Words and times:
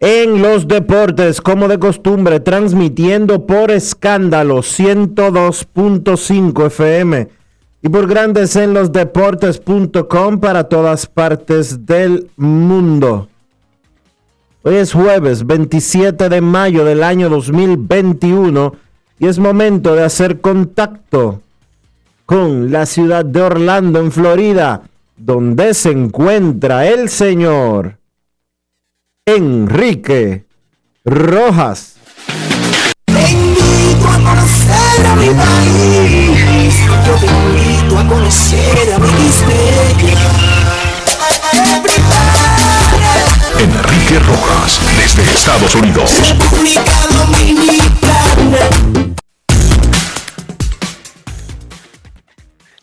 en 0.00 0.42
los 0.42 0.68
Deportes, 0.68 1.40
como 1.40 1.66
de 1.68 1.78
costumbre, 1.78 2.40
transmitiendo 2.40 3.46
por 3.46 3.70
escándalo 3.70 4.58
102.5 4.58 6.66
FM 6.66 7.28
y 7.82 7.88
por 7.88 8.06
Grandes 8.06 8.54
en 8.56 8.74
los 8.74 8.92
Deportes.com 8.92 10.38
para 10.38 10.64
todas 10.64 11.06
partes 11.06 11.86
del 11.86 12.28
mundo. 12.36 13.28
Hoy 14.62 14.74
es 14.76 14.92
jueves 14.92 15.46
27 15.46 16.28
de 16.28 16.40
mayo 16.40 16.84
del 16.84 17.02
año 17.02 17.28
2021 17.28 18.74
y 19.18 19.26
es 19.26 19.38
momento 19.38 19.96
de 19.96 20.04
hacer 20.04 20.40
contacto 20.40 21.42
con 22.24 22.70
la 22.70 22.86
ciudad 22.86 23.24
de 23.24 23.40
Orlando, 23.40 23.98
en 24.00 24.12
Florida, 24.12 24.82
donde 25.16 25.74
se 25.74 25.90
encuentra 25.90 26.86
el 26.86 27.08
señor 27.08 27.97
Enrique 29.36 30.46
Rojas. 31.04 31.96
Te 33.04 33.30
invito 33.30 34.08
a 34.08 34.18
conocer 34.24 35.06
a 35.06 35.14
mi 35.16 35.28
país. 35.28 36.74
Yo 37.06 37.14
te 37.16 37.26
invito 37.26 37.98
a 37.98 38.08
conocer 38.08 38.94
a 38.94 38.98
mi 38.98 39.08
Enrique 43.58 44.18
Rojas, 44.20 44.80
desde 44.96 45.30
Estados 45.30 45.74
Unidos. 45.74 46.22
República 46.26 46.96
Dominicana. 47.12 49.18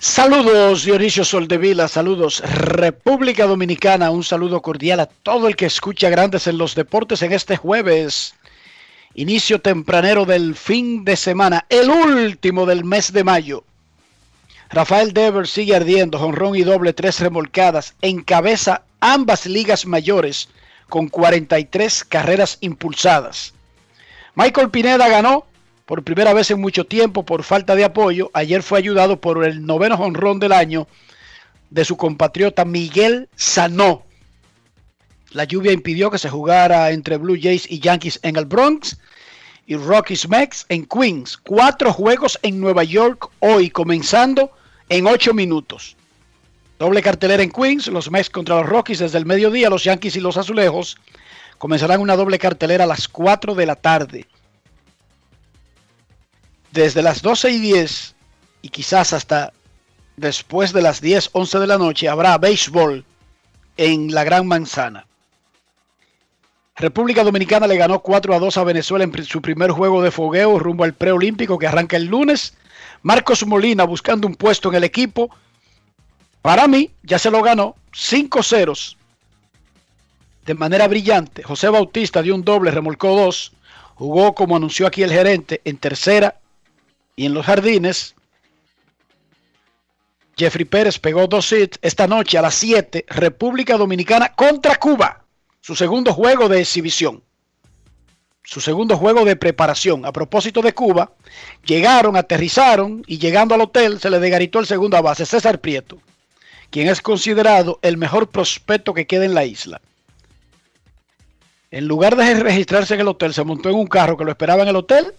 Saludos 0.07 0.85
Dionisio 0.85 1.25
Soldevila, 1.25 1.87
saludos 1.87 2.39
República 2.45 3.47
Dominicana, 3.47 4.11
un 4.11 4.23
saludo 4.23 4.61
cordial 4.61 4.99
a 4.99 5.07
todo 5.07 5.47
el 5.47 5.55
que 5.55 5.65
escucha 5.65 6.11
Grandes 6.11 6.45
en 6.45 6.59
los 6.59 6.75
Deportes 6.75 7.23
en 7.23 7.33
este 7.33 7.57
jueves, 7.57 8.35
inicio 9.15 9.59
tempranero 9.61 10.25
del 10.25 10.53
fin 10.53 11.03
de 11.05 11.15
semana, 11.15 11.65
el 11.69 11.89
último 11.89 12.67
del 12.67 12.85
mes 12.85 13.13
de 13.13 13.23
mayo. 13.23 13.63
Rafael 14.69 15.11
Devers 15.11 15.49
sigue 15.49 15.75
ardiendo, 15.75 16.19
jonrón 16.19 16.55
y 16.55 16.61
doble, 16.61 16.93
tres 16.93 17.19
remolcadas, 17.19 17.95
encabeza 18.03 18.83
ambas 18.99 19.47
ligas 19.47 19.87
mayores 19.87 20.49
con 20.87 21.07
43 21.07 22.03
carreras 22.03 22.59
impulsadas. 22.61 23.55
Michael 24.35 24.69
Pineda 24.69 25.09
ganó 25.09 25.47
por 25.85 26.03
primera 26.03 26.33
vez 26.33 26.49
en 26.51 26.59
mucho 26.59 26.85
tiempo 26.85 27.23
por 27.23 27.43
falta 27.43 27.75
de 27.75 27.85
apoyo. 27.85 28.31
Ayer 28.33 28.63
fue 28.63 28.79
ayudado 28.79 29.21
por 29.21 29.45
el 29.45 29.65
noveno 29.65 29.97
jonrón 29.97 30.39
del 30.39 30.51
año 30.51 30.87
de 31.69 31.85
su 31.85 31.95
compatriota 31.95 32.65
Miguel 32.65 33.29
Sanó. 33.35 34.03
La 35.31 35.43
lluvia 35.43 35.71
impidió 35.71 36.09
que 36.09 36.17
se 36.17 36.29
jugara 36.29 36.91
entre 36.91 37.17
Blue 37.17 37.37
Jays 37.39 37.69
y 37.69 37.79
Yankees 37.79 38.19
en 38.23 38.35
el 38.35 38.45
Bronx 38.45 38.97
y 39.67 39.75
Rockies 39.75 40.27
Mex 40.27 40.65
en 40.69 40.85
Queens. 40.85 41.37
Cuatro 41.37 41.91
juegos 41.91 42.39
en 42.41 42.59
Nueva 42.59 42.83
York 42.83 43.29
hoy, 43.39 43.69
comenzando 43.69 44.51
en 44.89 45.07
ocho 45.07 45.33
minutos. 45.33 45.97
Doble 46.79 47.01
cartelera 47.01 47.43
en 47.43 47.51
Queens, 47.51 47.87
los 47.87 48.09
Mex 48.09 48.29
contra 48.29 48.55
los 48.55 48.69
Rockies 48.69 48.99
desde 48.99 49.17
el 49.17 49.25
mediodía, 49.25 49.69
los 49.69 49.83
Yankees 49.83 50.15
y 50.15 50.19
los 50.19 50.37
Azulejos 50.37 50.97
comenzarán 51.57 52.01
una 52.01 52.15
doble 52.15 52.37
cartelera 52.37 52.83
a 52.83 52.87
las 52.87 53.07
4 53.07 53.55
de 53.55 53.65
la 53.65 53.75
tarde 53.75 54.27
desde 56.75 57.01
las 57.01 57.21
12 57.21 57.51
y 57.51 57.59
10 57.59 58.15
y 58.61 58.69
quizás 58.69 59.13
hasta 59.13 59.53
después 60.17 60.73
de 60.73 60.81
las 60.81 60.99
10, 60.99 61.29
11 61.31 61.59
de 61.59 61.67
la 61.67 61.77
noche 61.77 62.09
habrá 62.09 62.37
béisbol 62.37 63.05
en 63.77 64.13
la 64.13 64.23
Gran 64.25 64.45
Manzana. 64.45 65.07
República 66.75 67.23
Dominicana 67.23 67.65
le 67.67 67.77
ganó 67.77 67.99
4 67.99 68.35
a 68.35 68.39
2 68.39 68.57
a 68.57 68.63
Venezuela 68.65 69.05
en 69.05 69.23
su 69.23 69.41
primer 69.41 69.71
juego 69.71 70.01
de 70.01 70.11
fogueo 70.11 70.59
rumbo 70.59 70.83
al 70.83 70.93
preolímpico 70.93 71.57
que 71.57 71.67
arranca 71.67 71.95
el 71.95 72.05
lunes. 72.05 72.53
Marcos 73.01 73.45
Molina 73.47 73.85
buscando 73.85 74.27
un 74.27 74.35
puesto 74.35 74.67
en 74.69 74.75
el 74.75 74.83
equipo. 74.83 75.29
Para 76.41 76.67
mí 76.67 76.91
ya 77.03 77.17
se 77.17 77.31
lo 77.31 77.41
ganó 77.41 77.75
5 77.93 78.43
ceros 78.43 78.97
de 80.45 80.53
manera 80.53 80.89
brillante. 80.89 81.41
José 81.41 81.69
Bautista 81.69 82.21
dio 82.21 82.35
un 82.35 82.43
doble, 82.43 82.71
remolcó 82.71 83.15
dos. 83.15 83.53
Jugó 83.95 84.35
como 84.35 84.57
anunció 84.57 84.85
aquí 84.85 85.03
el 85.03 85.11
gerente 85.11 85.61
en 85.63 85.77
tercera 85.77 86.35
y 87.15 87.25
en 87.25 87.33
los 87.33 87.45
jardines, 87.45 88.15
Jeffrey 90.37 90.65
Pérez 90.65 90.99
pegó 90.99 91.27
dos 91.27 91.51
hits 91.51 91.79
esta 91.81 92.07
noche 92.07 92.37
a 92.37 92.41
las 92.41 92.55
7, 92.55 93.05
República 93.07 93.77
Dominicana 93.77 94.33
contra 94.33 94.75
Cuba, 94.75 95.23
su 95.61 95.75
segundo 95.75 96.13
juego 96.13 96.49
de 96.49 96.59
exhibición, 96.59 97.23
su 98.43 98.59
segundo 98.59 98.97
juego 98.97 99.23
de 99.23 99.37
preparación. 99.37 100.05
A 100.05 100.11
propósito 100.11 100.61
de 100.61 100.73
Cuba, 100.73 101.13
llegaron, 101.65 102.17
aterrizaron 102.17 103.03
y 103.07 103.17
llegando 103.17 103.55
al 103.55 103.61
hotel 103.61 103.99
se 103.99 104.09
le 104.09 104.19
degaritó 104.19 104.59
el 104.59 104.65
segundo 104.65 104.97
a 104.97 105.01
base, 105.01 105.25
César 105.25 105.59
Prieto, 105.59 105.99
quien 106.69 106.89
es 106.89 107.01
considerado 107.01 107.79
el 107.81 107.95
mejor 107.95 108.29
prospecto 108.29 108.93
que 108.93 109.07
queda 109.07 109.23
en 109.23 109.33
la 109.33 109.45
isla. 109.45 109.79
En 111.71 111.87
lugar 111.87 112.15
de 112.17 112.35
registrarse 112.35 112.93
en 112.93 113.01
el 113.01 113.07
hotel, 113.07 113.33
se 113.33 113.43
montó 113.43 113.69
en 113.69 113.75
un 113.75 113.87
carro 113.87 114.17
que 114.17 114.25
lo 114.25 114.31
esperaba 114.31 114.63
en 114.63 114.69
el 114.69 114.75
hotel 114.75 115.13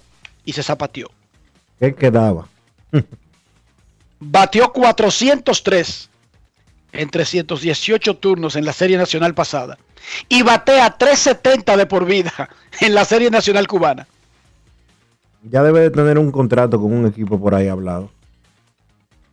y 0.44 0.52
se 0.52 0.62
zapateó. 0.62 1.10
¿Qué 1.78 1.94
quedaba? 1.94 2.48
Batió 4.18 4.72
403 4.72 6.08
en 6.92 7.10
318 7.10 8.16
turnos 8.16 8.56
en 8.56 8.64
la 8.64 8.72
Serie 8.72 8.96
Nacional 8.96 9.34
pasada. 9.34 9.76
Y 10.28 10.42
batea 10.42 10.96
370 10.96 11.76
de 11.76 11.86
por 11.86 12.04
vida 12.06 12.48
en 12.80 12.94
la 12.94 13.04
Serie 13.04 13.30
Nacional 13.30 13.66
cubana. 13.66 14.06
Ya 15.50 15.62
debe 15.62 15.80
de 15.80 15.90
tener 15.90 16.18
un 16.18 16.30
contrato 16.32 16.80
con 16.80 16.92
un 16.92 17.06
equipo 17.06 17.38
por 17.38 17.54
ahí 17.54 17.68
hablado. 17.68 18.10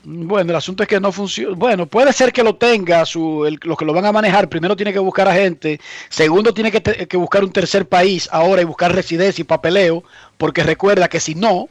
Bueno, 0.06 0.52
el 0.52 0.58
asunto 0.58 0.84
es 0.84 0.90
que 0.90 1.00
no 1.00 1.14
funciona. 1.14 1.56
Bueno, 1.56 1.86
puede 1.86 2.12
ser 2.12 2.34
que 2.34 2.44
lo 2.44 2.56
tenga, 2.58 3.06
su, 3.06 3.46
el- 3.46 3.58
los 3.64 3.78
que 3.78 3.86
lo 3.86 3.94
van 3.94 4.06
a 4.06 4.12
manejar. 4.12 4.50
Primero 4.50 4.76
tiene 4.76 4.92
que 4.92 5.00
buscar 5.00 5.30
a 5.30 5.34
gente. 5.34 5.80
Segundo 6.10 6.54
tiene 6.54 6.72
que, 6.74 6.82
te- 6.82 7.08
que 7.08 7.16
buscar 7.16 7.42
un 7.44 7.54
tercer 7.54 7.88
país 7.88 8.28
ahora 8.32 8.62
y 8.62 8.66
buscar 8.66 8.94
residencia 8.94 9.42
y 9.42 9.46
papeleo. 9.46 10.04
Porque 10.38 10.62
recuerda 10.64 11.08
que 11.08 11.22
si 11.22 11.36
no, 11.36 11.70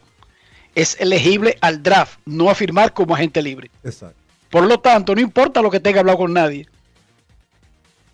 es 0.75 0.97
elegible 1.01 1.59
al 1.61 1.83
draft, 1.83 2.19
no 2.25 2.51
a 2.51 2.55
firmar 2.55 2.93
como 2.93 3.15
agente 3.15 3.43
libre. 3.43 3.71
Exacto. 3.85 4.17
Por 4.51 4.67
lo 4.67 4.81
tanto, 4.81 5.15
no 5.15 5.21
importa 5.21 5.63
lo 5.63 5.71
que 5.71 5.81
tenga 5.81 6.01
hablado 6.01 6.19
con 6.19 6.33
nadie. 6.33 6.69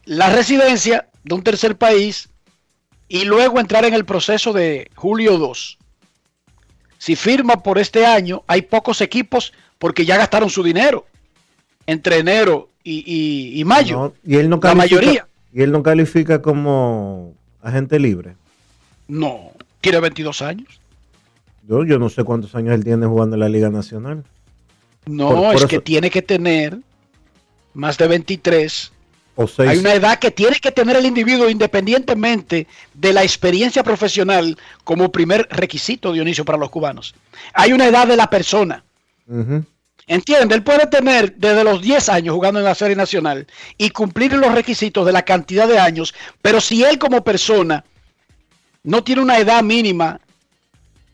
la 0.05 0.31
residencia 0.31 1.09
de 1.23 1.35
un 1.35 1.43
tercer 1.43 1.77
país 1.77 2.31
y 3.09 3.25
luego 3.25 3.61
entrar 3.61 3.85
en 3.85 3.93
el 3.93 4.05
proceso 4.05 4.53
de 4.53 4.91
julio 4.95 5.37
2. 5.37 5.79
Si 6.99 7.15
firma 7.15 7.63
por 7.63 7.79
este 7.79 8.07
año, 8.07 8.43
hay 8.47 8.63
pocos 8.63 9.01
equipos 9.01 9.53
porque 9.79 10.05
ya 10.05 10.17
gastaron 10.17 10.51
su 10.51 10.63
dinero 10.63 11.07
entre 11.87 12.19
enero 12.19 12.69
y, 12.85 13.63
mayo. 13.67 13.97
No, 13.97 14.15
y 14.25 14.37
él 14.37 14.49
no 14.49 14.61
la 14.63 14.75
mayoría. 14.75 15.27
Y 15.53 15.63
él 15.63 15.73
no 15.73 15.83
califica 15.83 16.41
como 16.41 17.35
agente 17.63 17.99
libre. 17.99 18.37
No, 19.09 19.53
tiene 19.81 20.01
22 20.01 20.43
años. 20.43 20.81
Yo, 21.69 21.85
yo 21.85 21.99
no 21.99 22.09
sé 22.09 22.25
cuántos 22.25 22.55
años 22.55 22.75
él 22.75 22.83
tiene 22.83 23.07
jugando 23.07 23.37
en 23.37 23.41
la 23.41 23.49
Liga 23.49 23.71
Nacional. 23.71 24.25
No, 25.07 25.53
es 25.53 25.67
que 25.67 25.79
tiene 25.79 26.11
que 26.11 26.23
tener 26.23 26.79
más 27.75 27.97
de 27.99 28.09
23 28.09 28.93
hay 29.59 29.79
una 29.79 29.95
edad 29.95 30.19
que 30.19 30.33
tiene 30.33 30.57
que 30.57 30.73
tener 30.73 30.97
el 30.97 31.07
individuo 31.07 31.49
independientemente 31.49 32.67
de 32.93 33.13
la 33.13 33.23
experiencia 33.23 33.85
profesional 33.85 34.59
como 34.83 35.13
primer 35.13 35.47
requisito, 35.51 36.13
Dionisio, 36.13 36.45
para 36.45 36.59
los 36.59 36.71
cubanos. 36.71 37.15
Hay 37.55 37.73
una 37.73 37.87
edad 37.87 38.09
de 38.09 38.17
la 38.17 38.29
persona. 38.29 38.83
¿Entiende? 40.09 40.55
Él 40.55 40.65
puede 40.65 40.87
tener 40.87 41.37
desde 41.37 41.63
los 41.63 41.81
10 41.83 42.09
años 42.09 42.35
jugando 42.35 42.59
en 42.59 42.65
la 42.65 42.75
Serie 42.75 42.97
Nacional 42.97 43.47
y 43.77 43.91
cumplir 43.91 44.33
los 44.33 44.53
requisitos 44.53 45.07
de 45.07 45.13
la 45.13 45.23
cantidad 45.23 45.69
de 45.69 45.79
años, 45.79 46.15
pero 46.43 46.61
si 46.61 46.83
él 46.83 46.99
como 46.99 47.23
persona 47.23 47.85
no 48.83 49.05
tiene 49.05 49.23
una 49.23 49.39
edad 49.39 49.63
mínima, 49.63 50.19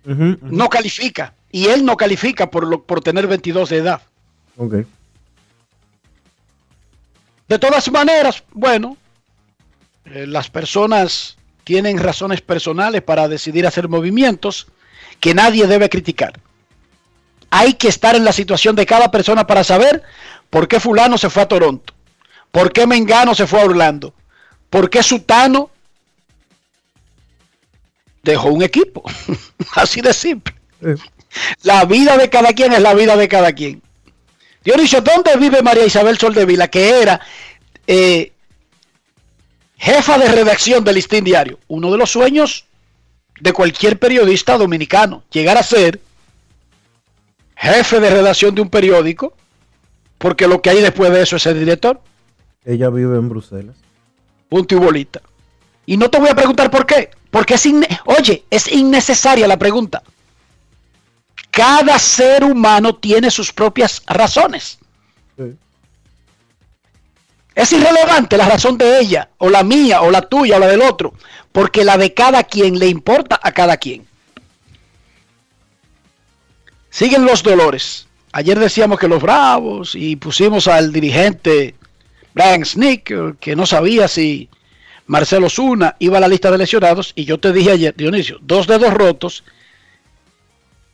no 0.05 0.69
califica. 0.69 1.35
Y 1.51 1.67
él 1.67 1.85
no 1.85 1.97
califica 1.97 2.51
por, 2.51 2.67
lo, 2.67 2.83
por 2.83 3.01
tener 3.01 3.27
22 3.27 3.69
de 3.69 3.77
edad. 3.77 4.03
Okay. 4.57 4.87
De 7.49 7.59
todas 7.59 7.91
maneras, 7.91 8.43
bueno, 8.53 8.97
eh, 10.07 10.27
las 10.27 10.51
personas 10.51 11.37
tienen 11.63 11.99
razones 11.99 12.41
personales 12.41 13.03
para 13.03 13.29
decidir 13.29 13.67
hacer 13.67 13.89
movimientos 13.89 14.67
que 15.21 15.35
nadie 15.35 15.67
debe 15.67 15.89
criticar. 15.89 16.41
Hay 17.51 17.75
que 17.75 17.89
estar 17.89 18.17
en 18.17 18.25
la 18.25 18.33
situación 18.33 18.77
de 18.77 18.87
cada 18.87 19.11
persona 19.11 19.47
para 19.47 19.65
saber 19.65 20.03
por 20.51 20.69
qué 20.69 20.81
fulano 20.81 21.19
se 21.19 21.31
fue 21.31 21.43
a 21.43 21.49
Toronto, 21.49 21.95
por 22.51 22.73
qué 22.73 22.87
Mengano 22.87 23.35
se 23.35 23.47
fue 23.47 23.61
a 23.61 23.65
Orlando, 23.65 24.15
por 24.71 24.91
qué 24.91 25.03
Sutano 25.03 25.71
dejó 28.25 28.49
un 28.49 28.63
equipo. 28.63 29.03
Así 29.75 30.01
de 30.01 30.13
simple. 30.13 30.55
La 31.63 31.85
vida 31.85 32.17
de 32.17 32.29
cada 32.31 32.53
quien 32.53 32.73
es 32.73 32.81
la 32.81 32.95
vida 32.95 33.17
de 33.17 33.29
cada 33.29 33.53
quien. 33.53 33.83
Dionisio, 34.65 35.01
¿dónde 35.03 35.37
vive 35.37 35.63
María 35.63 35.85
Isabel 35.85 36.19
Soldevila, 36.19 36.69
que 36.69 37.03
era 37.03 37.21
eh, 37.87 38.33
jefa 39.77 40.19
de 40.19 40.29
redacción 40.29 40.83
del 40.85 40.95
Listín 40.95 41.25
Diario? 41.25 41.59
Uno 41.69 41.93
de 41.93 41.99
los 41.99 42.11
sueños 42.11 42.65
de 43.41 43.53
cualquier 43.53 43.99
periodista 43.99 44.57
dominicano, 44.57 45.23
llegar 45.31 45.59
a 45.59 45.63
ser 45.63 46.01
jefe 47.57 48.01
de 48.01 48.11
redacción 48.11 48.55
de 48.55 48.63
un 48.63 48.71
periódico, 48.71 49.35
porque 50.19 50.49
lo 50.49 50.63
que 50.63 50.71
hay 50.71 50.81
después 50.81 51.13
de 51.13 51.23
eso 51.23 51.37
es 51.37 51.45
el 51.47 51.59
director. 51.59 52.01
Ella 52.65 52.89
vive 52.89 53.17
en 53.17 53.29
Bruselas. 53.29 53.77
Punto 54.49 54.75
y 54.75 54.79
bolita. 54.79 55.21
Y 55.85 55.99
no 55.99 56.09
te 56.09 56.19
voy 56.19 56.31
a 56.31 56.35
preguntar 56.35 56.71
por 56.71 56.87
qué, 56.87 57.11
porque 57.35 57.55
es, 57.55 57.69
oye, 58.05 58.45
es 58.49 58.71
innecesaria 58.71 59.49
la 59.49 59.59
pregunta. 59.59 60.05
Cada 61.51 61.99
ser 61.99 62.45
humano 62.45 62.95
tiene 62.95 63.29
sus 63.29 63.53
propias 63.53 64.05
razones. 64.07 64.79
Es 67.53 67.73
irrelevante 67.73 68.37
la 68.37 68.49
razón 68.49 68.79
de 68.79 69.01
ella, 69.01 69.31
o 69.39 69.51
la 69.51 69.65
mía, 69.65 70.03
o 70.03 70.13
la 70.13 70.23
tuya, 70.23 70.59
o 70.59 70.59
la 70.61 70.69
del 70.69 70.83
otro, 70.83 71.13
porque 71.51 71.83
la 71.83 71.97
de 71.97 72.15
cada 72.15 72.45
quien 72.45 72.79
le 72.79 72.87
importa 72.87 73.41
a 73.43 73.51
cada 73.51 73.79
quien. 73.79 74.07
Siguen 76.89 77.25
los 77.25 77.43
dolores. 77.43 78.07
Ayer 78.31 78.61
decíamos 78.61 79.01
que 79.01 79.09
los 79.09 79.21
bravos 79.21 79.97
y 79.97 80.15
pusimos 80.15 80.69
al 80.69 80.93
dirigente 80.93 81.75
Brian 82.33 82.65
Snick, 82.65 83.41
que 83.41 83.57
no 83.57 83.67
sabía 83.67 84.07
si 84.07 84.49
Marcelo 85.07 85.51
Zuna 85.51 85.97
iba 85.99 86.19
a 86.19 86.21
la 86.21 86.29
lista 86.29 86.51
de 86.51 86.59
lesionados, 86.59 87.13
y 87.15 87.25
yo 87.25 87.39
te 87.39 87.53
dije 87.53 87.73
ayer, 87.73 87.95
Dionisio, 87.95 88.39
dos 88.41 88.67
dedos 88.67 88.93
rotos 88.93 89.45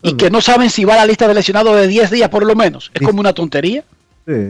y 0.02 0.14
que 0.16 0.30
no 0.30 0.40
saben 0.40 0.70
si 0.70 0.84
va 0.84 0.94
a 0.94 0.98
la 0.98 1.06
lista 1.06 1.28
de 1.28 1.34
lesionados 1.34 1.76
de 1.76 1.86
10 1.86 2.10
días 2.10 2.28
por 2.30 2.44
lo 2.44 2.56
menos. 2.56 2.90
Es 2.94 3.02
como 3.02 3.20
una 3.20 3.34
tontería. 3.34 3.84
Sí, 4.26 4.48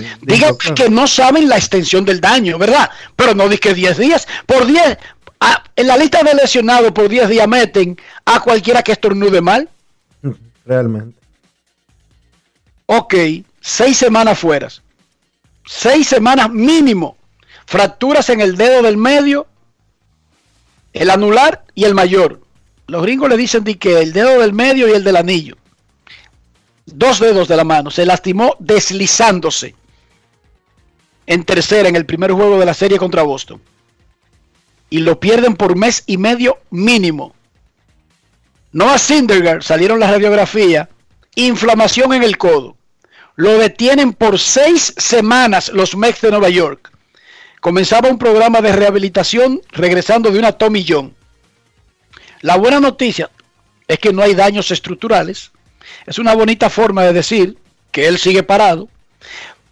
que 0.74 0.90
no 0.90 1.06
saben 1.06 1.48
la 1.48 1.56
extensión 1.56 2.04
del 2.04 2.20
daño, 2.20 2.58
¿verdad? 2.58 2.90
Pero 3.16 3.34
no 3.34 3.48
que 3.48 3.74
10 3.74 3.98
días. 3.98 4.28
Por 4.46 4.66
10, 4.66 4.98
en 5.76 5.86
la 5.86 5.96
lista 5.96 6.22
de 6.22 6.34
lesionados 6.34 6.92
por 6.92 7.08
10 7.08 7.28
días 7.28 7.48
meten 7.48 7.98
a 8.24 8.40
cualquiera 8.40 8.82
que 8.82 8.92
estornude 8.92 9.40
mal. 9.40 9.68
Realmente. 10.64 11.18
Ok, 12.86 13.14
6 13.60 13.96
semanas 13.96 14.38
fuera. 14.38 14.68
6 15.66 16.06
semanas 16.06 16.50
mínimo. 16.50 17.16
Fracturas 17.66 18.30
en 18.30 18.40
el 18.40 18.56
dedo 18.56 18.82
del 18.82 18.96
medio, 18.96 19.46
el 20.92 21.10
anular 21.10 21.64
y 21.74 21.84
el 21.84 21.94
mayor. 21.94 22.40
Los 22.86 23.02
gringos 23.02 23.28
le 23.28 23.36
dicen 23.36 23.64
que 23.64 24.00
el 24.00 24.12
dedo 24.12 24.40
del 24.40 24.52
medio 24.52 24.88
y 24.88 24.92
el 24.92 25.04
del 25.04 25.16
anillo. 25.16 25.56
Dos 26.86 27.20
dedos 27.20 27.48
de 27.48 27.56
la 27.56 27.64
mano. 27.64 27.90
Se 27.90 28.04
lastimó 28.04 28.56
deslizándose 28.58 29.74
en 31.26 31.44
tercera 31.44 31.88
en 31.88 31.94
el 31.94 32.06
primer 32.06 32.32
juego 32.32 32.58
de 32.58 32.66
la 32.66 32.74
serie 32.74 32.98
contra 32.98 33.22
Boston. 33.22 33.60
Y 34.88 34.98
lo 34.98 35.20
pierden 35.20 35.54
por 35.54 35.76
mes 35.76 36.02
y 36.06 36.18
medio 36.18 36.58
mínimo. 36.70 37.34
No 38.72 38.90
a 38.90 38.98
Syndergaard 38.98 39.62
salieron 39.62 40.00
la 40.00 40.10
radiografía. 40.10 40.88
Inflamación 41.36 42.12
en 42.12 42.24
el 42.24 42.36
codo. 42.36 42.76
Lo 43.36 43.56
detienen 43.58 44.12
por 44.12 44.38
seis 44.40 44.92
semanas 44.96 45.70
los 45.72 45.96
Mets 45.96 46.20
de 46.22 46.30
Nueva 46.30 46.48
York. 46.48 46.89
Comenzaba 47.60 48.08
un 48.08 48.18
programa 48.18 48.62
de 48.62 48.72
rehabilitación 48.72 49.60
regresando 49.70 50.30
de 50.30 50.38
una 50.38 50.52
Tommy 50.52 50.84
John. 50.86 51.14
La 52.40 52.56
buena 52.56 52.80
noticia 52.80 53.30
es 53.86 53.98
que 53.98 54.12
no 54.12 54.22
hay 54.22 54.34
daños 54.34 54.70
estructurales. 54.70 55.52
Es 56.06 56.18
una 56.18 56.34
bonita 56.34 56.70
forma 56.70 57.04
de 57.04 57.12
decir 57.12 57.58
que 57.92 58.08
él 58.08 58.18
sigue 58.18 58.42
parado. 58.42 58.88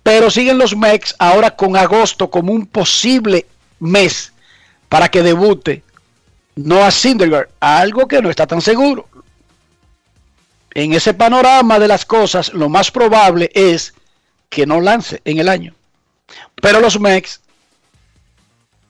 Pero 0.02 0.30
siguen 0.30 0.58
los 0.58 0.76
Mex 0.76 1.14
ahora 1.18 1.56
con 1.56 1.76
agosto 1.76 2.30
como 2.30 2.52
un 2.52 2.66
posible 2.66 3.46
mes 3.80 4.32
para 4.88 5.08
que 5.08 5.22
debute 5.22 5.82
no 6.56 6.84
a 6.84 6.90
Syndergaard, 6.90 7.48
algo 7.60 8.08
que 8.08 8.20
no 8.20 8.30
está 8.30 8.46
tan 8.46 8.60
seguro. 8.60 9.08
En 10.74 10.92
ese 10.92 11.14
panorama 11.14 11.78
de 11.78 11.88
las 11.88 12.04
cosas, 12.04 12.52
lo 12.52 12.68
más 12.68 12.90
probable 12.90 13.50
es 13.54 13.94
que 14.48 14.66
no 14.66 14.80
lance 14.80 15.22
en 15.24 15.38
el 15.38 15.48
año. 15.48 15.74
Pero 16.60 16.80
los 16.80 16.98
Mex 16.98 17.40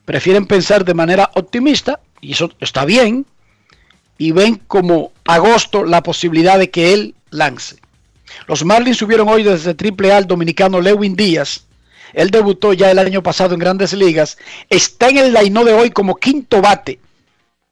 prefieren 0.09 0.47
pensar 0.47 0.85
de 0.85 0.95
manera 0.95 1.29
optimista, 1.35 1.99
y 2.19 2.31
eso 2.31 2.49
está 2.59 2.83
bien, 2.83 3.27
y 4.17 4.31
ven 4.31 4.59
como 4.65 5.11
agosto 5.23 5.85
la 5.85 6.01
posibilidad 6.01 6.57
de 6.57 6.71
que 6.71 6.95
él 6.95 7.13
lance. 7.29 7.75
Los 8.47 8.65
Marlins 8.65 8.97
subieron 8.97 9.29
hoy 9.29 9.43
desde 9.43 9.75
Triple 9.75 10.11
A 10.11 10.17
al 10.17 10.25
dominicano 10.25 10.81
Lewin 10.81 11.15
Díaz. 11.15 11.63
Él 12.13 12.31
debutó 12.31 12.73
ya 12.73 12.89
el 12.89 12.97
año 12.97 13.21
pasado 13.21 13.53
en 13.53 13.59
grandes 13.59 13.93
ligas. 13.93 14.39
Está 14.67 15.09
en 15.09 15.17
el 15.17 15.31
line 15.31 15.63
de 15.63 15.73
hoy 15.73 15.91
como 15.91 16.15
quinto 16.15 16.59
bate. 16.59 16.99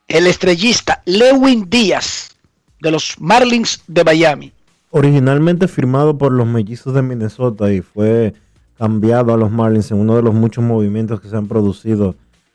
El 0.08 0.28
estrellista 0.28 1.02
Lewin 1.06 1.68
Díaz 1.68 2.36
de 2.80 2.92
los 2.92 3.16
Marlins 3.18 3.82
de 3.88 4.04
Miami. 4.04 4.52
Originalmente 4.92 5.68
firmado 5.68 6.20
por 6.20 6.32
los 6.32 6.46
mellizos 6.46 6.94
de 6.94 7.02
Minnesota 7.02 7.74
y 7.74 7.82
fue 7.82 8.36
cambiado 8.78 9.34
a 9.34 9.38
los 9.38 9.50
Marlins 9.50 9.90
en 9.90 9.98
uno 9.98 10.16
de 10.16 10.22
los 10.22 10.36
muchos 10.36 10.64
movimientos 10.64 11.20
que 11.20 11.30
se 11.30 11.36
han 11.36 11.48
producido 11.48 12.14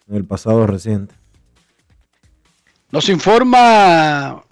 en 0.08 0.16
el 0.16 0.24
pasado 0.24 0.66
reciente. 0.66 1.14
Nos 2.90 3.08
informa 3.08 4.44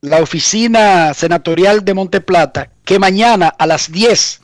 la 0.00 0.22
oficina 0.22 1.12
senatorial 1.14 1.84
de 1.84 1.94
Monteplata 1.94 2.70
que 2.84 2.98
mañana 2.98 3.48
a 3.48 3.66
las 3.66 3.90
10 3.90 4.40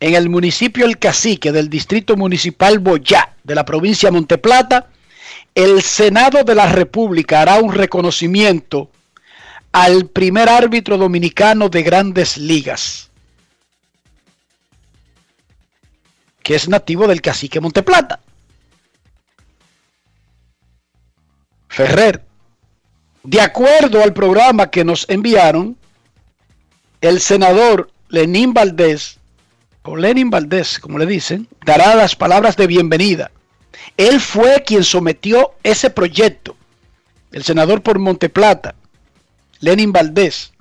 en 0.00 0.14
el 0.14 0.28
municipio 0.28 0.84
El 0.84 0.98
Cacique 0.98 1.52
del 1.52 1.70
distrito 1.70 2.16
municipal 2.16 2.78
Boyá 2.78 3.34
de 3.42 3.54
la 3.54 3.64
provincia 3.64 4.08
de 4.08 4.12
Monteplata, 4.12 4.90
el 5.54 5.82
Senado 5.82 6.42
de 6.44 6.54
la 6.54 6.70
República 6.70 7.40
hará 7.40 7.58
un 7.60 7.72
reconocimiento 7.72 8.90
al 9.72 10.06
primer 10.06 10.48
árbitro 10.48 10.98
dominicano 10.98 11.68
de 11.68 11.82
grandes 11.82 12.36
ligas, 12.36 13.10
que 16.42 16.56
es 16.56 16.68
nativo 16.68 17.06
del 17.06 17.22
Cacique 17.22 17.60
Monteplata. 17.60 18.20
Ferrer. 21.74 22.22
De 23.24 23.40
acuerdo 23.40 24.00
al 24.00 24.12
programa 24.12 24.70
que 24.70 24.84
nos 24.84 25.06
enviaron, 25.08 25.76
el 27.00 27.20
senador 27.20 27.90
Lenín 28.10 28.54
Valdés, 28.54 29.18
o 29.82 29.96
Lenin 29.96 30.30
Valdés, 30.30 30.78
como 30.78 30.98
le 30.98 31.06
dicen, 31.06 31.48
dará 31.66 31.96
las 31.96 32.14
palabras 32.14 32.56
de 32.56 32.68
bienvenida 32.68 33.32
Él 33.96 34.20
fue 34.20 34.62
quien 34.64 34.84
sometió 34.84 35.54
ese 35.64 35.90
proyecto. 35.90 36.56
El 37.32 37.42
senador 37.42 37.82
por 37.82 37.98
Monteplata, 37.98 38.76
Lenin 39.58 39.92
Valdés, 39.92 40.52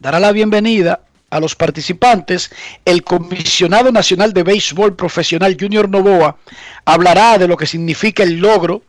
dará 0.00 0.18
la 0.18 0.32
bienvenida 0.32 1.02
a 1.30 1.38
los 1.38 1.54
participantes. 1.54 2.50
El 2.84 3.04
comisionado 3.04 3.92
nacional 3.92 4.32
de 4.32 4.42
béisbol 4.42 4.96
profesional 4.96 5.56
Junior 5.58 5.88
Novoa 5.88 6.38
hablará 6.84 7.38
de 7.38 7.46
lo 7.46 7.56
que 7.56 7.66
significa 7.66 8.24
el 8.24 8.38
logro 8.38 8.82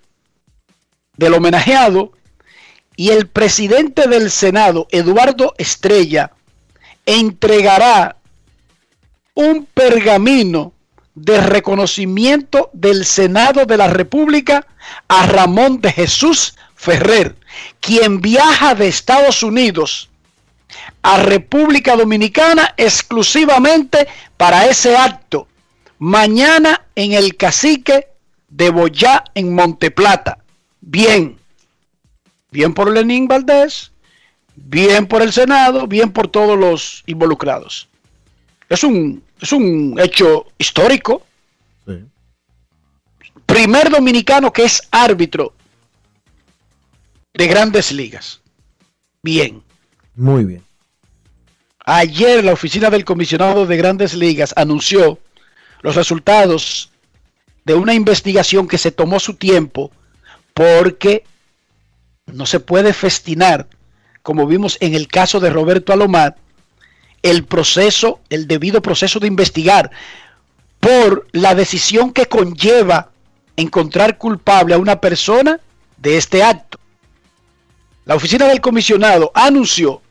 del 1.20 1.34
homenajeado 1.34 2.14
y 2.96 3.10
el 3.10 3.28
presidente 3.28 4.08
del 4.08 4.32
Senado, 4.32 4.88
Eduardo 4.90 5.54
Estrella, 5.58 6.32
entregará 7.06 8.16
un 9.36 9.66
pergamino 9.66 10.74
de 11.16 11.42
reconocimiento 11.42 12.70
del 12.72 13.06
Senado 13.06 13.66
de 13.66 13.76
la 13.76 13.88
República 13.88 14.66
a 15.10 15.26
Ramón 15.28 15.82
de 15.82 15.92
Jesús 15.92 16.56
Ferrer, 16.76 17.36
quien 17.82 18.22
viaja 18.22 18.74
de 18.74 18.88
Estados 18.88 19.44
Unidos 19.44 20.10
a 21.02 21.18
República 21.18 21.98
Dominicana 21.98 22.74
exclusivamente 22.78 24.08
para 24.38 24.68
ese 24.68 24.96
acto, 24.96 25.48
mañana 25.98 26.86
en 26.96 27.12
el 27.12 27.36
cacique 27.36 28.08
de 28.48 28.70
Boyá 28.70 29.26
en 29.36 29.54
Monteplata. 29.54 30.39
Bien, 30.82 31.38
bien 32.52 32.74
por 32.74 32.92
Lenín 32.92 33.28
Valdés, 33.28 33.92
bien 34.56 35.08
por 35.08 35.22
el 35.22 35.34
Senado, 35.34 35.88
bien 35.88 36.12
por 36.12 36.28
todos 36.28 36.58
los 36.58 37.04
involucrados. 37.06 37.88
Es 38.70 38.84
un, 38.84 39.24
es 39.42 39.52
un 39.52 40.00
hecho 40.00 40.48
histórico. 40.58 41.24
Primer 43.46 43.90
dominicano 43.90 44.54
que 44.54 44.64
es 44.64 44.88
árbitro 44.92 45.54
de 47.34 47.48
grandes 47.48 47.92
ligas. 47.92 48.42
Bien. 49.24 49.64
Muy 50.16 50.46
bien. 50.46 50.64
Ayer 51.86 52.44
la 52.44 52.54
oficina 52.54 52.92
del 52.92 53.06
comisionado 53.06 53.66
de 53.66 53.76
grandes 53.76 54.14
ligas 54.14 54.54
anunció 54.56 55.18
los 55.82 55.96
resultados 55.96 56.92
de 57.66 57.74
una 57.74 57.96
investigación 57.96 58.68
que 58.68 58.78
se 58.78 58.92
tomó 58.92 59.20
su 59.20 59.36
tiempo 59.36 59.92
porque 60.60 61.24
no 62.26 62.46
se 62.46 62.60
puede 62.60 62.92
festinar, 62.92 63.70
como 64.22 64.46
vimos 64.46 64.78
en 64.82 64.94
el 64.94 65.08
caso 65.08 65.40
de 65.40 65.50
Roberto 65.50 65.94
Alomar, 65.94 66.36
el 67.22 67.46
proceso, 67.46 68.20
el 68.30 68.46
debido 68.46 68.82
proceso 68.82 69.22
de 69.22 69.28
investigar 69.28 69.90
por 70.82 71.28
la 71.32 71.56
decisión 71.56 72.12
que 72.12 72.26
conlleva 72.26 73.10
encontrar 73.56 74.18
culpable 74.18 74.74
a 74.74 74.80
una 74.80 75.00
persona 75.00 75.62
de 75.96 76.18
este 76.18 76.44
acto. 76.44 76.78
La 78.04 78.16
oficina 78.16 78.46
del 78.46 78.60
comisionado 78.60 79.32
anunció 79.36 80.02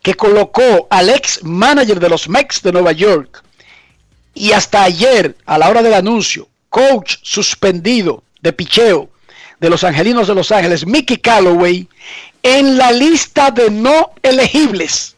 que 0.00 0.14
colocó 0.14 0.86
al 0.88 1.10
ex 1.10 1.44
manager 1.44 2.00
de 2.00 2.08
los 2.08 2.26
Mex 2.26 2.62
de 2.62 2.72
Nueva 2.72 2.92
York 2.92 3.44
y 4.32 4.52
hasta 4.52 4.82
ayer, 4.82 5.36
a 5.44 5.58
la 5.58 5.68
hora 5.68 5.82
del 5.82 5.92
anuncio, 5.92 6.48
coach 6.70 7.16
suspendido 7.22 8.22
de 8.40 8.54
picheo 8.54 9.10
de 9.60 9.70
los 9.70 9.84
Angelinos 9.84 10.28
de 10.28 10.34
Los 10.34 10.52
Ángeles, 10.52 10.86
Mickey 10.86 11.18
Calloway, 11.18 11.88
en 12.42 12.78
la 12.78 12.92
lista 12.92 13.50
de 13.50 13.70
no 13.70 14.12
elegibles. 14.22 15.16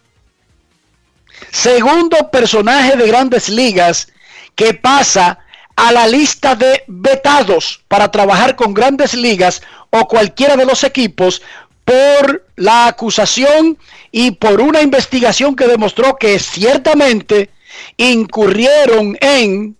Segundo 1.51 2.31
personaje 2.31 2.97
de 2.97 3.07
grandes 3.07 3.49
ligas 3.49 4.09
que 4.55 4.75
pasa 4.75 5.39
a 5.77 5.93
la 5.93 6.07
lista 6.07 6.55
de 6.55 6.85
vetados 6.87 7.83
para 7.89 8.11
trabajar 8.11 8.57
con 8.57 8.75
grandes 8.75 9.15
ligas 9.15 9.63
o 9.91 10.07
cualquiera 10.07 10.57
de 10.57 10.67
los 10.67 10.85
equipos 10.85 11.43
por 11.85 12.47
la 12.57 12.87
acusación 12.87 13.79
y 14.13 14.33
por 14.33 14.61
una 14.61 14.83
investigación 14.83 15.57
que 15.57 15.67
demostró 15.67 16.17
que 16.17 16.39
ciertamente 16.39 17.51
incurrieron 17.97 19.17
en 19.21 19.77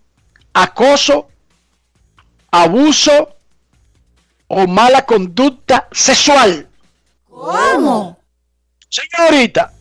acoso, 0.53 1.29
abuso 2.49 3.35
o 4.53 4.67
mala 4.67 5.05
conducta 5.05 5.87
sexual. 5.91 6.67
¿Cómo? 7.29 8.19
Señorita, 8.89 9.71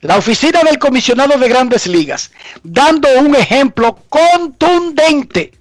la 0.00 0.16
oficina 0.16 0.62
del 0.62 0.78
comisionado 0.78 1.36
de 1.38 1.48
grandes 1.48 1.86
ligas, 1.86 2.30
dando 2.62 3.08
un 3.20 3.34
ejemplo 3.34 3.98
contundente 4.08 5.52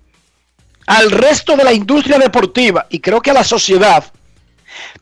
al 0.88 1.12
resto 1.12 1.58
de 1.58 1.65
la 1.65 1.74
industria 1.74 2.17
deportiva 2.17 2.88
y 2.89 3.01
creo 3.01 3.22
que 3.22 3.31
a 3.31 3.34
la 3.34 3.43
sociedad, 3.43 4.05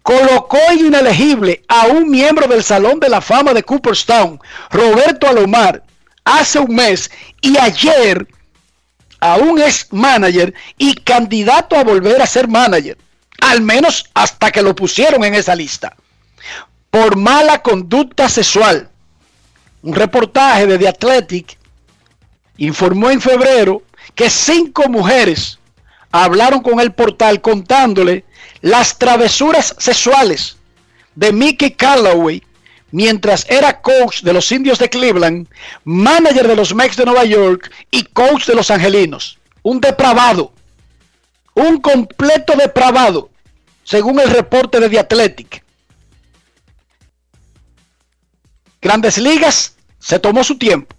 colocó 0.01 0.57
inelegible 0.73 1.63
a 1.67 1.87
un 1.87 2.09
miembro 2.09 2.47
del 2.47 2.63
Salón 2.63 2.99
de 2.99 3.09
la 3.09 3.21
Fama 3.21 3.53
de 3.53 3.61
Cooperstown, 3.61 4.39
Roberto 4.71 5.27
Alomar, 5.27 5.83
hace 6.25 6.57
un 6.57 6.73
mes 6.73 7.11
y 7.41 7.55
ayer 7.59 8.27
a 9.19 9.35
un 9.35 9.61
ex 9.61 9.87
manager 9.91 10.55
y 10.79 10.95
candidato 10.95 11.75
a 11.75 11.83
volver 11.83 12.19
a 12.21 12.25
ser 12.25 12.47
manager, 12.47 12.97
al 13.41 13.61
menos 13.61 14.09
hasta 14.13 14.51
que 14.51 14.61
lo 14.61 14.75
pusieron 14.75 15.23
en 15.23 15.35
esa 15.35 15.55
lista, 15.55 15.95
por 16.89 17.15
mala 17.15 17.61
conducta 17.61 18.29
sexual. 18.29 18.89
Un 19.83 19.93
reportaje 19.93 20.65
de 20.65 20.77
The 20.77 20.87
Athletic 20.87 21.57
informó 22.57 23.09
en 23.09 23.21
febrero 23.21 23.83
que 24.15 24.29
cinco 24.29 24.89
mujeres 24.89 25.59
hablaron 26.11 26.61
con 26.61 26.79
el 26.79 26.91
portal 26.93 27.41
contándole 27.41 28.25
las 28.61 28.97
travesuras 28.97 29.75
sexuales 29.77 30.57
de 31.15 31.31
Mickey 31.31 31.71
Callaway 31.71 32.43
mientras 32.91 33.45
era 33.49 33.81
coach 33.81 34.21
de 34.21 34.33
los 34.33 34.51
indios 34.51 34.79
de 34.79 34.89
Cleveland, 34.89 35.47
manager 35.83 36.47
de 36.47 36.55
los 36.55 36.73
Mex 36.73 36.95
de 36.95 37.05
Nueva 37.05 37.25
York 37.25 37.71
y 37.91 38.03
coach 38.03 38.45
de 38.45 38.55
los 38.55 38.71
angelinos. 38.71 39.37
Un 39.61 39.81
depravado, 39.81 40.53
un 41.57 41.81
completo 41.81 42.55
depravado, 42.55 43.29
según 43.83 44.19
el 44.19 44.29
reporte 44.29 44.79
de 44.79 44.89
The 44.89 44.99
Athletic. 44.99 45.63
Grandes 48.81 49.17
Ligas 49.17 49.75
se 49.99 50.19
tomó 50.19 50.43
su 50.43 50.57
tiempo, 50.57 50.95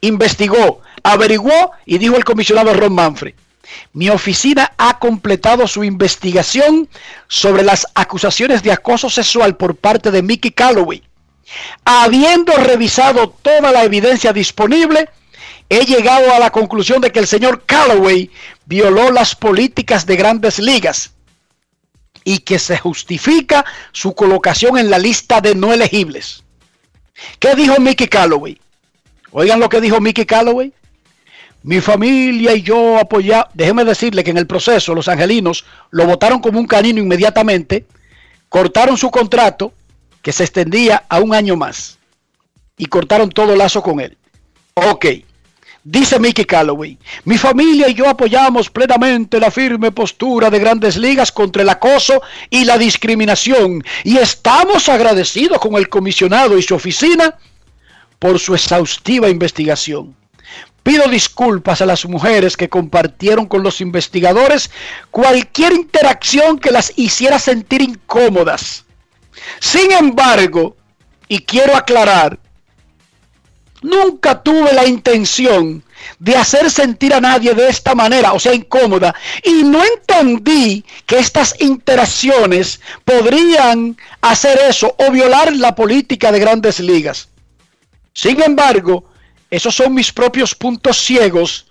investigó, 0.00 0.80
averiguó 1.02 1.72
y 1.84 1.98
dijo 1.98 2.16
el 2.16 2.24
comisionado 2.24 2.72
Ron 2.72 2.94
Manfred 2.94 3.34
mi 3.92 4.10
oficina 4.10 4.72
ha 4.76 4.98
completado 4.98 5.66
su 5.66 5.84
investigación 5.84 6.88
sobre 7.28 7.62
las 7.62 7.86
acusaciones 7.94 8.62
de 8.62 8.72
acoso 8.72 9.10
sexual 9.10 9.56
por 9.56 9.76
parte 9.76 10.10
de 10.10 10.22
Mickey 10.22 10.50
Calloway. 10.50 11.02
Habiendo 11.84 12.52
revisado 12.54 13.30
toda 13.42 13.72
la 13.72 13.84
evidencia 13.84 14.32
disponible, 14.32 15.08
he 15.68 15.84
llegado 15.84 16.32
a 16.32 16.38
la 16.38 16.50
conclusión 16.50 17.00
de 17.00 17.10
que 17.10 17.20
el 17.20 17.26
señor 17.26 17.64
Calloway 17.66 18.30
violó 18.66 19.10
las 19.10 19.34
políticas 19.34 20.04
de 20.06 20.16
grandes 20.16 20.58
ligas 20.58 21.12
y 22.24 22.40
que 22.40 22.58
se 22.58 22.76
justifica 22.76 23.64
su 23.92 24.14
colocación 24.14 24.76
en 24.76 24.90
la 24.90 24.98
lista 24.98 25.40
de 25.40 25.54
no 25.54 25.72
elegibles. 25.72 26.42
¿Qué 27.38 27.54
dijo 27.54 27.80
Mickey 27.80 28.08
Calloway? 28.08 28.60
Oigan 29.30 29.60
lo 29.60 29.68
que 29.68 29.80
dijo 29.80 30.00
Mickey 30.00 30.26
Calloway. 30.26 30.72
Mi 31.62 31.80
familia 31.80 32.54
y 32.54 32.62
yo 32.62 32.98
apoyamos, 32.98 33.46
déjeme 33.54 33.84
decirle 33.84 34.22
que 34.22 34.30
en 34.30 34.38
el 34.38 34.46
proceso 34.46 34.94
los 34.94 35.08
angelinos 35.08 35.64
lo 35.90 36.06
votaron 36.06 36.40
como 36.40 36.60
un 36.60 36.66
canino 36.66 37.00
inmediatamente, 37.00 37.86
cortaron 38.48 38.96
su 38.96 39.10
contrato 39.10 39.72
que 40.22 40.32
se 40.32 40.44
extendía 40.44 41.04
a 41.08 41.20
un 41.20 41.34
año 41.34 41.56
más 41.56 41.98
y 42.76 42.86
cortaron 42.86 43.30
todo 43.30 43.56
lazo 43.56 43.82
con 43.82 44.00
él. 44.00 44.16
Ok, 44.74 45.06
dice 45.88 46.18
Mickey 46.18 46.44
Calloway, 46.44 46.98
mi 47.24 47.38
familia 47.38 47.88
y 47.88 47.94
yo 47.94 48.08
apoyamos 48.08 48.70
plenamente 48.70 49.38
la 49.38 49.52
firme 49.52 49.92
postura 49.92 50.50
de 50.50 50.58
grandes 50.58 50.96
ligas 50.96 51.30
contra 51.30 51.62
el 51.62 51.68
acoso 51.68 52.20
y 52.50 52.64
la 52.64 52.76
discriminación 52.76 53.84
y 54.02 54.16
estamos 54.16 54.88
agradecidos 54.88 55.58
con 55.60 55.76
el 55.76 55.88
comisionado 55.88 56.58
y 56.58 56.62
su 56.62 56.74
oficina 56.74 57.36
por 58.18 58.40
su 58.40 58.54
exhaustiva 58.54 59.28
investigación. 59.28 60.16
Pido 60.82 61.08
disculpas 61.08 61.80
a 61.80 61.86
las 61.86 62.04
mujeres 62.04 62.56
que 62.56 62.68
compartieron 62.68 63.46
con 63.46 63.62
los 63.62 63.80
investigadores 63.80 64.70
cualquier 65.12 65.72
interacción 65.72 66.58
que 66.58 66.72
las 66.72 66.92
hiciera 66.96 67.38
sentir 67.38 67.82
incómodas. 67.82 68.84
Sin 69.60 69.92
embargo, 69.92 70.76
y 71.28 71.40
quiero 71.40 71.76
aclarar, 71.76 72.40
nunca 73.82 74.42
tuve 74.42 74.72
la 74.72 74.86
intención 74.86 75.82
de 76.18 76.36
hacer 76.36 76.70
sentir 76.70 77.14
a 77.14 77.20
nadie 77.20 77.54
de 77.54 77.68
esta 77.68 77.94
manera, 77.94 78.32
o 78.32 78.38
sea, 78.38 78.54
incómoda, 78.54 79.14
y 79.42 79.64
no 79.64 79.82
entendí 79.84 80.84
que 81.04 81.18
estas 81.18 81.54
interacciones 81.60 82.80
podrían 83.04 83.96
hacer 84.20 84.58
eso 84.68 84.94
o 84.98 85.10
violar 85.10 85.54
la 85.56 85.74
política 85.74 86.30
de 86.30 86.40
grandes 86.40 86.80
ligas. 86.80 87.28
Sin 88.12 88.40
embargo, 88.42 89.10
esos 89.50 89.74
son 89.74 89.94
mis 89.94 90.12
propios 90.12 90.54
puntos 90.54 90.98
ciegos 90.98 91.66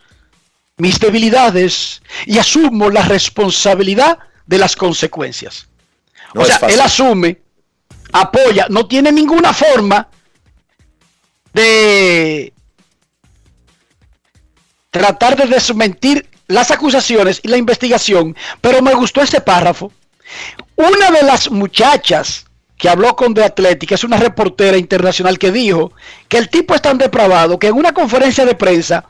mis 0.78 1.00
debilidades 1.00 2.02
y 2.26 2.38
asumo 2.38 2.90
la 2.90 3.04
responsabilidad 3.04 4.20
de 4.46 4.58
las 4.58 4.76
consecuencias. 4.76 5.68
No 6.34 6.42
o 6.42 6.46
sea, 6.46 6.60
él 6.68 6.80
asume, 6.82 7.42
apoya, 8.12 8.68
no 8.70 8.88
tiene 8.88 9.12
ninguna 9.12 9.54
forma 9.54 10.08
de 11.56 12.52
tratar 14.92 15.38
de 15.38 15.46
desmentir 15.46 16.28
las 16.48 16.70
acusaciones 16.70 17.40
y 17.44 17.48
la 17.48 17.58
investigación, 17.58 18.36
pero 18.60 18.82
me 18.82 18.94
gustó 18.94 19.22
ese 19.22 19.40
párrafo. 19.40 19.92
Una 20.76 21.12
de 21.12 21.24
las 21.24 21.50
muchachas 21.50 22.46
que 22.78 22.90
habló 22.90 23.16
con 23.16 23.34
The 23.34 23.46
Athletic, 23.46 23.94
es 23.94 24.04
una 24.04 24.18
reportera 24.18 24.78
internacional 24.78 25.40
que 25.40 25.50
dijo 25.50 25.94
que 26.28 26.38
el 26.38 26.50
tipo 26.50 26.76
es 26.76 26.82
tan 26.82 26.98
depravado 26.98 27.58
que 27.58 27.68
en 27.68 27.76
una 27.76 27.94
conferencia 27.94 28.46
de 28.46 28.56
prensa, 28.56 29.06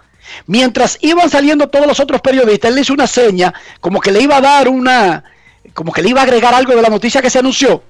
mientras 0.46 1.00
iban 1.02 1.32
saliendo 1.32 1.68
todos 1.68 1.88
los 1.88 2.00
otros 2.00 2.22
periodistas, 2.22 2.70
él 2.70 2.76
le 2.76 2.82
hizo 2.82 2.94
una 2.94 3.08
seña 3.08 3.56
como 3.82 4.00
que 4.00 4.12
le 4.12 4.22
iba 4.22 4.38
a 4.38 4.42
dar 4.42 4.70
una, 4.70 5.24
como 5.74 5.92
que 5.92 6.04
le 6.04 6.10
iba 6.10 6.22
a 6.22 6.26
agregar 6.26 6.54
algo 6.54 6.76
de 6.76 6.82
la 6.84 6.90
noticia 6.90 7.24
que 7.24 7.32
se 7.32 7.40
anunció. 7.40 7.82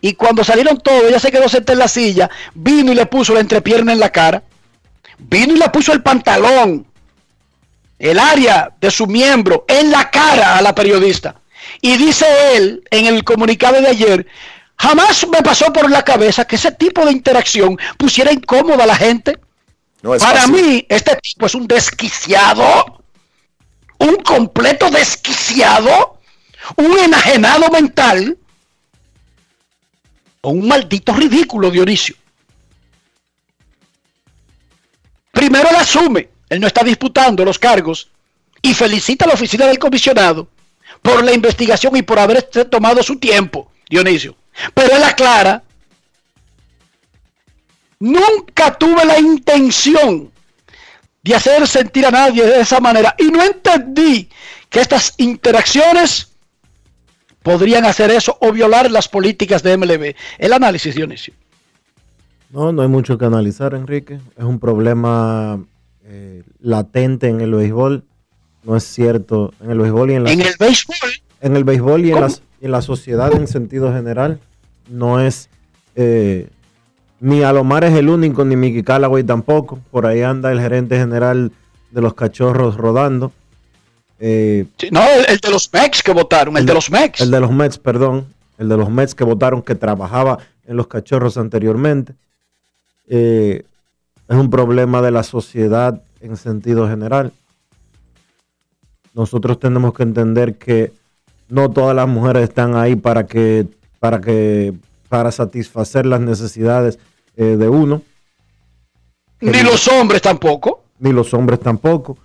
Y 0.00 0.14
cuando 0.14 0.44
salieron 0.44 0.78
todos, 0.78 1.04
ella 1.08 1.18
se 1.18 1.32
quedó 1.32 1.48
sentada 1.48 1.72
en 1.74 1.78
la 1.80 1.88
silla, 1.88 2.30
vino 2.54 2.92
y 2.92 2.94
le 2.94 3.06
puso 3.06 3.34
la 3.34 3.40
entrepierna 3.40 3.92
en 3.92 3.98
la 4.00 4.10
cara, 4.10 4.42
vino 5.18 5.54
y 5.54 5.58
le 5.58 5.68
puso 5.70 5.92
el 5.92 6.02
pantalón, 6.02 6.86
el 7.98 8.18
área 8.18 8.72
de 8.80 8.90
su 8.90 9.06
miembro 9.06 9.64
en 9.68 9.90
la 9.90 10.10
cara 10.10 10.56
a 10.56 10.62
la 10.62 10.74
periodista. 10.74 11.36
Y 11.80 11.96
dice 11.96 12.26
él 12.54 12.82
en 12.90 13.06
el 13.06 13.24
comunicado 13.24 13.80
de 13.80 13.88
ayer, 13.88 14.26
jamás 14.76 15.26
me 15.28 15.42
pasó 15.42 15.72
por 15.72 15.90
la 15.90 16.02
cabeza 16.02 16.44
que 16.44 16.56
ese 16.56 16.72
tipo 16.72 17.04
de 17.04 17.12
interacción 17.12 17.76
pusiera 17.98 18.32
incómoda 18.32 18.84
a 18.84 18.88
la 18.88 18.96
gente. 18.96 19.38
No 20.02 20.14
es 20.14 20.22
Para 20.22 20.40
fácil. 20.42 20.54
mí, 20.54 20.86
este 20.88 21.16
tipo 21.16 21.46
es 21.46 21.54
un 21.54 21.66
desquiciado, 21.66 23.02
un 23.98 24.16
completo 24.16 24.90
desquiciado, 24.90 26.20
un 26.76 26.98
enajenado 26.98 27.70
mental 27.70 28.36
o 30.44 30.50
un 30.50 30.68
maldito 30.68 31.14
ridículo, 31.14 31.70
Dionisio. 31.70 32.14
Primero 35.32 35.70
él 35.70 35.76
asume, 35.76 36.28
él 36.50 36.60
no 36.60 36.66
está 36.66 36.84
disputando 36.84 37.44
los 37.44 37.58
cargos 37.58 38.10
y 38.60 38.74
felicita 38.74 39.24
a 39.24 39.28
la 39.28 39.34
oficina 39.34 39.66
del 39.66 39.78
comisionado 39.78 40.48
por 41.00 41.24
la 41.24 41.32
investigación 41.32 41.96
y 41.96 42.02
por 42.02 42.18
haber 42.18 42.42
tomado 42.42 43.02
su 43.02 43.18
tiempo, 43.18 43.72
Dionisio. 43.88 44.36
Pero 44.74 44.94
él 44.94 45.02
aclara, 45.02 45.62
nunca 47.98 48.76
tuve 48.76 49.04
la 49.06 49.18
intención 49.18 50.30
de 51.22 51.34
hacer 51.34 51.66
sentir 51.66 52.04
a 52.04 52.10
nadie 52.10 52.44
de 52.44 52.60
esa 52.60 52.80
manera 52.80 53.16
y 53.18 53.24
no 53.24 53.42
entendí 53.42 54.28
que 54.68 54.80
estas 54.80 55.14
interacciones 55.16 56.33
podrían 57.44 57.84
hacer 57.84 58.10
eso 58.10 58.36
o 58.40 58.50
violar 58.50 58.90
las 58.90 59.06
políticas 59.06 59.62
de 59.62 59.76
MLB. 59.76 60.16
El 60.38 60.52
análisis, 60.52 60.96
Dionisio. 60.96 61.34
No, 62.50 62.72
no 62.72 62.82
hay 62.82 62.88
mucho 62.88 63.18
que 63.18 63.26
analizar, 63.26 63.74
Enrique. 63.74 64.18
Es 64.36 64.44
un 64.44 64.58
problema 64.58 65.62
eh, 66.04 66.42
latente 66.60 67.28
en 67.28 67.40
el 67.40 67.54
béisbol. 67.54 68.02
No 68.64 68.76
es 68.76 68.84
cierto 68.84 69.52
en 69.60 69.70
el 69.70 69.78
béisbol 69.78 70.10
y 70.10 70.14
en 70.14 70.24
la, 70.24 70.32
En 70.32 70.40
el 70.40 70.54
béisbol, 70.58 70.96
en 71.42 71.56
el 71.56 71.64
béisbol 71.64 72.06
y 72.06 72.12
en, 72.12 72.20
la, 72.20 72.28
y 72.60 72.64
en 72.64 72.70
la 72.72 72.80
sociedad 72.80 73.32
en 73.34 73.46
sentido 73.46 73.92
general. 73.92 74.40
No 74.88 75.20
es 75.20 75.50
eh, 75.96 76.48
ni 77.20 77.42
Alomar 77.42 77.84
es 77.84 77.92
el 77.92 78.08
único, 78.08 78.44
ni 78.44 78.56
Mickey 78.56 78.82
Callaway 78.82 79.22
tampoco. 79.22 79.80
Por 79.90 80.06
ahí 80.06 80.22
anda 80.22 80.50
el 80.50 80.60
gerente 80.60 80.96
general 80.96 81.52
de 81.90 82.00
los 82.00 82.14
cachorros 82.14 82.76
rodando. 82.76 83.32
Eh, 84.26 84.64
sí, 84.78 84.88
no, 84.90 85.02
el, 85.06 85.26
el 85.28 85.38
de 85.38 85.50
los 85.50 85.70
Mex 85.70 86.02
que 86.02 86.12
votaron, 86.12 86.56
el 86.56 86.64
de 86.64 86.72
los 86.72 86.90
Mex. 86.90 87.20
El 87.20 87.30
de 87.30 87.40
los 87.40 87.50
Mets, 87.50 87.76
perdón. 87.76 88.26
El 88.56 88.70
de 88.70 88.76
los 88.78 88.88
Mets 88.88 89.14
que 89.14 89.22
votaron 89.24 89.60
que 89.60 89.74
trabajaba 89.74 90.38
en 90.66 90.78
los 90.78 90.86
cachorros 90.86 91.36
anteriormente. 91.36 92.14
Eh, 93.06 93.64
es 94.26 94.36
un 94.36 94.48
problema 94.48 95.02
de 95.02 95.10
la 95.10 95.24
sociedad 95.24 96.00
en 96.22 96.38
sentido 96.38 96.88
general. 96.88 97.32
Nosotros 99.12 99.60
tenemos 99.60 99.92
que 99.92 100.04
entender 100.04 100.56
que 100.56 100.92
no 101.50 101.70
todas 101.70 101.94
las 101.94 102.08
mujeres 102.08 102.44
están 102.44 102.76
ahí 102.76 102.96
para 102.96 103.26
que, 103.26 103.66
para 104.00 104.22
que, 104.22 104.72
para 105.10 105.30
satisfacer 105.32 106.06
las 106.06 106.20
necesidades 106.20 106.98
eh, 107.36 107.56
de 107.58 107.68
uno, 107.68 108.00
Ni 109.40 109.62
los 109.62 109.86
hombres 109.88 110.22
tampoco. 110.22 110.82
ni 110.98 111.12
los 111.12 111.34
hombres 111.34 111.60
tampoco. 111.60 112.16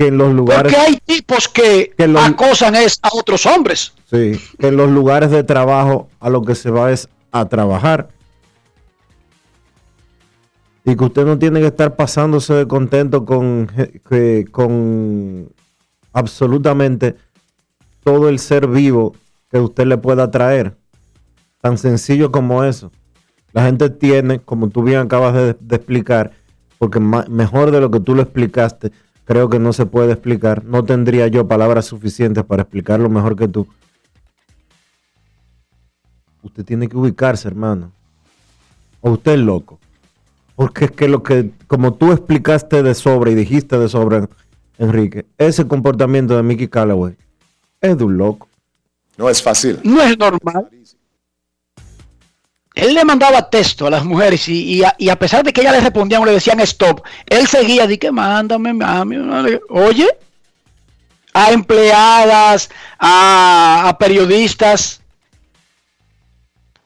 Que 0.00 0.06
en 0.06 0.16
los 0.16 0.32
lugares, 0.32 0.72
Porque 0.72 0.76
hay 0.78 0.96
tipos 1.04 1.46
que, 1.46 1.92
Que 1.94 2.08
los- 2.08 2.24
acosan 2.24 2.74
es 2.74 2.98
a 3.02 3.10
otros 3.12 3.44
hombres. 3.44 3.92
sí, 4.10 4.32
que 4.58 4.68
en 4.68 4.78
los 4.78 4.88
lugares 4.90 5.30
de 5.30 5.44
trabajo 5.44 6.08
a 6.20 6.30
lo 6.30 6.40
que 6.40 6.54
se 6.54 6.70
va 6.70 6.90
es 6.90 7.06
a 7.32 7.44
trabajar. 7.50 8.08
Y 10.86 10.96
que 10.96 11.04
usted 11.04 11.26
no 11.26 11.38
tiene 11.38 11.60
que 11.60 11.66
estar 11.66 11.96
pasándose 11.96 12.54
de 12.54 12.66
contento 12.66 13.26
con, 13.26 13.70
que- 14.08 14.46
con 14.50 15.50
absolutamente 16.14 17.16
todo 18.02 18.30
el 18.30 18.38
ser 18.38 18.68
vivo 18.68 19.14
que 19.50 19.58
usted 19.58 19.84
le 19.84 19.98
pueda 19.98 20.30
traer. 20.30 20.78
Tan 21.60 21.76
sencillo 21.76 22.32
como 22.32 22.64
eso. 22.64 22.90
La 23.52 23.64
gente 23.66 23.90
tiene, 23.90 24.38
como 24.40 24.70
tú 24.70 24.82
bien 24.82 25.00
acabas 25.00 25.34
de, 25.34 25.54
de 25.60 25.76
explicar, 25.76 26.30
porque 26.78 27.00
mejor 27.00 27.70
de 27.70 27.82
lo 27.82 27.90
que 27.90 28.00
tú 28.00 28.14
lo 28.14 28.22
explicaste, 28.22 28.92
creo 29.30 29.48
que 29.48 29.60
no 29.60 29.72
se 29.72 29.86
puede 29.86 30.10
explicar. 30.10 30.64
No 30.64 30.84
tendría 30.84 31.28
yo 31.28 31.46
palabras 31.46 31.84
suficientes 31.84 32.42
para 32.42 32.62
explicarlo 32.62 33.08
mejor 33.08 33.36
que 33.36 33.46
tú. 33.46 33.64
Usted 36.42 36.64
tiene 36.64 36.88
que 36.88 36.96
ubicarse, 36.96 37.46
hermano. 37.46 37.92
O 39.00 39.12
usted 39.12 39.34
es 39.34 39.38
loco. 39.38 39.78
Porque 40.56 40.86
es 40.86 40.90
que 40.90 41.06
lo 41.06 41.22
que, 41.22 41.52
como 41.68 41.94
tú 41.94 42.10
explicaste 42.10 42.82
de 42.82 42.92
sobra 42.92 43.30
y 43.30 43.36
dijiste 43.36 43.78
de 43.78 43.88
sobra, 43.88 44.28
Enrique, 44.78 45.26
ese 45.38 45.64
comportamiento 45.64 46.36
de 46.36 46.42
Mickey 46.42 46.66
Callaway 46.66 47.14
es 47.80 47.96
de 47.96 48.02
un 48.02 48.18
loco. 48.18 48.48
No 49.16 49.28
es 49.28 49.40
fácil. 49.40 49.78
No 49.84 50.02
es 50.02 50.18
normal. 50.18 50.68
Él 52.74 52.94
le 52.94 53.04
mandaba 53.04 53.50
texto 53.50 53.86
a 53.86 53.90
las 53.90 54.04
mujeres 54.04 54.48
y, 54.48 54.82
a, 54.84 55.16
pesar 55.18 55.42
de 55.44 55.52
que 55.52 55.60
ellas 55.60 55.74
le 55.74 55.80
respondían 55.80 56.22
o 56.22 56.24
le 56.24 56.32
decían 56.32 56.60
stop, 56.60 57.04
él 57.26 57.46
seguía, 57.48 57.86
di 57.86 57.98
que 57.98 58.12
mándame, 58.12 58.72
mami, 58.72 59.16
mándame". 59.16 59.60
oye, 59.68 60.08
a 61.32 61.50
empleadas, 61.50 62.70
a, 62.98 63.96
periodistas. 63.98 65.00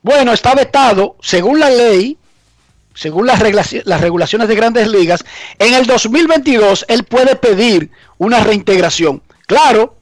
Bueno, 0.02 0.32
está 0.32 0.54
vetado, 0.54 1.16
según 1.20 1.60
la 1.60 1.70
ley, 1.70 2.18
según 2.94 3.26
las 3.26 3.38
regulaciones 3.38 4.48
de 4.48 4.54
grandes 4.54 4.88
ligas, 4.88 5.24
en 5.58 5.74
el 5.74 5.86
2022 5.86 6.86
él 6.88 7.04
puede 7.04 7.36
pedir 7.36 7.90
una 8.18 8.40
reintegración. 8.40 9.22
Claro, 9.46 9.96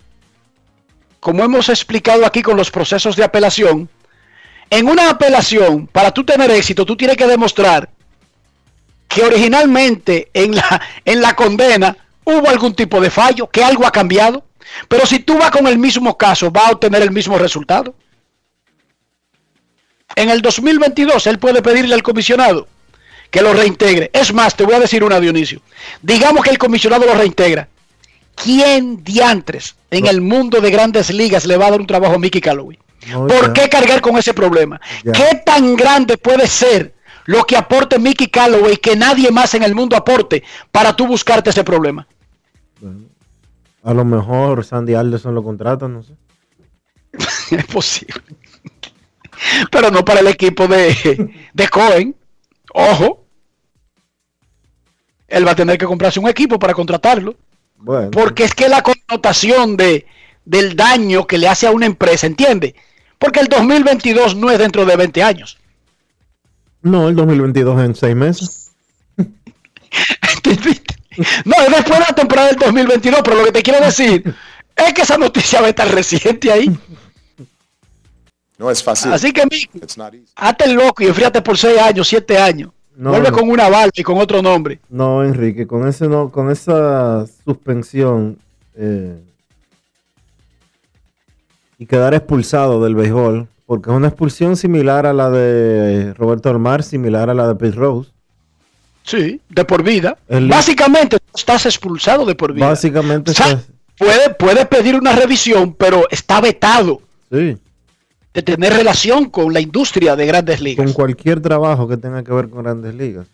como 1.21 1.45
hemos 1.45 1.69
explicado 1.69 2.27
aquí 2.27 2.43
con 2.43 2.57
los 2.57 2.71
procesos 2.71 3.15
de 3.17 3.25
apelación, 3.25 3.89
en 4.73 4.89
una 4.89 5.11
apelación, 5.11 5.87
para 5.87 6.11
tú 6.13 6.25
tener 6.25 6.51
éxito, 6.51 6.87
tú 6.87 6.97
tienes 6.97 7.19
que 7.19 7.27
demostrar 7.27 7.91
que 9.07 9.23
originalmente 9.23 10.31
en 10.33 10.57
la, 10.57 10.81
en 11.05 11.21
la 11.21 11.37
condena 11.37 11.95
hubo 12.25 12.49
algún 12.49 12.75
tipo 12.75 12.99
de 12.99 13.11
fallo, 13.11 13.51
que 13.51 13.63
algo 13.63 13.87
ha 13.87 13.91
cambiado. 13.91 14.47
Pero 14.89 15.05
si 15.05 15.19
tú 15.19 15.37
vas 15.37 15.51
con 15.51 15.67
el 15.67 15.79
mismo 15.79 16.17
caso, 16.17 16.51
va 16.51 16.69
a 16.69 16.71
obtener 16.71 17.03
el 17.03 17.11
mismo 17.11 17.37
resultado. 17.37 17.95
En 20.17 20.31
el 20.31 20.41
2022, 20.41 21.27
él 21.27 21.39
puede 21.39 21.61
pedirle 21.61 21.95
al 21.95 22.03
comisionado 22.03 22.67
que 23.31 23.43
lo 23.43 23.53
reintegre. 23.53 24.11
Es 24.15 24.33
más, 24.33 24.57
te 24.57 24.65
voy 24.65 24.77
a 24.77 24.81
decir 24.81 25.05
una, 25.05 25.21
Dionisio. 25.21 25.61
Digamos 26.01 26.43
que 26.45 26.51
el 26.51 26.57
comisionado 26.57 27.05
lo 27.05 27.15
reintegra. 27.15 27.69
¿Quién 28.35 29.05
diantres 29.05 29.75
en 29.91 30.07
el 30.07 30.23
mundo 30.23 30.63
de 30.63 30.71
grandes 30.71 31.11
ligas 31.11 31.45
le 31.45 31.59
va 31.59 31.67
a 31.67 31.73
dar 31.73 31.81
un 31.81 31.87
trabajo 31.87 32.15
a 32.15 32.19
Mickey 32.19 32.41
Callaway? 32.41 32.79
No, 33.09 33.27
¿Por 33.27 33.53
qué 33.53 33.69
cargar 33.69 34.01
con 34.01 34.17
ese 34.17 34.33
problema? 34.33 34.81
¿Qué 35.03 35.43
tan 35.45 35.75
grande 35.77 36.17
puede 36.19 36.47
ser 36.47 36.95
lo 37.27 37.45
que 37.45 37.57
aporte 37.57 37.99
Mickey 37.99 38.29
Callaway 38.29 38.77
que 38.77 38.97
nadie 38.97 39.31
más 39.31 39.55
en 39.55 39.63
el 39.63 39.75
mundo 39.75 39.97
aporte 39.97 40.43
para 40.71 40.95
tú 40.95 41.07
buscarte 41.07 41.51
ese 41.51 41.65
problema? 41.65 42.07
A 43.85 43.93
lo 43.95 44.05
mejor 44.05 44.65
Sandy 44.65 44.95
Alderson 44.95 45.35
lo 45.35 45.43
contrata, 45.43 45.89
no 45.89 46.03
sé. 46.03 46.13
es 47.57 47.67
posible. 47.67 48.15
Pero 49.71 49.91
no 49.91 50.05
para 50.05 50.21
el 50.21 50.29
equipo 50.29 50.69
de, 50.69 51.31
de 51.53 51.69
Cohen. 51.69 52.15
Ojo. 52.73 53.27
Él 55.27 55.47
va 55.47 55.53
a 55.53 55.57
tener 55.57 55.79
que 55.79 55.87
comprarse 55.87 56.21
un 56.21 56.29
equipo 56.29 56.59
para 56.59 56.75
contratarlo. 56.75 57.35
Bueno, 57.79 58.11
Porque 58.11 58.45
es 58.45 58.55
que 58.55 58.69
la 58.69 58.83
connotación 58.83 59.77
de, 59.77 60.07
del 60.45 60.77
daño 60.77 61.27
que 61.27 61.39
le 61.39 61.49
hace 61.49 61.67
a 61.67 61.73
una 61.73 61.87
empresa, 61.87 62.27
¿entiende? 62.27 62.77
Porque 63.23 63.39
el 63.39 63.47
2022 63.47 64.35
no 64.35 64.51
es 64.51 64.59
dentro 64.59 64.85
de 64.85 64.97
20 64.97 65.23
años. 65.23 65.57
no, 66.83 67.09
el 67.09 67.15
2022 67.15 67.81
en 67.85 67.95
seis 67.95 68.17
meses. 68.17 68.73
¿Entendiste? 69.17 70.97
No, 71.45 71.55
es 71.63 71.71
después 71.71 72.01
de 72.01 72.05
la 72.09 72.15
temporada 72.17 72.49
del 72.49 72.57
2022, 72.57 73.21
pero 73.23 73.37
lo 73.37 73.45
que 73.45 73.53
te 73.53 73.63
quiero 73.63 73.85
decir 73.85 74.35
es 74.75 74.93
que 74.93 75.03
esa 75.03 75.19
noticia 75.19 75.61
va 75.61 75.69
a 75.69 75.71
estar 75.71 75.89
reciente 75.95 76.51
ahí. 76.51 76.77
No 78.59 78.69
es 78.71 78.83
fácil. 78.83 79.13
Así 79.13 79.33
que, 79.33 79.45
Mickey, 79.45 79.83
hazte 80.35 80.65
el 80.65 80.73
loco 80.75 81.05
y 81.05 81.07
enfríate 81.07 81.43
por 81.43 81.57
6 81.57 81.79
años, 81.81 82.09
7 82.09 82.39
años. 82.39 82.71
No, 82.97 83.11
Vuelve 83.11 83.31
no. 83.31 83.37
con 83.37 83.49
una 83.49 83.69
balda 83.69 83.93
y 83.95 84.03
con 84.03 84.19
otro 84.19 84.43
nombre. 84.43 84.81
No, 84.89 85.23
Enrique, 85.23 85.67
con 85.67 85.87
ese 85.87 86.09
no, 86.09 86.31
con 86.33 86.51
esa 86.51 87.25
suspensión 87.45 88.39
eh, 88.75 89.17
y 91.83 91.87
quedar 91.87 92.15
expulsado 92.15 92.83
del 92.83 92.95
béisbol, 92.95 93.49
porque 93.67 93.91
es 93.91 93.97
una 93.97 94.09
expulsión 94.09 94.57
similar 94.57 95.07
a 95.07 95.13
la 95.13 95.31
de 95.31 96.15
Roberto 96.15 96.49
Almar, 96.51 96.83
similar 96.83 97.29
a 97.31 97.35
la 97.35 97.49
de 97.49 97.55
Pete 97.57 97.77
Rose. 97.77 98.11
Sí, 99.05 99.41
de 99.49 99.65
por 99.65 99.83
vida. 99.83 100.17
El- 100.29 100.49
Básicamente 100.49 101.19
estás 101.35 101.67
expulsado 101.67 102.25
de 102.25 102.35
por 102.35 102.53
vida. 102.53 102.69
Básicamente, 102.69 103.33
O 103.33 103.35
sea, 103.35 103.47
estás- 103.49 103.67
puede, 103.99 104.35
puede 104.35 104.65
pedir 104.67 104.95
una 104.95 105.13
revisión, 105.17 105.75
pero 105.75 106.05
está 106.11 106.41
vetado 106.41 107.01
sí, 107.31 107.57
de 108.33 108.43
tener 108.43 108.73
relación 108.75 109.29
con 109.29 109.53
la 109.53 109.61
industria 109.61 110.15
de 110.17 110.27
grandes 110.27 110.59
con 110.59 110.65
ligas. 110.65 110.93
cualquier 110.93 111.41
trabajo 111.41 111.89
que 111.89 111.97
tenga 111.97 112.23
que 112.23 112.33
ver 112.33 112.49
con 112.49 112.63
grandes 112.63 112.95
ligas 112.95 113.27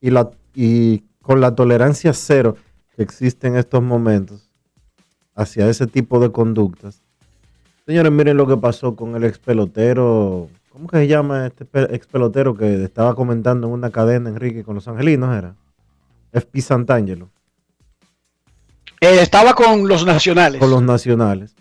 y 0.00 0.10
la 0.10 0.30
y 0.54 1.04
con 1.22 1.40
la 1.40 1.54
tolerancia 1.54 2.12
cero 2.14 2.56
que 2.96 3.02
existe 3.02 3.46
en 3.46 3.56
estos 3.56 3.82
momentos 3.82 4.48
hacia 5.36 5.68
ese 5.68 5.86
tipo 5.86 6.18
de 6.18 6.32
conductas. 6.32 7.02
Señores, 7.90 8.12
miren 8.12 8.36
lo 8.36 8.46
que 8.46 8.56
pasó 8.56 8.94
con 8.94 9.16
el 9.16 9.24
ex 9.24 9.40
pelotero. 9.40 10.48
¿Cómo 10.68 10.86
que 10.86 10.98
se 10.98 11.08
llama 11.08 11.48
este 11.48 11.66
ex 11.92 12.06
pelotero 12.06 12.54
que 12.54 12.84
estaba 12.84 13.16
comentando 13.16 13.66
en 13.66 13.72
una 13.72 13.90
cadena, 13.90 14.28
Enrique, 14.30 14.62
con 14.62 14.76
los 14.76 14.86
angelinos? 14.86 15.36
Era 15.36 15.56
FP 16.32 16.60
Santangelo, 16.60 17.30
Eh, 19.00 19.18
estaba 19.20 19.54
con 19.54 19.88
los 19.88 20.06
nacionales. 20.06 20.60
con 20.60 20.70
los 20.70 20.82
nacionales. 20.84 21.56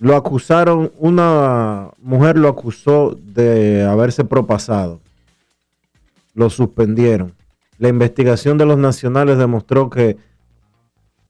Lo 0.00 0.16
acusaron, 0.16 0.90
una 0.98 1.90
mujer 2.02 2.36
lo 2.36 2.48
acusó 2.48 3.16
de 3.22 3.84
haberse 3.84 4.24
propasado. 4.24 4.98
Lo 6.34 6.50
suspendieron. 6.50 7.32
La 7.78 7.88
investigación 7.88 8.58
de 8.58 8.66
los 8.66 8.76
nacionales 8.76 9.38
demostró 9.38 9.88
que 9.88 10.16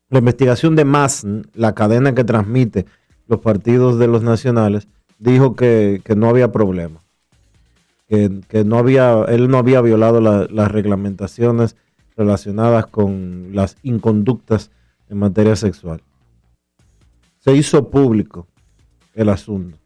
la 0.08 0.20
investigación 0.20 0.76
de 0.76 0.86
MASN, 0.86 1.42
la 1.52 1.74
cadena 1.74 2.14
que 2.14 2.24
transmite 2.24 2.86
los 3.28 3.40
partidos 3.40 3.98
de 3.98 4.08
los 4.08 4.22
nacionales, 4.22 4.88
dijo 5.18 5.54
que, 5.54 6.00
que 6.04 6.16
no 6.16 6.28
había 6.28 6.50
problema. 6.50 7.00
Que, 8.08 8.40
que 8.48 8.64
no 8.64 8.78
había, 8.78 9.24
él 9.28 9.48
no 9.48 9.58
había 9.58 9.80
violado 9.82 10.20
la- 10.20 10.46
las 10.50 10.72
reglamentaciones 10.72 11.76
relacionadas 12.16 12.86
con 12.86 13.50
las 13.52 13.76
inconductas 13.82 14.70
en 15.10 15.18
materia 15.18 15.54
sexual. 15.56 16.00
Se 17.38 17.54
hizo 17.54 17.88
público 17.90 18.46
el 19.14 19.28
asunto 19.28 19.76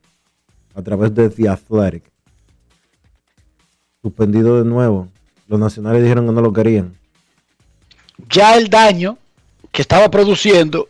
a 0.74 0.82
través 0.82 1.14
de 1.14 1.28
The 1.28 1.48
Athletic. 1.48 2.04
Suspendido 4.02 4.62
de 4.62 4.68
nuevo. 4.68 5.08
Los 5.48 5.60
nacionales 5.60 6.02
dijeron 6.02 6.26
que 6.26 6.32
no 6.32 6.40
lo 6.40 6.52
querían. 6.52 6.96
Ya 8.30 8.56
el 8.56 8.68
daño 8.68 9.18
que 9.70 9.82
estaba 9.82 10.10
produciendo 10.10 10.88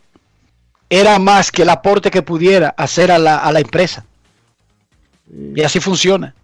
era 0.93 1.19
más 1.19 1.51
que 1.51 1.63
el 1.63 1.71
aporte 1.71 2.11
que 2.11 2.21
pudiera 2.21 2.75
hacer 2.77 3.11
a 3.11 3.19
la, 3.19 3.39
a 3.39 3.51
la 3.51 3.61
empresa. 3.61 4.05
Y 5.55 5.63
así 5.63 5.81
funciona. 5.81 6.35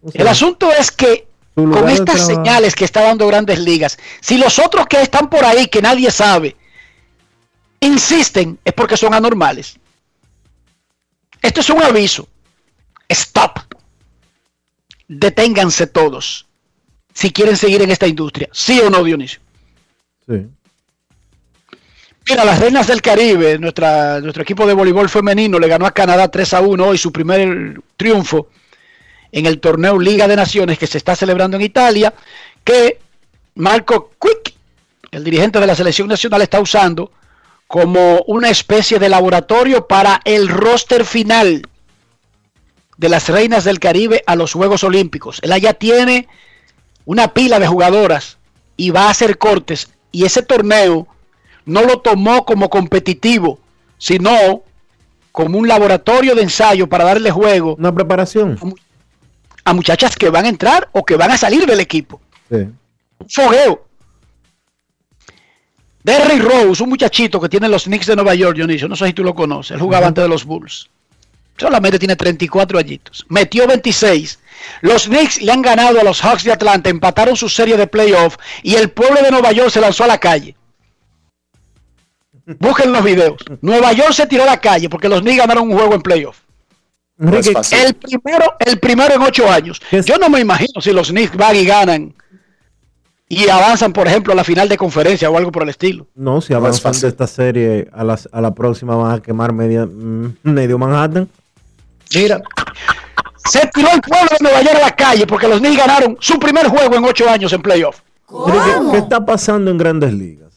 O 0.00 0.10
sea, 0.10 0.22
El 0.22 0.28
asunto 0.28 0.72
es 0.72 0.90
que 0.90 1.26
con 1.54 1.90
estas 1.90 2.24
señales 2.24 2.74
que 2.74 2.86
está 2.86 3.02
dando 3.02 3.26
grandes 3.26 3.58
ligas, 3.58 3.98
si 4.22 4.38
los 4.38 4.58
otros 4.58 4.86
que 4.86 5.02
están 5.02 5.28
por 5.28 5.44
ahí, 5.44 5.66
que 5.66 5.82
nadie 5.82 6.10
sabe, 6.10 6.56
insisten, 7.80 8.58
es 8.64 8.72
porque 8.72 8.96
son 8.96 9.12
anormales. 9.12 9.78
Esto 11.42 11.60
es 11.60 11.68
un 11.68 11.82
aviso. 11.82 12.26
Stop. 13.06 13.58
Deténganse 15.08 15.86
todos. 15.86 16.46
Si 17.12 17.30
quieren 17.32 17.58
seguir 17.58 17.82
en 17.82 17.90
esta 17.90 18.06
industria. 18.06 18.48
¿Sí 18.50 18.80
o 18.80 18.88
no, 18.88 19.04
Dionisio? 19.04 19.40
Sí. 20.26 20.46
Mira, 22.28 22.44
las 22.44 22.60
Reinas 22.60 22.86
del 22.86 23.02
Caribe, 23.02 23.58
nuestra, 23.58 24.20
nuestro 24.20 24.42
equipo 24.42 24.66
de 24.66 24.74
voleibol 24.74 25.08
femenino 25.08 25.58
le 25.58 25.68
ganó 25.68 25.86
a 25.86 25.92
Canadá 25.92 26.28
3 26.28 26.54
a 26.54 26.60
1 26.60 26.86
hoy 26.86 26.98
su 26.98 27.10
primer 27.10 27.80
triunfo 27.96 28.48
en 29.32 29.46
el 29.46 29.60
torneo 29.60 29.98
Liga 29.98 30.28
de 30.28 30.36
Naciones 30.36 30.78
que 30.78 30.86
se 30.86 30.98
está 30.98 31.16
celebrando 31.16 31.56
en 31.56 31.62
Italia, 31.62 32.12
que 32.64 32.98
Marco 33.54 34.12
Quick, 34.20 34.54
el 35.10 35.24
dirigente 35.24 35.60
de 35.60 35.66
la 35.66 35.74
selección 35.74 36.08
nacional, 36.08 36.42
está 36.42 36.60
usando 36.60 37.10
como 37.66 38.22
una 38.26 38.50
especie 38.50 38.98
de 38.98 39.08
laboratorio 39.08 39.86
para 39.86 40.20
el 40.24 40.48
roster 40.48 41.04
final 41.04 41.66
de 42.96 43.08
las 43.08 43.28
Reinas 43.28 43.64
del 43.64 43.78
Caribe 43.78 44.22
a 44.26 44.36
los 44.36 44.52
Juegos 44.52 44.84
Olímpicos. 44.84 45.38
Él 45.42 45.52
allá 45.52 45.74
tiene 45.74 46.28
una 47.04 47.32
pila 47.32 47.58
de 47.58 47.66
jugadoras 47.66 48.38
y 48.76 48.90
va 48.90 49.04
a 49.04 49.10
hacer 49.10 49.38
cortes 49.38 49.88
y 50.12 50.24
ese 50.24 50.42
torneo 50.42 51.06
no 51.70 51.82
lo 51.82 52.00
tomó 52.00 52.44
como 52.44 52.68
competitivo, 52.68 53.58
sino 53.96 54.62
como 55.32 55.58
un 55.58 55.68
laboratorio 55.68 56.34
de 56.34 56.42
ensayo 56.42 56.88
para 56.88 57.04
darle 57.04 57.30
juego 57.30 57.76
Una 57.78 57.94
preparación. 57.94 58.58
a 59.64 59.72
muchachas 59.72 60.16
que 60.16 60.28
van 60.30 60.46
a 60.46 60.48
entrar 60.48 60.88
o 60.92 61.04
que 61.04 61.16
van 61.16 61.30
a 61.30 61.38
salir 61.38 61.64
del 61.66 61.80
equipo. 61.80 62.20
Sí. 62.50 62.56
Un 62.56 63.28
fogueo. 63.28 63.86
Derrick 66.02 66.42
Rose, 66.42 66.82
un 66.82 66.88
muchachito 66.88 67.40
que 67.40 67.48
tiene 67.48 67.68
los 67.68 67.84
Knicks 67.84 68.06
de 68.06 68.16
Nueva 68.16 68.34
York, 68.34 68.56
Dionisio, 68.56 68.88
no 68.88 68.96
sé 68.96 69.06
si 69.06 69.12
tú 69.12 69.22
lo 69.22 69.34
conoces, 69.34 69.72
él 69.72 69.80
jugaba 69.80 70.06
antes 70.06 70.22
de 70.24 70.28
los 70.28 70.44
Bulls. 70.44 70.88
Solamente 71.58 71.98
tiene 71.98 72.16
34 72.16 72.78
añitos. 72.78 73.26
Metió 73.28 73.66
26. 73.66 74.38
Los 74.80 75.04
Knicks 75.04 75.42
le 75.42 75.52
han 75.52 75.60
ganado 75.60 76.00
a 76.00 76.04
los 76.04 76.20
Hawks 76.22 76.42
de 76.44 76.52
Atlanta, 76.52 76.88
empataron 76.88 77.36
su 77.36 77.50
serie 77.50 77.76
de 77.76 77.86
playoff 77.86 78.36
y 78.62 78.76
el 78.76 78.90
pueblo 78.90 79.22
de 79.22 79.30
Nueva 79.30 79.52
York 79.52 79.70
se 79.70 79.80
lanzó 79.80 80.04
a 80.04 80.08
la 80.08 80.18
calle. 80.18 80.56
Busquen 82.58 82.92
los 82.92 83.04
videos. 83.04 83.36
Nueva 83.60 83.92
York 83.92 84.12
se 84.12 84.26
tiró 84.26 84.42
a 84.42 84.46
la 84.46 84.60
calle 84.60 84.88
porque 84.88 85.08
los 85.08 85.20
Knicks 85.20 85.38
ganaron 85.38 85.70
un 85.70 85.76
juego 85.76 85.94
en 85.94 86.02
playoff. 86.02 86.38
No. 87.16 87.32
El 87.36 87.94
primero, 87.94 88.54
el 88.60 88.78
primero 88.80 89.14
en 89.14 89.22
ocho 89.22 89.50
años. 89.50 89.80
Yo 90.04 90.16
no 90.16 90.30
me 90.30 90.40
imagino 90.40 90.80
si 90.80 90.92
los 90.92 91.08
Knicks 91.10 91.36
van 91.36 91.54
y 91.54 91.64
ganan 91.66 92.14
y 93.28 93.48
avanzan, 93.48 93.92
por 93.92 94.08
ejemplo, 94.08 94.32
a 94.32 94.36
la 94.36 94.42
final 94.42 94.68
de 94.68 94.76
conferencia 94.76 95.30
o 95.30 95.36
algo 95.36 95.52
por 95.52 95.62
el 95.62 95.68
estilo. 95.68 96.06
no, 96.14 96.40
si 96.40 96.52
No 96.52 96.58
es 96.58 96.64
avanzan 96.84 97.00
de 97.00 97.08
esta 97.08 97.26
serie 97.26 97.88
a 97.92 98.02
la, 98.02 98.18
a 98.32 98.40
la 98.40 98.52
próxima 98.54 98.96
van 98.96 99.12
a 99.12 99.22
quemar 99.22 99.52
media, 99.52 99.86
mm, 99.86 100.34
medio 100.42 100.78
Manhattan. 100.78 101.28
Mira, 102.14 102.40
se 103.44 103.66
tiró 103.72 103.88
el 103.92 104.00
pueblo 104.00 104.28
de 104.30 104.36
Nueva 104.40 104.62
York 104.62 104.76
a 104.76 104.80
la 104.86 104.96
calle 104.96 105.26
porque 105.26 105.46
los 105.46 105.60
Knicks 105.60 105.76
ganaron 105.76 106.16
su 106.20 106.38
primer 106.40 106.66
juego 106.68 106.96
en 106.96 107.04
ocho 107.04 107.28
años 107.30 107.52
en 107.52 107.62
playoff. 107.62 108.00
Enrique, 108.46 108.90
¿Qué 108.92 108.98
está 108.98 109.24
pasando 109.24 109.70
en 109.70 109.78
grandes 109.78 110.12
ligas? 110.12 110.49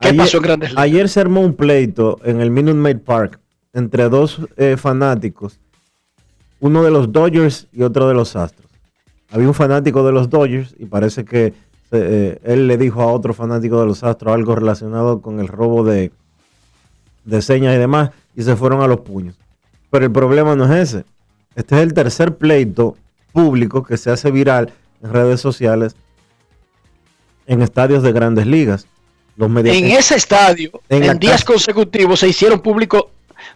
¿Qué 0.00 0.14
pasó 0.14 0.38
en 0.38 0.42
Grandes 0.42 0.70
Ligas? 0.70 0.82
Ayer 0.82 1.08
se 1.08 1.20
armó 1.20 1.40
un 1.42 1.54
pleito 1.54 2.18
en 2.24 2.40
el 2.40 2.50
Minute 2.50 2.78
Maid 2.78 2.98
Park 2.98 3.38
entre 3.72 4.08
dos 4.08 4.40
eh, 4.56 4.76
fanáticos, 4.76 5.60
uno 6.58 6.82
de 6.82 6.90
los 6.90 7.12
Dodgers 7.12 7.68
y 7.72 7.82
otro 7.82 8.08
de 8.08 8.14
los 8.14 8.34
Astros. 8.34 8.68
Había 9.30 9.46
un 9.46 9.54
fanático 9.54 10.04
de 10.04 10.12
los 10.12 10.28
Dodgers 10.28 10.74
y 10.78 10.86
parece 10.86 11.24
que 11.24 11.52
eh, 11.92 12.40
él 12.42 12.66
le 12.66 12.78
dijo 12.78 13.02
a 13.02 13.12
otro 13.12 13.34
fanático 13.34 13.80
de 13.80 13.86
los 13.86 14.02
Astros 14.02 14.34
algo 14.34 14.54
relacionado 14.56 15.20
con 15.20 15.38
el 15.38 15.48
robo 15.48 15.84
de, 15.84 16.12
de 17.24 17.42
señas 17.42 17.74
y 17.74 17.78
demás 17.78 18.10
y 18.34 18.42
se 18.42 18.56
fueron 18.56 18.80
a 18.80 18.88
los 18.88 19.00
puños. 19.00 19.36
Pero 19.90 20.06
el 20.06 20.12
problema 20.12 20.56
no 20.56 20.64
es 20.64 20.94
ese. 20.94 21.04
Este 21.54 21.76
es 21.76 21.82
el 21.82 21.92
tercer 21.92 22.36
pleito 22.36 22.96
público 23.32 23.82
que 23.82 23.96
se 23.96 24.10
hace 24.10 24.30
viral 24.30 24.72
en 25.02 25.12
redes 25.12 25.40
sociales 25.40 25.94
en 27.46 27.62
estadios 27.62 28.02
de 28.02 28.12
grandes 28.12 28.46
ligas. 28.46 28.86
Los 29.36 29.50
En 29.64 29.86
ese 29.86 30.16
estadio, 30.16 30.82
En 30.88 31.18
días 31.18 31.44
consecutivos, 31.44 32.20
se 32.20 32.28
hicieron 32.28 32.60
públicos 32.60 33.04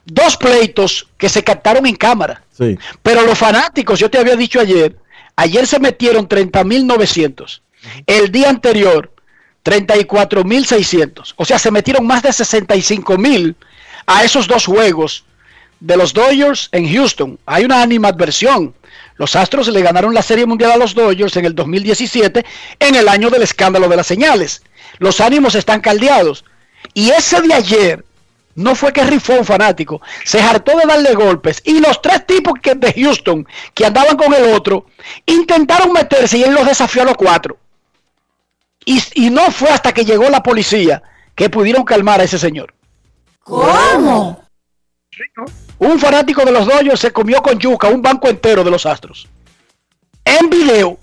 dos 0.04 0.36
pleitos 0.36 1.08
que 1.18 1.28
se 1.28 1.42
captaron 1.42 1.86
en 1.86 1.96
cámara. 1.96 2.42
Sí. 2.56 2.78
Pero 3.02 3.22
los 3.22 3.38
fanáticos, 3.38 3.98
yo 3.98 4.10
te 4.10 4.18
había 4.18 4.36
dicho 4.36 4.60
ayer, 4.60 4.96
ayer 5.36 5.66
se 5.66 5.78
metieron 5.78 6.28
30.900. 6.28 7.60
El 8.06 8.30
día 8.32 8.48
anterior, 8.48 9.12
34.600. 9.64 11.34
O 11.36 11.44
sea, 11.44 11.58
se 11.58 11.70
metieron 11.70 12.06
más 12.06 12.22
de 12.22 12.30
65.000 12.30 13.54
a 14.06 14.24
esos 14.24 14.46
dos 14.46 14.66
juegos 14.66 15.24
de 15.80 15.96
los 15.96 16.12
Dodgers 16.12 16.68
en 16.72 16.92
Houston. 16.92 17.38
Hay 17.46 17.64
una 17.64 17.82
animadversión. 17.82 18.74
Los 19.16 19.36
Astros 19.36 19.68
le 19.68 19.82
ganaron 19.82 20.12
la 20.12 20.22
Serie 20.22 20.46
Mundial 20.46 20.72
a 20.72 20.76
los 20.76 20.94
Dodgers 20.94 21.36
en 21.36 21.44
el 21.44 21.54
2017, 21.54 22.44
en 22.80 22.94
el 22.94 23.08
año 23.08 23.30
del 23.30 23.42
escándalo 23.42 23.88
de 23.88 23.96
las 23.96 24.06
señales. 24.06 24.62
Los 24.98 25.20
ánimos 25.20 25.54
están 25.54 25.80
caldeados. 25.80 26.44
Y 26.92 27.10
ese 27.10 27.40
de 27.42 27.54
ayer 27.54 28.04
no 28.54 28.74
fue 28.74 28.92
que 28.92 29.04
rifó 29.04 29.34
un 29.34 29.44
fanático, 29.44 30.00
se 30.24 30.40
hartó 30.40 30.76
de 30.78 30.86
darle 30.86 31.14
golpes 31.14 31.60
y 31.64 31.80
los 31.80 32.00
tres 32.00 32.26
tipos 32.26 32.54
que 32.62 32.74
de 32.74 32.92
Houston 32.92 33.46
que 33.72 33.86
andaban 33.86 34.16
con 34.16 34.32
el 34.32 34.54
otro 34.54 34.86
intentaron 35.26 35.92
meterse 35.92 36.38
y 36.38 36.44
él 36.44 36.54
los 36.54 36.66
desafió 36.66 37.02
a 37.02 37.06
los 37.06 37.16
cuatro. 37.16 37.56
Y, 38.84 39.02
y 39.14 39.30
no 39.30 39.50
fue 39.50 39.70
hasta 39.70 39.92
que 39.92 40.04
llegó 40.04 40.28
la 40.28 40.42
policía 40.42 41.02
que 41.34 41.50
pudieron 41.50 41.84
calmar 41.84 42.20
a 42.20 42.24
ese 42.24 42.38
señor. 42.38 42.74
¿Cómo? 43.42 44.43
Un 45.78 45.98
fanático 45.98 46.44
de 46.44 46.52
los 46.52 46.66
Dodgers 46.66 47.00
se 47.00 47.12
comió 47.12 47.42
con 47.42 47.58
yuca 47.58 47.88
un 47.88 48.02
banco 48.02 48.28
entero 48.28 48.64
de 48.64 48.70
los 48.70 48.86
Astros. 48.86 49.28
En 50.24 50.48
video, 50.48 50.98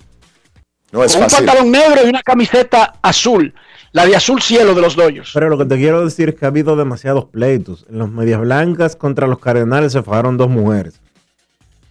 No 0.90 1.04
es 1.04 1.14
con 1.14 1.24
un 1.24 1.30
pantalón 1.30 1.70
negro 1.70 2.04
y 2.04 2.08
una 2.08 2.22
camiseta 2.22 2.94
azul, 3.02 3.54
la 3.92 4.04
de 4.06 4.16
azul 4.16 4.42
cielo 4.42 4.74
de 4.74 4.82
los 4.82 4.96
Dodgers. 4.96 5.30
Pero 5.32 5.48
lo 5.48 5.58
que 5.58 5.64
te 5.64 5.76
quiero 5.76 6.04
decir 6.04 6.30
es 6.30 6.34
que 6.34 6.44
ha 6.44 6.48
habido 6.48 6.76
demasiados 6.76 7.26
pleitos. 7.26 7.86
En 7.88 7.98
los 7.98 8.10
Medias 8.10 8.40
Blancas 8.40 8.96
contra 8.96 9.26
los 9.26 9.38
Cardenales 9.38 9.92
se 9.92 10.02
fajaron 10.02 10.36
dos 10.36 10.48
mujeres. 10.48 11.00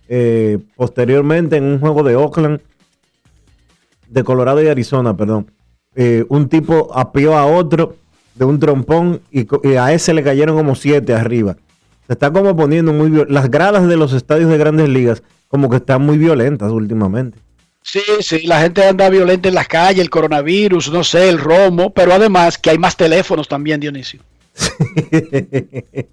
Eh, 0.10 0.60
posteriormente, 0.76 1.56
en 1.56 1.64
un 1.64 1.80
juego 1.80 2.04
de 2.04 2.16
Oakland, 2.16 2.60
de 4.08 4.24
Colorado 4.24 4.62
y 4.62 4.68
Arizona, 4.68 5.16
perdón, 5.16 5.50
eh, 5.96 6.26
un 6.28 6.50
tipo 6.50 6.92
apió 6.94 7.38
a 7.38 7.46
otro 7.46 7.96
de 8.36 8.46
un 8.46 8.60
trompón 8.60 9.22
y, 9.32 9.48
y 9.68 9.76
a 9.76 9.94
ese 9.94 10.14
le 10.14 10.24
cayeron 10.24 10.58
como 10.58 10.76
siete 10.76 11.14
arriba. 11.14 11.56
Se 12.12 12.16
está 12.16 12.30
como 12.30 12.54
poniendo 12.58 12.92
muy... 12.92 13.26
Las 13.30 13.50
gradas 13.50 13.88
de 13.88 13.96
los 13.96 14.12
estadios 14.12 14.50
de 14.50 14.58
grandes 14.58 14.90
ligas 14.90 15.24
como 15.48 15.70
que 15.70 15.78
están 15.78 16.02
muy 16.02 16.18
violentas 16.18 16.70
últimamente. 16.70 17.40
Sí, 17.84 18.02
sí, 18.20 18.42
la 18.42 18.60
gente 18.60 18.86
anda 18.86 19.08
violenta 19.08 19.48
en 19.48 19.56
las 19.56 19.70
calles, 19.70 20.02
el 20.02 20.10
coronavirus, 20.10 20.92
no 20.92 21.06
sé, 21.06 21.30
el 21.30 21.40
romo, 21.40 21.94
pero 21.94 22.14
además 22.14 22.58
que 22.58 22.70
hay 22.70 22.78
más 22.78 22.98
teléfonos 22.98 23.48
también, 23.48 23.80
Dionisio. 23.80 24.20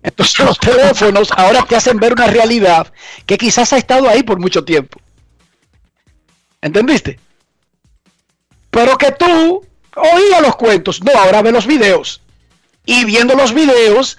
Entonces 0.05 0.39
los 0.39 0.61
teléfonos 0.61 1.33
ahora 1.33 1.65
te 1.69 1.75
hacen 1.75 1.97
ver 1.97 2.13
una 2.13 2.29
realidad 2.29 2.93
que 3.27 3.37
quizás 3.37 3.73
ha 3.73 3.79
estado 3.79 4.09
ahí 4.09 4.23
por 4.23 4.39
mucho 4.39 4.65
tiempo. 4.65 5.01
¿Entendiste? 6.63 7.19
Pero 8.71 8.97
que 8.97 9.11
tú 9.11 9.67
oías 9.97 10.43
los 10.43 10.55
cuentos, 10.55 11.03
no, 11.03 11.11
ahora 11.19 11.43
ve 11.43 11.51
los 11.51 11.67
videos. 11.67 12.23
Y 12.87 13.05
viendo 13.05 13.35
los 13.35 13.53
videos 13.53 14.17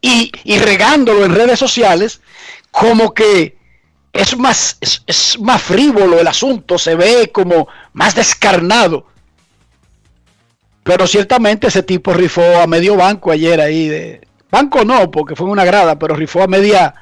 y, 0.00 0.32
y 0.44 0.58
regándolo 0.58 1.24
en 1.24 1.34
redes 1.34 1.58
sociales, 1.58 2.20
como 2.70 3.12
que 3.12 3.58
es 4.12 4.36
más, 4.36 4.76
es, 4.80 5.02
es 5.06 5.38
más 5.40 5.62
frívolo 5.62 6.18
el 6.18 6.26
asunto, 6.26 6.78
se 6.78 6.94
ve 6.94 7.30
como 7.32 7.68
más 7.92 8.14
descarnado. 8.14 9.06
Pero 10.82 11.06
ciertamente 11.06 11.68
ese 11.68 11.82
tipo 11.82 12.12
rifó 12.12 12.42
a 12.60 12.66
medio 12.66 12.96
banco 12.96 13.30
ayer 13.30 13.60
ahí 13.60 13.88
de 13.88 14.26
banco 14.50 14.84
no, 14.84 15.10
porque 15.10 15.36
fue 15.36 15.46
en 15.46 15.52
una 15.52 15.64
grada, 15.64 15.98
pero 15.98 16.16
rifó 16.16 16.42
a 16.42 16.46
media 16.46 16.94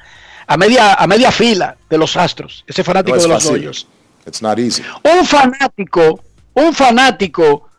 a 0.45 0.57
media 0.57 0.93
a 0.93 1.07
media 1.07 1.31
fila 1.31 1.77
de 1.89 1.97
los 1.97 2.17
Astros, 2.17 2.63
ese 2.67 2.83
fanático 2.83 3.15
No 3.17 3.21
de 3.21 3.27
los 3.27 3.45
easy. 4.59 4.83
Un 5.03 5.25
fanático, 5.25 6.23
un 6.53 6.73
fanático 6.73 7.69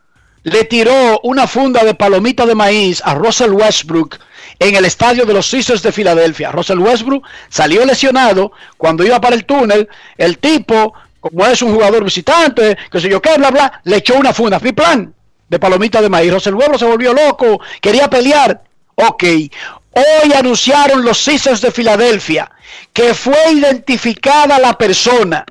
le 0.43 0.63
tiró 0.65 1.19
una 1.23 1.47
funda 1.47 1.83
de 1.83 1.93
palomita 1.93 2.45
de 2.45 2.55
maíz 2.55 3.01
a 3.05 3.13
Russell 3.13 3.51
Westbrook 3.51 4.17
en 4.61 4.75
el 4.75 4.85
estadio 4.85 5.25
de 5.25 5.33
los 5.33 5.49
Sixers 5.49 5.81
de 5.81 5.91
Filadelfia. 5.91 6.51
Russell 6.51 6.77
Westbrook 6.77 7.27
salió 7.49 7.83
lesionado 7.83 8.51
cuando 8.77 9.03
iba 9.03 9.19
para 9.19 9.35
el 9.35 9.43
túnel. 9.43 9.89
El 10.15 10.37
tipo, 10.37 10.93
como 11.19 11.47
es 11.47 11.63
un 11.63 11.73
jugador 11.73 12.03
visitante, 12.03 12.77
que 12.91 13.01
sé 13.01 13.09
yo 13.09 13.19
qué, 13.19 13.37
bla, 13.39 13.49
bla, 13.49 13.81
le 13.85 13.97
echó 13.97 14.15
una 14.15 14.33
funda. 14.33 14.59
Mi 14.59 14.71
plan 14.71 15.11
de 15.49 15.59
palomita 15.59 15.99
de 15.99 16.09
maíz. 16.09 16.31
Russell 16.31 16.53
Westbrook 16.53 16.79
se 16.79 16.85
volvió 16.85 17.11
loco, 17.11 17.59
quería 17.81 18.07
pelear. 18.07 18.61
Ok, 18.93 19.23
hoy 19.23 20.33
anunciaron 20.37 21.03
los 21.03 21.17
Sixers 21.17 21.61
de 21.61 21.71
Filadelfia 21.71 22.51
que 22.93 23.15
fue 23.15 23.53
identificada 23.53 24.59
la 24.59 24.77
persona. 24.77 25.43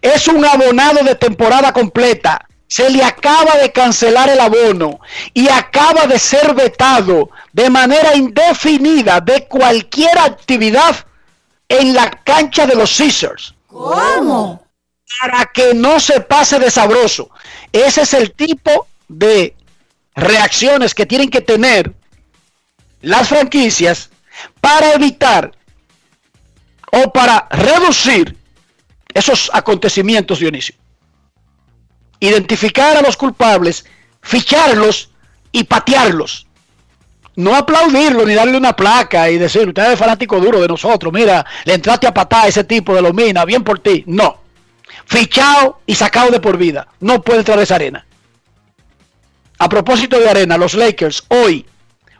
Es 0.00 0.28
un 0.28 0.42
abonado 0.46 1.04
de 1.04 1.14
temporada 1.14 1.74
completa. 1.74 2.48
Se 2.68 2.90
le 2.90 3.02
acaba 3.04 3.56
de 3.56 3.70
cancelar 3.70 4.28
el 4.28 4.40
abono 4.40 4.98
y 5.32 5.48
acaba 5.48 6.06
de 6.06 6.18
ser 6.18 6.54
vetado 6.54 7.30
de 7.52 7.70
manera 7.70 8.16
indefinida 8.16 9.20
de 9.20 9.46
cualquier 9.46 10.18
actividad 10.18 10.96
en 11.68 11.94
la 11.94 12.10
cancha 12.10 12.66
de 12.66 12.74
los 12.74 12.96
Caesars. 12.96 13.54
¿Cómo? 13.66 14.66
Para 15.20 15.46
que 15.46 15.74
no 15.74 16.00
se 16.00 16.20
pase 16.20 16.58
de 16.58 16.70
sabroso. 16.70 17.30
Ese 17.72 18.02
es 18.02 18.14
el 18.14 18.32
tipo 18.32 18.88
de 19.08 19.54
reacciones 20.14 20.94
que 20.94 21.06
tienen 21.06 21.30
que 21.30 21.40
tener 21.40 21.92
las 23.00 23.28
franquicias 23.28 24.10
para 24.60 24.92
evitar 24.94 25.52
o 26.92 27.12
para 27.12 27.46
reducir 27.50 28.36
esos 29.14 29.50
acontecimientos, 29.52 30.38
Dionisio. 30.40 30.74
Identificar 32.20 32.96
a 32.96 33.02
los 33.02 33.16
culpables, 33.16 33.84
ficharlos 34.22 35.10
y 35.52 35.64
patearlos. 35.64 36.46
No 37.36 37.54
aplaudirlo 37.54 38.24
ni 38.24 38.34
darle 38.34 38.56
una 38.56 38.74
placa 38.74 39.28
y 39.28 39.36
decir, 39.36 39.68
usted 39.68 39.92
es 39.92 39.98
fanático 39.98 40.40
duro 40.40 40.60
de 40.60 40.68
nosotros, 40.68 41.12
mira, 41.12 41.44
le 41.64 41.74
entraste 41.74 42.06
a 42.06 42.14
patar 42.14 42.46
a 42.46 42.48
ese 42.48 42.64
tipo 42.64 42.94
de 42.94 43.02
los 43.02 43.12
mina, 43.12 43.44
bien 43.44 43.62
por 43.62 43.78
ti. 43.78 44.04
No. 44.06 44.40
Fichado 45.04 45.80
y 45.86 45.94
sacado 45.94 46.30
de 46.30 46.40
por 46.40 46.56
vida. 46.56 46.88
No 47.00 47.20
puede 47.20 47.40
entrar 47.40 47.58
a 47.58 47.62
esa 47.62 47.74
arena. 47.74 48.06
A 49.58 49.68
propósito 49.68 50.18
de 50.18 50.28
arena, 50.28 50.56
los 50.56 50.74
Lakers 50.74 51.24
hoy 51.28 51.66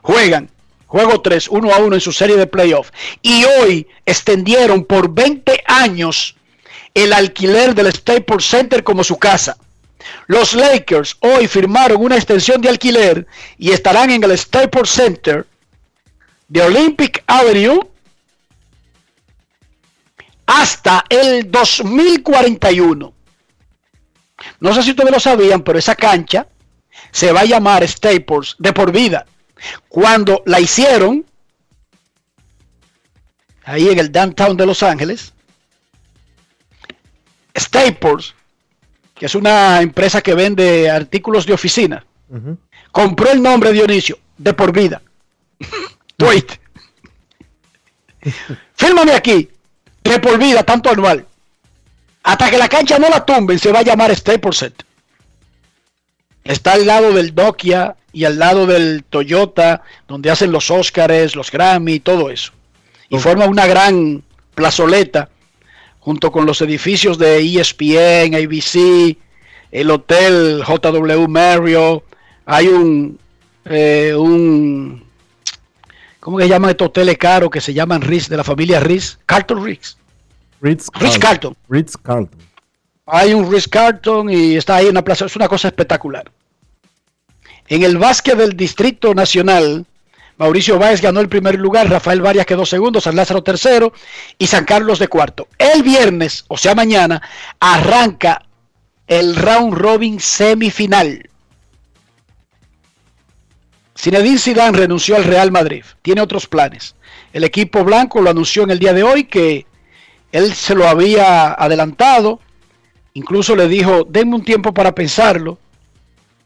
juegan 0.02 0.50
juego 0.86 1.20
3, 1.20 1.48
1 1.48 1.74
a 1.74 1.78
1 1.78 1.94
en 1.94 2.00
su 2.00 2.12
serie 2.12 2.36
de 2.36 2.46
playoff. 2.46 2.90
Y 3.22 3.44
hoy 3.44 3.86
extendieron 4.04 4.84
por 4.84 5.12
20 5.12 5.62
años 5.66 6.36
el 6.94 7.12
alquiler 7.12 7.74
del 7.74 7.92
Staples 7.92 8.46
Center 8.46 8.82
como 8.84 9.04
su 9.04 9.18
casa. 9.18 9.56
Los 10.26 10.54
Lakers 10.54 11.16
hoy 11.20 11.46
firmaron 11.46 12.02
una 12.02 12.16
extensión 12.16 12.60
de 12.60 12.68
alquiler 12.68 13.26
y 13.58 13.70
estarán 13.70 14.10
en 14.10 14.24
el 14.24 14.36
Staples 14.36 14.90
Center 14.90 15.46
de 16.48 16.62
Olympic 16.62 17.22
Avenue 17.26 17.80
hasta 20.46 21.04
el 21.08 21.50
2041. 21.50 23.12
No 24.60 24.74
sé 24.74 24.82
si 24.82 24.90
ustedes 24.90 25.10
lo 25.10 25.20
sabían, 25.20 25.62
pero 25.62 25.78
esa 25.78 25.94
cancha 25.94 26.46
se 27.10 27.32
va 27.32 27.40
a 27.40 27.44
llamar 27.44 27.86
Staples 27.86 28.56
de 28.58 28.72
por 28.72 28.92
vida. 28.92 29.26
Cuando 29.88 30.42
la 30.46 30.60
hicieron, 30.60 31.24
ahí 33.64 33.88
en 33.88 33.98
el 33.98 34.12
downtown 34.12 34.56
de 34.56 34.66
Los 34.66 34.82
Ángeles, 34.82 35.32
Staples, 37.56 38.34
que 39.18 39.26
es 39.26 39.34
una 39.34 39.80
empresa 39.80 40.20
que 40.20 40.34
vende 40.34 40.90
artículos 40.90 41.46
de 41.46 41.54
oficina, 41.54 42.04
compró 42.92 43.30
el 43.30 43.42
nombre 43.42 43.72
Dionisio 43.72 44.18
de 44.36 44.52
por 44.52 44.72
vida. 44.72 45.00
Wait. 46.18 46.52
Fírmame 48.74 49.12
aquí, 49.12 49.48
de 50.04 50.18
por 50.18 50.38
vida, 50.38 50.62
tanto 50.62 50.90
anual. 50.90 51.26
Hasta 52.22 52.50
que 52.50 52.58
la 52.58 52.68
cancha 52.68 52.98
no 52.98 53.08
la 53.08 53.24
tumben, 53.24 53.58
se 53.58 53.72
va 53.72 53.80
a 53.80 53.84
llamar 53.84 54.14
Staples 54.14 54.58
Center. 54.58 54.86
Está 56.44 56.72
al 56.72 56.86
lado 56.86 57.12
del 57.12 57.34
Nokia 57.34 57.96
y 58.12 58.24
al 58.24 58.38
lado 58.38 58.66
del 58.66 59.04
Toyota, 59.08 59.82
donde 60.06 60.30
hacen 60.30 60.52
los 60.52 60.70
Oscars, 60.70 61.34
los 61.34 61.50
Grammy, 61.50 62.00
todo 62.00 62.30
eso. 62.30 62.52
Y 63.08 63.18
forma 63.18 63.46
una 63.46 63.66
gran 63.66 64.22
plazoleta 64.54 65.30
junto 66.06 66.30
con 66.30 66.46
los 66.46 66.60
edificios 66.60 67.18
de 67.18 67.40
ESPN, 67.40 68.36
ABC, 68.36 69.16
el 69.72 69.90
hotel 69.90 70.62
JW 70.64 71.26
Marriott. 71.26 72.04
Hay 72.44 72.68
un, 72.68 73.18
eh, 73.64 74.14
un, 74.16 75.04
¿cómo 76.20 76.36
que 76.36 76.44
se 76.44 76.48
llaman 76.48 76.70
estos 76.70 76.90
hoteles 76.90 77.18
caros 77.18 77.50
que 77.50 77.60
se 77.60 77.74
llaman 77.74 78.02
Ritz, 78.02 78.28
de 78.28 78.36
la 78.36 78.44
familia 78.44 78.78
Ritz? 78.78 79.18
Carlton. 79.26 79.64
Ritz 79.64 79.96
Ritz 80.60 81.18
Carlton. 81.18 81.56
Ritz 81.68 81.96
Carlton. 81.96 82.38
Hay 83.06 83.34
un 83.34 83.52
Ritz 83.52 83.66
Carlton 83.66 84.30
y 84.30 84.54
está 84.54 84.76
ahí 84.76 84.86
en 84.86 84.94
la 84.94 85.02
plaza. 85.02 85.24
Es 85.24 85.34
una 85.34 85.48
cosa 85.48 85.66
espectacular. 85.66 86.30
En 87.66 87.82
el 87.82 87.98
básquet 87.98 88.38
del 88.38 88.56
Distrito 88.56 89.12
Nacional, 89.12 89.84
Mauricio 90.38 90.78
Báez 90.78 91.00
ganó 91.00 91.20
el 91.20 91.28
primer 91.28 91.58
lugar, 91.58 91.88
Rafael 91.88 92.20
Varias 92.20 92.46
quedó 92.46 92.66
segundo, 92.66 93.00
San 93.00 93.16
Lázaro 93.16 93.42
tercero 93.42 93.92
y 94.38 94.46
San 94.46 94.64
Carlos 94.64 94.98
de 94.98 95.08
cuarto. 95.08 95.48
El 95.58 95.82
viernes, 95.82 96.44
o 96.48 96.58
sea 96.58 96.74
mañana, 96.74 97.22
arranca 97.58 98.42
el 99.06 99.34
round 99.36 99.74
robin 99.74 100.20
semifinal. 100.20 101.30
Zinedine 103.98 104.38
Zidane 104.38 104.76
renunció 104.76 105.16
al 105.16 105.24
Real 105.24 105.50
Madrid, 105.50 105.84
tiene 106.02 106.20
otros 106.20 106.46
planes. 106.46 106.94
El 107.32 107.44
equipo 107.44 107.82
blanco 107.82 108.20
lo 108.20 108.28
anunció 108.28 108.62
en 108.64 108.70
el 108.70 108.78
día 108.78 108.92
de 108.92 109.02
hoy 109.02 109.24
que 109.24 109.66
él 110.32 110.54
se 110.54 110.74
lo 110.74 110.86
había 110.86 111.52
adelantado, 111.52 112.40
incluso 113.14 113.56
le 113.56 113.68
dijo, 113.68 114.04
denme 114.04 114.34
un 114.34 114.44
tiempo 114.44 114.74
para 114.74 114.94
pensarlo, 114.94 115.58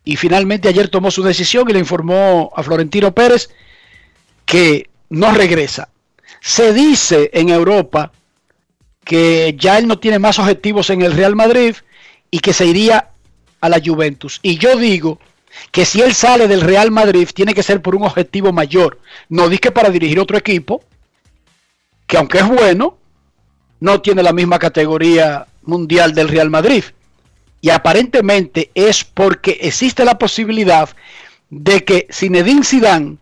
y 0.04 0.14
finalmente 0.14 0.68
ayer 0.68 0.88
tomó 0.88 1.10
su 1.10 1.24
decisión 1.24 1.68
y 1.68 1.72
le 1.72 1.80
informó 1.80 2.52
a 2.54 2.62
Florentino 2.62 3.12
Pérez 3.12 3.50
que 4.50 4.90
no 5.10 5.30
regresa. 5.30 5.90
Se 6.40 6.72
dice 6.72 7.30
en 7.32 7.50
Europa 7.50 8.10
que 9.04 9.54
ya 9.56 9.78
él 9.78 9.86
no 9.86 10.00
tiene 10.00 10.18
más 10.18 10.40
objetivos 10.40 10.90
en 10.90 11.02
el 11.02 11.12
Real 11.12 11.36
Madrid 11.36 11.76
y 12.32 12.40
que 12.40 12.52
se 12.52 12.66
iría 12.66 13.10
a 13.60 13.68
la 13.68 13.80
Juventus. 13.80 14.40
Y 14.42 14.58
yo 14.58 14.74
digo 14.74 15.20
que 15.70 15.84
si 15.84 16.00
él 16.00 16.14
sale 16.16 16.48
del 16.48 16.62
Real 16.62 16.90
Madrid 16.90 17.28
tiene 17.32 17.54
que 17.54 17.62
ser 17.62 17.80
por 17.80 17.94
un 17.94 18.02
objetivo 18.02 18.52
mayor. 18.52 18.98
No 19.28 19.48
que 19.48 19.70
para 19.70 19.88
dirigir 19.88 20.18
otro 20.18 20.36
equipo, 20.36 20.82
que 22.08 22.16
aunque 22.16 22.38
es 22.38 22.48
bueno, 22.48 22.98
no 23.78 24.00
tiene 24.02 24.24
la 24.24 24.32
misma 24.32 24.58
categoría 24.58 25.46
mundial 25.62 26.12
del 26.12 26.26
Real 26.26 26.50
Madrid. 26.50 26.82
Y 27.60 27.70
aparentemente 27.70 28.72
es 28.74 29.04
porque 29.04 29.58
existe 29.60 30.04
la 30.04 30.18
posibilidad 30.18 30.88
de 31.50 31.84
que 31.84 32.08
Zinedine 32.10 32.64
Zidane 32.64 33.19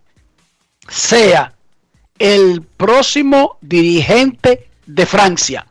sea 0.88 1.54
el 2.18 2.62
próximo 2.62 3.58
dirigente 3.60 4.68
de 4.86 5.06
Francia. 5.06 5.66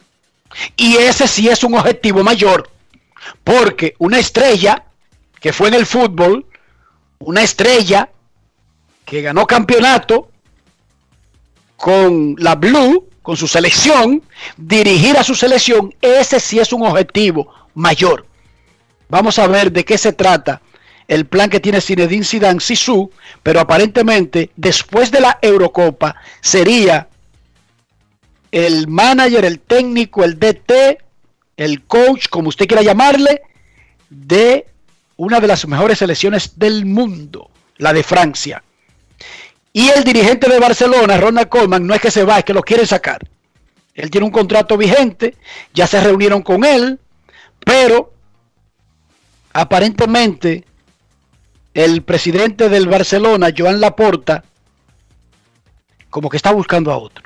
Y 0.76 0.96
ese 0.98 1.28
sí 1.28 1.50
es 1.50 1.64
un 1.64 1.76
objetivo 1.76 2.24
mayor, 2.24 2.70
porque 3.44 3.96
una 4.00 4.20
estrella 4.20 4.86
que 5.40 5.54
fue 5.54 5.68
en 5.68 5.76
el 5.76 5.86
fútbol, 5.86 6.46
una 7.20 7.42
estrella 7.42 8.10
que 9.06 9.22
ganó 9.22 9.46
campeonato 9.46 10.32
con 11.76 12.36
la 12.40 12.56
Blue, 12.56 13.10
con 13.22 13.38
su 13.38 13.48
selección, 13.48 14.24
dirigir 14.56 15.18
a 15.18 15.24
su 15.24 15.36
selección, 15.36 15.94
ese 16.02 16.40
sí 16.40 16.60
es 16.60 16.72
un 16.74 16.84
objetivo 16.86 17.54
mayor. 17.76 18.26
Vamos 19.10 19.38
a 19.40 19.48
ver 19.48 19.72
de 19.72 19.86
qué 19.86 19.98
se 19.98 20.14
trata 20.14 20.62
el 21.08 21.26
plan 21.26 21.50
que 21.50 21.60
tiene 21.60 21.82
Zinedine 21.82 22.26
Zidane 22.26 22.60
Sisu, 22.60 23.12
pero 23.44 23.60
aparentemente 23.60 24.52
después 24.56 25.12
de 25.12 25.22
la 25.22 25.40
Eurocopa 25.42 26.16
sería 26.42 27.08
el 28.52 28.88
manager, 28.88 29.46
el 29.46 29.60
técnico, 29.60 30.24
el 30.24 30.40
DT, 30.40 30.98
el 31.58 31.84
coach, 31.86 32.28
como 32.30 32.50
usted 32.50 32.68
quiera 32.68 32.84
llamarle, 32.84 33.42
de 34.10 34.66
una 35.18 35.40
de 35.40 35.48
las 35.48 35.68
mejores 35.68 36.00
selecciones 36.00 36.58
del 36.58 36.86
mundo, 36.86 37.50
la 37.78 37.94
de 37.94 38.04
Francia. 38.04 38.64
Y 39.74 39.90
el 39.90 40.04
dirigente 40.04 40.50
de 40.50 40.60
Barcelona, 40.60 41.18
Ronald 41.18 41.50
Koeman, 41.50 41.86
no 41.86 41.94
es 41.94 42.02
que 42.02 42.12
se 42.12 42.24
va, 42.24 42.40
es 42.40 42.46
que 42.46 42.54
lo 42.54 42.64
quiere 42.64 42.86
sacar. 42.86 43.28
Él 43.94 44.12
tiene 44.12 44.26
un 44.26 44.32
contrato 44.32 44.78
vigente, 44.78 45.36
ya 45.74 45.88
se 45.88 46.00
reunieron 46.00 46.42
con 46.42 46.64
él, 46.64 47.00
pero 47.66 48.14
aparentemente 49.54 50.66
el 51.78 52.02
presidente 52.02 52.70
del 52.70 52.88
Barcelona, 52.88 53.54
Joan 53.56 53.80
Laporta, 53.80 54.44
como 56.10 56.28
que 56.28 56.38
está 56.38 56.52
buscando 56.52 56.92
a 56.92 56.98
otro. 56.98 57.24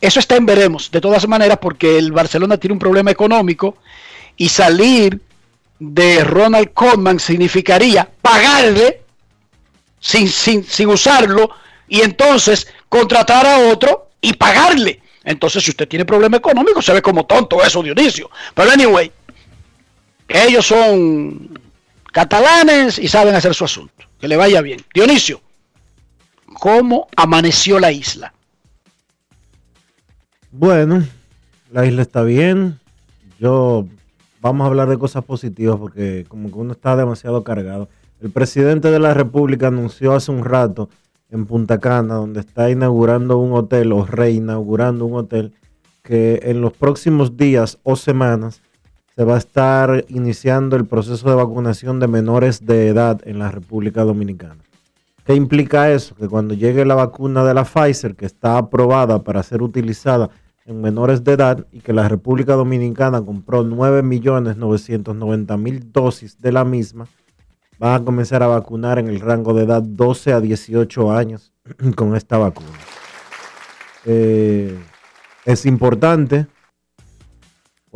Eso 0.00 0.20
está 0.20 0.36
en 0.36 0.46
veremos, 0.46 0.92
de 0.92 1.00
todas 1.00 1.26
maneras, 1.26 1.58
porque 1.60 1.98
el 1.98 2.12
Barcelona 2.12 2.58
tiene 2.58 2.74
un 2.74 2.78
problema 2.78 3.10
económico 3.10 3.78
y 4.36 4.48
salir 4.48 5.20
de 5.80 6.22
Ronald 6.22 6.72
Koeman 6.74 7.18
significaría 7.18 8.08
pagarle 8.22 9.02
sin, 9.98 10.28
sin, 10.28 10.62
sin 10.62 10.88
usarlo 10.88 11.50
y 11.88 12.02
entonces 12.02 12.68
contratar 12.88 13.46
a 13.46 13.72
otro 13.72 14.10
y 14.20 14.34
pagarle. 14.34 15.02
Entonces, 15.24 15.64
si 15.64 15.72
usted 15.72 15.88
tiene 15.88 16.04
problema 16.04 16.36
económico, 16.36 16.80
se 16.80 16.92
ve 16.92 17.02
como 17.02 17.26
tonto 17.26 17.64
eso, 17.64 17.82
Dionisio. 17.82 18.30
Pero 18.54 18.70
anyway, 18.70 19.10
ellos 20.28 20.64
son 20.64 21.65
catalanes 22.16 22.98
y 22.98 23.08
saben 23.08 23.34
hacer 23.34 23.52
su 23.52 23.66
asunto. 23.66 24.06
Que 24.18 24.26
le 24.26 24.38
vaya 24.38 24.62
bien. 24.62 24.80
Dionisio, 24.94 25.42
¿cómo 26.58 27.08
amaneció 27.14 27.78
la 27.78 27.92
isla? 27.92 28.32
Bueno, 30.50 31.04
la 31.70 31.84
isla 31.84 32.00
está 32.00 32.22
bien. 32.22 32.80
Yo 33.38 33.86
vamos 34.40 34.64
a 34.64 34.68
hablar 34.68 34.88
de 34.88 34.98
cosas 34.98 35.26
positivas 35.26 35.76
porque 35.76 36.24
como 36.26 36.48
que 36.48 36.54
uno 36.54 36.72
está 36.72 36.96
demasiado 36.96 37.44
cargado. 37.44 37.90
El 38.22 38.30
presidente 38.30 38.90
de 38.90 38.98
la 38.98 39.12
República 39.12 39.66
anunció 39.66 40.14
hace 40.14 40.30
un 40.30 40.42
rato 40.42 40.88
en 41.30 41.44
Punta 41.44 41.80
Cana, 41.80 42.14
donde 42.14 42.40
está 42.40 42.70
inaugurando 42.70 43.36
un 43.36 43.52
hotel 43.52 43.92
o 43.92 44.06
reinaugurando 44.06 45.04
un 45.04 45.18
hotel, 45.18 45.52
que 46.02 46.40
en 46.44 46.62
los 46.62 46.72
próximos 46.72 47.36
días 47.36 47.78
o 47.82 47.94
semanas 47.94 48.62
se 49.16 49.24
va 49.24 49.36
a 49.36 49.38
estar 49.38 50.04
iniciando 50.08 50.76
el 50.76 50.84
proceso 50.84 51.30
de 51.30 51.36
vacunación 51.36 51.98
de 52.00 52.06
menores 52.06 52.66
de 52.66 52.88
edad 52.88 53.18
en 53.24 53.38
la 53.38 53.50
República 53.50 54.04
Dominicana. 54.04 54.58
¿Qué 55.24 55.34
implica 55.34 55.90
eso? 55.90 56.14
Que 56.14 56.28
cuando 56.28 56.52
llegue 56.52 56.84
la 56.84 56.96
vacuna 56.96 57.42
de 57.42 57.54
la 57.54 57.64
Pfizer, 57.64 58.14
que 58.14 58.26
está 58.26 58.58
aprobada 58.58 59.24
para 59.24 59.42
ser 59.42 59.62
utilizada 59.62 60.28
en 60.66 60.82
menores 60.82 61.24
de 61.24 61.32
edad 61.32 61.66
y 61.72 61.80
que 61.80 61.94
la 61.94 62.06
República 62.08 62.56
Dominicana 62.56 63.22
compró 63.22 63.64
9.990.000 63.64 65.92
dosis 65.92 66.38
de 66.38 66.52
la 66.52 66.66
misma, 66.66 67.06
van 67.78 68.02
a 68.02 68.04
comenzar 68.04 68.42
a 68.42 68.48
vacunar 68.48 68.98
en 68.98 69.08
el 69.08 69.20
rango 69.20 69.54
de 69.54 69.64
edad 69.64 69.80
12 69.82 70.34
a 70.34 70.40
18 70.40 71.10
años 71.10 71.54
con 71.96 72.14
esta 72.14 72.36
vacuna. 72.36 72.68
Eh, 74.04 74.78
es 75.46 75.64
importante. 75.64 76.48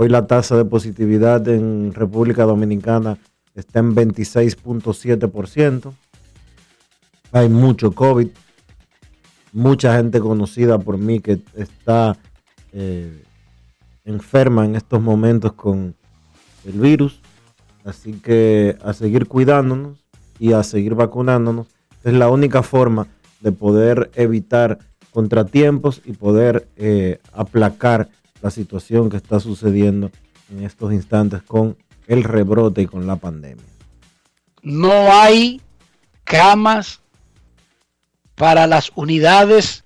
Hoy 0.02 0.08
la 0.08 0.26
tasa 0.26 0.56
de 0.56 0.64
positividad 0.64 1.46
en 1.46 1.92
República 1.92 2.44
Dominicana 2.44 3.18
está 3.54 3.80
en 3.80 3.94
26.7%. 3.94 5.92
Hay 7.32 7.50
mucho 7.50 7.92
COVID. 7.92 8.28
Mucha 9.52 9.96
gente 9.98 10.20
conocida 10.20 10.78
por 10.78 10.96
mí 10.96 11.20
que 11.20 11.42
está 11.54 12.16
eh, 12.72 13.24
enferma 14.06 14.64
en 14.64 14.76
estos 14.76 15.02
momentos 15.02 15.52
con 15.52 15.94
el 16.64 16.80
virus. 16.80 17.20
Así 17.84 18.14
que 18.14 18.78
a 18.82 18.94
seguir 18.94 19.26
cuidándonos 19.26 20.02
y 20.38 20.54
a 20.54 20.62
seguir 20.62 20.94
vacunándonos 20.94 21.66
es 22.04 22.14
la 22.14 22.30
única 22.30 22.62
forma 22.62 23.06
de 23.40 23.52
poder 23.52 24.10
evitar 24.14 24.78
contratiempos 25.10 26.00
y 26.06 26.12
poder 26.12 26.70
eh, 26.76 27.18
aplacar 27.34 28.08
la 28.42 28.50
situación 28.50 29.10
que 29.10 29.16
está 29.16 29.40
sucediendo 29.40 30.10
en 30.50 30.64
estos 30.64 30.92
instantes 30.92 31.42
con 31.42 31.76
el 32.06 32.24
rebrote 32.24 32.82
y 32.82 32.86
con 32.86 33.06
la 33.06 33.16
pandemia. 33.16 33.64
No 34.62 35.12
hay 35.12 35.60
camas 36.24 37.00
para 38.34 38.66
las 38.66 38.90
unidades 38.94 39.84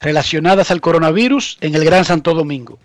relacionadas 0.00 0.70
al 0.70 0.80
coronavirus 0.80 1.58
en 1.60 1.74
el 1.74 1.84
Gran 1.84 2.04
Santo 2.04 2.34
Domingo. 2.34 2.78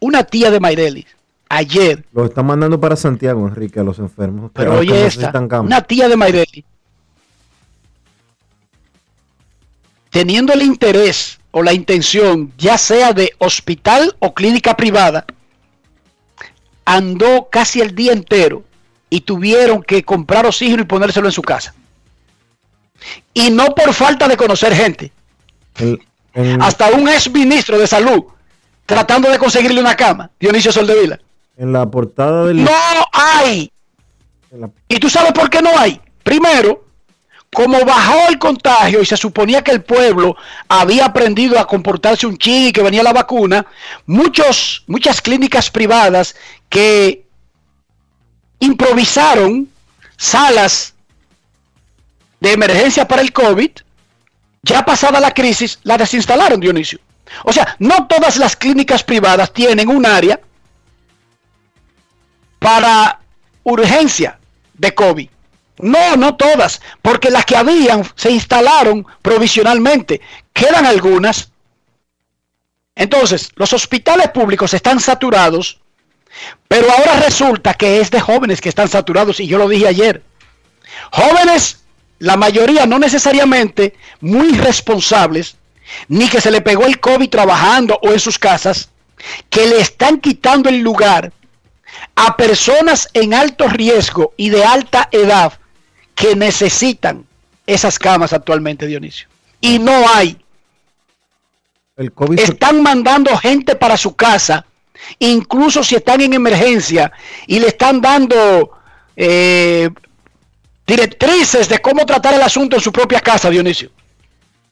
Una 0.00 0.24
tía 0.24 0.50
de 0.50 0.60
Mayrelis, 0.60 1.06
ayer. 1.48 2.04
Lo 2.12 2.26
están 2.26 2.46
mandando 2.46 2.80
para 2.80 2.96
Santiago, 2.96 3.46
Enrique, 3.46 3.80
a 3.80 3.84
los 3.84 3.98
enfermos. 3.98 4.50
Pero 4.54 4.78
oye 4.78 5.06
esta, 5.06 5.32
una 5.60 5.82
tía 5.82 6.08
de 6.08 6.16
Mayrelis, 6.16 6.64
teniendo 10.10 10.52
el 10.52 10.62
interés 10.62 11.38
o 11.58 11.62
la 11.62 11.72
intención, 11.72 12.52
ya 12.58 12.76
sea 12.76 13.14
de 13.14 13.32
hospital 13.38 14.14
o 14.18 14.34
clínica 14.34 14.76
privada, 14.76 15.24
andó 16.84 17.48
casi 17.50 17.80
el 17.80 17.94
día 17.94 18.12
entero 18.12 18.62
y 19.08 19.22
tuvieron 19.22 19.82
que 19.82 20.02
comprar 20.02 20.44
oxígeno 20.44 20.82
y 20.82 20.84
ponérselo 20.84 21.28
en 21.28 21.32
su 21.32 21.40
casa. 21.40 21.74
Y 23.32 23.48
no 23.48 23.74
por 23.74 23.94
falta 23.94 24.28
de 24.28 24.36
conocer 24.36 24.74
gente. 24.74 25.12
Hasta 26.60 26.90
un 26.90 27.08
ex 27.08 27.30
ministro 27.30 27.78
de 27.78 27.86
salud 27.86 28.24
tratando 28.84 29.30
de 29.30 29.38
conseguirle 29.38 29.80
una 29.80 29.96
cama, 29.96 30.30
Dionisio 30.38 30.72
Soldevila. 30.72 31.18
En 31.56 31.72
la 31.72 31.90
portada 31.90 32.44
del... 32.44 32.64
No 32.64 32.70
hay. 33.12 33.72
¿Y 34.88 34.98
tú 34.98 35.08
sabes 35.08 35.32
por 35.32 35.48
qué 35.48 35.62
no 35.62 35.70
hay? 35.78 36.02
Primero, 36.22 36.84
como 37.56 37.86
bajó 37.86 38.28
el 38.28 38.38
contagio 38.38 39.00
y 39.00 39.06
se 39.06 39.16
suponía 39.16 39.64
que 39.64 39.70
el 39.70 39.82
pueblo 39.82 40.36
había 40.68 41.06
aprendido 41.06 41.58
a 41.58 41.66
comportarse 41.66 42.26
un 42.26 42.36
ching 42.36 42.66
y 42.66 42.72
que 42.72 42.82
venía 42.82 43.02
la 43.02 43.14
vacuna, 43.14 43.64
muchos, 44.04 44.84
muchas 44.86 45.22
clínicas 45.22 45.70
privadas 45.70 46.36
que 46.68 47.24
improvisaron 48.58 49.70
salas 50.18 50.92
de 52.38 52.52
emergencia 52.52 53.08
para 53.08 53.22
el 53.22 53.32
COVID 53.32 53.70
ya 54.62 54.84
pasada 54.84 55.18
la 55.18 55.30
crisis, 55.30 55.78
la 55.82 55.96
desinstalaron, 55.96 56.60
Dionisio. 56.60 56.98
O 57.44 57.54
sea, 57.54 57.74
no 57.78 58.06
todas 58.06 58.36
las 58.36 58.54
clínicas 58.54 59.02
privadas 59.02 59.50
tienen 59.50 59.88
un 59.88 60.04
área 60.04 60.38
para 62.58 63.18
urgencia 63.62 64.38
de 64.74 64.94
COVID. 64.94 65.30
No, 65.78 66.16
no 66.16 66.36
todas, 66.36 66.80
porque 67.02 67.30
las 67.30 67.44
que 67.44 67.56
habían 67.56 68.02
se 68.14 68.30
instalaron 68.30 69.06
provisionalmente. 69.22 70.20
Quedan 70.52 70.86
algunas. 70.86 71.50
Entonces, 72.94 73.50
los 73.56 73.72
hospitales 73.72 74.30
públicos 74.30 74.72
están 74.72 75.00
saturados, 75.00 75.80
pero 76.66 76.90
ahora 76.90 77.20
resulta 77.20 77.74
que 77.74 78.00
es 78.00 78.10
de 78.10 78.20
jóvenes 78.20 78.60
que 78.60 78.70
están 78.70 78.88
saturados, 78.88 79.38
y 79.40 79.46
yo 79.46 79.58
lo 79.58 79.68
dije 79.68 79.86
ayer. 79.86 80.22
Jóvenes 81.12 81.82
la 82.18 82.36
mayoría 82.36 82.86
no 82.86 82.98
necesariamente 82.98 83.94
muy 84.20 84.52
responsables, 84.52 85.56
ni 86.08 86.28
que 86.28 86.40
se 86.40 86.50
le 86.50 86.62
pegó 86.62 86.86
el 86.86 86.98
COVID 86.98 87.28
trabajando 87.28 87.98
o 88.02 88.12
en 88.12 88.18
sus 88.18 88.38
casas, 88.38 88.88
que 89.50 89.66
le 89.66 89.78
están 89.78 90.20
quitando 90.20 90.70
el 90.70 90.80
lugar 90.80 91.32
a 92.14 92.36
personas 92.36 93.08
en 93.12 93.34
alto 93.34 93.68
riesgo 93.68 94.32
y 94.38 94.48
de 94.48 94.64
alta 94.64 95.08
edad 95.12 95.52
que 96.16 96.34
necesitan 96.34 97.24
esas 97.66 97.96
camas 97.98 98.32
actualmente, 98.32 98.86
Dionisio. 98.88 99.28
Y 99.60 99.78
no 99.78 99.92
hay. 100.12 100.36
El 101.96 102.10
COVID, 102.12 102.38
se- 102.38 102.44
Están 102.52 102.82
mandando 102.82 103.36
gente 103.36 103.76
para 103.76 103.96
su 103.96 104.16
casa, 104.16 104.66
incluso 105.20 105.84
si 105.84 105.94
están 105.94 106.20
en 106.22 106.32
emergencia, 106.34 107.12
y 107.46 107.60
le 107.60 107.68
están 107.68 108.00
dando 108.00 108.70
eh, 109.16 109.88
directrices 110.86 111.68
de 111.68 111.78
cómo 111.78 112.04
tratar 112.04 112.34
el 112.34 112.42
asunto 112.42 112.76
en 112.76 112.82
su 112.82 112.92
propia 112.92 113.20
casa, 113.20 113.48
Dionisio. 113.50 113.90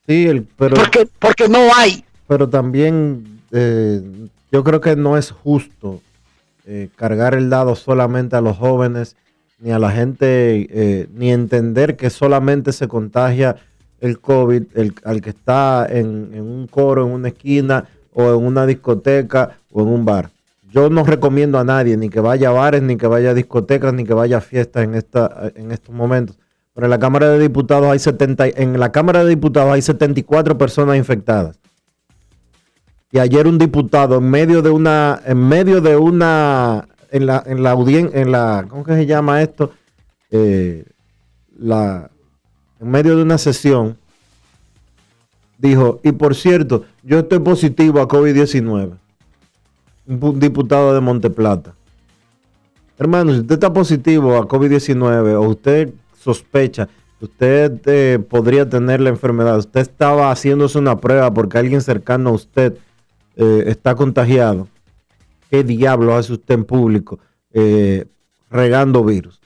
sí, 0.07 0.27
el- 0.27 0.43
pero, 0.57 0.77
Porque, 0.77 1.07
porque 1.19 1.49
no 1.49 1.75
hay. 1.75 2.05
pero 2.27 2.49
también 2.49 3.41
eh, 3.53 4.01
yo 4.53 4.63
creo 4.65 4.81
que 4.81 4.97
no 4.97 5.17
es 5.17 5.31
justo 5.31 6.01
eh, 6.67 6.89
cargar 6.97 7.35
el 7.35 7.49
dado 7.51 7.75
solamente 7.77 8.37
a 8.37 8.41
los 8.41 8.57
jóvenes, 8.59 9.17
ni 9.59 9.71
a 9.71 9.79
la 9.79 9.91
gente, 9.91 10.67
eh, 10.71 11.09
ni 11.15 11.33
entender 11.33 11.97
que 11.97 12.11
solamente 12.11 12.73
se 12.73 12.89
contagia 12.89 13.57
el 14.01 14.21
COVID 14.21 14.65
el, 14.75 14.95
al 15.05 15.21
que 15.23 15.31
está 15.31 15.87
en, 15.89 16.39
un 16.39 16.67
coro, 16.67 17.07
en 17.07 17.13
una 17.13 17.29
esquina, 17.29 17.87
o 18.13 18.35
en 18.35 18.47
una 18.47 18.67
discoteca, 18.67 19.57
o 19.73 19.83
en 19.83 19.89
un 19.89 20.05
bar. 20.05 20.31
Yo 20.71 20.91
no 20.91 21.05
recomiendo 21.05 21.59
a 21.59 21.65
nadie 21.65 21.97
ni 21.97 22.11
que 22.11 22.21
vaya 22.21 22.49
a 22.49 22.53
bares, 22.53 22.83
ni 22.83 22.97
que 22.97 23.07
vaya 23.07 23.31
a 23.31 23.35
discotecas, 23.35 23.95
ni 23.95 24.05
que 24.05 24.13
vaya 24.13 24.39
a 24.39 24.41
fiestas 24.41 24.85
en, 24.85 24.95
esta, 24.95 25.51
en 25.55 25.71
estos 25.71 25.95
momentos. 25.95 26.37
Pero 26.75 26.87
en 26.87 26.91
la 26.91 26.99
Cámara 26.99 27.31
de 27.31 27.39
Diputados 27.39 27.87
hay 27.87 27.99
70, 27.99 28.49
en 28.49 28.79
la 28.79 28.91
Cámara 28.91 29.23
de 29.23 29.31
Diputados 29.31 29.73
hay 29.73 29.83
74 29.83 30.59
personas 30.59 30.97
infectadas. 30.97 31.57
Y 33.13 33.21
ayer 33.21 33.47
un 33.47 33.59
diputado 33.59 34.19
en 34.19 34.29
medio 34.29 34.61
de 34.61 34.71
una, 34.71 35.21
en 35.25 35.39
medio 35.39 35.81
de 35.81 35.97
una, 35.97 36.89
en 37.15 37.27
la, 37.27 37.43
en 37.47 37.63
la 37.63 37.71
audiencia, 37.71 38.21
en 38.21 38.33
la, 38.33 38.67
¿cómo 38.69 38.83
que 38.85 38.95
se 38.95 39.07
llama 39.07 39.41
esto? 39.41 39.71
Eh, 40.31 40.85
la, 41.57 42.11
en 42.81 42.91
medio 42.91 43.17
de 43.17 43.23
una 43.23 43.39
sesión, 43.39 43.97
dijo, 45.59 46.01
y 46.03 46.13
por 46.13 46.35
cierto, 46.35 46.85
yo 47.03 47.21
estoy 47.21 47.39
positivo 47.39 48.01
a 48.01 48.09
COVID-19. 48.09 48.99
Un 50.07 50.21
pu- 50.21 50.35
diputado 50.39 50.93
de 50.93 51.01
Monteplata. 51.01 51.75
Hermano, 52.99 53.33
si 53.33 53.41
usted 53.41 53.55
está 53.55 53.73
positivo 53.73 54.37
a 54.37 54.47
COVID-19 54.49 55.35
o 55.37 55.43
usted 55.49 55.93
sospecha 56.21 56.89
que 57.19 57.25
usted 57.27 57.81
eh, 57.87 58.19
podría 58.19 58.69
tener 58.69 59.01
la 59.01 59.11
enfermedad, 59.11 59.59
usted 59.59 59.81
estaba 59.81 60.31
haciéndose 60.33 60.79
una 60.79 60.97
prueba 61.01 61.33
porque 61.33 61.59
alguien 61.59 61.81
cercano 61.81 62.31
a 62.31 62.33
usted 62.33 62.77
eh, 63.37 63.65
está 63.67 63.95
contagiado, 63.95 64.69
¿qué 65.51 65.65
diablo 65.65 66.17
hace 66.17 66.33
usted 66.33 66.55
en 66.55 66.65
público 66.65 67.19
eh, 67.53 68.07
regando 68.51 69.05
virus? 69.05 69.41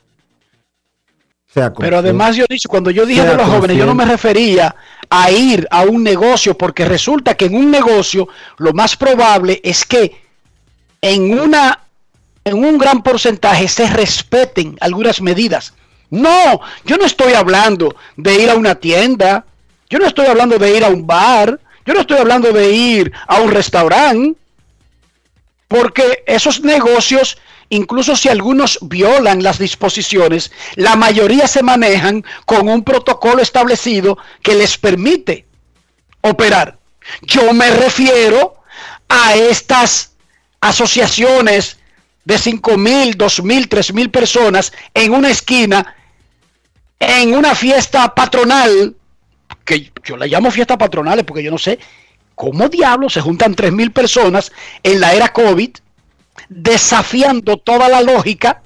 Sea 1.47 1.73
Pero 1.73 1.99
además, 1.99 2.37
Dionisio, 2.37 2.69
cuando 2.69 2.91
yo 2.91 3.07
dije 3.07 3.25
de 3.25 3.35
los 3.35 3.49
jóvenes, 3.49 3.77
yo 3.77 3.87
no 3.87 3.95
me 3.95 4.05
refería 4.05 4.75
a 5.09 5.31
ir 5.31 5.67
a 5.71 5.83
un 5.83 6.03
negocio, 6.03 6.57
porque 6.57 6.85
resulta 6.85 7.35
que 7.35 7.47
en 7.47 7.57
un 7.57 7.71
negocio 7.71 8.29
lo 8.59 8.75
más 8.75 8.97
probable 8.97 9.61
es 9.65 9.85
que 9.85 10.15
en 11.01 11.39
una 11.39 11.81
en 12.45 12.65
un 12.65 12.79
gran 12.79 13.03
porcentaje 13.03 13.69
se 13.69 13.89
respeten 13.89 14.77
algunas 14.81 15.21
medidas. 15.21 15.75
No, 16.11 16.61
yo 16.85 16.97
no 16.97 17.05
estoy 17.05 17.35
hablando 17.35 17.95
de 18.17 18.43
ir 18.43 18.51
a 18.51 18.55
una 18.55 18.75
tienda, 18.75 19.45
yo 19.91 19.99
no 19.99 20.07
estoy 20.07 20.27
hablando 20.27 20.59
de 20.59 20.77
ir 20.77 20.85
a 20.85 20.89
un 20.89 21.07
bar, 21.07 21.61
yo 21.85 21.95
no 21.95 22.01
estoy 22.01 22.19
hablando 22.19 22.53
de 22.53 22.73
ir 22.73 23.13
a 23.27 23.41
un 23.41 23.51
restaurante, 23.51 24.39
porque 25.69 26.25
esos 26.27 26.63
negocios, 26.63 27.39
incluso 27.69 28.17
si 28.17 28.31
algunos 28.31 28.79
violan 28.81 29.43
las 29.43 29.59
disposiciones, 29.59 30.51
la 30.75 30.97
mayoría 30.97 31.47
se 31.47 31.63
manejan 31.63 32.25
con 32.47 32.69
un 32.69 32.83
protocolo 32.83 33.43
establecido 33.43 34.19
que 34.43 34.55
les 34.55 34.79
permite 34.79 35.47
operar. 36.23 36.79
Yo 37.23 37.53
me 37.53 37.71
refiero 37.71 38.55
a 39.09 39.35
estas 39.35 40.13
asociaciones 40.61 41.79
de 42.25 42.39
5 42.39 42.77
mil, 42.77 43.17
2 43.17 43.43
mil, 43.43 43.69
3 43.69 43.93
mil 43.93 44.11
personas 44.11 44.73
en 44.95 45.13
una 45.13 45.31
esquina, 45.31 45.95
en 46.99 47.35
una 47.35 47.55
fiesta 47.55 48.15
patronal, 48.15 48.97
que 49.65 49.93
yo 50.05 50.17
la 50.17 50.27
llamo 50.27 50.51
fiesta 50.51 50.77
patronales 50.77 51.25
porque 51.25 51.43
yo 51.43 51.51
no 51.51 51.59
sé 51.59 51.79
cómo 52.39 52.69
diablos 52.69 53.15
se 53.15 53.21
juntan 53.21 53.57
3 53.57 53.73
mil 53.73 53.91
personas 53.91 54.53
en 54.85 55.01
la 55.01 55.13
era 55.13 55.33
COVID, 55.33 55.71
desafiando 56.49 57.57
toda 57.57 57.89
la 57.89 58.01
lógica 58.01 58.63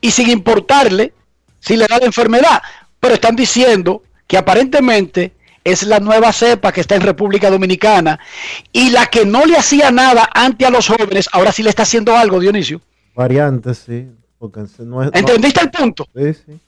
y 0.00 0.10
sin 0.10 0.28
importarle 0.30 1.12
si 1.60 1.76
le 1.76 1.86
da 1.86 1.98
la 1.98 2.06
enfermedad. 2.06 2.60
Pero 2.98 3.14
están 3.14 3.36
diciendo 3.36 4.02
que 4.26 4.36
aparentemente 4.36 5.32
es 5.62 5.84
la 5.84 6.00
nueva 6.00 6.32
cepa 6.32 6.72
que 6.72 6.80
está 6.80 6.96
en 6.96 7.02
República 7.02 7.50
Dominicana 7.50 8.18
y 8.72 8.90
la 8.90 9.06
que 9.06 9.24
no 9.24 9.44
le 9.46 9.56
hacía 9.56 9.90
nada 9.92 10.28
antes 10.34 10.66
a 10.66 10.70
los 10.70 10.88
jóvenes, 10.88 11.28
ahora 11.32 11.52
sí 11.52 11.62
le 11.62 11.70
está 11.70 11.84
haciendo 11.84 12.16
algo, 12.16 12.40
Dionisio. 12.40 12.80
Variantes, 13.14 13.78
sí. 13.86 14.08
Porque 14.38 14.66
se- 14.66 14.82
no 14.84 15.02
es, 15.02 15.12
no- 15.12 15.18
¿Entendiste 15.18 15.60
el 15.60 15.70
punto? 15.70 16.06
Sí, 16.14 16.34
sí. 16.34 16.58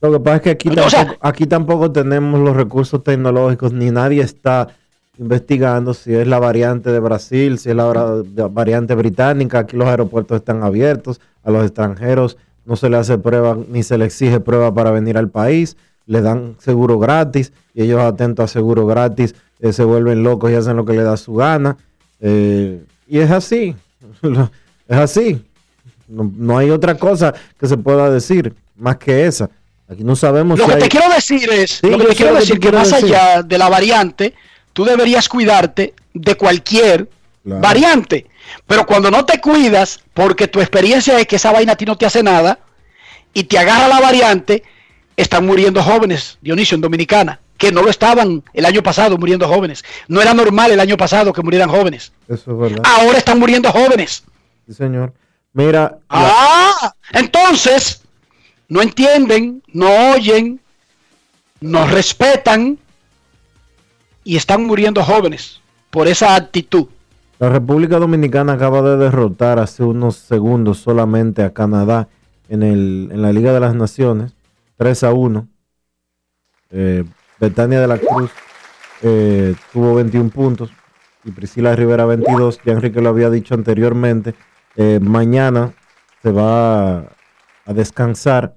Lo 0.00 0.12
que 0.12 0.20
pasa 0.20 0.36
es 0.36 0.42
que 0.42 0.50
aquí, 0.50 0.68
O 0.68 0.74
tampoco, 0.74 0.90
sea- 0.90 1.16
aquí 1.20 1.46
tampoco 1.46 1.90
tenemos 1.92 2.40
los 2.40 2.54
recursos 2.56 3.02
tecnológicos, 3.02 3.72
ni 3.72 3.90
nadie 3.90 4.22
está 4.22 4.68
investigando 5.18 5.94
si 5.94 6.14
es 6.14 6.26
la 6.26 6.38
variante 6.38 6.90
de 6.90 7.00
Brasil, 7.00 7.58
si 7.58 7.70
es 7.70 7.76
la 7.76 8.22
variante 8.50 8.94
británica. 8.94 9.60
Aquí 9.60 9.76
los 9.76 9.88
aeropuertos 9.88 10.36
están 10.38 10.62
abiertos, 10.62 11.20
a 11.44 11.50
los 11.50 11.64
extranjeros 11.64 12.36
no 12.64 12.76
se 12.76 12.90
le 12.90 12.98
hace 12.98 13.16
prueba 13.16 13.56
ni 13.70 13.82
se 13.82 13.96
le 13.96 14.04
exige 14.04 14.40
prueba 14.40 14.74
para 14.74 14.90
venir 14.90 15.16
al 15.16 15.30
país, 15.30 15.78
le 16.04 16.20
dan 16.20 16.54
seguro 16.58 16.98
gratis 16.98 17.50
y 17.74 17.82
ellos 17.82 17.98
atentos 18.00 18.44
a 18.44 18.48
seguro 18.48 18.84
gratis 18.86 19.34
eh, 19.60 19.72
se 19.72 19.84
vuelven 19.84 20.22
locos 20.22 20.50
y 20.50 20.54
hacen 20.54 20.76
lo 20.76 20.84
que 20.84 20.92
les 20.92 21.04
da 21.04 21.16
su 21.16 21.32
gana. 21.34 21.78
Eh, 22.20 22.84
y 23.08 23.18
es 23.20 23.30
así, 23.30 23.74
es 24.88 24.96
así. 24.98 25.42
No, 26.08 26.30
no 26.36 26.58
hay 26.58 26.70
otra 26.70 26.96
cosa 26.96 27.32
que 27.58 27.66
se 27.66 27.78
pueda 27.78 28.10
decir 28.10 28.54
más 28.76 28.98
que 28.98 29.26
esa. 29.26 29.48
Aquí 29.88 30.04
no 30.04 30.14
sabemos 30.14 30.58
Lo 30.58 30.66
si 30.66 30.70
que 30.70 30.76
hay... 30.76 30.82
te 30.82 30.88
quiero 30.90 31.08
decir 31.14 31.50
es, 31.50 31.70
Sí, 31.70 31.88
lo 31.90 31.98
que 31.98 32.04
te 32.08 32.14
quiero 32.16 32.34
decir 32.34 32.60
que 32.60 32.70
más 32.70 32.90
decir. 32.90 33.14
allá 33.16 33.42
de 33.42 33.56
la 33.56 33.70
variante, 33.70 34.34
tú 34.72 34.84
deberías 34.84 35.28
cuidarte 35.28 35.94
de 36.14 36.34
cualquier 36.34 37.08
Claro. 37.44 37.60
variante. 37.60 38.26
Pero 38.66 38.84
cuando 38.86 39.10
no 39.10 39.24
te 39.24 39.40
cuidas, 39.40 40.00
porque 40.14 40.48
tu 40.48 40.60
experiencia 40.60 41.18
es 41.18 41.26
que 41.26 41.36
esa 41.36 41.52
vaina 41.52 41.72
a 41.72 41.76
ti 41.76 41.84
no 41.84 41.96
te 41.96 42.06
hace 42.06 42.22
nada, 42.22 42.58
y 43.32 43.44
te 43.44 43.58
agarra 43.58 43.88
la 43.88 44.00
variante, 44.00 44.62
están 45.16 45.46
muriendo 45.46 45.82
jóvenes, 45.82 46.38
Dionisio, 46.40 46.74
en 46.74 46.80
Dominicana, 46.80 47.40
que 47.56 47.72
no 47.72 47.82
lo 47.82 47.90
estaban 47.90 48.42
el 48.52 48.64
año 48.64 48.82
pasado 48.82 49.18
muriendo 49.18 49.48
jóvenes. 49.48 49.84
No 50.08 50.20
era 50.20 50.32
normal 50.34 50.70
el 50.72 50.80
año 50.80 50.96
pasado 50.96 51.32
que 51.32 51.42
murieran 51.42 51.68
jóvenes. 51.70 52.12
Eso 52.28 52.52
es 52.52 52.58
verdad. 52.58 52.82
Ahora 52.84 53.18
están 53.18 53.38
muriendo 53.38 53.70
jóvenes. 53.70 54.24
Sí, 54.66 54.74
señor. 54.74 55.12
Mira, 55.52 55.80
la- 55.82 55.98
Ah, 56.08 56.94
entonces 57.12 58.02
no 58.68 58.80
entienden, 58.82 59.62
no 59.72 60.12
oyen, 60.12 60.60
no 61.60 61.86
respetan 61.86 62.78
y 64.28 64.36
están 64.36 64.66
muriendo 64.66 65.02
jóvenes 65.02 65.62
por 65.88 66.06
esa 66.06 66.36
actitud. 66.36 66.88
la 67.38 67.48
República 67.48 67.98
Dominicana 67.98 68.52
acaba 68.52 68.82
de 68.82 68.98
derrotar 68.98 69.58
hace 69.58 69.82
unos 69.82 70.16
segundos 70.16 70.76
solamente 70.76 71.42
a 71.42 71.54
Canadá 71.54 72.08
en, 72.50 72.62
el, 72.62 73.08
en 73.10 73.22
la 73.22 73.32
Liga 73.32 73.54
de 73.54 73.60
las 73.60 73.74
Naciones, 73.74 74.34
3 74.76 75.04
a 75.04 75.12
1. 75.14 75.48
Eh, 76.72 77.04
Betania 77.40 77.80
de 77.80 77.86
la 77.86 77.96
Cruz 77.96 78.30
eh, 79.00 79.54
tuvo 79.72 79.94
21 79.94 80.28
puntos 80.28 80.72
y 81.24 81.30
Priscila 81.30 81.74
Rivera 81.74 82.04
22. 82.04 82.60
Ya 82.66 82.72
Enrique 82.72 83.00
lo 83.00 83.08
había 83.08 83.30
dicho 83.30 83.54
anteriormente. 83.54 84.34
Eh, 84.76 85.00
mañana 85.00 85.72
se 86.22 86.32
va 86.32 86.98
a 86.98 87.72
descansar 87.72 88.56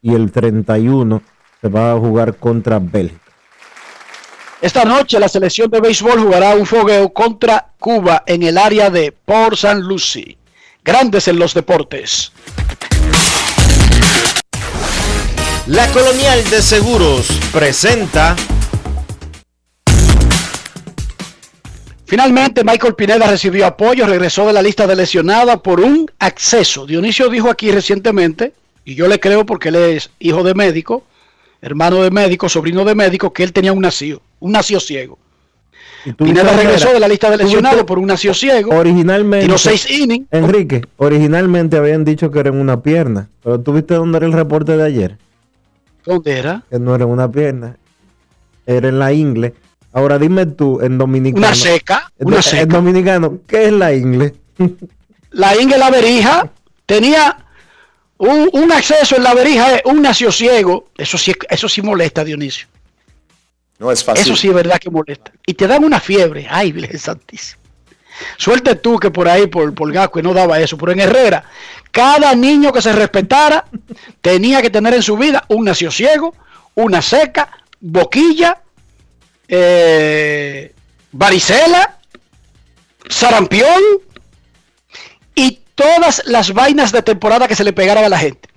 y 0.00 0.16
el 0.16 0.32
31 0.32 1.22
se 1.60 1.68
va 1.68 1.92
a 1.92 1.96
jugar 1.96 2.34
contra 2.38 2.80
Bélgica. 2.80 3.21
Esta 4.62 4.84
noche 4.84 5.18
la 5.18 5.28
selección 5.28 5.68
de 5.72 5.80
béisbol 5.80 6.20
jugará 6.20 6.54
un 6.54 6.66
fogueo 6.66 7.12
contra 7.12 7.72
Cuba 7.80 8.22
en 8.24 8.44
el 8.44 8.56
área 8.56 8.90
de 8.90 9.10
Port 9.10 9.54
St. 9.54 9.80
Lucie. 9.80 10.38
Grandes 10.84 11.26
en 11.26 11.36
los 11.36 11.52
deportes. 11.52 12.30
La 15.66 15.88
Colonial 15.88 16.48
de 16.48 16.62
Seguros 16.62 17.26
presenta 17.52 18.36
Finalmente, 22.06 22.62
Michael 22.62 22.94
Pineda 22.94 23.26
recibió 23.26 23.66
apoyo, 23.66 24.06
regresó 24.06 24.46
de 24.46 24.52
la 24.52 24.62
lista 24.62 24.86
de 24.86 24.94
lesionada 24.94 25.60
por 25.60 25.80
un 25.80 26.08
acceso. 26.20 26.86
Dionisio 26.86 27.28
dijo 27.28 27.50
aquí 27.50 27.72
recientemente, 27.72 28.52
y 28.84 28.94
yo 28.94 29.08
le 29.08 29.18
creo 29.18 29.44
porque 29.44 29.70
él 29.70 29.74
es 29.74 30.10
hijo 30.20 30.44
de 30.44 30.54
médico, 30.54 31.02
hermano 31.62 32.02
de 32.02 32.10
médico, 32.10 32.48
sobrino 32.48 32.84
de 32.84 32.94
médico, 32.94 33.32
que 33.32 33.42
él 33.44 33.52
tenía 33.52 33.72
un 33.72 33.80
nacido, 33.80 34.20
un 34.40 34.52
nacido 34.52 34.80
ciego. 34.80 35.18
Y 36.04 36.12
Pineda 36.12 36.52
regresó 36.56 36.92
de 36.92 36.98
la 36.98 37.06
lista 37.06 37.30
de 37.30 37.36
lesionados 37.36 37.84
por 37.84 37.98
un 38.00 38.06
nacido 38.06 38.34
ciego, 38.34 38.74
Originalmente. 38.76 39.46
tiró 39.46 39.56
seis 39.56 39.88
innings. 39.88 40.26
Enrique, 40.32 40.82
originalmente 40.96 41.76
habían 41.76 42.04
dicho 42.04 42.30
que 42.32 42.40
era 42.40 42.48
en 42.50 42.56
una 42.60 42.82
pierna, 42.82 43.28
pero 43.42 43.60
¿tú 43.60 43.72
viste 43.72 43.94
dónde 43.94 44.18
era 44.18 44.26
el 44.26 44.32
reporte 44.32 44.76
de 44.76 44.82
ayer? 44.84 45.16
¿Dónde 46.04 46.32
era? 46.36 46.64
Que 46.68 46.80
no 46.80 46.92
era 46.96 47.04
en 47.04 47.10
una 47.10 47.30
pierna, 47.30 47.76
era 48.66 48.88
en 48.88 48.98
la 48.98 49.12
ingle. 49.12 49.54
Ahora 49.92 50.18
dime 50.18 50.46
tú, 50.46 50.80
en 50.80 50.98
dominicano. 50.98 51.46
Una 51.46 51.54
seca, 51.54 52.10
en, 52.18 52.26
una 52.26 52.36
en 52.38 52.42
seca. 52.42 52.66
dominicano, 52.66 53.38
¿qué 53.46 53.66
es 53.66 53.72
la 53.72 53.94
ingle? 53.94 54.34
La 55.34 55.56
ingle 55.58 55.78
la 55.78 55.88
verija 55.90 56.50
tenía 56.84 57.38
un, 58.22 58.48
un 58.52 58.70
acceso 58.70 59.16
en 59.16 59.24
la 59.24 59.34
verija, 59.34 59.78
eh, 59.78 59.82
un 59.84 60.00
naciosiego. 60.00 60.90
Eso 60.96 61.18
sí, 61.18 61.32
eso 61.50 61.68
sí 61.68 61.82
molesta, 61.82 62.22
Dionisio. 62.22 62.68
No 63.80 63.90
es 63.90 64.04
fácil. 64.04 64.22
Eso 64.22 64.36
sí 64.36 64.46
es 64.46 64.54
verdad 64.54 64.78
que 64.78 64.90
molesta. 64.90 65.32
Y 65.44 65.54
te 65.54 65.66
dan 65.66 65.82
una 65.82 65.98
fiebre. 65.98 66.46
Ay, 66.48 66.70
Virgen 66.70 67.00
Santísima. 67.00 67.60
Suerte 68.36 68.76
tú 68.76 69.00
que 69.00 69.10
por 69.10 69.28
ahí, 69.28 69.48
por, 69.48 69.74
por 69.74 69.92
Gasco, 69.92 70.22
no 70.22 70.32
daba 70.32 70.60
eso. 70.60 70.78
Pero 70.78 70.92
en 70.92 71.00
Herrera, 71.00 71.44
cada 71.90 72.32
niño 72.36 72.72
que 72.72 72.80
se 72.80 72.92
respetara 72.92 73.64
tenía 74.20 74.62
que 74.62 74.70
tener 74.70 74.94
en 74.94 75.02
su 75.02 75.16
vida 75.16 75.44
un 75.48 75.64
naciosiego, 75.64 76.32
una 76.76 77.02
seca, 77.02 77.50
boquilla, 77.80 78.62
eh, 79.48 80.72
varicela, 81.10 81.98
sarampión 83.08 83.82
y 85.34 85.61
todas 85.74 86.22
las 86.26 86.52
vainas 86.52 86.92
de 86.92 87.02
temporada 87.02 87.48
que 87.48 87.56
se 87.56 87.64
le 87.64 87.72
pegaran 87.72 88.04
a 88.04 88.08
la 88.08 88.18
gente. 88.18 88.48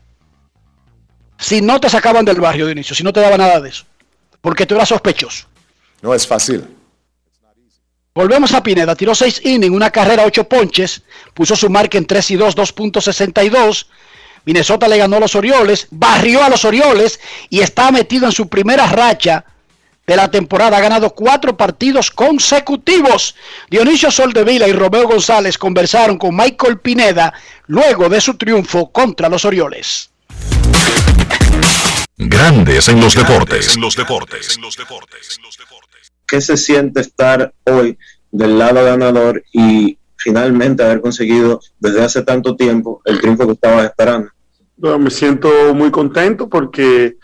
Si 1.38 1.62
no 1.62 1.80
te 1.80 1.90
sacaban 1.90 2.26
del 2.26 2.40
barrio 2.40 2.66
de 2.66 2.72
inicio, 2.72 2.96
si 2.96 3.04
no 3.04 3.12
te 3.12 3.20
daba 3.20 3.38
nada 3.38 3.60
de 3.60 3.70
eso. 3.70 3.86
Porque 4.42 4.66
tú 4.66 4.76
eras 4.76 4.90
sospechoso. 4.90 5.48
No 6.02 6.14
es 6.14 6.26
fácil. 6.26 6.66
Volvemos 8.14 8.54
a 8.54 8.64
Pineda, 8.64 8.96
tiró 8.96 9.14
6 9.14 9.42
innings, 9.44 9.76
una 9.76 9.90
carrera, 9.90 10.24
8 10.26 10.48
ponches, 10.48 11.02
puso 11.34 11.56
su 11.56 11.70
marca 11.70 11.98
en 11.98 12.06
3 12.06 12.32
y 12.32 12.36
2, 12.38 12.56
2.62. 12.56 13.88
Minnesota 14.46 14.88
le 14.88 14.98
ganó 14.98 15.18
a 15.18 15.20
los 15.20 15.36
Orioles, 15.36 15.88
barrió 15.92 16.42
a 16.44 16.50
los 16.50 16.64
Orioles 16.64 17.20
y 17.50 17.60
está 17.60 17.92
metido 17.92 18.26
en 18.26 18.32
su 18.32 18.48
primera 18.48 18.88
racha 18.88 19.44
de 20.06 20.16
la 20.16 20.30
temporada. 20.30 20.78
Ha 20.78 20.82
ganado 20.82 21.10
cuatro 21.12 21.56
partidos 21.58 22.12
consecutivos. 22.12 23.36
Dionisio 23.70 24.12
Soldevila 24.12 24.68
y 24.68 24.74
Romeo 24.74 25.08
González 25.08 25.58
conversaron 25.58 26.18
con 26.18 26.36
Michael 26.36 26.80
Pineda 26.80 27.34
luego 27.68 28.10
de 28.10 28.22
su 28.22 28.36
triunfo 28.36 28.92
contra 28.92 29.30
los 29.30 29.46
Orioles. 29.46 30.10
Grandes 32.18 32.88
en 32.88 33.02
los 33.02 33.14
deportes. 33.14 33.76
En 33.76 33.82
los 33.82 33.96
deportes. 33.96 34.56
En 34.56 34.62
los 34.62 34.78
deportes. 34.78 35.40
¿Qué 36.28 36.42
se 36.42 36.58
siente 36.58 37.02
estar 37.02 37.54
hoy 37.66 37.98
del 38.32 38.58
lado 38.58 38.84
ganador 38.84 39.44
y 39.54 39.98
finalmente 40.16 40.84
haber 40.84 41.02
conseguido 41.02 41.62
desde 41.80 42.04
hace 42.04 42.24
tanto 42.24 42.56
tiempo 42.56 43.02
el 43.06 43.20
triunfo 43.22 43.46
que 43.46 43.54
estabas 43.54 43.86
esperando? 43.86 44.30
Bueno, 44.78 45.00
me 45.00 45.12
siento 45.12 45.74
muy 45.74 45.92
contento 45.92 46.50
porque 46.50 47.18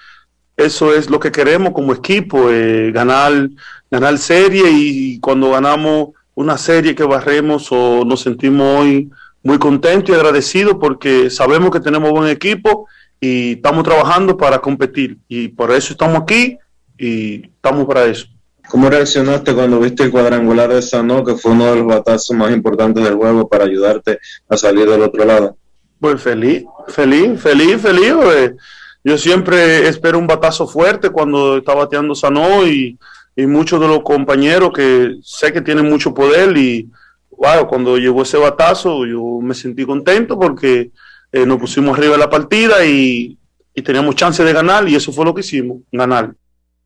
eso 0.57 0.93
es 0.93 1.09
lo 1.09 1.19
que 1.19 1.31
queremos 1.31 1.73
como 1.73 1.93
equipo, 1.93 2.49
eh, 2.49 2.91
ganar, 2.91 3.49
ganar 3.89 4.17
serie 4.17 4.63
y 4.71 5.19
cuando 5.19 5.51
ganamos 5.51 6.09
una 6.35 6.57
serie 6.57 6.95
que 6.95 7.03
barremos 7.03 7.67
o 7.71 8.05
nos 8.05 8.21
sentimos 8.21 8.79
hoy 8.79 9.09
muy 9.43 9.57
contentos 9.57 10.09
y 10.09 10.17
agradecidos 10.17 10.77
porque 10.79 11.29
sabemos 11.29 11.71
que 11.71 11.79
tenemos 11.79 12.11
buen 12.11 12.29
equipo 12.29 12.87
y 13.19 13.53
estamos 13.53 13.83
trabajando 13.83 14.37
para 14.37 14.59
competir 14.59 15.17
y 15.27 15.49
por 15.49 15.71
eso 15.71 15.93
estamos 15.93 16.21
aquí 16.21 16.57
y 16.97 17.45
estamos 17.45 17.85
para 17.85 18.05
eso. 18.05 18.27
¿Cómo 18.69 18.89
reaccionaste 18.89 19.53
cuando 19.53 19.79
viste 19.79 20.03
el 20.03 20.11
cuadrangular 20.11 20.73
de 20.73 20.81
Sano, 20.81 21.25
que 21.25 21.35
fue 21.35 21.51
uno 21.51 21.65
de 21.65 21.75
los 21.75 21.87
batazos 21.87 22.37
más 22.37 22.53
importantes 22.53 23.03
del 23.03 23.15
juego 23.15 23.47
para 23.49 23.65
ayudarte 23.65 24.19
a 24.47 24.55
salir 24.55 24.89
del 24.89 25.01
otro 25.01 25.25
lado? 25.25 25.57
Pues 25.99 26.21
feliz, 26.21 26.63
feliz, 26.87 27.41
feliz, 27.41 27.81
feliz. 27.81 28.13
eh. 28.35 28.55
Yo 29.03 29.17
siempre 29.17 29.87
espero 29.87 30.19
un 30.19 30.27
batazo 30.27 30.67
fuerte 30.67 31.09
cuando 31.09 31.57
está 31.57 31.73
bateando 31.73 32.13
Sano 32.13 32.67
y, 32.67 32.97
y 33.35 33.45
muchos 33.45 33.79
de 33.79 33.87
los 33.87 34.01
compañeros 34.01 34.71
que 34.73 35.15
sé 35.23 35.51
que 35.51 35.61
tienen 35.61 35.89
mucho 35.89 36.13
poder 36.13 36.55
y 36.55 36.87
wow, 37.31 37.67
cuando 37.67 37.97
llegó 37.97 38.21
ese 38.21 38.37
batazo 38.37 39.05
yo 39.05 39.39
me 39.41 39.55
sentí 39.55 39.85
contento 39.85 40.37
porque 40.37 40.91
eh, 41.31 41.45
nos 41.45 41.57
pusimos 41.57 41.97
arriba 41.97 42.13
de 42.13 42.19
la 42.19 42.29
partida 42.29 42.85
y, 42.85 43.37
y 43.73 43.81
teníamos 43.81 44.15
chance 44.15 44.43
de 44.43 44.53
ganar 44.53 44.87
y 44.87 44.95
eso 44.95 45.11
fue 45.11 45.25
lo 45.25 45.33
que 45.33 45.41
hicimos, 45.41 45.79
ganar. 45.91 46.33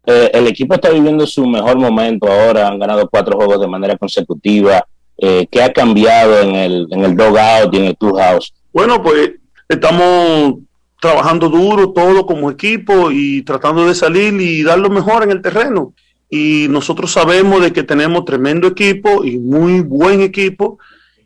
Eh, 0.06 0.30
el 0.34 0.48
equipo 0.48 0.76
está 0.76 0.92
viviendo 0.92 1.26
su 1.26 1.46
mejor 1.48 1.78
momento 1.78 2.32
ahora, 2.32 2.68
han 2.68 2.80
ganado 2.80 3.10
cuatro 3.10 3.38
juegos 3.38 3.60
de 3.60 3.68
manera 3.68 3.98
consecutiva. 3.98 4.86
Eh, 5.18 5.48
¿Qué 5.50 5.64
ha 5.64 5.74
cambiado 5.74 6.40
en 6.42 6.56
el, 6.56 6.88
en 6.92 7.04
el 7.04 7.16
dogout 7.16 7.74
y 7.74 7.78
en 7.78 7.86
el 7.86 7.98
clubhouse? 7.98 8.54
Bueno, 8.72 9.02
pues 9.02 9.32
estamos 9.68 10.60
trabajando 11.00 11.50
duro 11.50 11.92
todo 11.92 12.26
como 12.26 12.50
equipo 12.50 13.12
y 13.12 13.42
tratando 13.44 13.88
de 13.88 13.96
salir 13.96 14.34
y 14.40 14.64
dar 14.64 14.80
lo 14.80 14.90
mejor 14.90 15.24
en 15.24 15.32
el 15.32 15.42
terreno. 15.42 15.94
Y 16.30 16.68
nosotros 16.70 17.12
sabemos 17.12 17.62
de 17.62 17.72
que 17.72 17.84
tenemos 17.84 18.26
tremendo 18.26 18.68
equipo 18.68 19.24
y 19.24 19.38
muy 19.38 19.82
buen 19.82 20.22
equipo 20.22 20.80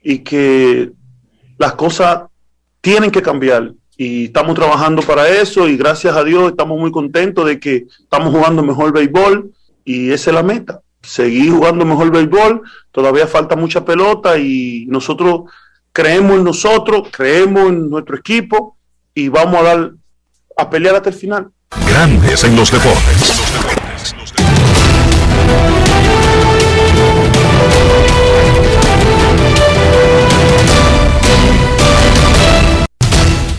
y 0.03 0.19
que 0.19 0.91
las 1.57 1.73
cosas 1.73 2.23
tienen 2.81 3.11
que 3.11 3.21
cambiar. 3.21 3.73
Y 3.97 4.25
estamos 4.25 4.55
trabajando 4.55 5.01
para 5.01 5.27
eso 5.27 5.67
y 5.67 5.77
gracias 5.77 6.15
a 6.15 6.23
Dios 6.23 6.51
estamos 6.51 6.79
muy 6.79 6.91
contentos 6.91 7.45
de 7.45 7.59
que 7.59 7.85
estamos 7.99 8.33
jugando 8.33 8.63
mejor 8.63 8.93
béisbol 8.93 9.51
y 9.83 10.11
esa 10.11 10.31
es 10.31 10.35
la 10.35 10.43
meta. 10.43 10.81
Seguir 11.01 11.51
jugando 11.51 11.85
mejor 11.85 12.11
béisbol, 12.11 12.61
todavía 12.91 13.27
falta 13.27 13.55
mucha 13.55 13.83
pelota 13.83 14.37
y 14.37 14.85
nosotros 14.87 15.43
creemos 15.91 16.37
en 16.37 16.43
nosotros, 16.43 17.09
creemos 17.11 17.69
en 17.69 17.89
nuestro 17.89 18.17
equipo 18.17 18.77
y 19.19 19.27
vamos 19.27 19.59
a 19.59 19.63
dar 19.63 19.91
a 20.57 20.69
pelear 20.69 20.95
hasta 20.95 21.09
el 21.09 21.15
final. 21.15 21.51
Grandes 21.87 22.43
en 22.43 22.55
los 22.55 22.71
deportes. 22.71 23.41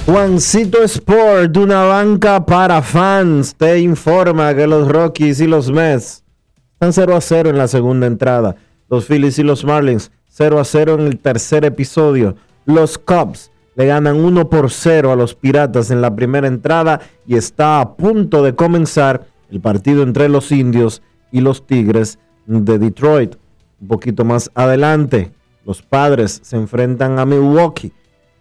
Juancito 0.07 0.83
Sport, 0.83 1.57
una 1.57 1.85
banca 1.85 2.45
para 2.45 2.83
fans, 2.83 3.55
te 3.55 3.79
informa 3.79 4.55
que 4.55 4.67
los 4.67 4.89
Rockies 4.89 5.41
y 5.41 5.47
los 5.47 5.71
Mets 5.71 6.25
están 6.73 6.93
0 6.93 7.17
a 7.17 7.21
0 7.21 7.51
en 7.51 7.59
la 7.59 7.69
segunda 7.69 8.07
entrada. 8.07 8.57
Los 8.89 9.05
Phillies 9.05 9.39
y 9.39 9.45
los 9.45 9.65
Marlins 9.65 10.11
0 10.29 10.59
a 10.59 10.65
0 10.65 10.95
en 10.95 11.01
el 11.03 11.19
tercer 11.19 11.65
episodio. 11.65 12.35
Los 12.65 12.99
Cubs 12.99 13.51
le 13.81 13.87
ganan 13.87 14.23
1 14.23 14.51
por 14.51 14.71
0 14.71 15.11
a 15.11 15.17
los 15.17 15.35
Piratas 15.35 15.91
en 15.91 16.03
la 16.03 16.15
primera 16.15 16.47
entrada 16.47 17.01
y 17.27 17.37
está 17.37 17.81
a 17.81 17.97
punto 17.97 18.43
de 18.43 18.55
comenzar 18.55 19.25
el 19.51 19.63
partido 19.63 20.03
entre 20.03 20.29
los 20.29 20.53
Indios 20.53 21.01
y 21.33 21.41
los 21.41 21.67
Tigres 21.67 22.19
de 22.45 22.79
Detroit. 22.79 23.37
Un 23.81 23.89
poquito 23.89 24.23
más 24.23 24.51
adelante, 24.55 25.33
los 25.65 25.81
Padres 25.81 26.41
se 26.45 26.57
enfrentan 26.57 27.19
a 27.19 27.25
Milwaukee. 27.25 27.91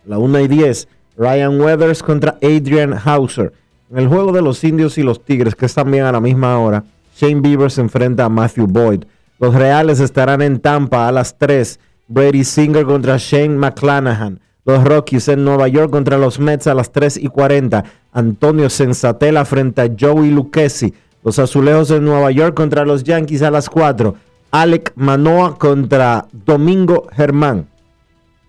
La 0.03 0.17
1 0.17 0.41
y 0.41 0.47
10, 0.49 0.89
Ryan 1.15 1.61
Weathers 1.61 2.03
contra 2.03 2.37
Adrian 2.41 2.93
Hauser. 2.93 3.53
En 3.89 3.97
el 3.97 4.09
juego 4.09 4.33
de 4.33 4.41
los 4.41 4.61
Indios 4.65 4.97
y 4.97 5.03
los 5.03 5.23
Tigres, 5.23 5.55
que 5.55 5.67
es 5.67 5.73
también 5.73 6.03
a 6.03 6.11
la 6.11 6.19
misma 6.19 6.59
hora, 6.59 6.83
Shane 7.15 7.39
Bieber 7.39 7.71
se 7.71 7.79
enfrenta 7.79 8.25
a 8.25 8.29
Matthew 8.29 8.67
Boyd. 8.67 9.05
Los 9.39 9.55
Reales 9.55 10.01
estarán 10.01 10.41
en 10.41 10.59
Tampa 10.59 11.07
a 11.07 11.13
las 11.13 11.37
3. 11.37 11.79
Brady 12.09 12.43
Singer 12.43 12.83
contra 12.83 13.15
Shane 13.17 13.55
McClanahan. 13.55 14.41
Los 14.69 14.83
Rockies 14.83 15.27
en 15.29 15.43
Nueva 15.43 15.67
York 15.67 15.89
contra 15.89 16.19
los 16.19 16.39
Mets 16.39 16.67
a 16.67 16.75
las 16.75 16.91
3 16.91 17.17
y 17.17 17.29
40. 17.29 17.83
Antonio 18.11 18.69
Sensatela 18.69 19.43
frente 19.43 19.81
a 19.81 19.89
Joey 19.99 20.29
Lucchesi. 20.29 20.93
Los 21.23 21.39
Azulejos 21.39 21.89
en 21.89 22.05
Nueva 22.05 22.29
York 22.29 22.53
contra 22.53 22.85
los 22.85 23.03
Yankees 23.03 23.41
a 23.41 23.49
las 23.49 23.67
4. 23.67 24.13
Alec 24.51 24.93
Manoa 24.95 25.57
contra 25.57 26.27
Domingo 26.45 27.07
Germán. 27.11 27.67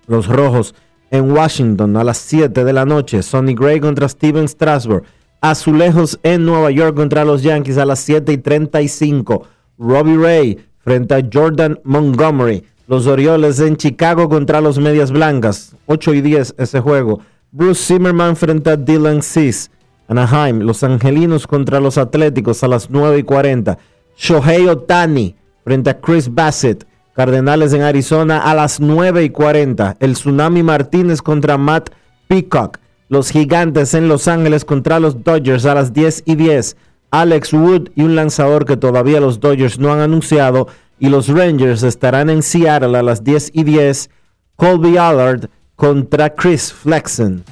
Los 0.08 0.26
Rojos 0.26 0.74
en 1.10 1.32
Washington 1.32 1.96
a 1.96 2.04
las 2.04 2.18
7 2.18 2.64
de 2.64 2.72
la 2.74 2.84
noche. 2.84 3.22
Sonny 3.22 3.54
Gray 3.54 3.80
contra 3.80 4.06
Steven 4.06 4.46
Strasburg. 4.46 5.04
Azulejos 5.40 6.20
en 6.22 6.44
Nueva 6.44 6.70
York 6.70 6.96
contra 6.96 7.24
los 7.24 7.42
Yankees 7.42 7.78
a 7.78 7.86
las 7.86 8.00
7 8.00 8.30
y 8.30 8.36
35. 8.36 9.46
Robbie 9.78 10.18
Ray 10.18 10.66
frente 10.80 11.14
a 11.14 11.22
Jordan 11.32 11.80
Montgomery. 11.82 12.62
Los 12.90 13.06
Orioles 13.06 13.60
en 13.60 13.76
Chicago 13.76 14.28
contra 14.28 14.60
los 14.60 14.80
Medias 14.80 15.12
Blancas. 15.12 15.76
8 15.86 16.12
y 16.14 16.22
10 16.22 16.56
ese 16.58 16.80
juego. 16.80 17.20
Bruce 17.52 17.84
Zimmerman 17.84 18.34
frente 18.34 18.68
a 18.68 18.76
Dylan 18.76 19.22
Cease. 19.22 19.70
Anaheim, 20.08 20.58
los 20.58 20.82
Angelinos 20.82 21.46
contra 21.46 21.78
los 21.78 21.98
Atléticos 21.98 22.64
a 22.64 22.66
las 22.66 22.90
9 22.90 23.18
y 23.18 23.22
40. 23.22 23.78
Shohei 24.16 24.66
Otani 24.66 25.36
frente 25.62 25.90
a 25.90 26.00
Chris 26.00 26.34
Bassett. 26.34 26.84
Cardenales 27.14 27.72
en 27.74 27.82
Arizona 27.82 28.38
a 28.38 28.56
las 28.56 28.80
9 28.80 29.22
y 29.22 29.30
40. 29.30 29.96
El 30.00 30.14
Tsunami 30.14 30.64
Martínez 30.64 31.22
contra 31.22 31.56
Matt 31.56 31.90
Peacock. 32.26 32.78
Los 33.08 33.30
Gigantes 33.30 33.94
en 33.94 34.08
Los 34.08 34.26
Ángeles 34.26 34.64
contra 34.64 34.98
los 34.98 35.22
Dodgers 35.22 35.64
a 35.64 35.76
las 35.76 35.92
10 35.92 36.24
y 36.26 36.34
10. 36.34 36.76
Alex 37.12 37.52
Wood 37.52 37.90
y 37.94 38.02
un 38.02 38.16
lanzador 38.16 38.64
que 38.64 38.76
todavía 38.76 39.20
los 39.20 39.38
Dodgers 39.38 39.78
no 39.78 39.92
han 39.92 40.00
anunciado 40.00 40.66
y 41.00 41.08
los 41.08 41.28
Rangers 41.28 41.82
estarán 41.82 42.30
en 42.30 42.42
Seattle 42.42 42.96
a 42.96 43.02
las 43.02 43.24
10 43.24 43.50
y 43.54 43.64
10. 43.64 44.10
Colby 44.54 44.98
Allard 44.98 45.48
contra 45.74 46.34
Chris 46.34 46.72
Flexen. 46.72 47.42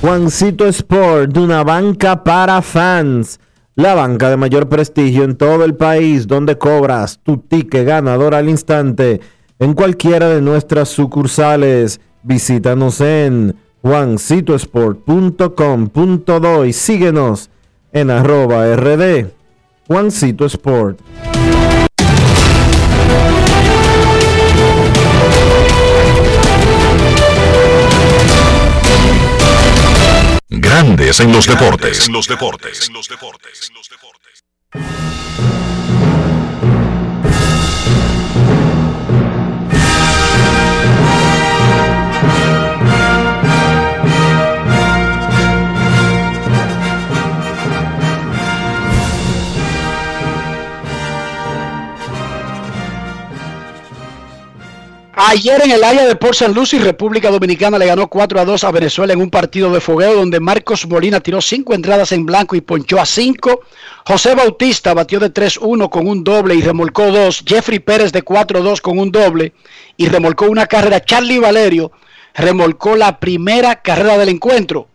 Juancito 0.00 0.66
Sport, 0.66 1.32
de 1.32 1.40
una 1.40 1.62
banca 1.62 2.24
para 2.24 2.60
fans. 2.62 3.38
La 3.74 3.94
banca 3.94 4.30
de 4.30 4.36
mayor 4.36 4.68
prestigio 4.68 5.24
en 5.24 5.36
todo 5.36 5.64
el 5.64 5.74
país, 5.74 6.26
donde 6.26 6.58
cobras 6.58 7.20
tu 7.22 7.36
ticket 7.36 7.86
ganador 7.86 8.34
al 8.34 8.48
instante 8.48 9.20
en 9.58 9.74
cualquiera 9.74 10.28
de 10.28 10.40
nuestras 10.40 10.88
sucursales 10.88 12.00
Visítanos 12.22 13.00
en 13.00 13.56
juancitosport.com.do 13.82 16.64
y 16.64 16.72
síguenos 16.72 17.50
en 17.92 18.10
arroba 18.10 18.76
rd 18.76 19.32
Juancito 19.88 20.46
Sport. 20.46 21.00
Grandes 30.48 31.20
en 31.20 31.32
los 31.32 31.46
deportes. 31.46 32.06
En 32.06 32.12
los 32.12 32.28
deportes. 32.28 32.88
En 32.88 32.94
los 32.94 33.08
deportes. 33.08 33.72
Ayer 55.24 55.62
en 55.62 55.70
el 55.70 55.84
área 55.84 56.04
de 56.04 56.16
Port 56.16 56.34
St. 56.34 56.52
Lucie, 56.52 56.80
República 56.80 57.30
Dominicana 57.30 57.78
le 57.78 57.86
ganó 57.86 58.08
4 58.08 58.40
a 58.40 58.44
2 58.44 58.64
a 58.64 58.72
Venezuela 58.72 59.12
en 59.12 59.20
un 59.20 59.30
partido 59.30 59.72
de 59.72 59.80
fogueo 59.80 60.16
donde 60.16 60.40
Marcos 60.40 60.84
Molina 60.88 61.20
tiró 61.20 61.40
5 61.40 61.74
entradas 61.74 62.10
en 62.10 62.26
blanco 62.26 62.56
y 62.56 62.60
ponchó 62.60 63.00
a 63.00 63.06
5. 63.06 63.60
José 64.04 64.34
Bautista 64.34 64.94
batió 64.94 65.20
de 65.20 65.32
3-1 65.32 65.88
con 65.90 66.08
un 66.08 66.24
doble 66.24 66.56
y 66.56 66.60
remolcó 66.60 67.12
2. 67.12 67.44
Jeffrey 67.46 67.78
Pérez 67.78 68.10
de 68.10 68.24
4-2 68.24 68.80
con 68.80 68.98
un 68.98 69.12
doble 69.12 69.52
y 69.96 70.08
remolcó 70.08 70.46
una 70.46 70.66
carrera. 70.66 71.04
Charlie 71.04 71.38
Valerio 71.38 71.92
remolcó 72.34 72.96
la 72.96 73.20
primera 73.20 73.80
carrera 73.80 74.18
del 74.18 74.30
encuentro. 74.30 74.88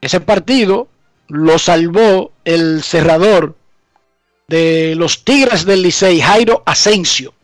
Ese 0.00 0.18
partido 0.18 0.88
lo 1.28 1.60
salvó 1.60 2.32
el 2.44 2.82
cerrador 2.82 3.54
de 4.48 4.94
los 4.96 5.24
Tigres 5.24 5.64
del 5.64 5.82
Licey, 5.82 6.20
Jairo 6.20 6.64
Asensio. 6.66 7.35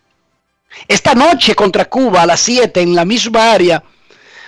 Esta 0.88 1.14
noche 1.14 1.54
contra 1.54 1.86
Cuba 1.86 2.22
a 2.22 2.26
las 2.26 2.40
7 2.40 2.80
en 2.80 2.94
la 2.94 3.04
misma 3.04 3.52
área, 3.52 3.82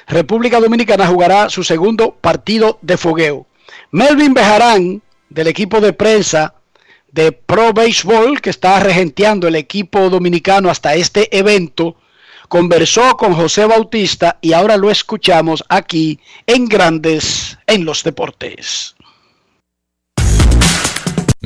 República 0.07 0.61
Dominicana 0.61 1.07
jugará 1.07 1.49
su 1.49 1.65
segundo 1.65 2.15
partido 2.21 2.79
de 2.83 2.97
fogueo. 2.97 3.47
Melvin 3.91 4.35
Bejarán, 4.35 5.03
del 5.29 5.47
equipo 5.49 5.81
de 5.81 5.93
prensa 5.93 6.55
de 7.11 7.33
Pro 7.33 7.73
Baseball, 7.73 8.41
que 8.41 8.51
está 8.51 8.81
regenteando 8.81 9.49
el 9.49 9.57
equipo 9.57 10.11
dominicano 10.11 10.69
hasta 10.69 10.95
este 10.95 11.37
evento, 11.37 11.97
conversó 12.49 13.17
con 13.17 13.35
José 13.35 13.65
Bautista 13.65 14.39
y 14.41 14.53
ahora 14.53 14.77
lo 14.77 14.91
escuchamos 14.91 15.65
aquí 15.69 16.19
en 16.47 16.67
Grandes 16.67 17.59
en 17.67 17.85
los 17.85 18.03
Deportes. 18.03 18.94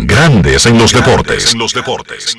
Grandes 0.00 0.64
en 0.66 0.78
los 0.78 0.92
deportes. 0.92 1.52
En 1.52 1.58
los 1.58 1.72
deportes. 1.74 2.36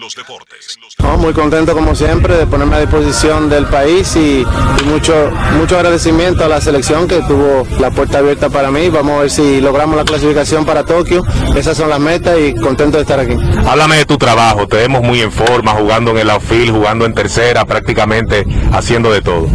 No, 0.99 1.17
muy 1.17 1.33
contento 1.33 1.73
como 1.73 1.93
siempre 1.93 2.37
de 2.37 2.47
ponerme 2.47 2.77
a 2.77 2.79
disposición 2.79 3.49
del 3.49 3.65
país 3.65 4.15
y, 4.15 4.41
y, 4.41 4.85
mucho, 4.85 5.29
mucho 5.57 5.75
agradecimiento 5.75 6.45
a 6.45 6.47
la 6.47 6.61
selección 6.61 7.07
que 7.07 7.21
tuvo 7.23 7.67
la 7.79 7.91
puerta 7.91 8.19
abierta 8.19 8.49
para 8.49 8.71
mí. 8.71 8.89
Vamos 8.89 9.17
a 9.17 9.21
ver 9.21 9.29
si 9.29 9.59
logramos 9.59 9.97
la 9.97 10.05
clasificación 10.05 10.65
para 10.65 10.85
Tokio. 10.85 11.21
Esas 11.55 11.75
son 11.75 11.89
las 11.89 11.99
metas 11.99 12.37
y 12.39 12.53
contento 12.53 12.97
de 12.97 13.03
estar 13.03 13.19
aquí. 13.19 13.35
Háblame 13.67 13.97
de 13.97 14.05
tu 14.05 14.17
trabajo. 14.17 14.67
Te 14.67 14.77
vemos 14.77 15.01
muy 15.01 15.21
en 15.21 15.31
forma, 15.31 15.71
jugando 15.73 16.11
en 16.11 16.19
el 16.19 16.29
outfield, 16.29 16.71
jugando 16.71 17.05
en 17.05 17.13
tercera, 17.13 17.65
prácticamente 17.65 18.45
haciendo 18.71 19.11
de 19.11 19.21
todo. 19.21 19.47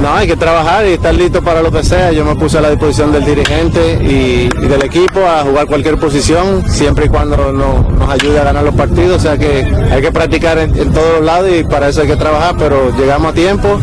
No, 0.00 0.14
hay 0.14 0.26
que 0.26 0.36
trabajar 0.36 0.86
y 0.86 0.92
estar 0.92 1.14
listo 1.14 1.42
para 1.42 1.60
lo 1.60 1.70
que 1.70 1.84
sea. 1.84 2.10
Yo 2.12 2.24
me 2.24 2.34
puse 2.34 2.56
a 2.56 2.60
la 2.62 2.70
disposición 2.70 3.12
del 3.12 3.24
dirigente 3.24 3.98
y, 4.02 4.48
y 4.64 4.68
del 4.68 4.82
equipo 4.82 5.20
a 5.26 5.42
jugar 5.42 5.66
cualquier 5.66 5.98
posición, 5.98 6.64
siempre 6.70 7.06
y 7.06 7.08
cuando 7.08 7.52
no, 7.52 7.86
nos 7.90 8.08
ayude 8.10 8.40
a 8.40 8.44
ganar 8.44 8.64
los 8.64 8.74
partidos. 8.74 9.18
O 9.18 9.20
sea 9.20 9.36
que 9.36 9.66
hay 9.90 10.00
que 10.00 10.10
practicar 10.10 10.58
en, 10.58 10.76
en, 10.78 10.92
todos 10.92 11.16
los 11.16 11.24
lados 11.24 11.50
y 11.50 11.64
para 11.64 11.88
eso 11.88 12.00
hay 12.00 12.06
que 12.06 12.16
trabajar, 12.16 12.54
pero 12.58 12.96
llegamos 12.96 13.32
a 13.32 13.34
tiempo 13.34 13.78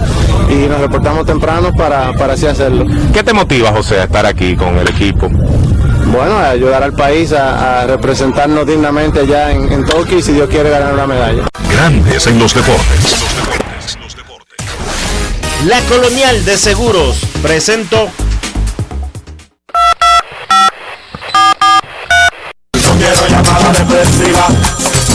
y 0.49 0.68
nos 0.68 0.80
reportamos 0.80 1.26
temprano 1.26 1.72
para, 1.74 2.13
para 2.13 2.34
así 2.34 2.47
hacerlo. 2.47 2.86
¿Qué 3.13 3.24
te 3.24 3.34
motiva, 3.34 3.72
José, 3.72 3.99
a 3.99 4.05
estar 4.05 4.26
aquí 4.26 4.55
con 4.55 4.76
el 4.78 4.88
equipo? 4.89 5.30
Bueno, 5.30 6.38
a 6.38 6.49
ayudar 6.49 6.82
al 6.82 6.93
país 6.93 7.32
a, 7.32 7.82
a 7.82 7.86
representarnos 7.86 8.65
dignamente 8.65 9.20
allá 9.20 9.51
en, 9.51 9.72
en 9.72 9.86
Tokio 9.86 10.18
y 10.18 10.24
si 10.24 10.32
Dios 10.32 10.49
quiere 10.49 10.72
ganar 10.72 10.93
una 10.93 11.05
medalla. 11.05 11.43
Grandes 11.70 12.26
en 12.26 12.39
los 12.39 12.55
deportes. 12.55 13.57
La 15.68 15.82
Colonial 15.82 16.45
de 16.45 16.55
Seguros 16.55 17.20
presentó. 17.41 18.07
No 22.74 22.93
quiero 22.97 23.28
llamada 23.28 23.74
depresiva. 23.74 24.47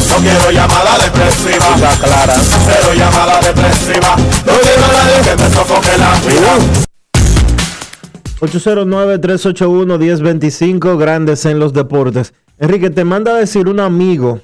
No 0.08 0.16
quiero 0.16 0.50
llamada 0.50 0.98
depresiva. 0.98 1.74
Clara. 2.02 2.34
Cero 2.66 2.92
llamada 2.94 3.40
depresiva. 3.40 4.14
No 4.44 4.52
quiero 4.60 4.86
nadie 4.92 5.22
que 5.24 5.34
me 5.42 5.48
sofoque 5.48 5.96
la 5.96 6.20
vida. 6.28 6.58
809-381-1025, 8.40 10.98
Grandes 10.98 11.46
en 11.46 11.58
los 11.58 11.72
Deportes. 11.72 12.34
Enrique, 12.58 12.90
te 12.90 13.04
manda 13.04 13.32
a 13.32 13.36
decir 13.36 13.68
un 13.68 13.80
amigo 13.80 14.42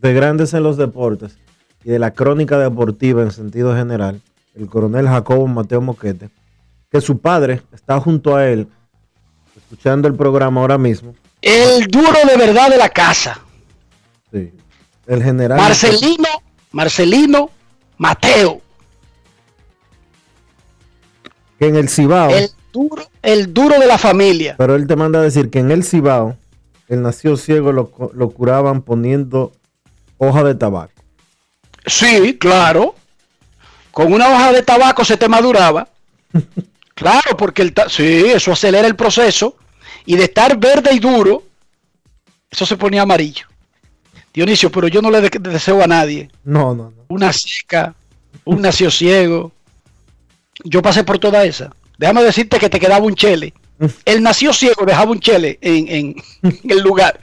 de 0.00 0.14
Grandes 0.14 0.54
en 0.54 0.62
los 0.62 0.78
Deportes 0.78 1.36
y 1.84 1.90
de 1.90 1.98
la 1.98 2.12
crónica 2.12 2.58
deportiva 2.58 3.20
en 3.20 3.32
sentido 3.32 3.76
general, 3.76 4.22
el 4.54 4.66
coronel 4.66 5.08
Jacobo 5.08 5.46
Mateo 5.46 5.80
Moquete, 5.80 6.30
que 6.90 7.00
su 7.00 7.18
padre 7.18 7.62
está 7.72 8.00
junto 8.00 8.36
a 8.36 8.48
él, 8.48 8.68
escuchando 9.56 10.08
el 10.08 10.14
programa 10.14 10.60
ahora 10.60 10.78
mismo. 10.78 11.14
El 11.40 11.86
duro 11.86 12.18
de 12.26 12.36
verdad 12.36 12.70
de 12.70 12.76
la 12.76 12.88
casa. 12.88 13.40
Sí. 14.30 14.52
El 15.06 15.22
general. 15.22 15.58
Marcelino, 15.58 16.28
Marcelino 16.70 17.50
Mateo. 17.98 18.60
Que 21.58 21.68
en 21.68 21.76
el 21.76 21.88
Cibao. 21.88 22.30
El 22.30 22.50
duro, 22.72 23.02
el 23.22 23.52
duro 23.52 23.78
de 23.78 23.86
la 23.86 23.98
familia. 23.98 24.54
Pero 24.58 24.74
él 24.76 24.86
te 24.86 24.96
manda 24.96 25.18
a 25.18 25.22
decir 25.22 25.50
que 25.50 25.58
en 25.58 25.70
el 25.70 25.84
Cibao, 25.84 26.36
el 26.88 27.02
nació 27.02 27.36
ciego 27.36 27.72
lo, 27.72 27.90
lo 28.14 28.30
curaban 28.30 28.82
poniendo 28.82 29.52
hoja 30.18 30.44
de 30.44 30.54
tabaco. 30.54 30.92
Sí, 31.86 32.38
claro. 32.38 32.94
Con 33.92 34.12
una 34.12 34.28
hoja 34.28 34.52
de 34.52 34.62
tabaco 34.62 35.04
se 35.04 35.16
te 35.16 35.28
maduraba. 35.28 35.88
claro, 36.94 37.36
porque 37.36 37.62
el 37.62 37.74
sí, 37.88 38.24
eso 38.26 38.52
acelera 38.52 38.88
el 38.88 38.96
proceso. 38.96 39.56
Y 40.04 40.16
de 40.16 40.24
estar 40.24 40.58
verde 40.58 40.92
y 40.92 40.98
duro, 40.98 41.44
eso 42.50 42.66
se 42.66 42.76
ponía 42.76 43.02
amarillo. 43.02 43.46
Dionisio, 44.32 44.70
pero 44.72 44.88
yo 44.88 45.02
no 45.02 45.10
le 45.10 45.20
de 45.20 45.28
deseo 45.28 45.82
a 45.82 45.86
nadie. 45.86 46.30
No, 46.42 46.74
no, 46.74 46.90
no. 46.90 47.04
Una 47.08 47.32
seca, 47.32 47.94
un 48.44 48.62
nació 48.62 48.90
ciego. 48.90 49.52
Yo 50.64 50.80
pasé 50.80 51.04
por 51.04 51.18
toda 51.18 51.44
esa. 51.44 51.70
Déjame 51.98 52.22
decirte 52.22 52.58
que 52.58 52.70
te 52.70 52.80
quedaba 52.80 53.04
un 53.04 53.14
chele. 53.14 53.52
El 54.04 54.22
nació 54.22 54.52
ciego 54.52 54.84
dejaba 54.86 55.10
un 55.10 55.20
chele 55.20 55.58
en, 55.60 55.88
en, 55.88 56.16
en 56.42 56.70
el 56.70 56.80
lugar. 56.80 57.20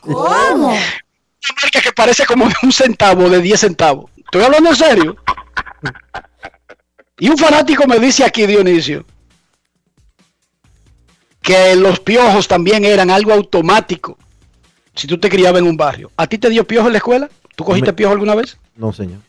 ¿Cómo? 0.00 0.68
Una 0.68 1.62
marca 1.62 1.80
que 1.80 1.92
parece 1.92 2.26
como 2.26 2.48
de 2.48 2.54
un 2.62 2.72
centavo, 2.72 3.28
de 3.28 3.40
10 3.40 3.60
centavos. 3.60 4.10
Estoy 4.16 4.42
hablando 4.42 4.70
en 4.70 4.76
serio. 4.76 5.16
Y 7.18 7.30
un 7.30 7.38
fanático 7.38 7.86
me 7.86 7.98
dice 7.98 8.24
aquí, 8.24 8.46
Dionisio, 8.46 9.06
que 11.40 11.74
los 11.76 11.98
piojos 12.00 12.46
también 12.46 12.84
eran 12.84 13.10
algo 13.10 13.32
automático 13.32 14.18
si 14.94 15.06
tú 15.06 15.18
te 15.18 15.30
criabas 15.30 15.62
en 15.62 15.68
un 15.68 15.76
barrio. 15.76 16.10
¿A 16.16 16.26
ti 16.26 16.36
te 16.38 16.50
dio 16.50 16.66
piojo 16.66 16.88
en 16.88 16.92
la 16.92 16.98
escuela? 16.98 17.30
¿Tú 17.54 17.64
cogiste 17.64 17.92
piojo 17.94 18.12
alguna 18.12 18.34
vez? 18.34 18.58
No, 18.74 18.92
señor. 18.92 19.20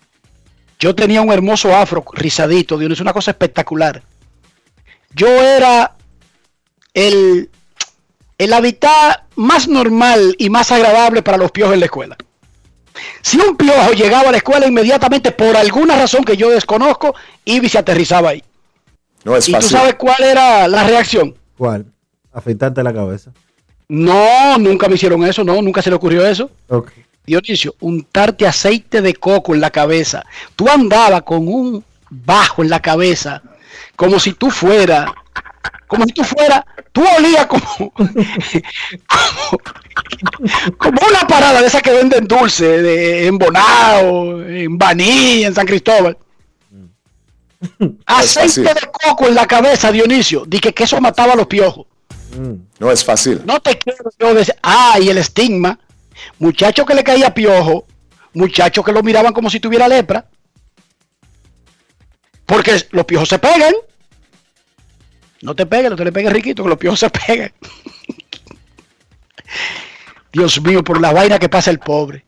Yo 0.80 0.94
tenía 0.96 1.22
un 1.22 1.32
hermoso 1.32 1.76
afro 1.76 2.04
rizadito, 2.14 2.78
Dionisio, 2.78 3.04
una 3.04 3.14
cosa 3.14 3.32
espectacular. 3.32 4.04
Yo 5.14 5.28
era 5.28 5.96
el, 6.94 7.50
el 8.38 8.54
hábitat 8.54 9.24
más 9.36 9.68
normal 9.68 10.36
y 10.38 10.50
más 10.50 10.72
agradable 10.72 11.22
para 11.22 11.38
los 11.38 11.52
piojos 11.52 11.74
en 11.74 11.80
la 11.80 11.86
escuela. 11.86 12.18
Si 13.22 13.40
un 13.40 13.56
piojo 13.58 13.92
llegaba 13.94 14.30
a 14.30 14.32
la 14.32 14.38
escuela 14.38 14.68
inmediatamente 14.68 15.32
por 15.32 15.56
alguna 15.56 15.96
razón 15.98 16.24
que 16.24 16.38
yo 16.38 16.50
desconozco, 16.50 17.16
Ivy 17.46 17.70
se 17.70 17.78
aterrizaba 17.78 18.30
ahí. 18.30 18.44
No 19.24 19.36
es 19.36 19.48
¿Y 19.48 19.52
fácil. 19.52 19.70
tú 19.70 19.76
sabes 19.76 19.96
cuál 19.96 20.24
era 20.24 20.68
la 20.68 20.84
reacción? 20.84 21.36
¿Cuál? 21.58 21.86
Afeitarte 22.34 22.84
la 22.84 22.94
cabeza. 22.94 23.32
No, 23.90 24.58
nunca 24.58 24.88
me 24.88 24.96
hicieron 24.96 25.24
eso, 25.26 25.44
no, 25.44 25.62
nunca 25.62 25.82
se 25.82 25.90
le 25.90 25.96
ocurrió 25.96 26.26
eso. 26.26 26.52
Okay. 26.68 27.04
Dionisio, 27.26 27.76
untarte 27.80 28.48
aceite 28.48 29.02
de 29.02 29.14
coco 29.16 29.54
en 29.54 29.62
la 29.62 29.70
cabeza. 29.70 30.24
Tú 30.56 30.70
andabas 30.70 31.24
con 31.24 31.48
un 31.48 31.84
bajo 32.10 32.64
en 32.64 32.70
la 32.70 32.82
cabeza, 32.82 33.42
como 33.96 34.20
si 34.20 34.34
tú 34.34 34.50
fueras 34.50 35.10
como 35.88 36.06
si 36.06 36.12
tú 36.12 36.24
fueras, 36.24 36.64
tú 36.98 37.06
olías 37.18 37.46
como, 37.46 37.62
como, 37.94 38.10
como 40.78 41.02
una 41.08 41.28
parada 41.28 41.62
de 41.62 41.68
esas 41.68 41.84
que 41.84 41.92
venden 41.92 42.28
dulce, 42.28 42.82
de, 42.82 43.28
en 43.28 43.38
Bonao, 43.38 44.42
en 44.42 44.78
Baní, 44.78 45.44
en 45.44 45.54
San 45.54 45.68
Cristóbal. 45.68 46.18
Aceite 48.06 48.74
de 48.74 48.90
coco 48.92 49.28
en 49.28 49.36
la 49.36 49.46
cabeza, 49.46 49.92
Dionisio. 49.92 50.44
Dije 50.48 50.74
que 50.74 50.86
eso 50.86 51.00
mataba 51.00 51.34
a 51.34 51.36
los 51.36 51.46
piojos. 51.48 51.86
No 52.80 52.92
es 52.92 53.04
fácil. 53.04 53.42
No 53.46 53.60
te 53.60 53.78
quiero 53.78 54.10
yo 54.20 54.34
decir. 54.34 54.56
Ah, 54.62 54.98
y 55.02 55.10
el 55.10 55.18
estigma. 55.18 55.80
Muchacho 56.40 56.86
que 56.86 56.96
le 56.96 57.04
caía 57.04 57.34
piojo. 57.34 57.86
Muchachos 58.34 58.86
que 58.86 58.92
lo 58.92 59.02
miraban 59.04 59.34
como 59.34 59.50
si 59.50 59.60
tuviera 59.60 59.88
lepra. 59.88 60.26
Porque 62.46 62.88
los 62.92 63.06
piojos 63.06 63.30
se 63.30 63.40
pegan. 63.40 63.74
No 65.48 65.56
te 65.56 65.66
pegues, 65.66 65.90
no 65.90 65.96
te 65.96 66.04
le 66.04 66.12
pegues 66.12 66.34
riquito, 66.34 66.62
que 66.64 66.68
los 66.70 66.78
piojos 66.78 67.00
se 67.00 67.10
pegan. 67.10 67.54
Dios 70.34 70.62
mío, 70.62 70.84
por 70.84 71.00
la 71.00 71.14
vaina 71.14 71.40
que 71.40 71.48
pasa 71.48 71.72
el 71.72 71.80
pobre. 71.80 72.26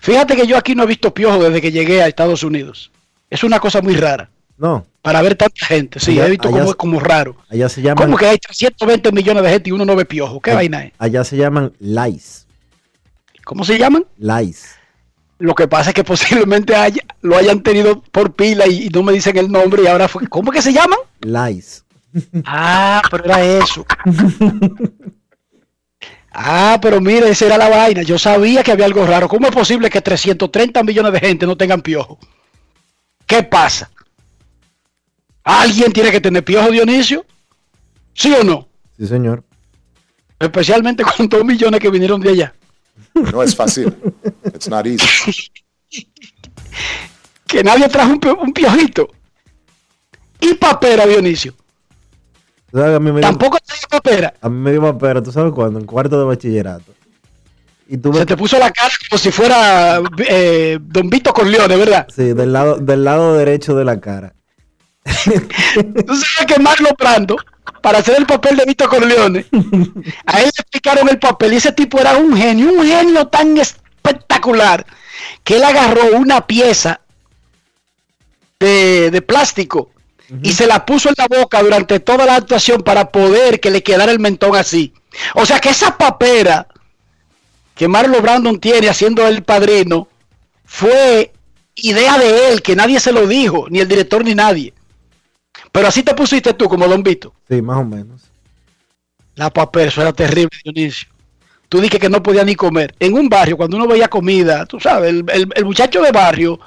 Fíjate 0.00 0.34
que 0.34 0.48
yo 0.48 0.56
aquí 0.56 0.74
no 0.74 0.82
he 0.82 0.86
visto 0.86 1.14
piojos 1.14 1.40
desde 1.44 1.60
que 1.60 1.70
llegué 1.70 2.02
a 2.02 2.08
Estados 2.08 2.42
Unidos. 2.42 2.90
Es 3.30 3.44
una 3.44 3.60
cosa 3.60 3.80
muy 3.80 3.94
rara. 3.94 4.28
No. 4.58 4.84
Para 5.00 5.22
ver 5.22 5.36
tanta 5.36 5.64
gente. 5.64 6.00
Sí, 6.00 6.12
Allá- 6.12 6.26
he 6.26 6.30
visto 6.30 6.50
como, 6.50 6.66
se- 6.68 6.74
como 6.74 6.98
raro. 7.00 7.36
Allá 7.48 7.68
se 7.68 7.80
llaman, 7.82 8.04
¿Cómo 8.04 8.16
que 8.16 8.26
hay 8.26 8.38
320 8.38 9.12
millones 9.12 9.42
de 9.44 9.50
gente 9.50 9.70
y 9.70 9.72
uno 9.72 9.84
no 9.84 9.94
ve 9.94 10.04
piojo? 10.04 10.40
¿Qué 10.40 10.52
vaina 10.54 10.84
es? 10.86 10.92
allá 10.98 11.22
se 11.22 11.36
llaman 11.36 11.72
lice. 11.78 12.46
¿Cómo 13.44 13.64
se 13.64 13.78
llaman? 13.78 14.04
Lice. 14.18 14.66
Lo 15.38 15.54
que 15.54 15.68
pasa 15.68 15.90
es 15.90 15.94
que 15.94 16.02
posiblemente 16.04 16.74
haya- 16.74 17.04
lo 17.20 17.36
hayan 17.36 17.62
tenido 17.62 18.02
por 18.02 18.34
pila 18.34 18.66
y, 18.66 18.86
y 18.86 18.88
no 18.88 19.04
me 19.04 19.12
dicen 19.12 19.36
el 19.38 19.50
nombre 19.52 19.84
y 19.84 19.86
ahora 19.86 20.08
fue. 20.08 20.26
¿Cómo 20.26 20.50
que 20.50 20.62
se 20.62 20.72
llaman? 20.72 20.98
Lice. 21.20 21.82
Ah, 22.44 23.02
pero 23.10 23.24
era 23.24 23.42
eso. 23.42 23.84
Ah, 26.34 26.78
pero 26.80 27.00
mira, 27.00 27.28
esa 27.28 27.46
era 27.46 27.58
la 27.58 27.68
vaina. 27.68 28.02
Yo 28.02 28.18
sabía 28.18 28.62
que 28.62 28.72
había 28.72 28.86
algo 28.86 29.06
raro. 29.06 29.28
¿Cómo 29.28 29.46
es 29.46 29.54
posible 29.54 29.90
que 29.90 30.00
330 30.00 30.82
millones 30.82 31.12
de 31.12 31.20
gente 31.20 31.46
no 31.46 31.56
tengan 31.56 31.82
piojo? 31.82 32.18
¿Qué 33.26 33.42
pasa? 33.42 33.90
¿Alguien 35.44 35.92
tiene 35.92 36.10
que 36.10 36.20
tener 36.20 36.44
piojo, 36.44 36.70
Dionisio? 36.70 37.24
¿Sí 38.14 38.32
o 38.32 38.42
no? 38.44 38.68
Sí, 38.98 39.06
señor. 39.06 39.44
Especialmente 40.38 41.04
con 41.04 41.28
dos 41.28 41.44
millones 41.44 41.80
que 41.80 41.90
vinieron 41.90 42.20
de 42.20 42.30
allá. 42.30 42.54
No 43.14 43.42
es 43.42 43.54
fácil. 43.54 43.94
It's 44.46 44.68
not 44.68 44.86
easy. 44.86 45.50
Que 47.46 47.62
nadie 47.62 47.88
trajo 47.88 48.12
un, 48.12 48.20
pio- 48.20 48.38
un 48.40 48.52
piojito. 48.52 49.08
Y 50.40 50.54
papera, 50.54 51.06
Dionisio. 51.06 51.54
A 52.74 52.98
mí 52.98 53.12
me 53.12 53.20
dio, 53.20 53.28
Tampoco 53.28 53.58
traía 53.64 53.82
papera. 53.90 54.34
a 54.40 54.48
mí 54.48 54.56
me 54.56 54.70
dio 54.72 54.80
papera, 54.80 55.22
¿tú 55.22 55.30
sabes 55.30 55.52
cuándo? 55.52 55.78
En 55.78 55.86
cuarto 55.86 56.18
de 56.18 56.24
bachillerato. 56.24 56.92
Y 57.88 57.96
Se 57.96 58.24
te 58.24 58.36
puso 58.36 58.58
la 58.58 58.70
cara 58.70 58.90
como 59.10 59.18
si 59.18 59.30
fuera 59.30 60.00
eh, 60.26 60.78
Don 60.80 61.10
Vito 61.10 61.32
Corleone, 61.34 61.76
¿verdad? 61.76 62.06
Sí, 62.14 62.32
del 62.32 62.52
lado, 62.52 62.76
del 62.76 63.04
lado 63.04 63.36
derecho 63.36 63.74
de 63.74 63.84
la 63.84 64.00
cara. 64.00 64.32
Tú 65.04 66.14
sabes 66.16 66.46
que 66.46 66.58
Marlon 66.62 66.94
Brando, 66.98 67.36
para 67.82 67.98
hacer 67.98 68.16
el 68.16 68.24
papel 68.24 68.56
de 68.56 68.64
Vito 68.64 68.88
Corleone, 68.88 69.44
a 70.26 70.38
él 70.38 70.44
le 70.44 70.48
explicaron 70.48 71.08
el 71.10 71.18
papel 71.18 71.52
y 71.52 71.56
ese 71.56 71.72
tipo 71.72 71.98
era 72.00 72.16
un 72.16 72.34
genio, 72.34 72.72
un 72.72 72.86
genio 72.86 73.26
tan 73.26 73.58
espectacular 73.58 74.86
que 75.44 75.56
él 75.56 75.64
agarró 75.64 76.16
una 76.16 76.46
pieza 76.46 77.00
de, 78.58 79.10
de 79.10 79.22
plástico 79.22 79.90
y 80.42 80.52
se 80.52 80.66
la 80.66 80.86
puso 80.86 81.08
en 81.08 81.14
la 81.18 81.26
boca 81.28 81.62
durante 81.62 82.00
toda 82.00 82.24
la 82.24 82.36
actuación 82.36 82.82
para 82.82 83.10
poder 83.10 83.60
que 83.60 83.70
le 83.70 83.82
quedara 83.82 84.12
el 84.12 84.20
mentón 84.20 84.56
así. 84.56 84.92
O 85.34 85.44
sea 85.44 85.58
que 85.60 85.68
esa 85.70 85.98
papera 85.98 86.66
que 87.74 87.88
Marlon 87.88 88.22
Brandon 88.22 88.58
tiene 88.60 88.88
haciendo 88.88 89.26
el 89.26 89.42
padrino 89.42 90.08
fue 90.64 91.32
idea 91.74 92.18
de 92.18 92.48
él, 92.52 92.62
que 92.62 92.76
nadie 92.76 93.00
se 93.00 93.12
lo 93.12 93.26
dijo, 93.26 93.66
ni 93.68 93.80
el 93.80 93.88
director 93.88 94.24
ni 94.24 94.34
nadie. 94.34 94.72
Pero 95.70 95.88
así 95.88 96.02
te 96.02 96.14
pusiste 96.14 96.54
tú 96.54 96.68
como 96.68 96.86
Don 96.86 97.02
Vito. 97.02 97.34
Sí, 97.48 97.60
más 97.60 97.78
o 97.78 97.84
menos. 97.84 98.22
La 99.34 99.50
papel, 99.50 99.88
eso 99.88 100.02
era 100.02 100.12
terrible, 100.12 100.50
Dionisio. 100.64 101.08
Tú 101.68 101.80
dije 101.80 101.98
que 101.98 102.10
no 102.10 102.22
podía 102.22 102.44
ni 102.44 102.54
comer. 102.54 102.94
En 103.00 103.14
un 103.14 103.28
barrio, 103.30 103.56
cuando 103.56 103.78
uno 103.78 103.86
veía 103.88 104.08
comida, 104.08 104.66
tú 104.66 104.78
sabes, 104.78 105.10
el, 105.10 105.24
el- 105.32 105.48
el 105.54 105.64
muchacho 105.64 106.02
de 106.02 106.12
barrio 106.12 106.60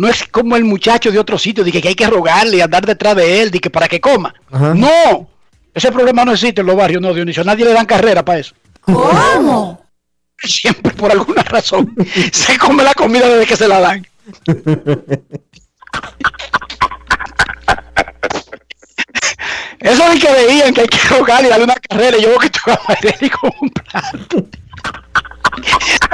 no 0.00 0.08
es 0.08 0.26
como 0.28 0.56
el 0.56 0.64
muchacho 0.64 1.12
de 1.12 1.18
otro 1.18 1.38
sitio, 1.38 1.62
dije 1.62 1.82
que 1.82 1.88
hay 1.88 1.94
que 1.94 2.06
rogarle 2.06 2.56
y 2.56 2.60
andar 2.62 2.86
detrás 2.86 3.14
de 3.14 3.42
él, 3.42 3.50
dije 3.50 3.68
para 3.68 3.86
que 3.86 4.00
coma. 4.00 4.34
Ajá. 4.50 4.72
No, 4.72 5.28
ese 5.74 5.92
problema 5.92 6.24
no 6.24 6.32
existe 6.32 6.62
en 6.62 6.68
los 6.68 6.76
barrios, 6.76 7.02
no, 7.02 7.12
Dionisio. 7.12 7.44
Nadie 7.44 7.66
le 7.66 7.74
dan 7.74 7.84
carrera 7.84 8.24
para 8.24 8.38
eso. 8.38 8.54
¿Cómo? 8.80 9.84
Siempre, 10.38 10.94
por 10.94 11.12
alguna 11.12 11.42
razón, 11.42 11.94
se 12.32 12.56
come 12.56 12.82
la 12.82 12.94
comida 12.94 13.28
desde 13.28 13.46
que 13.46 13.56
se 13.56 13.68
la 13.68 13.80
dan. 13.80 14.06
Eso 19.80 20.10
de 20.10 20.18
que 20.18 20.32
veían 20.32 20.72
que 20.72 20.80
hay 20.82 20.88
que 20.88 21.08
rogarle 21.08 21.48
y 21.48 21.50
darle 21.50 21.64
una 21.64 21.74
carrera, 21.74 22.16
y 22.16 22.22
yo 22.22 22.28
veo 22.30 22.38
que 22.38 22.50
tú 22.50 22.60
vas 22.66 22.78
a 22.78 22.96
un 23.60 23.70
plato. 23.70 24.48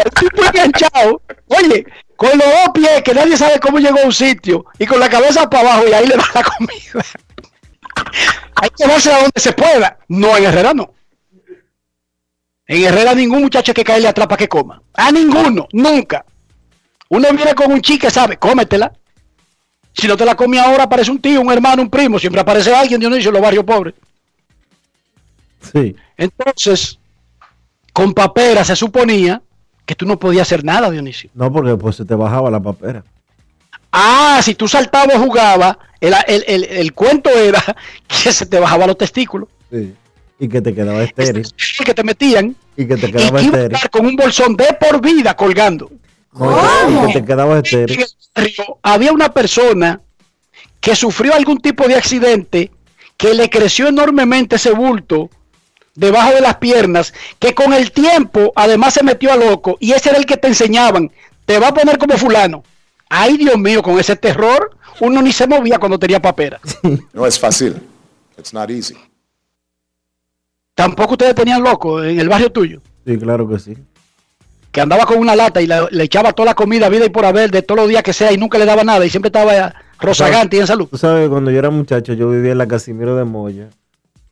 El 0.05 0.11
tipo 0.11 0.45
enganchado, 0.45 1.23
oye, 1.49 1.87
con 2.17 2.31
los 2.31 2.47
dos 2.47 2.71
pies, 2.75 3.03
que 3.03 3.15
nadie 3.15 3.37
sabe 3.37 3.61
cómo 3.61 3.79
llegó 3.79 4.01
a 4.01 4.07
un 4.07 4.13
sitio, 4.13 4.67
y 4.79 4.87
con 4.87 4.99
la 4.99 5.09
cabeza 5.09 5.49
para 5.49 5.71
abajo, 5.71 5.89
y 5.89 5.93
ahí 5.93 6.07
le 6.07 6.17
da 6.17 6.25
la 6.35 6.43
comida. 6.43 7.05
Hay 8.57 8.71
que 8.71 8.87
darse 8.87 9.13
a 9.13 9.19
donde 9.19 9.41
se 9.41 9.53
pueda. 9.53 9.99
No, 10.09 10.37
en 10.37 10.45
Herrera 10.45 10.73
no. 10.73 10.93
En 12.67 12.85
Herrera 12.85 13.15
ningún 13.15 13.43
muchacho 13.43 13.75
que 13.75 13.85
caerle 13.85 14.09
atrás 14.09 14.27
para 14.27 14.39
que 14.39 14.49
coma. 14.49 14.83
A 14.95 15.13
ninguno, 15.13 15.69
nunca. 15.73 16.25
Uno 17.09 17.33
viene 17.33 17.55
con 17.55 17.71
un 17.71 17.81
chique, 17.81 18.11
sabe, 18.11 18.39
cómetela. 18.39 18.93
Si 19.93 20.07
no 20.07 20.17
te 20.17 20.25
la 20.25 20.35
come 20.35 20.59
ahora, 20.59 20.85
aparece 20.85 21.11
un 21.11 21.21
tío, 21.21 21.41
un 21.41 21.53
hermano, 21.53 21.83
un 21.83 21.91
primo, 21.91 22.19
siempre 22.19 22.41
aparece 22.41 22.75
alguien, 22.75 23.01
Dionisio, 23.01 23.29
en 23.29 23.35
los 23.35 23.43
barrios 23.43 23.65
pobres. 23.65 23.95
Sí. 25.73 25.97
Entonces, 26.17 26.99
con 27.93 28.13
papera 28.13 28.65
se 28.65 28.77
suponía 28.77 29.41
que 29.87 29.95
tú 29.95 30.05
no 30.05 30.19
podías 30.19 30.43
hacer 30.49 30.65
nada, 30.65 30.91
Dionisio. 30.91 31.31
No, 31.35 31.51
porque 31.53 31.75
pues 31.77 31.97
se 31.97 32.05
te 32.05 32.15
bajaba 32.15 32.51
la 32.51 32.61
papera. 32.61 33.05
Ah, 33.93 34.41
si 34.43 34.55
tú 34.55 34.69
saltabas 34.69 35.17
o 35.17 35.21
jugabas, 35.21 35.77
el, 36.01 36.13
el- 36.27 36.45
el- 36.47 36.65
el 36.65 36.93
cuento 36.93 37.31
era 37.31 37.63
que 38.07 38.33
se 38.33 38.45
te 38.47 38.59
bajaban 38.59 38.89
los 38.89 38.99
testículos, 38.99 39.49
Sí. 39.71 39.95
Y 40.39 40.49
que 40.49 40.61
te 40.61 40.75
quedaba 40.75 41.03
estéril. 41.03 41.47
que 41.85 41.95
te 41.95 42.05
metían 42.05 42.55
Y 42.77 42.87
que 42.87 42.97
te 42.99 43.09
y 43.09 43.13
quedaba 43.13 43.39
que 43.41 43.47
ibas 43.47 43.61
a 43.61 43.63
estéril. 43.65 43.91
con 43.91 44.07
un 44.07 44.17
bolsón 44.17 44.55
de 44.57 44.67
por 44.79 45.01
vida 45.01 45.35
colgando. 45.35 45.91
No, 46.35 46.51
y 46.51 46.93
que- 47.05 47.11
y 47.11 47.13
que 47.15 47.21
te 47.21 47.27
quedaba 47.27 47.53
En 47.59 47.65
estéril. 47.65 48.05
había 48.83 49.13
una 49.13 49.33
persona 49.33 50.01
que 50.81 50.95
sufrió 50.95 51.33
algún 51.35 51.59
tipo 51.59 51.89
de 51.89 51.95
accidente 51.95 52.71
que 53.17 53.33
le 53.33 53.49
creció 53.49 53.89
enormemente 53.89 54.57
ese 54.57 54.73
bulto 54.73 55.31
debajo 55.97 56.33
de 56.35 56.41
las 56.41 56.57
piernas, 56.59 57.13
que 57.39 57.55
con 57.55 57.73
el 57.73 57.91
tiempo 57.91 58.53
además 58.55 58.95
se 58.95 59.03
metió 59.03 59.33
a 59.33 59.37
loco 59.37 59.77
y 59.81 59.93
ese 59.93 60.11
era 60.11 60.19
el 60.19 60.27
que 60.27 60.37
te 60.37 60.49
enseñaban, 60.49 61.11
te 61.45 61.59
va 61.59 61.69
a 61.69 61.75
poner 61.75 61.99
como 61.99 62.17
fulano. 62.17 62.63
Ay 63.09 63.37
Dios 63.37 63.57
mío, 63.59 63.83
con 63.83 63.99
ese 63.99 64.15
terror 64.17 64.77
uno 65.01 65.21
ni 65.23 65.33
se 65.33 65.47
movía 65.47 65.79
cuando 65.79 65.99
tenía 65.99 66.21
papera. 66.23 66.61
No 67.13 67.27
es 67.27 67.39
fácil. 67.39 67.77
It's 68.39 68.53
not 68.55 68.71
easy. 68.71 68.97
Tampoco 70.75 71.13
ustedes 71.13 71.35
tenían 71.35 71.63
loco 71.63 72.03
en 72.05 72.21
el 72.21 72.29
barrio 72.29 72.53
tuyo, 72.53 72.81
Sí, 73.07 73.17
claro 73.19 73.49
que 73.49 73.59
sí. 73.59 73.77
que 74.73 74.81
andaba 74.81 75.07
con 75.07 75.19
una 75.19 75.35
lata 75.35 75.63
y 75.63 75.67
le, 75.67 75.77
le 75.91 76.05
echaba 76.05 76.33
toda 76.33 76.47
la 76.47 76.55
comida, 76.55 76.89
vida 76.91 77.07
y 77.07 77.09
por 77.11 77.25
haber, 77.25 77.51
de 77.51 77.63
todos 77.63 77.81
los 77.81 77.89
días 77.89 78.03
que 78.03 78.13
sea, 78.13 78.31
y 78.33 78.37
nunca 78.37 78.59
le 78.59 78.67
daba 78.67 78.85
nada, 78.85 79.07
y 79.07 79.11
siempre 79.11 79.29
estaba 79.29 79.75
rozagante 79.99 80.57
y 80.59 80.61
en 80.61 80.67
salud. 80.67 80.89
Tú 80.91 80.99
sabes 80.99 81.25
que 81.25 81.31
cuando 81.31 81.51
yo 81.51 81.59
era 81.61 81.71
muchacho, 81.71 82.13
yo 82.13 82.29
vivía 82.29 82.53
en 82.53 82.59
la 82.59 82.67
Casimiro 82.69 83.17
de 83.17 83.25
Moya, 83.25 83.69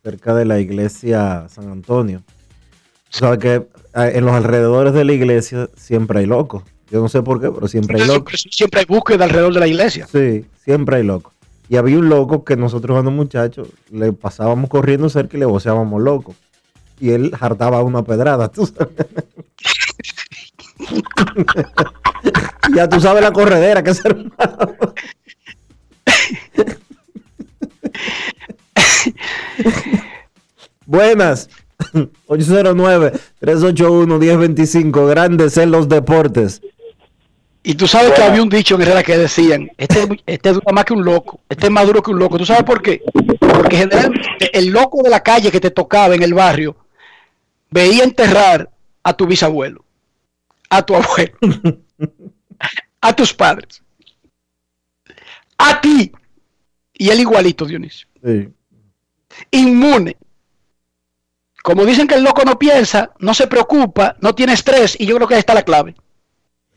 cerca 0.04 0.34
de 0.34 0.44
la 0.44 0.60
iglesia 0.60 1.46
San 1.48 1.70
Antonio. 1.70 2.22
Tú 3.10 3.20
sabes 3.20 3.38
que 3.38 3.66
en 3.94 4.26
los 4.26 4.34
alrededores 4.34 4.92
de 4.92 5.04
la 5.04 5.12
iglesia 5.12 5.70
siempre 5.76 6.20
hay 6.20 6.26
locos. 6.26 6.62
Yo 6.90 7.00
no 7.00 7.08
sé 7.08 7.22
por 7.22 7.40
qué, 7.40 7.50
pero 7.50 7.66
siempre 7.68 8.00
hay 8.00 8.06
locos. 8.06 8.38
Siempre, 8.38 8.56
siempre 8.56 8.80
hay 8.80 8.86
búsqueda 8.86 9.24
alrededor 9.24 9.54
de 9.54 9.60
la 9.60 9.66
iglesia. 9.66 10.06
Sí, 10.06 10.44
siempre 10.62 10.96
hay 10.96 11.04
locos. 11.04 11.32
Y 11.70 11.76
había 11.76 11.98
un 11.98 12.10
loco 12.10 12.44
que 12.44 12.56
nosotros 12.56 12.94
cuando 12.94 13.10
muchachos 13.10 13.68
le 13.90 14.12
pasábamos 14.12 14.68
corriendo 14.68 15.08
cerca 15.08 15.38
y 15.38 15.40
le 15.40 15.46
voceábamos 15.46 16.02
loco. 16.02 16.34
Y 17.00 17.10
él 17.10 17.32
hartaba 17.40 17.82
una 17.82 18.04
pedrada, 18.04 18.48
tú 18.48 18.66
sabes. 18.66 19.06
ya 22.76 22.88
tú 22.90 23.00
sabes 23.00 23.22
la 23.22 23.32
corredera 23.32 23.82
que 23.82 23.94
se 23.94 24.06
armaba. 24.06 24.76
Buenas. 30.86 31.48
809-381-1025. 32.28 35.08
Grandes 35.08 35.56
en 35.56 35.70
los 35.70 35.88
deportes. 35.88 36.60
Y 37.66 37.76
tú 37.76 37.88
sabes 37.88 38.12
que 38.12 38.22
había 38.22 38.42
un 38.42 38.50
dicho 38.50 38.74
en 38.74 38.82
Herrera 38.82 39.02
que 39.02 39.16
decían, 39.16 39.70
este, 39.78 40.06
este 40.26 40.52
dura 40.52 40.70
más 40.70 40.84
que 40.84 40.92
un 40.92 41.02
loco, 41.02 41.40
este 41.48 41.64
es 41.66 41.72
más 41.72 41.86
duro 41.86 42.02
que 42.02 42.10
un 42.10 42.18
loco. 42.18 42.36
¿Tú 42.36 42.44
sabes 42.44 42.62
por 42.62 42.82
qué? 42.82 43.00
Porque 43.40 43.78
generalmente 43.78 44.50
el 44.52 44.68
loco 44.68 45.02
de 45.02 45.08
la 45.08 45.22
calle 45.22 45.50
que 45.50 45.60
te 45.60 45.70
tocaba 45.70 46.14
en 46.14 46.22
el 46.22 46.34
barrio 46.34 46.76
veía 47.70 48.04
enterrar 48.04 48.68
a 49.02 49.14
tu 49.14 49.26
bisabuelo, 49.26 49.82
a 50.68 50.84
tu 50.84 50.94
abuelo, 50.94 51.38
a 53.00 53.16
tus 53.16 53.32
padres, 53.32 53.82
a 55.56 55.80
ti 55.80 56.12
y 56.92 57.08
el 57.08 57.20
igualito, 57.20 57.64
Dionisio. 57.64 58.08
Sí. 58.22 58.50
Inmune. 59.50 60.16
Como 61.62 61.84
dicen 61.84 62.06
que 62.06 62.14
el 62.16 62.24
loco 62.24 62.42
no 62.44 62.58
piensa, 62.58 63.12
no 63.20 63.32
se 63.32 63.46
preocupa, 63.46 64.16
no 64.20 64.34
tiene 64.34 64.52
estrés 64.52 65.00
y 65.00 65.06
yo 65.06 65.16
creo 65.16 65.26
que 65.26 65.34
ahí 65.34 65.40
está 65.40 65.54
la 65.54 65.62
clave. 65.62 65.94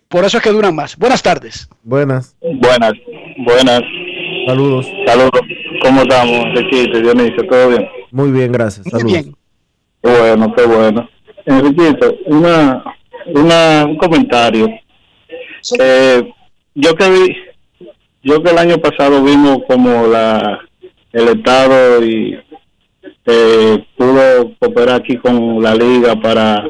Por 0.07 0.23
eso 0.23 0.37
es 0.37 0.43
que 0.43 0.51
duran 0.51 0.73
más. 0.73 0.95
Buenas 0.95 1.21
tardes. 1.21 1.67
Buenas. 1.83 2.37
Buenas, 2.41 2.93
buenas. 3.45 3.81
Saludos. 4.47 4.87
Saludos. 5.05 5.41
¿Cómo 5.81 6.01
estamos, 6.03 6.45
Enriquito, 6.45 7.01
Dionisio? 7.01 7.47
¿Todo 7.49 7.69
bien? 7.69 7.89
Muy 8.11 8.31
bien, 8.31 8.51
gracias. 8.51 8.85
Muy 8.85 8.91
Saludos. 8.91 9.11
bien. 9.11 9.35
Qué 10.01 10.09
bueno, 10.09 10.55
qué 10.55 10.65
bueno. 10.65 11.09
Enriquito, 11.45 12.15
una, 12.27 12.83
una, 13.27 13.85
un 13.85 13.97
comentario. 13.97 14.69
Eh, 15.79 16.33
yo 16.75 16.95
que 16.95 17.09
vi, 17.09 17.35
yo 18.23 18.41
que 18.41 18.51
el 18.51 18.57
año 18.57 18.77
pasado 18.77 19.21
vimos 19.21 19.59
como 19.67 20.07
la 20.07 20.59
el 21.11 21.27
Estado 21.29 22.03
y 22.03 22.39
eh, 23.27 23.85
pudo 23.97 24.53
cooperar 24.59 25.01
aquí 25.01 25.17
con 25.17 25.61
la 25.61 25.75
liga 25.75 26.15
para 26.15 26.63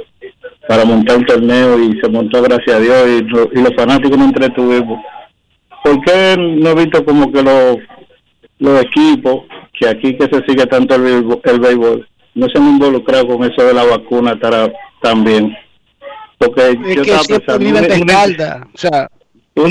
para 0.67 0.83
montar 0.83 1.17
un 1.17 1.25
torneo 1.25 1.79
y 1.79 1.97
se 2.01 2.09
montó 2.09 2.41
gracias 2.41 2.75
a 2.75 2.79
Dios 2.81 3.07
y, 3.07 3.21
lo- 3.21 3.49
y 3.53 3.61
los 3.63 3.73
fanáticos 3.73 4.17
nos 4.17 4.27
entretuvimos. 4.27 4.99
¿Por 5.81 6.01
qué 6.03 6.35
no 6.37 6.71
he 6.71 6.75
visto 6.75 7.05
como 7.05 7.31
que 7.31 7.41
los, 7.41 7.77
los 8.59 8.81
equipos, 8.83 9.45
que 9.79 9.87
aquí 9.87 10.17
que 10.17 10.25
se 10.27 10.43
sigue 10.45 10.65
tanto 10.65 10.95
el, 10.95 11.25
el 11.45 11.59
béisbol, 11.61 12.05
no 12.35 12.49
se 12.49 12.57
han 12.57 12.67
involucrado 12.67 13.27
con 13.29 13.49
eso 13.49 13.65
de 13.65 13.73
la 13.73 13.85
vacuna 13.85 14.37
también? 15.01 15.55
Porque 16.37 16.61
Es 16.71 16.73
yo 16.97 17.01
que 17.03 17.11
estaba 17.11 17.23
pensando. 17.39 17.65
O 18.73 18.77
sea, 18.77 19.09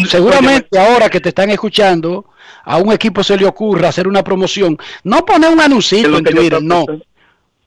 seguramente 0.09 0.78
ahora 0.78 1.09
que 1.09 1.20
te 1.20 1.28
están 1.30 1.51
escuchando, 1.51 2.26
a 2.64 2.78
un 2.78 2.93
equipo 2.93 3.22
se 3.22 3.37
le 3.37 3.47
ocurra 3.47 3.89
hacer 3.89 4.09
una 4.09 4.22
promoción. 4.22 4.76
No 5.05 5.24
poner 5.24 5.51
un 5.53 5.61
anuncito 5.61 6.16
en 6.18 6.24
Twitter, 6.24 6.62
no. 6.62 6.84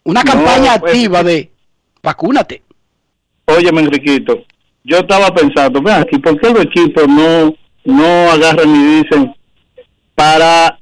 Una 0.03 0.23
No, 0.23 0.31
campaña 0.31 0.79
pues, 0.79 0.93
activa 0.93 1.23
de 1.23 1.51
vacúnate. 2.01 2.63
Óyeme, 3.45 3.81
Enriquito, 3.81 4.43
yo 4.83 4.97
estaba 4.97 5.33
pensando, 5.33 5.81
vean 5.81 6.01
aquí, 6.03 6.17
¿por 6.19 6.39
qué 6.39 6.49
los 6.49 6.63
equipos 6.65 7.07
no, 7.07 7.53
no 7.85 8.31
agarran 8.31 8.69
y 8.75 9.01
dicen 9.01 9.35
para 10.15 10.77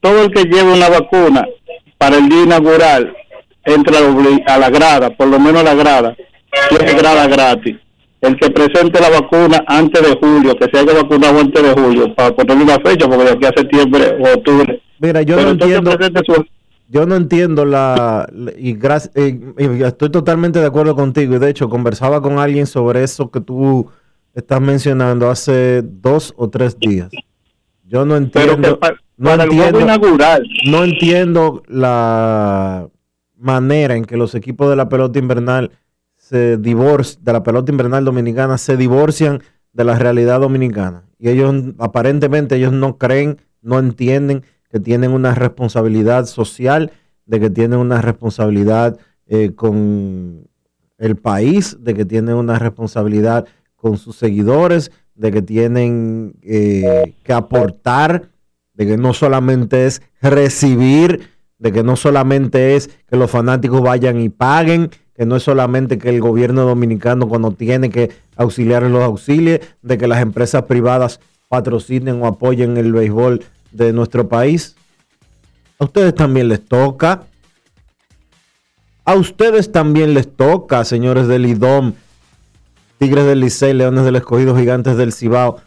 todo 0.00 0.22
el 0.24 0.30
que 0.32 0.44
lleve 0.44 0.72
una 0.72 0.88
vacuna 0.88 1.46
para 1.98 2.16
el 2.18 2.28
día 2.28 2.42
inaugural 2.42 3.14
entra 3.64 3.98
a 3.98 4.00
la 4.02 4.08
obli- 4.08 4.42
a 4.46 4.58
la 4.58 4.70
grada, 4.70 5.10
por 5.10 5.26
lo 5.28 5.38
menos 5.40 5.60
a 5.62 5.64
la 5.64 5.74
grada, 5.74 6.16
tiene 6.68 6.94
grada 6.94 7.26
gratis. 7.26 7.76
El 8.20 8.36
que 8.38 8.50
presente 8.50 8.98
la 9.00 9.10
vacuna 9.10 9.62
antes 9.66 10.02
de 10.02 10.16
julio, 10.20 10.54
que 10.56 10.66
se 10.72 10.78
haya 10.78 10.94
vacunado 11.02 11.38
antes 11.38 11.62
de 11.62 11.72
julio, 11.82 12.14
para 12.14 12.34
ponerle 12.34 12.64
una 12.64 12.78
fecha, 12.80 13.06
porque 13.08 13.24
de 13.24 13.30
aquí 13.30 13.44
a 13.46 13.52
septiembre 13.56 14.16
o 14.18 14.34
octubre. 14.38 14.82
Mira, 14.98 15.22
yo 15.22 15.36
Pero 15.36 15.48
no 15.48 15.52
entiendo. 15.52 15.92
su- 16.26 16.44
Yo 16.88 17.04
no 17.04 17.16
entiendo 17.16 17.64
la, 17.64 18.28
y, 18.56 18.72
gracias, 18.74 19.14
eh, 19.16 19.38
y 19.58 19.82
estoy 19.82 20.08
totalmente 20.10 20.60
de 20.60 20.66
acuerdo 20.66 20.94
contigo 20.94 21.34
y 21.34 21.38
de 21.40 21.50
hecho 21.50 21.68
conversaba 21.68 22.22
con 22.22 22.38
alguien 22.38 22.66
sobre 22.66 23.02
eso 23.02 23.28
que 23.30 23.40
tú 23.40 23.88
estás 24.34 24.60
mencionando 24.60 25.28
hace 25.28 25.82
dos 25.82 26.32
o 26.36 26.48
tres 26.48 26.78
días. 26.78 27.10
Yo 27.88 28.04
no 28.06 28.14
Pero 28.32 28.52
entiendo, 28.52 28.78
no 29.16 29.30
para 29.30 29.42
el 29.44 29.48
juego 29.50 29.64
entiendo, 29.64 29.80
inaugural, 29.80 30.42
no 30.66 30.84
entiendo 30.84 31.62
la 31.66 32.88
manera 33.36 33.96
en 33.96 34.04
que 34.04 34.16
los 34.16 34.34
equipos 34.36 34.70
de 34.70 34.76
la 34.76 34.88
pelota 34.88 35.18
invernal 35.18 35.72
se 36.28 36.56
divorcian, 36.56 37.22
de 37.24 37.32
la 37.32 37.44
pelota 37.44 37.70
invernal 37.70 38.04
dominicana 38.04 38.58
se 38.58 38.76
divorcian 38.76 39.42
de 39.72 39.84
la 39.84 39.96
realidad 39.96 40.40
dominicana. 40.40 41.04
Y 41.18 41.28
ellos, 41.28 41.54
aparentemente, 41.78 42.56
ellos 42.56 42.72
no 42.72 42.98
creen, 42.98 43.38
no 43.62 43.78
entienden 43.78 44.42
que 44.68 44.80
tienen 44.80 45.12
una 45.12 45.36
responsabilidad 45.36 46.26
social, 46.26 46.90
de 47.26 47.38
que 47.38 47.50
tienen 47.50 47.78
una 47.78 48.02
responsabilidad 48.02 48.98
eh, 49.26 49.52
con 49.54 50.48
el 50.98 51.16
país, 51.16 51.76
de 51.80 51.94
que 51.94 52.04
tienen 52.04 52.34
una 52.34 52.58
responsabilidad 52.58 53.46
con 53.76 53.96
sus 53.96 54.16
seguidores, 54.16 54.90
de 55.14 55.30
que 55.30 55.42
tienen 55.42 56.34
eh, 56.42 57.14
que 57.22 57.32
aportar, 57.32 58.30
de 58.74 58.86
que 58.86 58.96
no 58.96 59.14
solamente 59.14 59.86
es 59.86 60.02
recibir, 60.20 61.28
de 61.58 61.70
que 61.70 61.84
no 61.84 61.94
solamente 61.94 62.74
es 62.74 62.90
que 63.06 63.16
los 63.16 63.30
fanáticos 63.30 63.80
vayan 63.80 64.20
y 64.20 64.28
paguen, 64.28 64.90
que 65.16 65.24
no 65.24 65.36
es 65.36 65.42
solamente 65.42 65.98
que 65.98 66.10
el 66.10 66.20
gobierno 66.20 66.62
dominicano 66.62 67.26
cuando 67.28 67.50
tiene 67.52 67.90
que 67.90 68.10
auxiliar 68.36 68.82
los 68.82 69.02
auxilie, 69.02 69.62
de 69.82 69.98
que 69.98 70.06
las 70.06 70.20
empresas 70.20 70.64
privadas 70.64 71.20
patrocinen 71.48 72.22
o 72.22 72.26
apoyen 72.26 72.76
el 72.76 72.92
béisbol 72.92 73.42
de 73.72 73.92
nuestro 73.92 74.28
país. 74.28 74.76
A 75.78 75.84
ustedes 75.84 76.14
también 76.14 76.48
les 76.48 76.62
toca. 76.64 77.24
A 79.04 79.14
ustedes 79.14 79.72
también 79.72 80.12
les 80.12 80.30
toca, 80.34 80.84
señores 80.84 81.28
del 81.28 81.46
IDOM, 81.46 81.94
Tigres 82.98 83.24
del 83.24 83.40
Licey, 83.40 83.72
Leones 83.72 84.04
del 84.04 84.16
Escogido, 84.16 84.56
Gigantes 84.56 84.96
del 84.96 85.12
Cibao, 85.12 85.60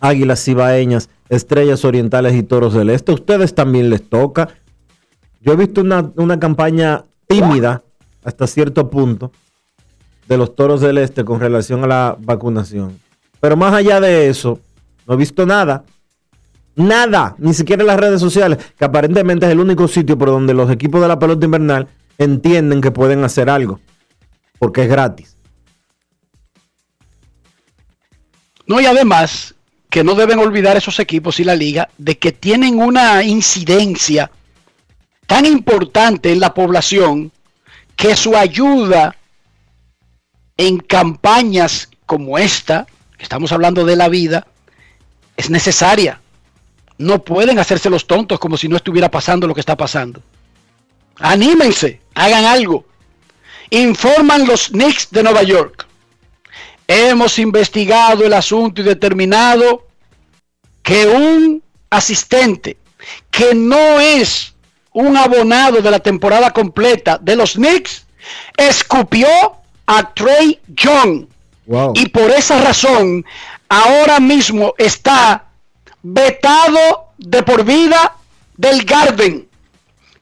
Águilas 0.00 0.44
Cibaeñas, 0.44 1.08
Estrellas 1.28 1.84
Orientales 1.84 2.34
y 2.34 2.42
Toros 2.42 2.74
del 2.74 2.90
Este. 2.90 3.12
A 3.12 3.14
ustedes 3.14 3.54
también 3.54 3.88
les 3.88 4.06
toca. 4.06 4.48
Yo 5.40 5.52
he 5.52 5.56
visto 5.56 5.80
una, 5.80 6.10
una 6.16 6.40
campaña 6.40 7.04
tímida 7.28 7.82
hasta 8.26 8.46
cierto 8.48 8.90
punto 8.90 9.30
de 10.26 10.36
los 10.36 10.56
Toros 10.56 10.80
del 10.80 10.98
Este 10.98 11.24
con 11.24 11.38
relación 11.38 11.84
a 11.84 11.86
la 11.86 12.16
vacunación. 12.18 12.98
Pero 13.40 13.56
más 13.56 13.72
allá 13.72 14.00
de 14.00 14.28
eso, 14.28 14.58
no 15.06 15.14
he 15.14 15.16
visto 15.16 15.46
nada. 15.46 15.84
Nada, 16.74 17.36
ni 17.38 17.54
siquiera 17.54 17.82
en 17.82 17.86
las 17.86 18.00
redes 18.00 18.20
sociales, 18.20 18.58
que 18.76 18.84
aparentemente 18.84 19.46
es 19.46 19.52
el 19.52 19.60
único 19.60 19.86
sitio 19.86 20.18
por 20.18 20.28
donde 20.28 20.52
los 20.52 20.70
equipos 20.70 21.00
de 21.00 21.08
la 21.08 21.18
pelota 21.18 21.46
invernal 21.46 21.88
entienden 22.18 22.80
que 22.80 22.90
pueden 22.90 23.22
hacer 23.22 23.48
algo, 23.48 23.80
porque 24.58 24.82
es 24.82 24.88
gratis. 24.88 25.36
No, 28.66 28.80
y 28.80 28.86
además 28.86 29.54
que 29.88 30.02
no 30.02 30.16
deben 30.16 30.40
olvidar 30.40 30.76
esos 30.76 30.98
equipos 30.98 31.38
y 31.38 31.44
la 31.44 31.54
liga 31.54 31.88
de 31.96 32.18
que 32.18 32.32
tienen 32.32 32.82
una 32.82 33.22
incidencia 33.22 34.30
tan 35.26 35.46
importante 35.46 36.32
en 36.32 36.40
la 36.40 36.52
población 36.52 37.30
que 37.96 38.14
su 38.14 38.36
ayuda 38.36 39.16
en 40.56 40.78
campañas 40.78 41.88
como 42.04 42.38
esta, 42.38 42.86
que 43.16 43.22
estamos 43.22 43.52
hablando 43.52 43.84
de 43.84 43.96
la 43.96 44.08
vida, 44.08 44.46
es 45.36 45.50
necesaria. 45.50 46.20
No 46.98 47.22
pueden 47.24 47.58
hacerse 47.58 47.90
los 47.90 48.06
tontos 48.06 48.38
como 48.38 48.56
si 48.56 48.68
no 48.68 48.76
estuviera 48.76 49.10
pasando 49.10 49.46
lo 49.46 49.54
que 49.54 49.60
está 49.60 49.76
pasando. 49.76 50.22
Anímense, 51.18 52.00
hagan 52.14 52.44
algo. 52.44 52.86
Informan 53.70 54.46
los 54.46 54.68
Knicks 54.68 55.10
de 55.10 55.22
Nueva 55.22 55.42
York. 55.42 55.86
Hemos 56.86 57.38
investigado 57.38 58.24
el 58.24 58.32
asunto 58.32 58.80
y 58.80 58.84
determinado 58.84 59.86
que 60.82 61.06
un 61.06 61.62
asistente 61.90 62.76
que 63.30 63.54
no 63.54 64.00
es 64.00 64.54
un 64.96 65.14
abonado 65.14 65.82
de 65.82 65.90
la 65.90 65.98
temporada 65.98 66.50
completa 66.52 67.18
de 67.20 67.36
los 67.36 67.52
Knicks 67.52 68.06
escupió 68.56 69.28
a 69.84 70.14
Trey 70.14 70.58
Young. 70.68 71.26
Y 71.94 72.08
por 72.08 72.30
esa 72.30 72.62
razón, 72.62 73.24
ahora 73.68 74.20
mismo 74.20 74.72
está 74.78 75.48
vetado 76.02 77.10
de 77.18 77.42
por 77.42 77.62
vida 77.64 78.16
del 78.56 78.84
Garden. 78.84 79.46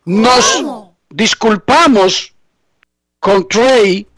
Nos 0.06 0.64
disculpamos 1.08 2.32
con 3.20 3.46
Trey 3.46 4.08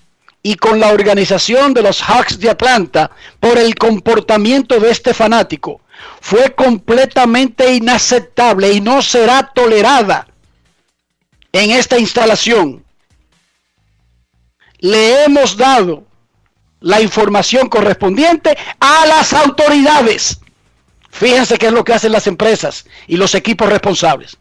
y 0.43 0.57
con 0.57 0.81
la 0.81 0.89
organización 0.89 1.75
de 1.75 1.83
los 1.83 2.01
Hawks 2.01 2.39
de 2.39 2.49
Atlanta 2.49 3.11
por 3.41 3.59
el 3.59 3.75
comportamiento 3.75 4.81
de 4.81 4.91
este 4.91 5.13
fanático. 5.13 5.83
Fue 6.23 6.55
completamente 6.55 7.75
inaceptable 7.75 8.73
y 8.73 8.81
no 8.81 9.03
será 9.03 9.51
tolerada 9.55 10.29
en 11.53 11.71
esta 11.71 11.99
instalación. 11.99 12.85
Le 14.79 15.25
hemos 15.25 15.57
dado 15.57 16.05
la 16.81 17.01
información 17.01 17.69
correspondiente 17.69 18.57
a 18.79 19.07
las 19.07 19.33
autoridades. 19.33 20.39
Fíjense 21.11 21.59
qué 21.59 21.67
es 21.67 21.73
lo 21.73 21.85
que 21.85 21.95
hacen 21.95 22.13
las 22.13 22.27
empresas 22.27 22.87
y 23.07 23.17
los 23.17 23.35
equipos 23.35 23.69
responsables. 23.69 24.37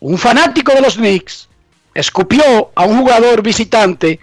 Un 0.00 0.18
fanático 0.18 0.72
de 0.72 0.80
los 0.80 0.94
Knicks 0.94 1.48
escupió 1.94 2.70
a 2.74 2.84
un 2.84 2.98
jugador 2.98 3.42
visitante, 3.42 4.20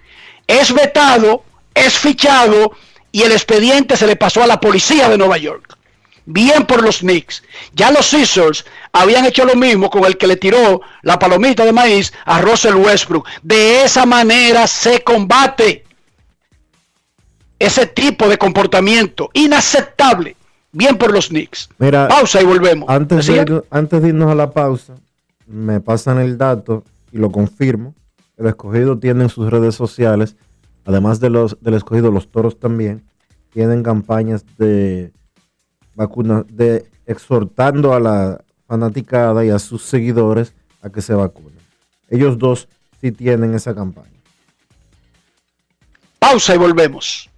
es 0.48 0.74
vetado, 0.74 1.44
es 1.74 1.98
fichado 1.98 2.72
y 3.12 3.24
el 3.24 3.32
expediente 3.32 3.98
se 3.98 4.08
le 4.08 4.16
pasó 4.16 4.44
a 4.44 4.48
la 4.48 4.60
policía 4.60 5.10
de 5.10 5.18
Nueva 5.18 5.38
York. 5.38 5.78
Bien 6.26 6.66
por 6.66 6.84
los 6.84 7.00
Knicks. 7.00 7.44
Ya 7.74 7.92
los 7.92 8.08
Scissors 8.08 8.66
habían 8.92 9.26
hecho 9.26 9.46
lo 9.46 9.56
mismo 9.56 9.90
con 9.90 10.06
el 10.06 10.18
que 10.18 10.28
le 10.28 10.38
tiró 10.38 10.82
la 11.02 11.18
palomita 11.18 11.66
de 11.66 11.74
maíz 11.74 12.14
a 12.26 12.42
Russell 12.42 12.76
Westbrook. 12.76 13.28
De 13.42 13.84
esa 13.84 14.06
manera 14.06 14.68
se 14.68 15.04
combate 15.04 15.84
ese 17.60 17.86
tipo 17.88 18.28
de 18.28 18.38
comportamiento 18.38 19.30
inaceptable. 19.34 20.36
Bien 20.72 20.98
por 20.98 21.12
los 21.12 21.28
Knicks. 21.28 21.70
Mira, 21.78 22.08
pausa 22.08 22.42
y 22.42 22.46
volvemos. 22.46 22.90
Antes 22.90 23.28
de, 23.28 23.64
antes 23.70 24.02
de 24.02 24.08
irnos 24.08 24.32
a 24.32 24.36
la 24.36 24.52
pausa, 24.52 24.96
me 25.46 25.82
pasan 25.82 26.20
el 26.20 26.38
dato 26.38 26.84
y 27.12 27.18
lo 27.18 27.32
confirmo. 27.32 27.94
El 28.38 28.48
escogido 28.48 28.98
tiene 28.98 29.24
en 29.24 29.30
sus 29.30 29.50
redes 29.50 29.76
sociales, 29.76 30.36
además 30.86 31.20
de 31.20 31.30
los 31.30 31.58
del 31.62 31.74
escogido, 31.74 32.10
los 32.10 32.32
toros 32.32 32.58
también, 32.58 33.04
tienen 33.52 33.84
campañas 33.84 34.46
de 34.58 35.12
vacuna, 35.96 36.44
de 36.48 36.86
exhortando 37.06 37.94
a 37.94 38.00
la 38.00 38.44
fanaticada 38.68 39.44
y 39.46 39.50
a 39.50 39.60
sus 39.60 39.84
seguidores 39.84 40.54
a 40.82 40.90
que 40.90 41.02
se 41.02 41.14
vacunen. 41.14 41.60
Ellos 42.10 42.38
dos 42.38 42.68
sí 43.00 43.12
tienen 43.12 43.54
esa 43.54 43.76
campaña. 43.76 44.08
Pausa 46.20 46.56
y 46.56 46.58
volvemos. 46.58 47.30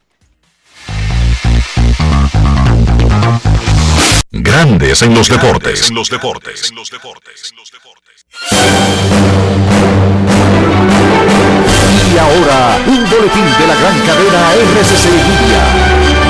Grandes 4.31 5.01
en 5.03 5.13
los 5.13 5.29
deportes. 5.29 5.89
En 5.89 5.95
los 5.95 6.09
deportes. 6.09 6.73
Y 12.11 12.17
ahora, 12.17 12.77
un 12.87 13.09
boletín 13.09 13.45
de 13.59 13.67
la 13.67 13.75
gran 13.75 13.99
cadena 14.05 14.53
RCC 14.53 15.05
Media. 15.27 16.22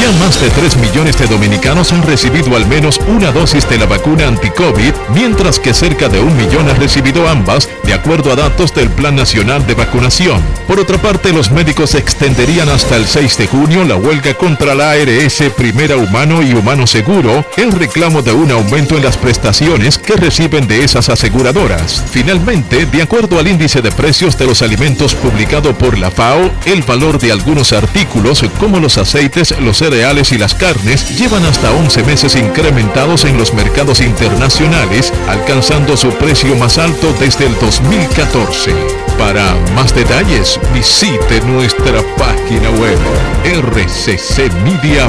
Ya 0.00 0.12
más 0.18 0.40
de 0.40 0.50
3 0.50 0.76
millones 0.78 1.18
de 1.18 1.26
dominicanos 1.26 1.92
han 1.92 2.02
recibido 2.02 2.56
al 2.56 2.66
menos 2.66 3.00
una 3.08 3.32
dosis 3.32 3.68
de 3.68 3.78
la 3.78 3.86
vacuna 3.86 4.28
anti-COVID, 4.28 4.92
mientras 5.14 5.58
que 5.58 5.72
cerca 5.72 6.08
de 6.08 6.20
un 6.20 6.36
millón 6.36 6.68
han 6.68 6.76
recibido 6.76 7.28
ambas, 7.28 7.68
de 7.84 7.94
acuerdo 7.94 8.32
a 8.32 8.36
datos 8.36 8.74
del 8.74 8.90
Plan 8.90 9.16
Nacional 9.16 9.66
de 9.66 9.74
Vacunación. 9.74 10.42
Por 10.66 10.78
otra 10.78 10.98
parte, 10.98 11.32
los 11.32 11.50
médicos 11.50 11.94
extenderían 11.94 12.68
hasta 12.68 12.96
el 12.96 13.06
6 13.06 13.38
de 13.38 13.46
junio 13.46 13.84
la 13.84 13.96
huelga 13.96 14.34
contra 14.34 14.74
la 14.74 14.92
ARS 14.92 15.42
Primera 15.56 15.96
Humano 15.96 16.42
y 16.42 16.52
Humano 16.52 16.86
Seguro, 16.86 17.44
en 17.56 17.72
reclamo 17.72 18.22
de 18.22 18.32
un 18.32 18.50
aumento 18.50 18.96
en 18.96 19.04
las 19.04 19.16
prestaciones 19.16 19.98
que 19.98 20.16
reciben 20.16 20.66
de 20.66 20.84
esas 20.84 21.08
aseguradoras. 21.08 22.04
Finalmente, 22.10 22.86
de 22.86 23.02
acuerdo 23.02 23.38
al 23.38 23.48
índice 23.48 23.80
de 23.80 23.90
precios 23.90 24.36
de 24.38 24.46
los 24.46 24.62
alimentos 24.62 25.14
publicado 25.14 25.76
por 25.76 25.98
la 25.98 26.10
FAO, 26.10 26.50
el 26.66 26.82
valor 26.82 27.18
de 27.18 27.32
algunos 27.32 27.72
artículos, 27.72 28.44
como 28.58 28.80
los 28.80 28.98
aceites, 28.98 29.54
los 29.64 29.78
cereales 29.78 30.32
y 30.32 30.38
las 30.38 30.54
carnes 30.54 31.18
llevan 31.18 31.44
hasta 31.44 31.72
11 31.72 32.02
meses 32.04 32.36
incrementados 32.36 33.24
en 33.24 33.38
los 33.38 33.54
mercados 33.54 34.00
internacionales, 34.00 35.12
alcanzando 35.28 35.96
su 35.96 36.10
precio 36.10 36.54
más 36.56 36.78
alto 36.78 37.14
desde 37.18 37.46
el 37.46 37.58
2014. 37.58 38.72
Para 39.18 39.54
más 39.74 39.94
detalles, 39.94 40.60
visite 40.72 41.40
nuestra 41.42 42.02
página 42.16 42.70
web 42.70 42.98
rccmedia.com.do. 43.44 45.04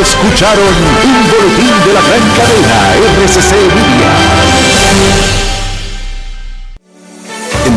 Escucharon 0.00 0.74
un 1.04 1.14
boletín 1.30 1.74
de 1.86 1.92
la 1.94 2.02
gran 2.02 2.24
cadena 2.36 2.94
RCC 3.24 3.52
Media. 3.74 5.35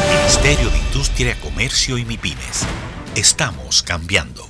Ministerio 0.00 0.70
de 0.70 0.78
Industria, 0.78 1.36
Comercio 1.40 1.98
y 1.98 2.04
MIPIMES. 2.04 2.66
Estamos 3.14 3.82
cambiando. 3.82 4.48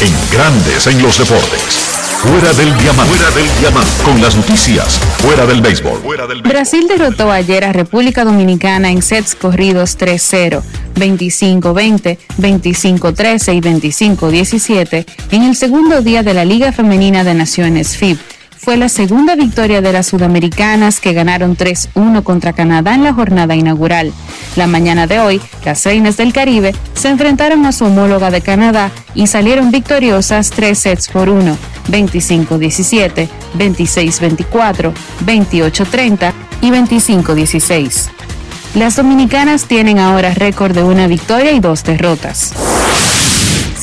En 0.00 0.12
Grandes 0.32 0.86
en 0.86 1.02
los 1.02 1.18
deportes. 1.18 1.92
Fuera 2.22 2.52
del 2.52 2.76
diamante. 2.78 3.16
Fuera 3.16 3.30
del 3.32 3.58
diamante. 3.58 4.02
Con 4.04 4.20
las 4.20 4.36
noticias. 4.36 4.98
Fuera 5.18 5.44
del 5.44 5.60
béisbol. 5.60 6.00
Fuera 6.02 6.26
del 6.26 6.42
Brasil 6.42 6.86
derrotó 6.86 7.32
ayer 7.32 7.64
a 7.64 7.72
República 7.72 8.24
Dominicana 8.24 8.90
en 8.90 9.02
sets 9.02 9.34
corridos 9.34 9.98
3-0, 9.98 10.62
25-20, 10.94 12.18
25-13 12.38 13.56
y 13.56 13.60
25-17 13.60 15.06
en 15.32 15.42
el 15.42 15.56
segundo 15.56 16.00
día 16.00 16.22
de 16.22 16.34
la 16.34 16.44
Liga 16.44 16.72
Femenina 16.72 17.24
de 17.24 17.34
Naciones 17.34 17.96
FIB. 17.96 18.18
Fue 18.64 18.76
la 18.76 18.88
segunda 18.88 19.34
victoria 19.34 19.80
de 19.80 19.92
las 19.92 20.06
sudamericanas 20.06 21.00
que 21.00 21.12
ganaron 21.12 21.56
3-1 21.56 22.22
contra 22.22 22.52
Canadá 22.52 22.94
en 22.94 23.02
la 23.02 23.12
jornada 23.12 23.56
inaugural. 23.56 24.12
La 24.54 24.68
mañana 24.68 25.08
de 25.08 25.18
hoy, 25.18 25.40
las 25.64 25.84
reinas 25.84 26.16
del 26.16 26.32
Caribe 26.32 26.72
se 26.94 27.08
enfrentaron 27.08 27.66
a 27.66 27.72
su 27.72 27.86
homóloga 27.86 28.30
de 28.30 28.40
Canadá 28.40 28.92
y 29.16 29.26
salieron 29.26 29.72
victoriosas 29.72 30.50
3 30.50 30.78
sets 30.78 31.08
por 31.08 31.28
1, 31.28 31.56
25-17, 31.88 33.28
26-24, 33.58 34.92
28-30 35.26 36.32
y 36.60 36.70
25-16. 36.70 38.10
Las 38.76 38.94
dominicanas 38.94 39.64
tienen 39.64 39.98
ahora 39.98 40.34
récord 40.34 40.72
de 40.72 40.84
una 40.84 41.08
victoria 41.08 41.50
y 41.50 41.58
dos 41.58 41.82
derrotas. 41.82 42.54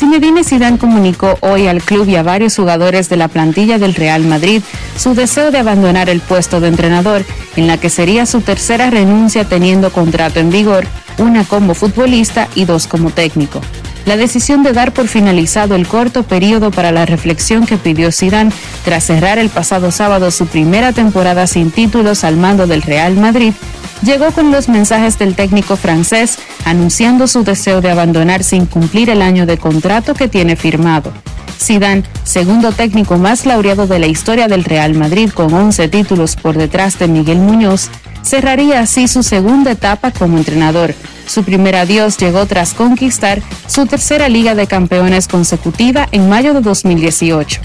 Zinedine 0.10 0.44
Zidane 0.44 0.80
comunicó 0.80 1.38
hoy 1.42 1.68
al 1.68 1.84
club 1.84 2.10
y 2.10 2.16
a 2.16 2.24
varios 2.24 2.56
jugadores 2.56 3.10
de 3.10 3.16
la 3.16 3.28
plantilla 3.28 3.78
del 3.78 3.94
Real 3.94 4.24
Madrid 4.24 4.64
su 4.98 5.14
deseo 5.14 5.52
de 5.52 5.60
abandonar 5.60 6.10
el 6.10 6.20
puesto 6.20 6.60
de 6.60 6.68
entrenador, 6.68 7.24
en 7.56 7.68
la 7.68 7.78
que 7.78 7.92
sería 7.92 8.26
su 8.26 8.42
tercera 8.42 8.90
renuncia 8.90 9.46
teniendo 9.46 9.92
contrato 9.92 10.40
en 10.40 10.50
vigor, 10.50 10.88
una 11.20 11.44
como 11.44 11.76
futbolista 11.76 12.48
y 12.56 12.66
dos 12.66 12.88
como 12.88 13.12
técnico. 13.12 13.62
la 14.08 14.18
decisión 14.18 14.64
de 14.64 14.74
dar 14.74 14.94
por 14.94 15.08
finalizado 15.08 15.76
el 15.76 15.88
corto 15.88 16.24
periodo 16.24 16.72
para 16.72 16.92
la 16.92 17.06
reflexión 17.06 17.68
que 17.68 17.78
pidió 17.78 18.12
Zidane 18.12 18.52
tras 18.84 19.04
cerrar 19.04 19.38
el 19.38 19.50
pasado 19.50 19.92
sábado 19.92 20.32
su 20.32 20.48
primera 20.48 20.92
temporada 20.92 21.46
sin 21.46 21.70
títulos 21.70 22.24
al 22.24 22.36
mando 22.36 22.66
del 22.66 22.82
Real 22.82 23.16
Madrid 23.16 23.54
llegó 24.02 24.32
con 24.32 24.52
los 24.52 24.70
mensajes 24.70 25.18
del 25.20 25.36
técnico 25.36 25.76
francés 25.76 26.38
anunciando 26.66 27.28
su 27.28 27.44
deseo 27.44 27.82
de 27.82 27.92
abandonar 27.92 28.44
sin 28.44 28.66
cumplir 28.66 29.10
el 29.10 29.22
año 29.22 29.46
de 29.46 29.58
contrato 29.58 30.14
que 30.14 30.28
tiene 30.28 30.56
firmado. 30.56 31.12
Zidane, 31.60 32.04
segundo 32.24 32.72
técnico 32.72 33.18
más 33.18 33.46
laureado 33.46 33.86
de 33.86 34.00
la 34.00 34.08
historia 34.08 34.48
del 34.48 34.64
Real 34.64 34.94
Madrid 34.94 35.30
con 35.30 35.54
11 35.54 35.90
títulos 35.90 36.36
por 36.36 36.58
detrás 36.58 36.98
de 37.00 37.08
Miguel 37.08 37.40
Muñoz, 37.40 37.90
cerraría 38.24 38.80
así 38.80 39.08
su 39.08 39.24
segunda 39.24 39.72
etapa 39.72 40.12
como 40.12 40.38
entrenador. 40.38 40.96
Su 41.28 41.44
primer 41.44 41.76
adiós 41.76 42.18
llegó 42.18 42.46
tras 42.46 42.74
conquistar 42.74 43.42
su 43.68 43.86
tercera 43.86 44.30
Liga 44.30 44.56
de 44.56 44.68
Campeones 44.68 45.28
consecutiva 45.28 46.08
en 46.12 46.30
mayo 46.30 46.54
de 46.54 46.62
2018. 46.62 47.62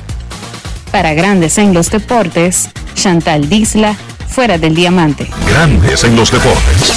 Para 0.90 1.14
Grandes 1.14 1.58
en 1.58 1.72
los 1.72 1.90
Deportes, 1.90 2.70
Chantal 2.94 3.48
Disla, 3.48 3.96
fuera 4.28 4.58
del 4.58 4.74
diamante. 4.74 5.28
Grandes 5.48 6.04
en 6.04 6.16
los 6.16 6.30
deportes. 6.30 6.94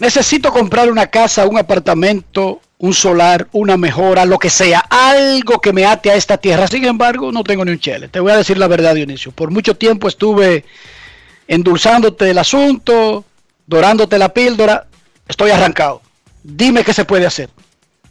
Necesito 0.00 0.50
comprar 0.50 0.90
una 0.90 1.08
casa, 1.08 1.46
un 1.46 1.58
apartamento, 1.58 2.60
un 2.78 2.94
solar, 2.94 3.48
una 3.52 3.76
mejora, 3.76 4.24
lo 4.24 4.38
que 4.38 4.48
sea, 4.48 4.80
algo 4.88 5.60
que 5.60 5.74
me 5.74 5.84
ate 5.84 6.10
a 6.10 6.14
esta 6.14 6.38
tierra. 6.38 6.66
Sin 6.66 6.86
embargo, 6.86 7.30
no 7.30 7.44
tengo 7.44 7.64
ni 7.64 7.72
un 7.72 7.78
chele. 7.78 8.08
Te 8.08 8.20
voy 8.20 8.32
a 8.32 8.36
decir 8.38 8.56
la 8.56 8.66
verdad, 8.66 8.94
Dionisio. 8.94 9.32
Por 9.32 9.50
mucho 9.50 9.76
tiempo 9.76 10.08
estuve 10.08 10.64
endulzándote 11.46 12.30
el 12.30 12.38
asunto, 12.38 13.24
dorándote 13.66 14.16
la 14.18 14.30
píldora. 14.30 14.86
Estoy 15.28 15.50
arrancado. 15.50 16.00
Dime 16.42 16.82
qué 16.82 16.94
se 16.94 17.04
puede 17.04 17.26
hacer. 17.26 17.50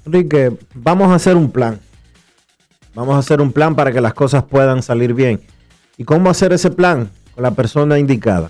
Enrique, 0.06 0.52
vamos 0.76 1.10
a 1.10 1.16
hacer 1.16 1.36
un 1.36 1.50
plan. 1.52 1.80
Vamos 2.96 3.16
a 3.16 3.20
hacer 3.20 3.42
un 3.42 3.52
plan 3.52 3.76
para 3.76 3.92
que 3.92 4.02
las 4.02 4.14
cosas 4.14 4.44
puedan 4.44 4.82
salir 4.82 5.14
bien. 5.14 5.42
¿Y 5.98 6.04
cómo 6.04 6.30
hacer 6.30 6.54
ese 6.54 6.72
plan? 6.72 7.10
Con 7.36 7.44
la 7.44 7.52
persona 7.52 8.00
indicada, 8.00 8.50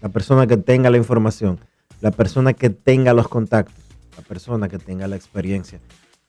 la 0.00 0.08
persona 0.08 0.46
que 0.46 0.56
tenga 0.56 0.90
la 0.90 0.96
información, 0.96 1.60
la 2.00 2.10
persona 2.10 2.52
que 2.52 2.70
tenga 2.70 3.12
los 3.12 3.28
contactos, 3.28 3.84
la 4.16 4.22
persona 4.22 4.68
que 4.68 4.78
tenga 4.78 5.06
la 5.06 5.16
experiencia. 5.16 5.80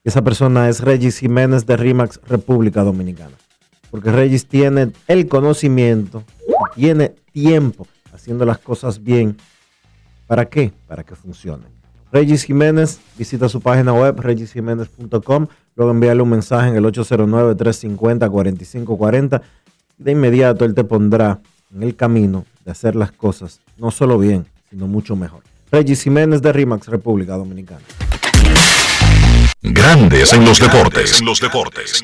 Esa 0.03 0.21
persona 0.21 0.69
es 0.69 0.81
Regis 0.81 1.19
Jiménez 1.19 1.65
de 1.65 1.75
RIMAX 1.77 2.21
República 2.27 2.83
Dominicana. 2.83 3.35
Porque 3.91 4.11
Regis 4.11 4.47
tiene 4.47 4.91
el 5.07 5.27
conocimiento, 5.27 6.23
tiene 6.75 7.09
tiempo 7.31 7.87
haciendo 8.13 8.45
las 8.45 8.57
cosas 8.57 9.03
bien. 9.03 9.37
¿Para 10.27 10.45
qué? 10.45 10.73
Para 10.87 11.03
que 11.03 11.15
funcionen. 11.15 11.76
Regis 12.11 12.43
Jiménez, 12.43 12.99
visita 13.17 13.47
su 13.49 13.59
página 13.61 13.93
web 13.93 14.19
regisjiménez.com, 14.19 15.47
luego 15.75 15.91
envíale 15.91 16.21
un 16.21 16.29
mensaje 16.29 16.69
en 16.69 16.75
el 16.77 16.85
809-350-4540. 16.85 19.41
De 19.97 20.11
inmediato 20.11 20.63
él 20.65 20.73
te 20.73 20.83
pondrá 20.83 21.39
en 21.73 21.83
el 21.83 21.95
camino 21.95 22.45
de 22.63 22.71
hacer 22.71 22.95
las 22.95 23.11
cosas 23.11 23.59
no 23.77 23.91
solo 23.91 24.17
bien, 24.17 24.47
sino 24.69 24.87
mucho 24.87 25.15
mejor. 25.15 25.43
Regis 25.71 26.01
Jiménez 26.03 26.41
de 26.41 26.51
RIMAX, 26.53 26.87
República 26.87 27.35
Dominicana. 27.35 27.81
Grandes 29.61 30.33
en 30.33 30.45
los 30.45 30.59
deportes. 30.59 31.19
En 31.19 31.25
los 31.25 31.41
deportes. 31.41 32.03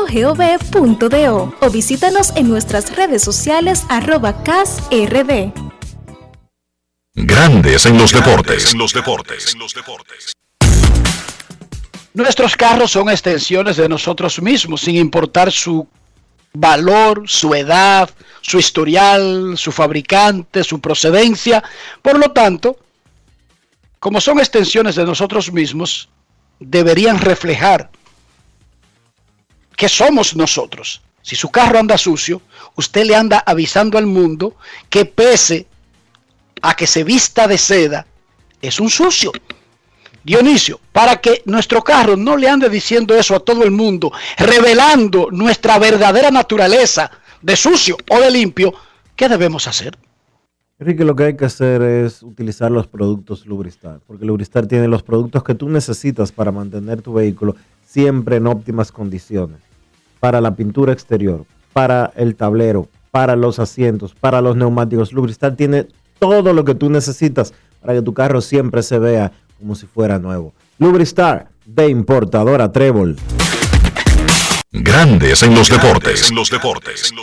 o 1.59 1.69
visítanos 1.69 2.31
en 2.38 2.47
nuestras 2.47 2.95
redes 2.95 3.22
sociales 3.22 3.84
arroba 3.89 4.41
casrd. 4.43 5.51
Grandes 7.13 7.85
en 7.85 7.97
los 7.97 8.13
deportes. 8.13 8.72
En 8.72 8.80
los 8.80 8.93
deportes. 8.93 9.53
Nuestros 12.13 12.57
carros 12.57 12.91
son 12.91 13.09
extensiones 13.09 13.77
de 13.77 13.88
nosotros 13.88 14.41
mismos, 14.41 14.81
sin 14.81 14.97
importar 14.97 15.51
su 15.51 15.88
valor, 16.53 17.23
su 17.25 17.53
edad, 17.53 18.09
su 18.41 18.59
historial, 18.59 19.53
su 19.57 19.71
fabricante, 19.71 20.63
su 20.63 20.81
procedencia. 20.81 21.63
Por 22.01 22.19
lo 22.19 22.31
tanto, 22.31 22.77
como 23.99 24.19
son 24.19 24.39
extensiones 24.39 24.95
de 24.95 25.05
nosotros 25.05 25.51
mismos, 25.53 26.09
deberían 26.59 27.19
reflejar 27.19 27.89
que 29.77 29.88
somos 29.88 30.35
nosotros. 30.35 31.01
Si 31.21 31.35
su 31.35 31.49
carro 31.49 31.79
anda 31.79 31.97
sucio, 31.97 32.41
usted 32.75 33.05
le 33.05 33.15
anda 33.15 33.43
avisando 33.45 33.97
al 33.97 34.05
mundo 34.05 34.55
que 34.89 35.05
pese 35.05 35.67
a 36.61 36.75
que 36.75 36.88
se 36.88 37.03
vista 37.03 37.47
de 37.47 37.57
seda, 37.57 38.05
es 38.61 38.79
un 38.79 38.89
sucio. 38.89 39.31
Dionisio, 40.23 40.80
para 40.91 41.18
que 41.18 41.41
nuestro 41.45 41.81
carro 41.84 42.15
no 42.15 42.38
le 42.38 42.48
ande 42.48 42.69
diciendo 42.69 43.15
eso 43.15 43.35
a 43.35 43.39
todo 43.39 43.64
el 43.64 43.72
mundo, 43.72 44.11
revelando 44.38 45.30
nuestra 45.31 45.80
verdadera 45.80 46.30
naturaleza 46.30 47.11
de 47.41 47.56
sucio 47.56 47.98
o 48.10 48.19
de 48.19 48.30
limpio, 48.30 48.73
¿qué 49.15 49.27
debemos 49.27 49.68
hacer? 49.68 49.98
Enrique, 50.80 51.06
lo 51.06 51.15
que 51.15 51.26
hay 51.26 51.38
que 51.38 51.45
hacer 51.45 51.81
es 51.81 52.23
utilizar 52.23 52.72
los 52.72 52.88
productos 52.88 53.45
Lubristar, 53.45 53.99
porque 54.07 54.26
Lubristar 54.26 54.65
tiene 54.65 54.88
los 54.88 55.03
productos 55.03 55.43
que 55.43 55.53
tú 55.53 55.69
necesitas 55.69 56.31
para 56.31 56.52
mantener 56.52 57.02
tu 57.02 57.14
vehículo 57.14 57.56
siempre 57.85 58.38
en 58.38 58.48
óptimas 58.48 58.91
condiciones. 58.91 59.57
Para 60.19 60.41
la 60.41 60.56
pintura 60.56 60.93
exterior, 60.93 61.45
para 61.73 62.11
el 62.15 62.35
tablero, 62.35 62.88
para 63.11 63.35
los 63.35 63.60
asientos, 63.60 64.15
para 64.15 64.41
los 64.41 64.56
neumáticos. 64.56 65.14
Lubristar 65.14 65.56
tiene 65.56 65.88
todo 66.18 66.53
lo 66.53 66.64
que 66.65 66.76
tú 66.76 66.89
necesitas 66.89 67.53
para 67.81 67.93
que 67.93 68.02
tu 68.02 68.14
carro 68.14 68.41
siempre 68.41 68.81
se 68.84 68.99
vea 68.99 69.31
como 69.61 69.75
si 69.75 69.85
fuera 69.85 70.17
nuevo. 70.17 70.53
Lubristar, 70.79 71.49
de 71.65 71.88
importadora 71.88 72.71
Trébol. 72.71 73.15
Grandes 74.71 75.43
en 75.43 75.53
los 75.53 75.69
deportes. 75.69 76.29
En 76.29 76.35
los 76.35 76.49
deportes. 76.49 77.13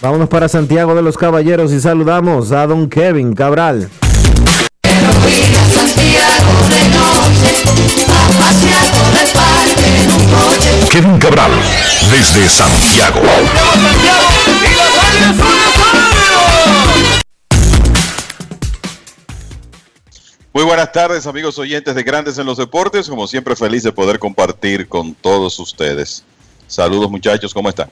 Vámonos 0.00 0.28
para 0.28 0.48
Santiago 0.48 0.94
de 0.94 1.02
los 1.02 1.18
Caballeros 1.18 1.72
y 1.72 1.80
saludamos 1.80 2.52
a 2.52 2.66
don 2.68 2.88
Kevin 2.88 3.34
Cabral. 3.34 3.90
Kevin 10.90 11.18
Cabral, 11.18 11.50
desde 12.12 12.48
Santiago. 12.48 13.20
Muy 20.54 20.62
buenas 20.62 20.92
tardes, 20.92 21.26
amigos 21.26 21.58
oyentes 21.58 21.96
de 21.96 22.04
Grandes 22.04 22.38
en 22.38 22.46
los 22.46 22.58
Deportes. 22.58 23.08
Como 23.08 23.26
siempre, 23.26 23.56
feliz 23.56 23.82
de 23.82 23.90
poder 23.90 24.20
compartir 24.20 24.86
con 24.86 25.12
todos 25.12 25.58
ustedes. 25.58 26.22
Saludos, 26.68 27.10
muchachos, 27.10 27.52
¿cómo 27.52 27.68
están? 27.68 27.90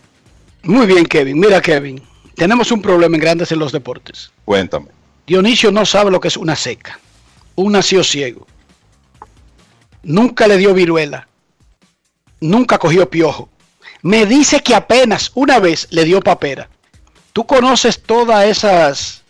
Muy 0.63 0.87
bien, 0.87 1.05
Kevin. 1.05 1.41
Mira, 1.41 1.61
Kevin, 1.61 2.01
tenemos 2.37 2.71
un 2.71 2.81
problema 2.81 3.17
en 3.17 3.21
Grandes 3.21 3.51
en 3.51 3.59
los 3.59 3.73
Deportes. 3.73 4.31
Cuéntame. 4.45 4.87
Dionisio 5.27 5.73
no 5.73 5.85
sabe 5.85 6.13
lo 6.13 6.21
que 6.21 6.29
es 6.29 6.37
una 6.37 6.55
seca. 6.55 7.01
Un 7.57 7.73
nació 7.73 8.05
ciego. 8.05 8.47
Nunca 10.05 10.47
le 10.47 10.57
dio 10.57 10.73
viruela. 10.73 11.27
Nunca 12.41 12.79
cogió 12.79 13.11
piojo. 13.11 13.49
Me 14.03 14.25
dice 14.25 14.63
que 14.63 14.77
apenas 14.77 15.33
una 15.35 15.59
vez 15.59 15.89
le 15.91 16.05
dio 16.05 16.21
papera. 16.21 16.69
¿Tú 17.33 17.45
conoces 17.45 18.01
todas 18.01 18.47
esas 18.47 19.22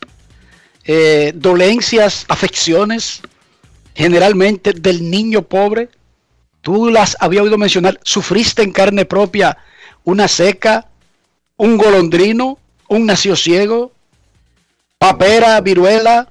eh, 0.85 1.33
dolencias, 1.35 2.25
afecciones, 2.29 3.21
generalmente 3.95 4.73
del 4.73 5.11
niño 5.11 5.43
pobre? 5.43 5.89
¿Tú 6.61 6.91
las 6.91 7.17
había 7.21 7.43
oído 7.43 7.59
mencionar? 7.59 7.99
¿Sufriste 8.05 8.63
en 8.63 8.73
carne 8.73 9.05
propia 9.05 9.59
una 10.05 10.29
seca, 10.29 10.87
un 11.57 11.77
golondrino, 11.77 12.59
un 12.89 13.07
nació 13.07 13.35
ciego, 13.37 13.93
papera, 14.99 15.61
viruela? 15.61 16.31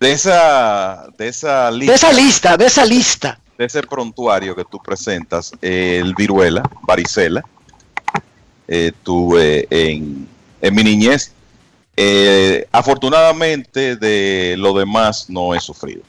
De 0.00 0.12
esa, 0.12 1.06
de 1.18 1.28
esa 1.28 1.70
lista. 1.70 1.92
De 1.92 1.96
esa 1.96 2.12
lista, 2.12 2.56
de 2.56 2.66
esa 2.66 2.84
lista. 2.84 3.40
De 3.58 3.66
ese 3.66 3.82
prontuario 3.82 4.56
que 4.56 4.64
tú 4.64 4.78
presentas, 4.82 5.52
eh, 5.60 6.00
el 6.02 6.14
viruela, 6.14 6.62
varicela, 6.82 7.44
eh, 8.66 8.92
tuve 9.02 9.66
en, 9.70 10.26
en 10.60 10.74
mi 10.74 10.82
niñez. 10.82 11.33
Eh, 11.96 12.66
afortunadamente 12.72 13.96
de 13.96 14.56
lo 14.58 14.72
demás 14.76 15.26
no 15.30 15.54
he 15.54 15.60
sufrido. 15.60 16.02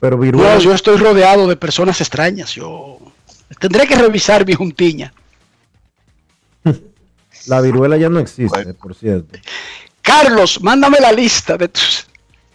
Pero 0.00 0.18
viruela. 0.18 0.54
No, 0.54 0.60
yo 0.60 0.74
estoy 0.74 0.96
rodeado 0.96 1.48
de 1.48 1.56
personas 1.56 2.00
extrañas. 2.00 2.52
Yo 2.54 2.98
tendré 3.58 3.86
que 3.86 3.96
revisar 3.96 4.46
mi 4.46 4.52
juntiña. 4.54 5.12
La 7.46 7.60
viruela 7.60 7.96
ya 7.96 8.08
no 8.08 8.20
existe, 8.20 8.74
por 8.74 8.94
cierto. 8.94 9.38
Carlos, 10.02 10.60
mándame 10.62 10.98
la 11.00 11.12
lista 11.12 11.56
de 11.56 11.68
tus. 11.68 12.06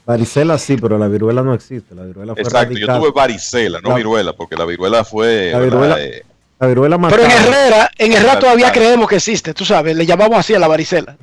Varicela 0.06 0.58
sí, 0.58 0.76
pero 0.78 0.98
la 0.98 1.08
viruela 1.08 1.42
no 1.42 1.54
existe. 1.54 1.96
La 1.96 2.04
viruela 2.04 2.34
fue 2.34 2.44
Exacto, 2.44 2.76
yo 2.78 2.88
tuve 2.88 3.12
varicela, 3.12 3.80
no 3.82 3.90
La- 3.90 3.96
viruela, 3.96 4.34
porque 4.34 4.56
la 4.56 4.66
viruela 4.66 5.04
fue. 5.04 5.52
La 5.52 5.60
viruela, 5.60 6.00
Eh, 6.02 6.24
la 6.60 6.68
viruela 6.68 6.98
Pero 7.10 7.24
en. 7.24 7.32
Herrera, 7.32 7.92
en 7.98 8.12
Herrera 8.14 8.40
todavía 8.40 8.72
creemos 8.72 9.08
que 9.10 9.16
existe, 9.16 9.54
tú 9.54 9.64
sabes, 9.66 9.96
le 9.96 10.06
llamamos 10.06 10.38
así 10.38 10.54
a 10.54 10.60
la 10.60 10.68
varicela. 10.68 11.16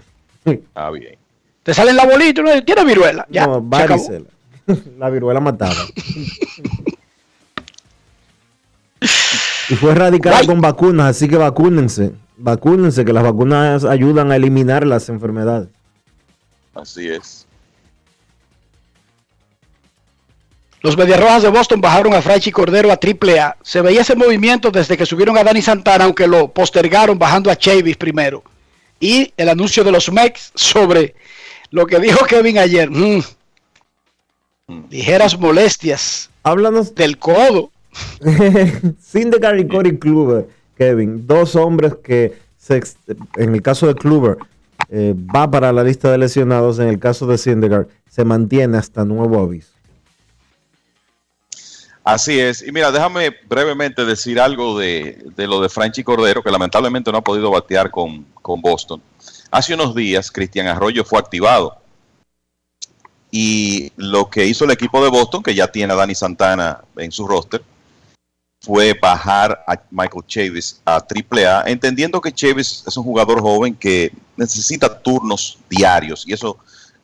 Ah, 0.74 0.90
bien. 0.90 1.16
Te 1.62 1.74
salen 1.74 1.96
la 1.96 2.06
bolita, 2.06 2.42
¿no? 2.42 2.62
tiene 2.64 2.84
viruela. 2.84 3.26
Ya, 3.30 3.46
no, 3.46 3.60
varicela. 3.60 4.26
la 4.98 5.10
viruela 5.10 5.40
mataba. 5.40 5.74
y 9.68 9.74
fue 9.74 9.92
erradicada 9.92 10.36
Guay. 10.36 10.46
con 10.46 10.60
vacunas, 10.60 11.16
así 11.16 11.28
que 11.28 11.36
vacúnense. 11.36 12.12
Vacúnense, 12.36 13.04
que 13.04 13.12
las 13.12 13.22
vacunas 13.22 13.84
ayudan 13.84 14.32
a 14.32 14.36
eliminar 14.36 14.86
las 14.86 15.10
enfermedades. 15.10 15.68
Así 16.74 17.08
es. 17.08 17.46
Los 20.82 20.96
Mediarrojas 20.96 21.42
de 21.42 21.50
Boston 21.50 21.82
bajaron 21.82 22.14
a 22.14 22.22
Fraichi 22.22 22.50
Cordero 22.50 22.90
a 22.90 22.94
AAA. 22.94 23.58
Se 23.62 23.82
veía 23.82 24.00
ese 24.00 24.16
movimiento 24.16 24.70
desde 24.70 24.96
que 24.96 25.04
subieron 25.04 25.36
a 25.36 25.44
Dani 25.44 25.60
Santana, 25.60 26.04
aunque 26.04 26.26
lo 26.26 26.48
postergaron 26.48 27.18
bajando 27.18 27.50
a 27.50 27.56
Chavis 27.56 27.98
primero. 27.98 28.42
Y 29.00 29.32
el 29.36 29.48
anuncio 29.48 29.82
de 29.82 29.92
los 29.92 30.12
Mex 30.12 30.52
sobre 30.54 31.14
lo 31.70 31.86
que 31.86 31.98
dijo 31.98 32.24
Kevin 32.26 32.58
ayer. 32.58 32.90
Mm. 32.90 33.22
Ligeras 34.90 35.36
molestias 35.38 36.30
Háblanos 36.42 36.94
del 36.94 37.18
codo. 37.18 37.70
Syndergaard 39.00 39.58
y 39.58 39.68
Corey 39.68 39.98
Kluber, 39.98 40.48
Kevin, 40.76 41.26
dos 41.26 41.56
hombres 41.56 41.96
que 42.02 42.38
se 42.56 42.80
en 43.36 43.54
el 43.54 43.62
caso 43.62 43.88
de 43.88 43.94
Kluber 43.94 44.38
eh, 44.88 45.14
va 45.34 45.50
para 45.50 45.72
la 45.72 45.82
lista 45.82 46.10
de 46.10 46.18
lesionados, 46.18 46.78
en 46.78 46.88
el 46.88 46.98
caso 46.98 47.26
de 47.26 47.36
Syndergaard 47.36 47.88
se 48.08 48.24
mantiene 48.24 48.78
hasta 48.78 49.04
nuevo 49.04 49.40
aviso. 49.40 49.72
Así 52.02 52.38
es. 52.38 52.62
Y 52.62 52.72
mira, 52.72 52.90
déjame 52.90 53.30
brevemente 53.48 54.04
decir 54.04 54.40
algo 54.40 54.78
de, 54.78 55.22
de 55.36 55.46
lo 55.46 55.60
de 55.60 55.68
Franchi 55.68 56.02
Cordero, 56.02 56.42
que 56.42 56.50
lamentablemente 56.50 57.12
no 57.12 57.18
ha 57.18 57.24
podido 57.24 57.50
batear 57.50 57.90
con, 57.90 58.24
con 58.40 58.60
Boston. 58.60 59.02
Hace 59.50 59.74
unos 59.74 59.94
días, 59.94 60.30
Cristian 60.30 60.66
Arroyo 60.66 61.04
fue 61.04 61.18
activado. 61.18 61.76
Y 63.30 63.92
lo 63.96 64.28
que 64.28 64.46
hizo 64.46 64.64
el 64.64 64.70
equipo 64.70 65.02
de 65.02 65.10
Boston, 65.10 65.42
que 65.42 65.54
ya 65.54 65.68
tiene 65.68 65.92
a 65.92 65.96
Dani 65.96 66.14
Santana 66.14 66.80
en 66.96 67.12
su 67.12 67.26
roster, 67.26 67.62
fue 68.60 68.94
bajar 69.00 69.64
a 69.66 69.80
Michael 69.90 70.24
Chavis 70.26 70.80
a 70.84 70.96
AAA, 70.96 71.64
entendiendo 71.70 72.20
que 72.20 72.32
Chavis 72.32 72.84
es 72.86 72.96
un 72.96 73.04
jugador 73.04 73.40
joven 73.40 73.74
que 73.74 74.12
necesita 74.36 75.00
turnos 75.00 75.58
diarios 75.68 76.24
y 76.26 76.34
eso 76.34 76.58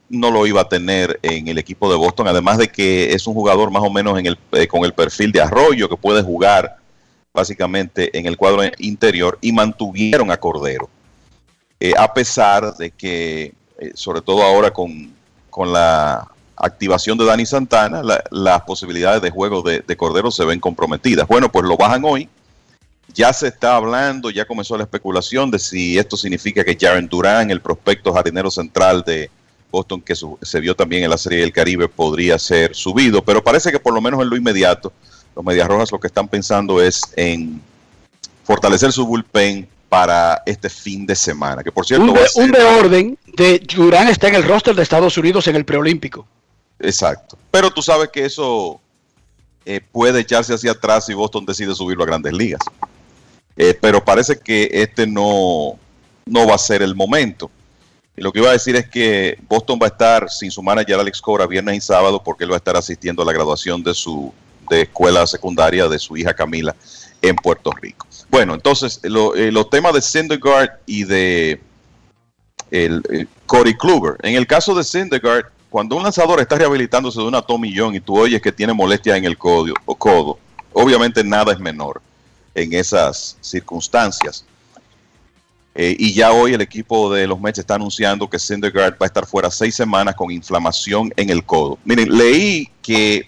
no 0.09 0.31
lo 0.31 0.47
iba 0.47 0.61
a 0.61 0.69
tener 0.69 1.19
en 1.23 1.49
el 1.49 1.59
equipo 1.59 1.91
de 1.91 1.97
Boston, 1.97 2.29
además 2.29 2.59
de 2.59 2.69
que 2.69 3.13
es 3.13 3.27
un 3.27 3.35
jugador 3.35 3.71
más 3.71 3.83
o 3.83 3.91
menos 3.91 4.19
en 4.19 4.27
el, 4.27 4.39
eh, 4.53 4.67
con 4.69 4.85
el 4.85 4.93
perfil 4.93 5.33
de 5.33 5.41
Arroyo 5.41 5.89
que 5.89 5.97
puede 5.97 6.23
jugar 6.23 6.77
básicamente 7.35 8.17
en 8.17 8.27
el 8.27 8.37
cuadro 8.37 8.63
interior 8.79 9.39
y 9.41 9.53
mantuvieron 9.53 10.31
a 10.31 10.37
Cordero. 10.37 10.89
Eh, 11.79 11.93
a 11.99 12.13
pesar 12.15 12.75
de 12.77 12.91
que, 12.91 13.53
eh, 13.79 13.91
sobre 13.95 14.23
todo 14.23 14.43
ahora 14.43 14.71
con, 14.73 15.13
con 15.51 15.73
la 15.73 16.27
activación 16.57 17.19
de 17.19 17.27
Dani 17.27 17.45
Santana, 17.45 18.03
la- 18.03 18.25
las 18.31 18.63
posibilidades 18.63 19.21
de 19.21 19.31
juego 19.31 19.61
de, 19.61 19.81
de 19.81 19.97
Cordero 19.97 20.31
se 20.31 20.45
ven 20.47 20.61
comprometidas. 20.61 21.29
Bueno, 21.29 21.53
pues 21.53 21.67
lo 21.67 21.77
bajan 21.77 22.03
hoy. 22.05 22.29
Ya 23.15 23.33
se 23.33 23.49
está 23.49 23.77
hablando, 23.77 24.31
ya 24.31 24.47
comenzó 24.47 24.77
la 24.77 24.85
especulación 24.85 25.51
de 25.51 25.59
si 25.59 25.99
esto 25.99 26.17
significa 26.17 26.65
que 26.65 26.77
Jaren 26.81 27.07
Durán, 27.09 27.51
el 27.51 27.61
prospecto 27.61 28.13
jardinero 28.13 28.51
central 28.51 29.03
de 29.07 29.31
Boston, 29.71 30.01
que 30.01 30.15
se 30.15 30.61
vio 30.61 30.75
también 30.75 31.05
en 31.05 31.11
la 31.11 31.19
Serie 31.19 31.41
del 31.41 31.53
Caribe, 31.53 31.89
podría 31.89 32.39
ser 32.39 32.75
subido. 32.75 33.23
Pero 33.23 33.43
parece 33.43 33.71
que 33.71 33.79
por 33.81 33.93
lo 33.95 34.01
menos 34.01 34.21
en 34.23 34.31
lo 34.31 34.37
inmediato, 34.37 34.93
los 35.35 35.45
Medias 35.45 35.69
Rojas 35.69 35.93
lo 35.93 36.01
que 36.01 36.07
están 36.07 36.29
pensando 36.29 36.81
es 36.83 37.01
en 37.17 37.61
fortalecer 38.45 38.93
su 38.93 39.07
bullpen 39.07 39.69
para 39.89 40.43
este 40.47 40.69
fin 40.71 41.07
de 41.07 41.15
semana. 41.15 41.63
Que 41.63 41.71
por 41.73 41.85
cierto, 41.87 42.05
Un 42.07 42.15
de, 42.15 42.29
ser- 42.29 42.45
un 42.45 42.51
de 42.53 42.63
orden 42.63 43.19
de 43.37 43.59
Durán 43.61 44.09
está 44.09 44.29
en 44.29 44.37
el 44.37 44.45
roster 44.45 44.75
de 44.75 44.83
Estados 44.83 45.17
Unidos 45.19 45.47
en 45.49 45.57
el 45.57 45.65
preolímpico. 45.65 46.27
Exacto. 46.79 47.37
Pero 47.51 47.71
tú 47.71 47.83
sabes 47.83 48.09
que 48.11 48.25
eso 48.25 48.81
eh, 49.65 49.81
puede 49.93 50.21
echarse 50.21 50.55
hacia 50.55 50.73
atrás 50.73 51.07
si 51.07 51.15
Boston 51.15 51.45
decide 51.47 51.75
subirlo 51.75 52.05
a 52.05 52.07
grandes 52.07 52.33
ligas. 52.33 52.61
Eh, 53.57 53.77
pero 53.81 54.05
parece 54.05 54.39
que 54.39 54.69
este 54.73 55.07
no, 55.07 55.79
no 56.27 56.47
va 56.47 56.55
a 56.55 56.59
ser 56.59 56.83
el 56.83 56.95
momento. 56.95 57.51
Lo 58.17 58.33
que 58.33 58.39
iba 58.41 58.49
a 58.49 58.53
decir 58.53 58.75
es 58.77 58.89
que 58.89 59.39
Boston 59.49 59.79
va 59.81 59.87
a 59.87 59.91
estar 59.91 60.31
sin 60.31 60.51
su 60.51 60.63
manager 60.63 60.99
Alex 60.99 61.21
Cora 61.21 61.47
viernes 61.47 61.77
y 61.77 61.81
sábado 61.81 62.23
porque 62.23 62.45
él 62.45 62.51
va 62.51 62.57
a 62.57 62.59
estar 62.59 62.77
asistiendo 62.77 63.23
a 63.23 63.27
la 63.27 63.33
graduación 63.33 63.83
de 63.83 63.95
su 63.95 64.33
de 64.69 64.83
escuela 64.83 65.27
secundaria 65.27 65.87
de 65.87 65.99
su 65.99 66.17
hija 66.17 66.35
Camila 66.35 66.75
en 67.23 67.37
Puerto 67.37 67.71
Rico. 67.71 68.07
Bueno, 68.31 68.55
entonces 68.55 68.99
lo- 69.05 69.35
eh, 69.37 69.53
los 69.53 69.71
temas 69.71 69.95
de 69.95 70.03
Syndergaard 70.03 70.71
y 70.87 71.05
de 71.05 71.61
el, 72.71 73.29
Corey 73.47 73.75
Kluber. 73.77 74.17
En 74.23 74.35
el 74.35 74.47
caso 74.47 74.75
de 74.75 74.83
Syndergaard, 74.83 75.47
cuando 75.71 75.97
un 75.97 76.03
lanzador 76.03 76.41
está 76.41 76.57
rehabilitándose 76.57 77.21
de 77.21 77.27
una 77.27 77.45
John 77.47 77.95
y 77.95 78.01
tú 78.01 78.19
oyes 78.19 78.43
que 78.43 78.51
tiene 78.51 78.73
molestias 78.73 79.17
en 79.19 79.25
el 79.25 79.39
codo, 79.39 79.73
o 79.85 79.95
codo, 79.95 80.39
obviamente 80.73 81.23
nada 81.23 81.53
es 81.53 81.61
menor 81.61 82.01
en 82.55 82.73
esas 82.73 83.37
circunstancias. 83.41 84.45
Eh, 85.79 85.95
y 85.99 86.15
ya 86.15 86.33
hoy 86.33 86.55
el 86.55 86.63
equipo 86.63 87.13
de 87.13 87.27
los 87.27 87.39
Mets 87.39 87.59
está 87.59 87.75
anunciando 87.75 88.31
que 88.31 88.39
Syndergaard 88.39 88.95
va 88.95 89.05
a 89.05 89.07
estar 89.07 89.27
fuera 89.27 89.51
seis 89.51 89.75
semanas 89.75 90.15
con 90.15 90.31
inflamación 90.31 91.13
en 91.17 91.29
el 91.29 91.45
codo. 91.45 91.79
Miren, 91.85 92.17
leí 92.17 92.71
que 92.81 93.27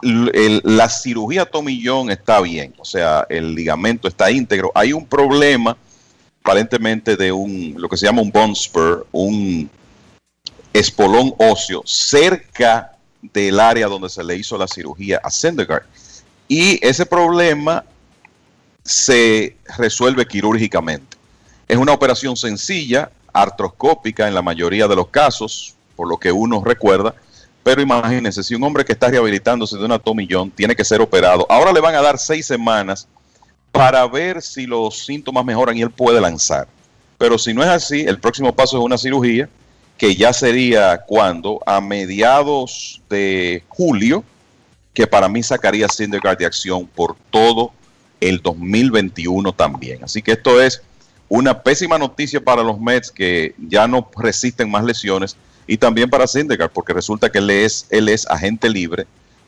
la 0.00 0.88
cirugía 0.88 1.44
Tommy 1.44 1.82
John 1.84 2.10
está 2.10 2.40
bien, 2.40 2.74
o 2.78 2.84
sea, 2.84 3.26
el 3.28 3.54
ligamento 3.54 4.08
está 4.08 4.30
íntegro. 4.30 4.72
Hay 4.74 4.94
un 4.94 5.04
problema 5.04 5.76
aparentemente 6.40 7.14
de 7.14 7.30
un, 7.30 7.74
lo 7.76 7.90
que 7.90 7.98
se 7.98 8.06
llama 8.06 8.22
un 8.22 8.32
bone 8.32 8.54
spur, 8.54 9.06
un 9.12 9.70
espolón 10.72 11.34
óseo 11.36 11.82
cerca 11.84 12.96
del 13.20 13.60
área 13.60 13.86
donde 13.86 14.08
se 14.08 14.24
le 14.24 14.34
hizo 14.34 14.56
la 14.56 14.66
cirugía 14.66 15.20
a 15.22 15.30
Syndergaard. 15.30 15.84
Y 16.48 16.84
ese 16.84 17.04
problema 17.04 17.84
se 18.82 19.56
resuelve 19.76 20.26
quirúrgicamente. 20.26 21.11
Es 21.72 21.78
una 21.78 21.94
operación 21.94 22.36
sencilla, 22.36 23.10
artroscópica 23.32 24.28
en 24.28 24.34
la 24.34 24.42
mayoría 24.42 24.86
de 24.86 24.94
los 24.94 25.08
casos, 25.08 25.74
por 25.96 26.06
lo 26.06 26.18
que 26.18 26.30
uno 26.30 26.62
recuerda. 26.62 27.14
Pero 27.62 27.80
imagínense, 27.80 28.42
si 28.42 28.54
un 28.54 28.62
hombre 28.62 28.84
que 28.84 28.92
está 28.92 29.08
rehabilitándose 29.08 29.78
de 29.78 29.84
una 29.86 29.98
tomillón 29.98 30.50
tiene 30.50 30.76
que 30.76 30.84
ser 30.84 31.00
operado, 31.00 31.46
ahora 31.48 31.72
le 31.72 31.80
van 31.80 31.94
a 31.94 32.02
dar 32.02 32.18
seis 32.18 32.44
semanas 32.44 33.08
para 33.70 34.06
ver 34.06 34.42
si 34.42 34.66
los 34.66 35.06
síntomas 35.06 35.46
mejoran 35.46 35.74
y 35.74 35.80
él 35.80 35.90
puede 35.90 36.20
lanzar. 36.20 36.68
Pero 37.16 37.38
si 37.38 37.54
no 37.54 37.62
es 37.62 37.70
así, 37.70 38.02
el 38.02 38.20
próximo 38.20 38.54
paso 38.54 38.76
es 38.76 38.84
una 38.84 38.98
cirugía 38.98 39.48
que 39.96 40.14
ya 40.14 40.34
sería 40.34 40.98
cuando 40.98 41.58
a 41.64 41.80
mediados 41.80 43.00
de 43.08 43.64
julio, 43.68 44.24
que 44.92 45.06
para 45.06 45.26
mí 45.26 45.42
sacaría 45.42 45.88
Syndergaard 45.88 46.36
de 46.36 46.44
acción 46.44 46.86
por 46.86 47.16
todo 47.30 47.72
el 48.20 48.42
2021 48.42 49.54
también. 49.54 50.04
Así 50.04 50.20
que 50.20 50.32
esto 50.32 50.60
es 50.60 50.82
una 51.34 51.62
pésima 51.62 51.96
noticia 51.96 52.44
para 52.44 52.62
los 52.62 52.78
Mets 52.78 53.10
que 53.10 53.54
ya 53.56 53.88
no 53.88 54.06
resisten 54.18 54.70
más 54.70 54.84
lesiones 54.84 55.34
y 55.66 55.78
también 55.78 56.10
para 56.10 56.26
Syndergaard 56.26 56.70
porque 56.70 56.92
resulta 56.92 57.32
que 57.32 57.38
él 57.38 57.48
es, 57.48 57.86
él 57.88 58.10
es 58.10 58.26
agente 58.28 58.68
libre 58.68 59.06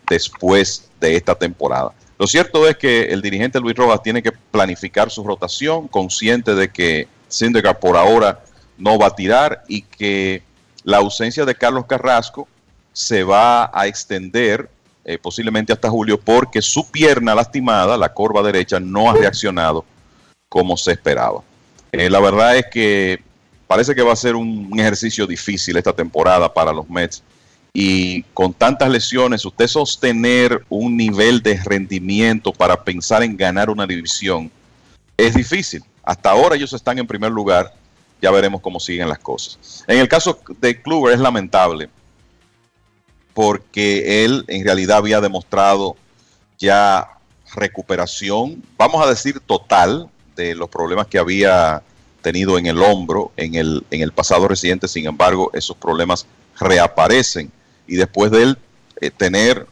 después 0.08 0.88
de 0.98 1.14
esta 1.14 1.34
temporada. 1.34 1.92
Lo 2.18 2.26
cierto 2.26 2.66
es 2.66 2.78
que 2.78 3.02
el 3.12 3.20
dirigente 3.20 3.60
Luis 3.60 3.76
Rojas 3.76 4.02
tiene 4.02 4.22
que 4.22 4.32
planificar 4.32 5.10
su 5.10 5.24
rotación, 5.24 5.86
consciente 5.88 6.54
de 6.54 6.70
que 6.70 7.06
Syndergaard 7.28 7.80
por 7.80 7.98
ahora 7.98 8.42
no 8.78 8.98
va 8.98 9.08
a 9.08 9.14
tirar 9.14 9.62
y 9.68 9.82
que 9.82 10.42
la 10.84 10.96
ausencia 10.96 11.44
de 11.44 11.54
Carlos 11.54 11.84
Carrasco 11.84 12.48
se 12.94 13.24
va 13.24 13.70
a 13.74 13.86
extender 13.86 14.70
eh, 15.04 15.18
posiblemente 15.18 15.74
hasta 15.74 15.90
julio 15.90 16.18
porque 16.18 16.62
su 16.62 16.90
pierna 16.90 17.34
lastimada, 17.34 17.98
la 17.98 18.14
corva 18.14 18.42
derecha, 18.42 18.80
no 18.80 19.10
ha 19.10 19.12
reaccionado 19.12 19.84
como 20.48 20.78
se 20.78 20.92
esperaba. 20.92 21.42
Eh, 21.96 22.10
la 22.10 22.20
verdad 22.20 22.56
es 22.56 22.66
que 22.72 23.22
parece 23.66 23.94
que 23.94 24.02
va 24.02 24.12
a 24.12 24.16
ser 24.16 24.34
un, 24.34 24.68
un 24.70 24.80
ejercicio 24.80 25.26
difícil 25.26 25.76
esta 25.76 25.92
temporada 25.92 26.52
para 26.52 26.72
los 26.72 26.88
Mets 26.90 27.22
y 27.72 28.22
con 28.34 28.52
tantas 28.52 28.88
lesiones, 28.88 29.44
usted 29.44 29.66
sostener 29.66 30.64
un 30.68 30.96
nivel 30.96 31.42
de 31.42 31.60
rendimiento 31.62 32.52
para 32.52 32.82
pensar 32.82 33.22
en 33.22 33.36
ganar 33.36 33.68
una 33.68 33.86
división 33.86 34.50
es 35.16 35.34
difícil. 35.34 35.84
Hasta 36.04 36.30
ahora 36.30 36.56
ellos 36.56 36.72
están 36.72 36.98
en 36.98 37.06
primer 37.06 37.32
lugar, 37.32 37.72
ya 38.20 38.30
veremos 38.30 38.60
cómo 38.60 38.78
siguen 38.78 39.08
las 39.08 39.18
cosas. 39.18 39.84
En 39.86 39.98
el 39.98 40.08
caso 40.08 40.38
de 40.60 40.80
Kluber 40.80 41.14
es 41.14 41.20
lamentable 41.20 41.88
porque 43.34 44.24
él 44.24 44.44
en 44.48 44.64
realidad 44.64 44.98
había 44.98 45.20
demostrado 45.20 45.96
ya 46.58 47.08
recuperación, 47.54 48.62
vamos 48.76 49.04
a 49.04 49.08
decir 49.08 49.40
total, 49.40 50.08
de 50.36 50.54
los 50.54 50.68
problemas 50.68 51.06
que 51.06 51.18
había 51.18 51.82
tenido 52.22 52.58
en 52.58 52.66
el 52.66 52.82
hombro 52.82 53.32
en 53.36 53.54
el, 53.54 53.84
en 53.90 54.00
el 54.00 54.12
pasado 54.12 54.48
reciente. 54.48 54.88
Sin 54.88 55.06
embargo, 55.06 55.50
esos 55.52 55.76
problemas 55.76 56.26
reaparecen 56.58 57.52
y 57.86 57.96
después 57.96 58.30
de 58.30 58.42
él 58.42 58.58
eh, 59.00 59.10
tener 59.10 59.66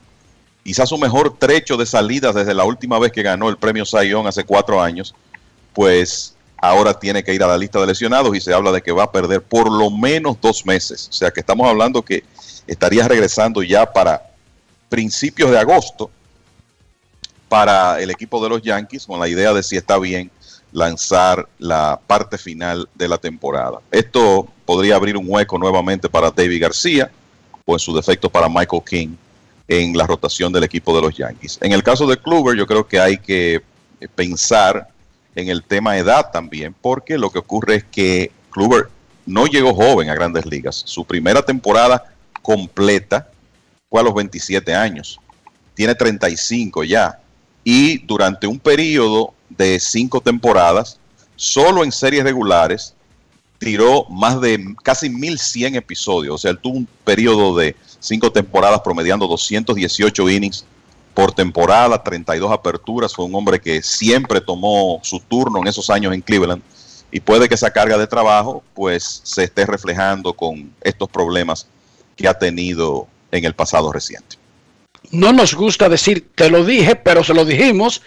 quizás 0.62 0.88
su 0.88 0.98
mejor 0.98 1.38
trecho 1.38 1.76
de 1.76 1.86
salidas 1.86 2.34
desde 2.34 2.54
la 2.54 2.64
última 2.64 2.98
vez 2.98 3.10
que 3.10 3.22
ganó 3.22 3.48
el 3.48 3.56
premio 3.56 3.84
Sayón 3.84 4.26
hace 4.26 4.44
cuatro 4.44 4.80
años, 4.80 5.14
pues 5.72 6.34
ahora 6.58 6.94
tiene 6.94 7.24
que 7.24 7.34
ir 7.34 7.42
a 7.42 7.48
la 7.48 7.58
lista 7.58 7.80
de 7.80 7.86
lesionados 7.86 8.36
y 8.36 8.40
se 8.40 8.54
habla 8.54 8.70
de 8.70 8.82
que 8.82 8.92
va 8.92 9.04
a 9.04 9.10
perder 9.10 9.42
por 9.42 9.70
lo 9.70 9.90
menos 9.90 10.36
dos 10.40 10.64
meses. 10.64 11.08
O 11.10 11.12
sea 11.12 11.30
que 11.30 11.40
estamos 11.40 11.68
hablando 11.68 12.02
que 12.02 12.22
estaría 12.66 13.08
regresando 13.08 13.62
ya 13.62 13.90
para 13.90 14.30
principios 14.88 15.50
de 15.50 15.58
agosto 15.58 16.10
para 17.48 18.00
el 18.00 18.10
equipo 18.10 18.42
de 18.42 18.48
los 18.48 18.62
Yankees 18.62 19.06
con 19.06 19.18
la 19.18 19.28
idea 19.28 19.52
de 19.52 19.62
si 19.62 19.76
está 19.76 19.98
bien 19.98 20.30
lanzar 20.72 21.46
la 21.58 22.00
parte 22.06 22.38
final 22.38 22.88
de 22.94 23.08
la 23.08 23.18
temporada. 23.18 23.78
Esto 23.90 24.48
podría 24.64 24.96
abrir 24.96 25.16
un 25.16 25.26
hueco 25.28 25.58
nuevamente 25.58 26.08
para 26.08 26.30
David 26.30 26.62
García 26.62 27.10
o 27.64 27.74
en 27.74 27.78
su 27.78 27.94
defecto 27.94 28.30
para 28.30 28.48
Michael 28.48 28.82
King 28.84 29.16
en 29.68 29.96
la 29.96 30.06
rotación 30.06 30.52
del 30.52 30.64
equipo 30.64 30.94
de 30.94 31.02
los 31.02 31.16
Yankees. 31.16 31.58
En 31.60 31.72
el 31.72 31.82
caso 31.82 32.06
de 32.06 32.16
Kluber, 32.16 32.56
yo 32.56 32.66
creo 32.66 32.86
que 32.86 32.98
hay 32.98 33.18
que 33.18 33.62
pensar 34.14 34.88
en 35.34 35.48
el 35.48 35.62
tema 35.62 35.96
edad 35.96 36.30
también, 36.30 36.74
porque 36.80 37.16
lo 37.16 37.30
que 37.30 37.38
ocurre 37.38 37.76
es 37.76 37.84
que 37.84 38.32
Kluber 38.50 38.88
no 39.24 39.46
llegó 39.46 39.74
joven 39.74 40.10
a 40.10 40.14
grandes 40.14 40.46
ligas. 40.46 40.82
Su 40.84 41.04
primera 41.04 41.42
temporada 41.42 42.12
completa 42.42 43.28
fue 43.88 44.00
a 44.00 44.04
los 44.04 44.14
27 44.14 44.74
años. 44.74 45.18
Tiene 45.74 45.94
35 45.94 46.84
ya. 46.84 47.18
Y 47.64 47.98
durante 47.98 48.46
un 48.46 48.58
periodo 48.58 49.32
de 49.62 49.80
cinco 49.80 50.20
temporadas, 50.20 50.98
solo 51.36 51.84
en 51.84 51.92
series 51.92 52.24
regulares, 52.24 52.94
tiró 53.58 54.04
más 54.10 54.40
de 54.40 54.74
casi 54.82 55.08
1100 55.08 55.76
episodios. 55.76 56.34
O 56.34 56.38
sea, 56.38 56.50
él 56.50 56.58
tuvo 56.58 56.78
un 56.78 56.88
periodo 57.04 57.56
de 57.56 57.76
cinco 58.00 58.30
temporadas 58.32 58.80
promediando 58.80 59.26
218 59.26 60.28
innings 60.28 60.64
por 61.14 61.32
temporada, 61.32 62.02
32 62.02 62.50
aperturas. 62.50 63.14
Fue 63.14 63.24
un 63.24 63.34
hombre 63.34 63.60
que 63.60 63.82
siempre 63.82 64.40
tomó 64.40 65.00
su 65.02 65.20
turno 65.20 65.60
en 65.60 65.68
esos 65.68 65.90
años 65.90 66.12
en 66.12 66.20
Cleveland. 66.20 66.62
Y 67.12 67.20
puede 67.20 67.48
que 67.48 67.54
esa 67.54 67.70
carga 67.70 67.96
de 67.98 68.06
trabajo 68.06 68.64
pues 68.74 69.20
se 69.22 69.44
esté 69.44 69.64
reflejando 69.66 70.32
con 70.32 70.72
estos 70.80 71.08
problemas 71.08 71.66
que 72.16 72.26
ha 72.26 72.34
tenido 72.34 73.06
en 73.30 73.44
el 73.44 73.54
pasado 73.54 73.92
reciente. 73.92 74.36
No 75.10 75.32
nos 75.32 75.54
gusta 75.54 75.88
decir, 75.88 76.30
te 76.34 76.48
lo 76.50 76.64
dije, 76.64 76.96
pero 76.96 77.22
se 77.22 77.34
lo 77.34 77.44
dijimos, 77.44 78.02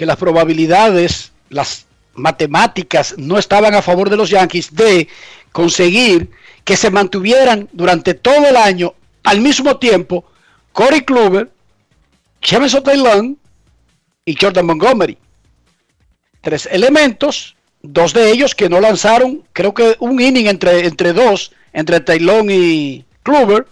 que 0.00 0.06
las 0.06 0.16
probabilidades, 0.16 1.30
las 1.50 1.84
matemáticas 2.14 3.16
no 3.18 3.36
estaban 3.36 3.74
a 3.74 3.82
favor 3.82 4.08
de 4.08 4.16
los 4.16 4.30
Yankees 4.30 4.74
de 4.74 5.08
conseguir 5.52 6.30
que 6.64 6.78
se 6.78 6.88
mantuvieran 6.88 7.68
durante 7.70 8.14
todo 8.14 8.46
el 8.46 8.56
año 8.56 8.94
al 9.24 9.42
mismo 9.42 9.76
tiempo 9.76 10.24
Corey 10.72 11.02
Kluber, 11.02 11.50
Jameson 12.40 12.82
Taylor 12.82 13.26
y 14.24 14.36
Jordan 14.40 14.64
Montgomery. 14.64 15.18
Tres 16.40 16.66
elementos, 16.72 17.54
dos 17.82 18.14
de 18.14 18.30
ellos 18.30 18.54
que 18.54 18.70
no 18.70 18.80
lanzaron, 18.80 19.44
creo 19.52 19.74
que 19.74 19.96
un 19.98 20.18
inning 20.18 20.46
entre, 20.46 20.86
entre 20.86 21.12
dos, 21.12 21.52
entre 21.74 22.00
Taylor 22.00 22.42
y 22.50 23.04
Kluber, 23.22 23.66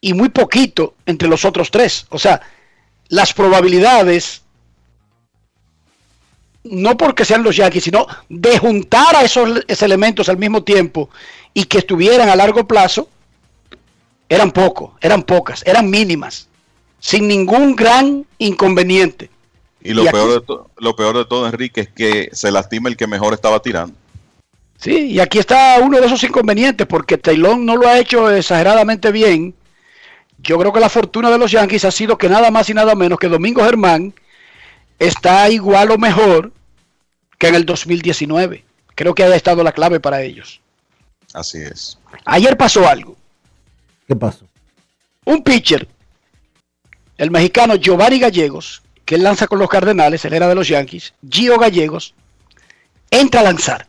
y 0.00 0.14
muy 0.14 0.28
poquito 0.28 0.94
entre 1.04 1.26
los 1.26 1.44
otros 1.44 1.72
tres. 1.72 2.06
O 2.10 2.18
sea, 2.20 2.42
las 3.08 3.32
probabilidades 3.32 4.42
no 6.64 6.96
porque 6.96 7.24
sean 7.24 7.42
los 7.42 7.56
Yankees, 7.56 7.84
sino 7.84 8.06
de 8.28 8.58
juntar 8.58 9.16
a 9.16 9.22
esos, 9.22 9.64
elementos 9.82 10.28
al 10.28 10.38
mismo 10.38 10.62
tiempo 10.62 11.10
y 11.54 11.64
que 11.64 11.78
estuvieran 11.78 12.28
a 12.28 12.36
largo 12.36 12.66
plazo, 12.66 13.08
eran 14.28 14.52
pocos, 14.52 14.92
eran 15.00 15.22
pocas, 15.22 15.62
eran 15.66 15.90
mínimas, 15.90 16.48
sin 16.98 17.26
ningún 17.26 17.74
gran 17.74 18.26
inconveniente. 18.38 19.30
Y 19.82 19.94
lo, 19.94 20.04
peor, 20.04 20.46
de 20.46 20.56
lo 20.76 20.94
peor 20.94 21.16
de 21.16 21.24
todo, 21.24 21.46
Enrique, 21.46 21.80
es 21.80 21.88
que 21.88 22.28
se 22.32 22.50
lastima 22.50 22.88
el 22.90 22.96
que 22.96 23.06
mejor 23.06 23.32
estaba 23.32 23.62
tirando. 23.62 23.94
Sí, 24.76 25.12
y 25.12 25.20
aquí 25.20 25.38
está 25.38 25.78
uno 25.82 25.98
de 25.98 26.06
esos 26.06 26.22
inconvenientes, 26.22 26.86
porque 26.86 27.18
Taylor 27.18 27.56
no 27.56 27.76
lo 27.76 27.88
ha 27.88 27.98
hecho 27.98 28.30
exageradamente 28.30 29.10
bien. 29.10 29.54
Yo 30.38 30.58
creo 30.58 30.72
que 30.72 30.80
la 30.80 30.88
fortuna 30.88 31.30
de 31.30 31.38
los 31.38 31.50
Yankees 31.50 31.84
ha 31.84 31.90
sido 31.90 32.16
que 32.16 32.28
nada 32.28 32.50
más 32.50 32.68
y 32.70 32.74
nada 32.74 32.94
menos 32.94 33.18
que 33.18 33.28
Domingo 33.28 33.62
Germán 33.62 34.14
está 35.00 35.48
igual 35.48 35.90
o 35.90 35.98
mejor 35.98 36.52
que 37.38 37.48
en 37.48 37.56
el 37.56 37.66
2019. 37.66 38.64
Creo 38.94 39.14
que 39.14 39.24
haya 39.24 39.34
estado 39.34 39.64
la 39.64 39.72
clave 39.72 39.98
para 39.98 40.22
ellos. 40.22 40.60
Así 41.32 41.58
es. 41.58 41.98
Ayer 42.24 42.56
pasó 42.56 42.86
algo. 42.86 43.16
¿Qué 44.06 44.14
pasó? 44.14 44.46
Un 45.24 45.42
pitcher, 45.42 45.88
el 47.16 47.30
mexicano 47.30 47.76
Giovanni 47.76 48.18
Gallegos, 48.18 48.82
que 49.04 49.14
él 49.14 49.22
lanza 49.22 49.46
con 49.46 49.58
los 49.58 49.68
Cardenales, 49.68 50.24
él 50.24 50.34
era 50.34 50.48
de 50.48 50.54
los 50.54 50.68
Yankees, 50.68 51.14
Gio 51.28 51.58
Gallegos, 51.58 52.14
entra 53.10 53.40
a 53.40 53.44
lanzar. 53.44 53.86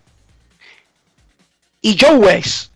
Y 1.81 1.97
Joe 1.99 2.15
West, 2.15 2.71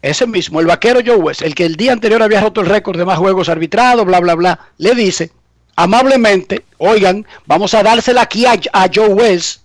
ese 0.00 0.26
mismo, 0.26 0.60
el 0.60 0.66
vaquero 0.66 1.00
Joe 1.04 1.16
West, 1.16 1.42
el 1.42 1.54
que 1.54 1.66
el 1.66 1.76
día 1.76 1.92
anterior 1.92 2.22
había 2.22 2.40
roto 2.40 2.62
el 2.62 2.68
récord 2.68 2.98
de 2.98 3.04
más 3.04 3.18
juegos 3.18 3.48
arbitrados, 3.48 4.06
bla, 4.06 4.20
bla, 4.20 4.34
bla, 4.34 4.58
le 4.78 4.94
dice, 4.94 5.30
amablemente, 5.78 6.64
oigan, 6.78 7.24
vamos 7.46 7.72
a 7.72 7.84
dársela 7.84 8.22
aquí 8.22 8.44
a, 8.46 8.90
Joe 8.92 9.10
West. 9.10 9.62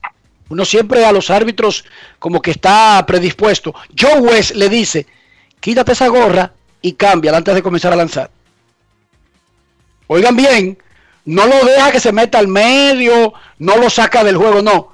Uno 0.47 0.63
siempre 0.63 1.03
a 1.03 1.11
los 1.11 1.31
árbitros 1.31 1.85
como 2.19 2.39
que 2.39 2.51
está 2.51 3.03
predispuesto. 3.07 3.73
Joe 3.99 4.19
West 4.19 4.51
le 4.51 4.69
dice, 4.69 5.07
quítate 5.59 5.93
esa 5.93 6.07
gorra 6.09 6.53
y 6.83 6.93
cambia 6.93 7.35
antes 7.35 7.55
de 7.55 7.63
comenzar 7.63 7.93
a 7.93 7.95
lanzar. 7.95 8.29
Oigan 10.05 10.35
bien, 10.35 10.77
no 11.25 11.47
lo 11.47 11.65
deja 11.65 11.91
que 11.91 11.99
se 11.99 12.11
meta 12.11 12.37
al 12.37 12.47
medio, 12.47 13.33
no 13.57 13.77
lo 13.77 13.89
saca 13.89 14.23
del 14.23 14.37
juego, 14.37 14.61
no. 14.61 14.93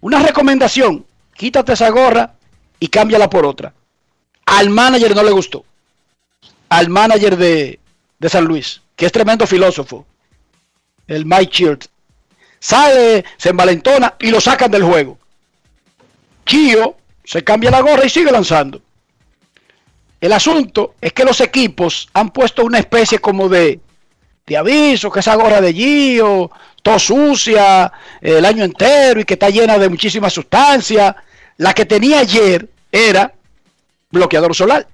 Una 0.00 0.20
recomendación, 0.20 1.04
quítate 1.34 1.74
esa 1.74 1.90
gorra 1.90 2.36
y 2.80 2.88
cámbiala 2.88 3.28
por 3.28 3.44
otra. 3.44 3.74
Al 4.46 4.70
manager 4.70 5.14
no 5.14 5.24
le 5.24 5.30
gustó. 5.30 5.66
Al 6.70 6.88
manager 6.88 7.36
de, 7.36 7.80
de 8.18 8.28
San 8.30 8.46
Luis, 8.46 8.80
que 8.96 9.04
es 9.04 9.12
tremendo 9.12 9.46
filósofo 9.46 10.06
el 11.06 11.26
Mike 11.26 11.52
Shield. 11.52 11.86
Sale, 12.58 13.24
se 13.36 13.50
envalentona 13.50 14.14
y 14.18 14.30
lo 14.30 14.40
sacan 14.40 14.70
del 14.70 14.84
juego. 14.84 15.18
Gio 16.46 16.96
se 17.24 17.42
cambia 17.42 17.70
la 17.70 17.80
gorra 17.80 18.04
y 18.04 18.10
sigue 18.10 18.30
lanzando. 18.30 18.80
El 20.20 20.32
asunto 20.32 20.94
es 21.00 21.12
que 21.12 21.24
los 21.24 21.40
equipos 21.40 22.08
han 22.14 22.30
puesto 22.30 22.64
una 22.64 22.78
especie 22.78 23.18
como 23.18 23.48
de, 23.48 23.80
de 24.46 24.56
aviso, 24.56 25.10
que 25.10 25.20
esa 25.20 25.34
gorra 25.34 25.60
de 25.60 25.72
Gio, 25.72 26.50
todo 26.82 26.98
sucia 26.98 27.92
el 28.20 28.44
año 28.44 28.64
entero 28.64 29.20
y 29.20 29.24
que 29.24 29.34
está 29.34 29.50
llena 29.50 29.78
de 29.78 29.88
muchísima 29.88 30.30
sustancia. 30.30 31.14
La 31.58 31.74
que 31.74 31.84
tenía 31.84 32.20
ayer 32.20 32.68
era 32.90 33.32
bloqueador 34.10 34.54
solar, 34.54 34.86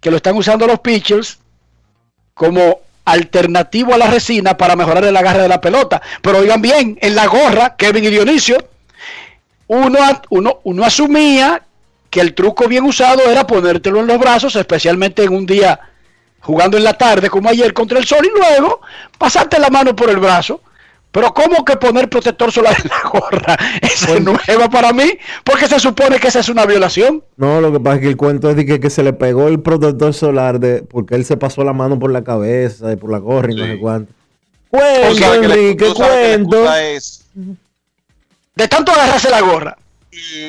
que 0.00 0.10
lo 0.10 0.16
están 0.16 0.36
usando 0.36 0.66
los 0.66 0.80
pitchers 0.80 1.38
como 2.34 2.80
alternativo 3.06 3.94
a 3.94 3.98
la 3.98 4.10
resina 4.10 4.56
para 4.56 4.76
mejorar 4.76 5.04
el 5.04 5.16
agarre 5.16 5.42
de 5.42 5.48
la 5.48 5.60
pelota. 5.60 6.02
Pero 6.20 6.38
oigan 6.38 6.60
bien, 6.60 6.98
en 7.00 7.14
la 7.14 7.26
gorra, 7.26 7.76
Kevin 7.76 8.04
y 8.04 8.10
Dionisio, 8.10 8.58
uno, 9.68 9.98
uno, 10.30 10.60
uno 10.64 10.84
asumía 10.84 11.62
que 12.10 12.20
el 12.20 12.34
truco 12.34 12.68
bien 12.68 12.84
usado 12.84 13.22
era 13.30 13.46
ponértelo 13.46 14.00
en 14.00 14.08
los 14.08 14.18
brazos, 14.18 14.54
especialmente 14.56 15.22
en 15.24 15.34
un 15.34 15.46
día 15.46 15.80
jugando 16.40 16.76
en 16.76 16.84
la 16.84 16.94
tarde 16.94 17.30
como 17.30 17.48
ayer 17.48 17.72
contra 17.72 17.98
el 17.98 18.06
sol 18.06 18.24
y 18.24 18.38
luego 18.38 18.80
pasarte 19.18 19.58
la 19.58 19.70
mano 19.70 19.96
por 19.96 20.10
el 20.10 20.18
brazo. 20.18 20.60
Pero 21.16 21.32
¿cómo 21.32 21.64
que 21.64 21.76
poner 21.76 22.10
protector 22.10 22.52
solar 22.52 22.76
en 22.82 22.90
la 22.90 23.08
gorra? 23.10 23.56
Esa 23.80 24.12
es 24.14 24.22
nueva 24.22 24.68
para 24.68 24.92
mí, 24.92 25.18
porque 25.44 25.66
se 25.66 25.80
supone 25.80 26.18
que 26.18 26.28
esa 26.28 26.40
es 26.40 26.50
una 26.50 26.66
violación. 26.66 27.24
No, 27.38 27.58
lo 27.62 27.72
que 27.72 27.80
pasa 27.80 27.96
es 27.96 28.02
que 28.02 28.08
el 28.08 28.16
cuento 28.18 28.50
es 28.50 28.56
de 28.56 28.66
que, 28.66 28.78
que 28.80 28.90
se 28.90 29.02
le 29.02 29.14
pegó 29.14 29.48
el 29.48 29.60
protector 29.60 30.12
solar 30.12 30.60
de 30.60 30.82
porque 30.82 31.14
él 31.14 31.24
se 31.24 31.38
pasó 31.38 31.64
la 31.64 31.72
mano 31.72 31.98
por 31.98 32.12
la 32.12 32.22
cabeza 32.22 32.92
y 32.92 32.96
por 32.96 33.10
la 33.10 33.16
gorra 33.18 33.50
y 33.50 33.54
no 33.56 33.64
sé 33.64 33.78
cuánto. 33.78 34.12
Cuento, 34.68 35.08
O 35.10 35.14
sea, 35.14 35.40
que 35.40 35.48
la- 35.48 35.54
Enrique, 35.54 35.86
que 35.86 35.94
cuento. 35.94 36.72
es 36.74 37.24
De 38.54 38.68
tanto 38.68 38.92
agarrarse 38.92 39.30
la 39.30 39.40
gorra. 39.40 39.78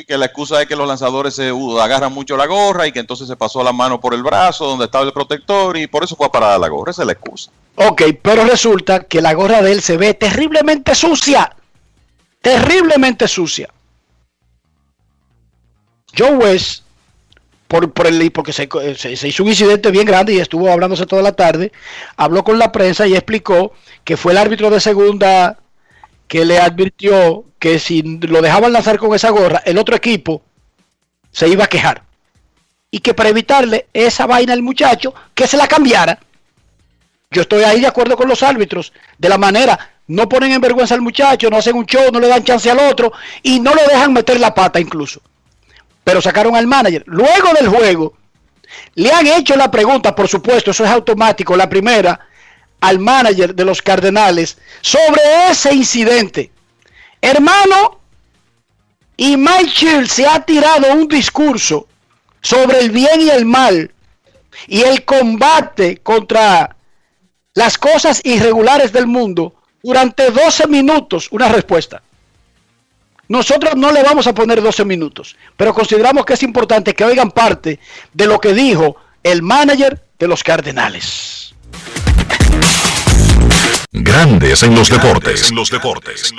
Que 0.07 0.17
la 0.17 0.25
excusa 0.25 0.61
es 0.61 0.67
que 0.67 0.75
los 0.75 0.87
lanzadores 0.87 1.35
se 1.35 1.51
uh, 1.51 1.79
agarran 1.79 2.13
mucho 2.13 2.37
la 2.37 2.45
gorra 2.45 2.87
y 2.87 2.91
que 2.91 2.99
entonces 2.99 3.27
se 3.27 3.35
pasó 3.35 3.63
la 3.63 3.73
mano 3.73 3.99
por 3.99 4.13
el 4.13 4.23
brazo 4.23 4.65
donde 4.65 4.85
estaba 4.85 5.03
el 5.05 5.13
protector 5.13 5.77
y 5.77 5.87
por 5.87 6.03
eso 6.03 6.15
fue 6.15 6.27
a 6.27 6.31
parar 6.31 6.59
la 6.59 6.67
gorra. 6.67 6.91
Esa 6.91 7.03
es 7.03 7.05
la 7.07 7.13
excusa. 7.13 7.51
Ok, 7.75 8.01
pero 8.21 8.45
resulta 8.45 9.03
que 9.03 9.21
la 9.21 9.33
gorra 9.33 9.61
de 9.61 9.71
él 9.71 9.81
se 9.81 9.97
ve 9.97 10.13
terriblemente 10.13 10.95
sucia. 10.95 11.55
Terriblemente 12.41 13.27
sucia. 13.27 13.69
Joe 16.17 16.35
West, 16.35 16.83
por, 17.67 17.91
por 17.91 18.07
el, 18.07 18.31
porque 18.31 18.53
se, 18.53 18.67
se- 18.95 19.15
se 19.15 19.27
hizo 19.27 19.43
un 19.43 19.49
incidente 19.49 19.91
bien 19.91 20.05
grande 20.05 20.33
y 20.33 20.39
estuvo 20.39 20.71
hablándose 20.71 21.05
toda 21.05 21.21
la 21.21 21.33
tarde, 21.33 21.71
habló 22.15 22.43
con 22.43 22.57
la 22.57 22.71
prensa 22.71 23.05
y 23.05 23.13
explicó 23.13 23.73
que 24.03 24.17
fue 24.17 24.31
el 24.31 24.37
árbitro 24.39 24.69
de 24.69 24.79
segunda 24.79 25.59
que 26.27 26.45
le 26.45 26.59
advirtió 26.59 27.45
que 27.59 27.79
si 27.79 28.01
lo 28.01 28.41
dejaban 28.41 28.73
lanzar 28.73 28.97
con 28.97 29.15
esa 29.15 29.29
gorra, 29.29 29.61
el 29.65 29.77
otro 29.77 29.95
equipo 29.95 30.41
se 31.31 31.47
iba 31.47 31.65
a 31.65 31.69
quejar. 31.69 32.03
Y 32.91 32.99
que 32.99 33.13
para 33.13 33.29
evitarle 33.29 33.87
esa 33.93 34.25
vaina 34.25 34.53
al 34.53 34.61
muchacho, 34.61 35.13
que 35.33 35.47
se 35.47 35.57
la 35.57 35.67
cambiara. 35.67 36.19
Yo 37.29 37.41
estoy 37.41 37.63
ahí 37.63 37.81
de 37.81 37.87
acuerdo 37.87 38.15
con 38.15 38.29
los 38.29 38.43
árbitros. 38.43 38.93
De 39.17 39.27
la 39.27 39.37
manera, 39.37 39.91
no 40.07 40.29
ponen 40.29 40.53
en 40.53 40.61
vergüenza 40.61 40.95
al 40.95 41.01
muchacho, 41.01 41.49
no 41.49 41.57
hacen 41.57 41.75
un 41.75 41.85
show, 41.85 42.09
no 42.11 42.19
le 42.19 42.27
dan 42.27 42.43
chance 42.43 42.69
al 42.71 42.79
otro 42.79 43.11
y 43.43 43.59
no 43.59 43.73
lo 43.73 43.81
dejan 43.83 44.13
meter 44.13 44.39
la 44.39 44.53
pata 44.53 44.79
incluso. 44.79 45.21
Pero 46.03 46.21
sacaron 46.21 46.55
al 46.55 46.67
manager. 46.67 47.03
Luego 47.05 47.53
del 47.53 47.67
juego, 47.67 48.13
le 48.95 49.11
han 49.11 49.27
hecho 49.27 49.55
la 49.55 49.69
pregunta, 49.69 50.15
por 50.15 50.27
supuesto, 50.27 50.71
eso 50.71 50.85
es 50.85 50.89
automático, 50.89 51.57
la 51.57 51.67
primera, 51.67 52.19
al 52.81 52.99
manager 52.99 53.55
de 53.55 53.65
los 53.65 53.81
Cardenales 53.81 54.57
sobre 54.81 55.21
ese 55.49 55.73
incidente. 55.73 56.51
Hermano, 57.21 57.99
y 59.17 59.35
Mike 59.35 59.71
Shields 59.73 60.11
se 60.11 60.27
ha 60.27 60.39
tirado 60.41 60.93
un 60.93 61.07
discurso 61.07 61.87
sobre 62.41 62.79
el 62.79 62.91
bien 62.91 63.21
y 63.21 63.29
el 63.29 63.45
mal 63.45 63.91
y 64.67 64.81
el 64.81 65.03
combate 65.03 65.97
contra 65.97 66.75
las 67.53 67.77
cosas 67.77 68.21
irregulares 68.23 68.93
del 68.93 69.07
mundo 69.07 69.55
durante 69.81 70.29
12 70.29 70.67
minutos 70.67 71.27
una 71.31 71.49
respuesta. 71.49 72.01
Nosotros 73.29 73.75
no 73.75 73.91
le 73.91 74.03
vamos 74.03 74.27
a 74.27 74.33
poner 74.33 74.61
12 74.61 74.85
minutos, 74.85 75.35
pero 75.57 75.73
consideramos 75.73 76.25
que 76.25 76.33
es 76.33 76.43
importante 76.43 76.93
que 76.93 77.03
oigan 77.03 77.31
parte 77.31 77.79
de 78.13 78.27
lo 78.27 78.39
que 78.39 78.53
dijo 78.53 78.95
el 79.23 79.41
manager 79.41 80.01
de 80.17 80.27
los 80.27 80.43
Cardenales. 80.43 81.53
Grandes 83.93 84.63
en 84.63 84.75
los 84.75 84.89
deportes. 84.89 85.49
los 85.53 85.69
deportes. 85.69 86.33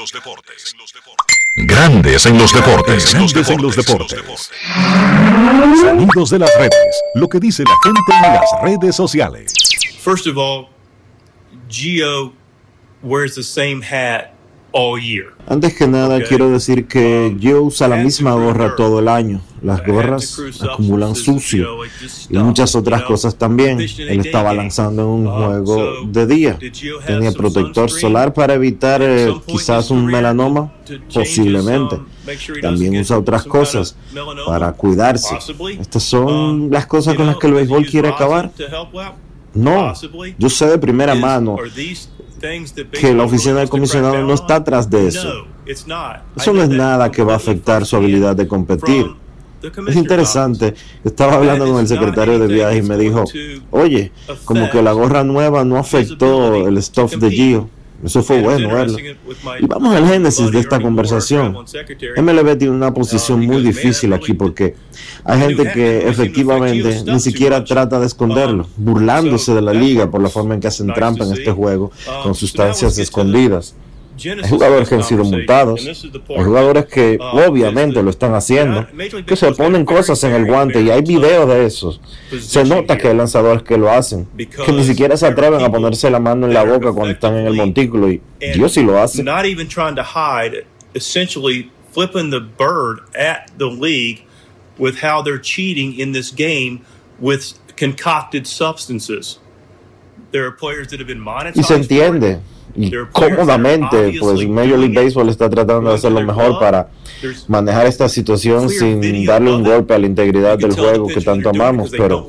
Grandes 1.56 2.26
en 2.26 2.38
los 2.38 2.52
deportes. 2.52 3.12
Grandes 3.14 3.50
en 3.50 3.62
los 3.62 3.74
deportes. 3.74 4.50
Sonidos 5.80 6.30
de 6.30 6.38
las 6.40 6.54
redes. 6.58 7.02
Lo 7.14 7.26
que 7.26 7.40
dice 7.40 7.64
la 7.64 7.74
gente 7.82 8.26
en 8.26 8.34
las 8.34 8.50
redes 8.62 8.94
sociales. 8.94 9.54
First 9.98 10.26
of 10.26 10.36
all, 10.36 10.68
Geo 11.70 12.34
wears 13.02 13.34
the 13.34 13.42
same 13.42 13.80
hat 13.82 14.38
all 14.78 15.00
year. 15.00 15.26
Antes 15.46 15.74
que 15.74 15.88
nada, 15.88 16.22
quiero 16.22 16.50
decir 16.50 16.86
que 16.86 17.34
yo 17.38 17.62
usa 17.62 17.88
la 17.88 17.96
misma 17.96 18.34
gorra 18.34 18.76
todo 18.76 19.00
el 19.00 19.09
año. 19.09 19.40
Las 19.60 19.84
gorras 19.84 20.40
acumulan 20.60 21.16
sucio 21.16 21.78
y 22.30 22.38
muchas 22.38 22.76
otras 22.76 23.02
cosas 23.02 23.34
también. 23.34 23.80
Él 23.80 24.20
estaba 24.20 24.55
lanzando 24.55 25.02
en 25.02 25.09
un 25.09 25.26
juego 25.26 26.06
de 26.06 26.26
día. 26.26 26.59
Tenía 27.06 27.32
protector 27.32 27.90
solar 27.90 28.32
para 28.32 28.55
evitar 28.55 29.02
eh, 29.02 29.34
quizás 29.46 29.90
un 29.90 30.06
melanoma, 30.06 30.72
posiblemente. 31.12 31.98
También 32.62 32.96
usa 32.98 33.18
otras 33.18 33.44
cosas 33.44 33.96
para 34.46 34.72
cuidarse. 34.72 35.38
Estas 35.80 36.05
son 36.05 36.70
las 36.70 36.86
cosas 36.86 37.14
con 37.14 37.26
las 37.26 37.36
que 37.36 37.48
el 37.48 37.55
béisbol 37.55 37.86
quiere 37.86 38.09
acabar. 38.09 38.52
No, 39.55 39.92
yo 40.38 40.48
sé 40.50 40.66
de 40.66 40.78
primera 40.78 41.14
mano 41.14 41.56
que 42.93 43.15
la 43.15 43.24
oficina 43.24 43.56
del 43.56 43.69
comisionado 43.69 44.23
no 44.23 44.35
está 44.35 44.56
atrás 44.56 44.89
de 44.90 45.09
eso. 45.09 45.47
Eso 45.66 46.52
no 46.52 46.62
es 46.62 46.69
nada 46.69 47.10
que 47.10 47.23
va 47.23 47.35
a 47.35 47.36
afectar 47.36 47.85
su 47.85 47.97
habilidad 47.97 48.35
de 48.36 48.48
competir. 48.48 49.06
Es 49.89 49.97
interesante, 49.97 50.74
estaba 51.05 51.35
hablando 51.35 51.66
con 51.66 51.81
el 51.81 51.89
secretario 51.89 52.39
de 52.39 52.47
viaje 52.47 52.78
y 52.78 52.82
me 52.82 52.97
dijo, 52.97 53.24
oye, 53.73 54.12
como 54.44 54.70
que 54.70 54.82
la 54.82 54.93
gorra 54.93 55.24
nueva 55.24 55.65
no 55.65 55.77
afectó 55.78 56.69
el 56.69 56.81
stuff 56.82 57.16
de 57.16 57.31
Gio. 57.31 57.70
Eso 58.04 58.22
fue 58.22 58.40
bueno 58.40 58.68
verlo. 58.68 58.96
Y 59.60 59.66
vamos 59.66 59.94
al 59.94 60.06
génesis 60.06 60.50
de 60.52 60.60
esta 60.60 60.80
conversación. 60.80 61.56
MLB 62.16 62.56
tiene 62.56 62.74
una 62.74 62.94
posición 62.94 63.44
muy 63.44 63.62
difícil 63.62 64.12
aquí 64.12 64.34
porque 64.34 64.74
hay 65.24 65.40
gente 65.40 65.70
que 65.72 66.08
efectivamente 66.08 67.02
ni 67.04 67.20
siquiera 67.20 67.64
trata 67.64 67.98
de 67.98 68.06
esconderlo, 68.06 68.68
burlándose 68.76 69.52
de 69.54 69.62
la 69.62 69.72
liga 69.72 70.10
por 70.10 70.22
la 70.22 70.28
forma 70.28 70.54
en 70.54 70.60
que 70.60 70.68
hacen 70.68 70.92
trampa 70.94 71.24
en 71.24 71.32
este 71.32 71.50
juego 71.50 71.90
con 72.22 72.34
sustancias 72.34 72.98
escondidas. 72.98 73.74
Hay 74.24 74.49
jugadores 74.49 74.89
que 74.89 74.95
han 74.97 75.03
sido 75.03 75.24
multados, 75.24 75.86
hay 75.86 76.45
jugadores 76.45 76.86
que 76.86 77.19
obviamente 77.20 78.03
lo 78.03 78.11
están 78.11 78.35
haciendo, 78.35 78.86
que 79.27 79.36
se 79.36 79.53
ponen 79.53 79.85
cosas 79.85 80.23
en 80.24 80.32
el 80.32 80.47
guante 80.47 80.81
y 80.81 80.90
hay 80.90 81.03
videos 81.03 81.49
de 81.49 81.66
esos. 81.66 82.01
Se 82.40 82.65
nota 82.65 82.99
que 82.99 83.09
hay 83.09 83.16
lanzadores 83.16 83.62
que 83.62 83.78
lo 83.78 83.90
hacen, 83.90 84.28
que 84.36 84.73
ni 84.73 84.85
siquiera 84.85 85.16
se 85.16 85.27
atreven 85.27 85.62
a 85.62 85.70
ponerse 85.70 86.11
la 86.11 86.20
mano 86.20 86.47
en 86.47 86.55
la 86.55 86.65
boca 86.65 86.93
cuando 86.93 87.12
están 87.12 87.36
en 87.36 87.47
el 87.47 87.55
montículo 87.55 88.11
y 88.11 88.20
Dios 88.55 88.73
sí 88.73 88.82
lo 88.82 88.99
hace. 88.99 89.23
Not 89.23 89.45
even 89.45 89.69
trying 89.69 89.97
to 89.97 90.03
hide, 90.03 90.65
essentially 90.95 91.70
flipping 91.93 92.31
the 92.31 92.40
bird 92.40 93.01
at 93.15 93.51
the 93.59 93.66
league 93.66 94.24
with 94.78 95.03
how 95.03 95.23
they're 95.23 95.40
cheating 95.40 95.99
in 95.99 96.12
this 96.12 96.31
game 96.31 96.81
with 97.20 97.55
concocted 97.77 98.47
substances. 98.47 99.39
There 100.31 100.45
are 100.45 100.53
players 100.53 100.89
that 100.89 101.01
have 101.01 101.07
been 101.07 101.20
monetized. 101.20 101.57
Y 101.57 101.62
se 101.62 101.74
entiende. 101.74 102.40
Y 102.78 102.92
cómodamente, 103.12 104.14
pues 104.20 104.48
Major 104.48 104.78
League 104.78 104.94
Baseball 104.94 105.28
está 105.28 105.50
tratando 105.50 105.90
de 105.90 105.96
hacer 105.96 106.12
lo 106.12 106.22
mejor 106.22 106.59
para 106.60 106.88
manejar 107.48 107.86
esta 107.86 108.09
situación 108.09 108.68
sin 108.70 109.24
darle 109.24 109.52
un 109.52 109.64
golpe 109.64 109.94
a 109.94 109.98
la 109.98 110.06
integridad 110.06 110.59
del 110.59 110.72
juego 110.72 111.09
que 111.09 111.20
tanto 111.20 111.50
amamos. 111.50 111.90
Pero 111.90 112.26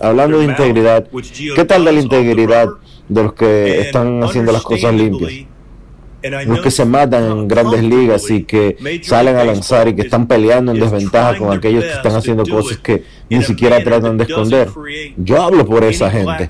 hablando 0.00 0.38
de 0.38 0.44
integridad, 0.44 1.06
¿qué 1.54 1.64
tal 1.64 1.84
de 1.84 1.92
la 1.92 2.00
integridad 2.00 2.68
de 3.08 3.22
los 3.22 3.34
que 3.34 3.80
están 3.80 4.22
haciendo 4.24 4.52
las 4.52 4.62
cosas 4.62 4.94
limpias? 4.94 5.46
Los 6.46 6.60
que 6.60 6.70
se 6.70 6.84
matan 6.84 7.24
en 7.24 7.48
grandes 7.48 7.82
ligas 7.82 8.30
y 8.30 8.44
que 8.44 8.76
salen 9.02 9.36
a 9.36 9.44
lanzar 9.44 9.88
y 9.88 9.94
que 9.94 10.02
están 10.02 10.26
peleando 10.26 10.72
en 10.72 10.80
desventaja 10.80 11.36
con 11.36 11.52
aquellos 11.52 11.84
que 11.84 11.92
están 11.92 12.14
haciendo 12.16 12.44
cosas 12.46 12.78
que 12.78 13.02
ni 13.28 13.42
siquiera 13.42 13.82
tratan 13.82 14.16
de 14.16 14.24
esconder. 14.24 14.68
Yo 15.16 15.42
hablo 15.42 15.66
por 15.66 15.84
esa 15.84 16.10
gente. 16.10 16.48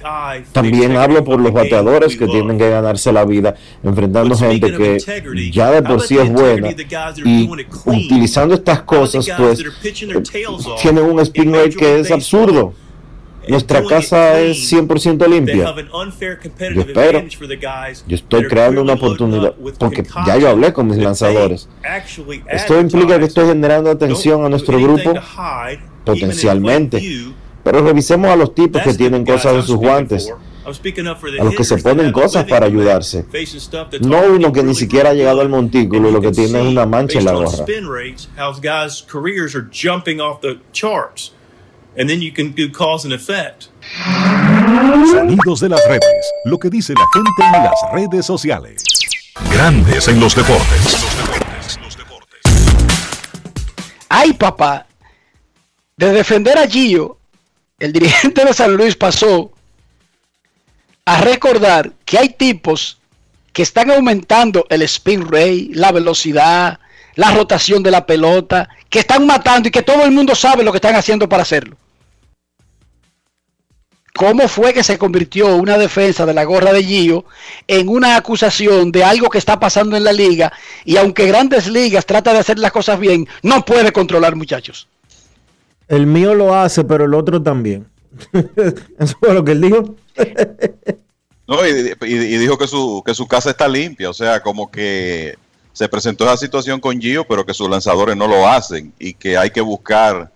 También 0.53 0.97
hablo 0.97 1.25
por 1.25 1.41
los 1.41 1.53
bateadores 1.53 2.17
que 2.17 2.27
tienen 2.27 2.59
que 2.59 2.69
ganarse 2.69 3.13
la 3.13 3.25
vida 3.25 3.55
enfrentando 3.83 4.37
gente 4.37 4.73
que 4.73 5.51
ya 5.53 5.71
de 5.71 5.83
por 5.83 6.01
sí 6.01 6.19
es 6.19 6.31
buena 6.31 6.71
y 7.25 7.49
utilizando 7.85 8.55
estas 8.55 8.83
cosas 8.83 9.29
pues 9.37 9.65
tienen 10.81 11.05
un 11.05 11.21
spin 11.21 11.53
rate 11.53 11.71
que 11.71 12.01
es 12.01 12.11
absurdo. 12.11 12.75
Nuestra 13.49 13.85
casa 13.85 14.41
es 14.41 14.73
100% 14.73 15.27
limpia. 15.29 15.75
Yo 16.75 16.81
espero. 16.83 17.23
Yo 18.07 18.15
estoy 18.17 18.47
creando 18.49 18.83
una 18.83 18.95
oportunidad. 18.95 19.55
Porque 19.79 20.03
ya 20.27 20.37
yo 20.37 20.49
hablé 20.49 20.73
con 20.73 20.87
mis 20.87 20.99
lanzadores. 20.99 21.69
Esto 22.49 22.81
implica 22.81 23.19
que 23.19 23.25
estoy 23.27 23.47
generando 23.47 23.91
atención 23.91 24.45
a 24.45 24.49
nuestro 24.49 24.79
grupo 24.79 25.13
potencialmente. 26.05 27.01
Pero 27.63 27.83
revisemos 27.83 28.31
a 28.31 28.37
los 28.37 28.55
tipos 28.55 28.83
que 28.83 28.93
tienen 28.95 29.25
cosas 29.25 29.55
en 29.55 29.63
sus 29.63 29.77
guantes. 29.77 30.31
A 31.41 31.45
los 31.45 31.55
que 31.55 31.65
se 31.65 31.77
ponen 31.79 32.11
cosas 32.13 32.45
para 32.45 32.67
ayudarse. 32.67 33.27
No 34.01 34.23
uno 34.35 34.51
que 34.53 34.63
ni 34.63 34.75
siquiera 34.75 35.11
ha 35.11 35.15
llegado 35.15 35.41
al 35.43 35.49
montículo 35.51 36.09
y 36.09 36.13
lo 36.13 36.21
que 36.23 36.31
tiene 36.33 36.61
es 36.61 36.67
una 36.67 36.87
mancha 36.87 37.19
en 37.19 37.25
la 37.27 37.33
gorra. 37.33 37.65
And 41.97 42.09
then 42.09 42.21
you 42.21 42.33
can 42.33 42.53
do 42.53 42.71
cause 42.73 43.05
and 43.05 43.15
effect. 43.15 43.69
Sonidos 45.13 45.61
de 45.61 45.69
las 45.69 45.81
redes. 45.89 46.33
Lo 46.45 46.59
que 46.59 46.69
dice 46.69 46.93
la 46.93 47.07
gente 47.13 47.57
en 47.57 47.65
las 47.65 47.75
redes 47.93 48.27
sociales. 48.27 48.83
Grandes 49.53 50.09
en 50.09 50.19
los 50.19 50.35
deportes. 50.35 51.05
Ay, 54.09 54.33
papá. 54.33 54.87
De 55.97 56.11
defender 56.13 56.59
a 56.59 56.67
Gio, 56.67 57.19
el 57.79 57.93
dirigente 57.93 58.45
de 58.45 58.53
San 58.53 58.75
Luis 58.75 58.97
pasó 58.97 59.53
a 61.05 61.21
recordar 61.21 61.93
que 62.05 62.19
hay 62.19 62.31
tipos 62.31 62.99
que 63.53 63.63
están 63.63 63.93
aumentando 63.93 64.67
el 64.69 64.83
spin 64.83 65.23
rate, 65.23 65.69
la 65.71 65.93
velocidad, 65.93 66.81
la 67.15 67.31
rotación 67.31 67.85
de 67.85 67.93
la 67.93 68.05
pelota, 68.05 68.69
que 68.91 68.99
están 68.99 69.27
matando 69.27 69.69
y 69.69 69.71
que 69.71 69.83
todo 69.83 70.05
el 70.05 70.11
mundo 70.11 70.35
sabe 70.35 70.65
lo 70.65 70.73
que 70.73 70.79
están 70.79 70.97
haciendo 70.97 71.29
para 71.29 71.43
hacerlo. 71.43 71.77
¿Cómo 74.17 74.47
fue 74.47 74.73
que 74.73 74.85
se 74.85 74.97
convirtió 74.97 75.57
una 75.57 75.77
defensa 75.77 76.25
de 76.25 76.35
la 76.35 76.45
gorra 76.45 76.73
de 76.73 76.85
Gio 76.85 77.25
en 77.67 77.89
una 77.89 78.17
acusación 78.17 78.93
de 78.93 79.03
algo 79.03 79.29
que 79.29 79.39
está 79.39 79.59
pasando 79.59 79.97
en 79.97 80.05
la 80.05 80.13
liga? 80.13 80.53
Y 80.85 80.97
aunque 80.99 81.27
Grandes 81.27 81.67
Ligas 81.67 82.07
trata 82.07 82.33
de 82.33 82.39
hacer 82.39 82.61
las 82.61 82.71
cosas 82.71 83.01
bien, 83.01 83.27
no 83.43 83.65
puede 83.65 83.91
controlar, 83.91 84.37
muchachos. 84.37 84.87
El 85.89 86.07
mío 86.07 86.33
lo 86.33 86.55
hace, 86.55 86.85
pero 86.85 87.07
el 87.07 87.15
otro 87.15 87.43
también. 87.43 87.89
Eso 88.99 89.17
fue 89.19 89.35
lo 89.35 89.45
que 89.45 89.51
él 89.51 89.63
dijo. 89.63 89.97
no, 91.49 91.67
y, 91.67 91.93
y, 92.03 92.39
dijo 92.39 92.57
que 92.57 92.69
su, 92.69 93.03
que 93.05 93.15
su 93.15 93.27
casa 93.27 93.51
está 93.51 93.67
limpia. 93.67 94.11
O 94.11 94.15
sea, 94.15 94.41
como 94.41 94.71
que 94.71 95.37
se 95.73 95.89
presentó 95.89 96.25
esa 96.25 96.37
situación 96.37 96.79
con 96.79 97.01
Gio, 97.01 97.27
pero 97.27 97.45
que 97.45 97.53
sus 97.53 97.69
lanzadores 97.69 98.17
no 98.17 98.29
lo 98.29 98.47
hacen 98.47 98.93
y 98.97 99.15
que 99.15 99.37
hay 99.37 99.51
que 99.51 99.61
buscar 99.61 100.31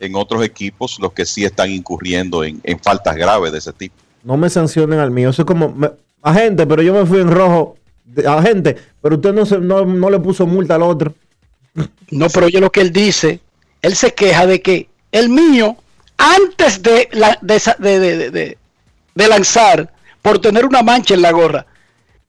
en 0.00 0.16
otros 0.16 0.42
equipos 0.42 0.98
los 0.98 1.12
que 1.12 1.26
sí 1.26 1.44
están 1.44 1.70
incurriendo 1.70 2.42
en, 2.42 2.60
faltas 2.82 3.14
graves 3.14 3.52
de 3.52 3.58
ese 3.58 3.72
tipo. 3.72 3.94
No 4.24 4.36
me 4.36 4.50
sancionen 4.50 4.98
al 4.98 5.10
mío. 5.10 5.30
Eso 5.30 5.42
es 5.42 5.46
como, 5.46 5.74
agente, 6.22 6.66
pero 6.66 6.82
yo 6.82 6.94
me 6.94 7.06
fui 7.06 7.20
en 7.20 7.30
rojo. 7.30 7.76
agente, 8.26 8.76
pero 9.00 9.16
usted 9.16 9.32
no, 9.32 9.46
se, 9.46 9.58
no, 9.58 10.10
le 10.10 10.18
puso 10.18 10.46
multa 10.46 10.74
al 10.74 10.82
otro. 10.82 11.14
No, 12.10 12.28
pero 12.28 12.46
oye 12.46 12.60
lo 12.60 12.72
que 12.72 12.80
él 12.80 12.92
dice. 12.92 13.40
Él 13.82 13.94
se 13.94 14.12
queja 14.12 14.46
de 14.46 14.60
que 14.60 14.88
el 15.12 15.28
mío, 15.28 15.76
antes 16.16 16.82
de, 16.82 17.08
la, 17.12 17.38
de, 17.40 18.56
de 19.14 19.28
lanzar, 19.28 19.92
por 20.22 20.38
tener 20.38 20.66
una 20.66 20.82
mancha 20.82 21.14
en 21.14 21.22
la 21.22 21.30
gorra. 21.30 21.66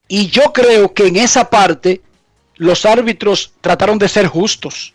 Y 0.08 0.28
yo 0.28 0.52
creo 0.52 0.92
que 0.92 1.06
en 1.06 1.16
esa 1.16 1.48
parte 1.48 2.00
los 2.56 2.84
árbitros 2.84 3.52
trataron 3.60 3.98
de 3.98 4.08
ser 4.08 4.26
justos 4.26 4.94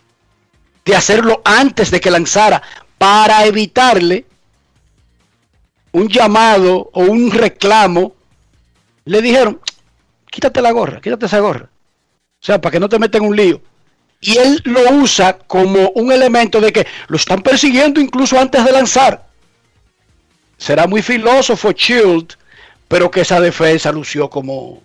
de 0.88 0.96
hacerlo 0.96 1.42
antes 1.44 1.90
de 1.90 2.00
que 2.00 2.10
lanzara 2.10 2.62
para 2.96 3.44
evitarle 3.44 4.24
un 5.92 6.08
llamado 6.08 6.88
o 6.94 7.02
un 7.02 7.30
reclamo. 7.30 8.14
Le 9.04 9.20
dijeron, 9.20 9.60
quítate 10.30 10.62
la 10.62 10.70
gorra, 10.70 11.02
quítate 11.02 11.26
esa 11.26 11.40
gorra. 11.40 11.68
O 12.40 12.44
sea, 12.46 12.58
para 12.58 12.72
que 12.72 12.80
no 12.80 12.88
te 12.88 12.98
metan 12.98 13.20
un 13.20 13.36
lío. 13.36 13.60
Y 14.22 14.38
él 14.38 14.62
lo 14.64 14.80
usa 14.92 15.36
como 15.36 15.90
un 15.90 16.10
elemento 16.10 16.58
de 16.58 16.72
que 16.72 16.86
lo 17.08 17.18
están 17.18 17.42
persiguiendo 17.42 18.00
incluso 18.00 18.40
antes 18.40 18.64
de 18.64 18.72
lanzar. 18.72 19.26
Será 20.56 20.86
muy 20.86 21.02
filósofo 21.02 21.70
Shield, 21.72 22.32
pero 22.88 23.10
que 23.10 23.20
esa 23.20 23.42
defensa 23.42 23.92
lució 23.92 24.30
como... 24.30 24.82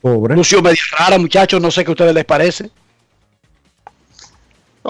Pobre. 0.00 0.36
Lució 0.36 0.62
medio 0.62 0.82
rara, 0.96 1.18
muchachos, 1.18 1.60
no 1.60 1.72
sé 1.72 1.84
qué 1.84 1.90
a 1.90 1.92
ustedes 1.92 2.14
les 2.14 2.24
parece. 2.24 2.70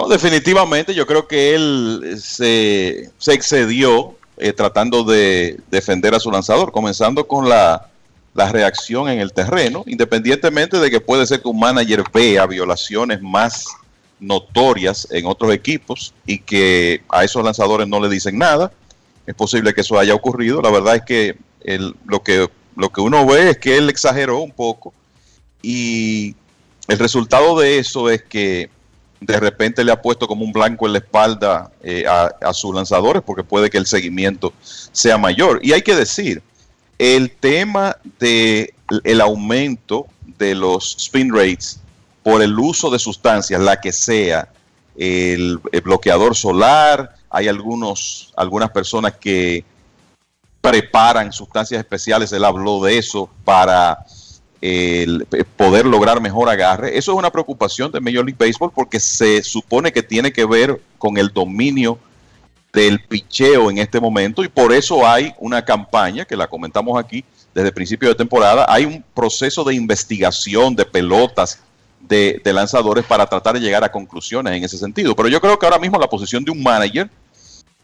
Definitivamente 0.09 0.93
yo 0.93 1.07
creo 1.07 1.27
que 1.27 1.55
él 1.55 2.17
se, 2.21 3.09
excedió 3.27 4.15
eh, 4.37 4.51
tratando 4.51 5.03
de 5.03 5.57
defender 5.71 6.13
a 6.13 6.19
su 6.19 6.29
lanzador, 6.29 6.73
comenzando 6.73 7.27
con 7.27 7.47
la, 7.47 7.87
la, 8.33 8.51
reacción 8.51 9.07
en 9.07 9.19
el 9.19 9.31
terreno, 9.31 9.83
independientemente 9.87 10.79
de 10.79 10.91
que 10.91 10.99
puede 10.99 11.25
ser 11.25 11.41
que 11.41 11.47
un 11.47 11.59
manager 11.59 12.03
vea 12.13 12.45
violaciones 12.45 13.21
más 13.21 13.67
notorias 14.19 15.07
en 15.11 15.25
otros 15.27 15.53
equipos 15.53 16.13
y 16.25 16.39
que 16.39 17.01
a 17.07 17.23
esos 17.23 17.43
lanzadores 17.43 17.87
no 17.87 18.01
le 18.01 18.09
dicen 18.09 18.37
nada. 18.37 18.71
Es 19.25 19.33
posible 19.33 19.73
que 19.73 19.81
eso 19.81 19.97
haya 19.97 20.13
ocurrido. 20.13 20.61
La 20.61 20.71
verdad 20.71 20.97
es 20.97 21.03
que 21.03 21.37
lo 22.05 22.21
que 22.21 23.01
uno 23.01 23.25
ve 23.25 23.51
es 23.51 23.57
que 23.57 23.77
él 23.77 23.89
exageró 23.89 24.39
un 24.39 24.51
poco 24.51 24.93
y 25.61 26.35
el 26.87 26.99
resultado 26.99 27.57
de 27.57 27.79
eso 27.79 28.09
es 28.11 28.21
que 28.21 28.69
de 29.25 29.39
repente 29.39 29.83
le 29.83 29.91
ha 29.91 30.01
puesto 30.01 30.27
como 30.27 30.45
un 30.45 30.51
blanco 30.51 30.85
en 30.85 30.93
la 30.93 30.99
espalda 30.99 31.71
eh, 31.81 32.05
a, 32.07 32.53
sus 32.53 32.73
lanzadores 32.73 33.23
porque 33.25 33.43
puede 33.43 33.69
que 33.69 33.77
el 33.77 33.85
seguimiento 33.85 34.53
sea 34.61 35.17
mayor. 35.17 35.59
Y 35.63 35.73
hay 35.73 35.81
que 35.81 35.95
decir, 35.95 36.41
el 36.97 37.31
tema 37.31 37.97
del 38.19 38.73
el 39.03 39.21
aumento 39.21 40.07
de 40.37 40.55
los 40.55 40.95
spin 40.97 41.33
rates 41.33 41.79
por 42.23 42.41
el 42.41 42.57
uso 42.57 42.89
de 42.89 42.99
sustancias, 42.99 43.59
la 43.61 43.79
que 43.79 43.91
sea, 43.91 44.49
el, 44.95 45.59
bloqueador 45.83 46.35
solar, 46.35 47.15
hay 47.29 47.47
algunos, 47.47 48.33
algunas 48.37 48.71
personas 48.71 49.13
que 49.13 49.65
preparan 50.61 51.31
sustancias 51.31 51.79
especiales, 51.79 52.31
él 52.31 52.43
habló 52.43 52.83
de 52.83 52.97
eso 52.97 53.29
para 53.43 54.05
el 54.65 55.27
poder 55.55 55.85
lograr 55.85 56.19
mejor 56.19 56.49
agarre. 56.49 56.97
Eso 56.97 57.11
es 57.11 57.17
una 57.17 57.31
preocupación 57.31 57.91
de 57.91 57.99
Major 57.99 58.25
League 58.25 58.37
Baseball 58.39 58.71
porque 58.73 58.99
se 58.99 59.43
supone 59.43 59.91
que 59.91 60.01
tiene 60.01 60.33
que 60.33 60.43
ver 60.45 60.81
con 60.97 61.17
el 61.17 61.29
dominio 61.29 61.99
del 62.73 62.99
picheo 62.99 63.69
en 63.69 63.77
este 63.77 63.99
momento 63.99 64.43
y 64.43 64.49
por 64.49 64.73
eso 64.73 65.07
hay 65.07 65.33
una 65.39 65.63
campaña 65.63 66.25
que 66.25 66.35
la 66.35 66.47
comentamos 66.47 66.99
aquí 66.99 67.23
desde 67.53 67.67
el 67.67 67.73
principio 67.75 68.09
de 68.09 68.15
temporada. 68.15 68.65
Hay 68.67 68.85
un 68.85 69.03
proceso 69.13 69.63
de 69.63 69.75
investigación 69.75 70.75
de 70.75 70.83
pelotas 70.83 71.59
de, 71.99 72.41
de 72.43 72.53
lanzadores 72.53 73.05
para 73.05 73.27
tratar 73.27 73.53
de 73.53 73.61
llegar 73.61 73.83
a 73.83 73.91
conclusiones 73.91 74.53
en 74.53 74.63
ese 74.63 74.79
sentido. 74.79 75.15
Pero 75.15 75.29
yo 75.29 75.39
creo 75.39 75.59
que 75.59 75.65
ahora 75.67 75.79
mismo 75.79 75.99
la 75.99 76.09
posición 76.09 76.43
de 76.43 76.49
un 76.51 76.63
manager 76.63 77.07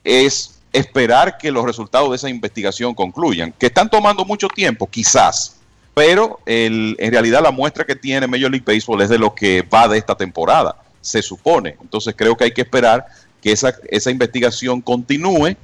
es 0.03 0.59
esperar 0.73 1.37
que 1.37 1.51
los 1.51 1.63
resultados 1.63 2.09
de 2.09 2.15
esa 2.15 2.29
investigación 2.29 2.95
concluyan. 2.95 3.53
Que 3.53 3.67
están 3.67 3.87
tomando 3.87 4.25
mucho 4.25 4.47
tiempo, 4.47 4.87
quizás 4.87 5.60
pero 6.03 6.39
el, 6.47 6.95
en 6.97 7.11
realidad 7.11 7.43
la 7.43 7.51
muestra 7.51 7.85
que 7.85 7.95
tiene 7.95 8.25
Major 8.25 8.49
League 8.49 8.65
Baseball 8.65 9.03
es 9.03 9.09
de 9.09 9.19
lo 9.19 9.35
que 9.35 9.61
va 9.61 9.87
de 9.87 9.99
esta 9.99 10.15
temporada, 10.15 10.75
se 10.99 11.21
supone. 11.21 11.77
Entonces 11.79 12.15
creo 12.17 12.35
que 12.35 12.45
hay 12.45 12.51
que 12.53 12.61
esperar 12.61 13.05
que 13.39 13.51
esa, 13.51 13.75
esa 13.87 14.09
investigación 14.09 14.81
continúe 14.81 15.55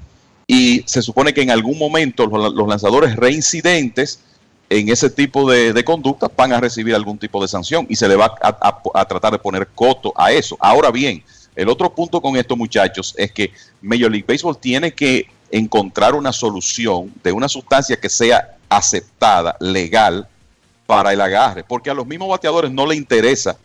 y 0.45 0.83
se 0.85 1.01
supone 1.01 1.33
que 1.33 1.41
en 1.41 1.49
algún 1.49 1.79
momento 1.79 2.27
los, 2.27 2.67
lanzadores 2.67 3.15
reincidentes 3.15 4.19
en 4.69 4.89
ese 4.89 5.09
tipo 5.09 5.49
de, 5.49 5.73
de, 5.73 5.83
conducta 5.83 6.29
van 6.37 6.53
a 6.53 6.59
recibir 6.59 6.93
algún 6.93 7.17
tipo 7.17 7.41
de 7.41 7.47
sanción 7.47 7.87
y 7.89 7.95
se 7.95 8.07
le 8.07 8.15
va 8.15 8.35
a, 8.39 8.79
a, 8.93 9.05
tratar 9.05 9.31
de 9.31 9.39
poner 9.39 9.65
coto 9.73 10.13
a 10.15 10.31
eso. 10.31 10.55
Ahora 10.59 10.91
bien, 10.91 11.23
el 11.55 11.67
otro 11.67 11.91
punto 11.95 12.21
con 12.21 12.37
esto 12.37 12.55
muchachos 12.55 13.15
es 13.17 13.31
que 13.31 13.53
Major 13.81 14.11
League 14.11 14.25
Baseball 14.27 14.55
tiene 14.55 14.93
que 14.93 15.25
encontrar 15.51 16.15
una 16.15 16.33
solución 16.33 17.13
de 17.23 17.31
una 17.31 17.47
sustancia 17.47 17.99
que 17.99 18.09
sea 18.09 18.57
aceptada, 18.69 19.55
legal, 19.59 20.27
para 20.85 21.11
el 21.13 21.21
agarre, 21.21 21.63
porque 21.63 21.89
a 21.89 21.93
los 21.93 22.07
mismos 22.07 22.29
bateadores 22.29 22.71
no 22.71 22.85
le 22.85 22.95
interesa 22.95 23.57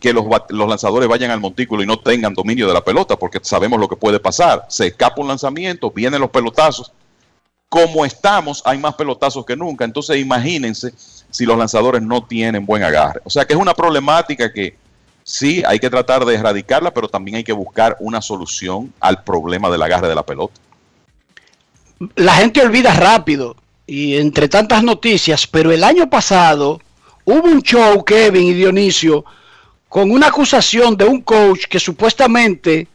que 0.00 0.14
los, 0.14 0.24
los, 0.48 0.68
lanzadores 0.68 1.08
vayan 1.08 1.30
al 1.30 1.40
montículo 1.40 1.82
y 1.82 1.86
no 1.86 1.98
tengan 1.98 2.32
dominio 2.32 2.66
de 2.66 2.72
la 2.72 2.82
pelota, 2.82 3.16
porque 3.16 3.38
sabemos 3.42 3.78
lo 3.78 3.86
que 3.86 3.96
puede 3.96 4.18
pasar. 4.18 4.64
Se 4.68 4.86
escapa 4.86 5.20
un 5.20 5.28
lanzamiento, 5.28 5.90
vienen 5.90 6.20
los 6.20 6.30
pelotazos. 6.30 6.90
Como 7.68 8.04
estamos, 8.06 8.62
hay 8.64 8.78
más 8.78 8.94
pelotazos 8.94 9.44
que 9.44 9.54
nunca. 9.54 9.84
Entonces 9.84 10.16
imagínense 10.16 10.94
si 11.30 11.44
los 11.44 11.56
lanzadores 11.58 12.00
no 12.00 12.24
tienen 12.24 12.64
buen 12.64 12.82
agarre. 12.82 13.20
O 13.24 13.30
sea 13.30 13.44
que 13.44 13.52
es 13.52 13.60
una 13.60 13.74
problemática 13.74 14.50
que 14.50 14.74
sí 15.22 15.62
hay 15.66 15.78
que 15.78 15.90
tratar 15.90 16.24
de 16.24 16.34
erradicarla, 16.34 16.92
pero 16.92 17.06
también 17.06 17.36
hay 17.36 17.44
que 17.44 17.52
buscar 17.52 17.96
una 18.00 18.22
solución 18.22 18.92
al 19.00 19.22
problema 19.22 19.68
del 19.68 19.82
agarre 19.82 20.08
de 20.08 20.14
la 20.14 20.24
pelota. 20.24 20.58
La 22.16 22.34
gente 22.36 22.62
olvida 22.62 22.94
rápido 22.94 23.56
y 23.86 24.16
entre 24.16 24.48
tantas 24.48 24.82
noticias, 24.82 25.46
pero 25.46 25.70
el 25.70 25.84
año 25.84 26.08
pasado 26.08 26.80
hubo 27.24 27.46
un 27.46 27.62
show, 27.62 28.02
Kevin 28.04 28.48
y 28.48 28.54
Dionisio, 28.54 29.24
con 29.88 30.10
una 30.10 30.28
acusación 30.28 30.96
de 30.96 31.04
un 31.04 31.20
coach 31.20 31.64
que 31.68 31.78
supuestamente 31.78 32.88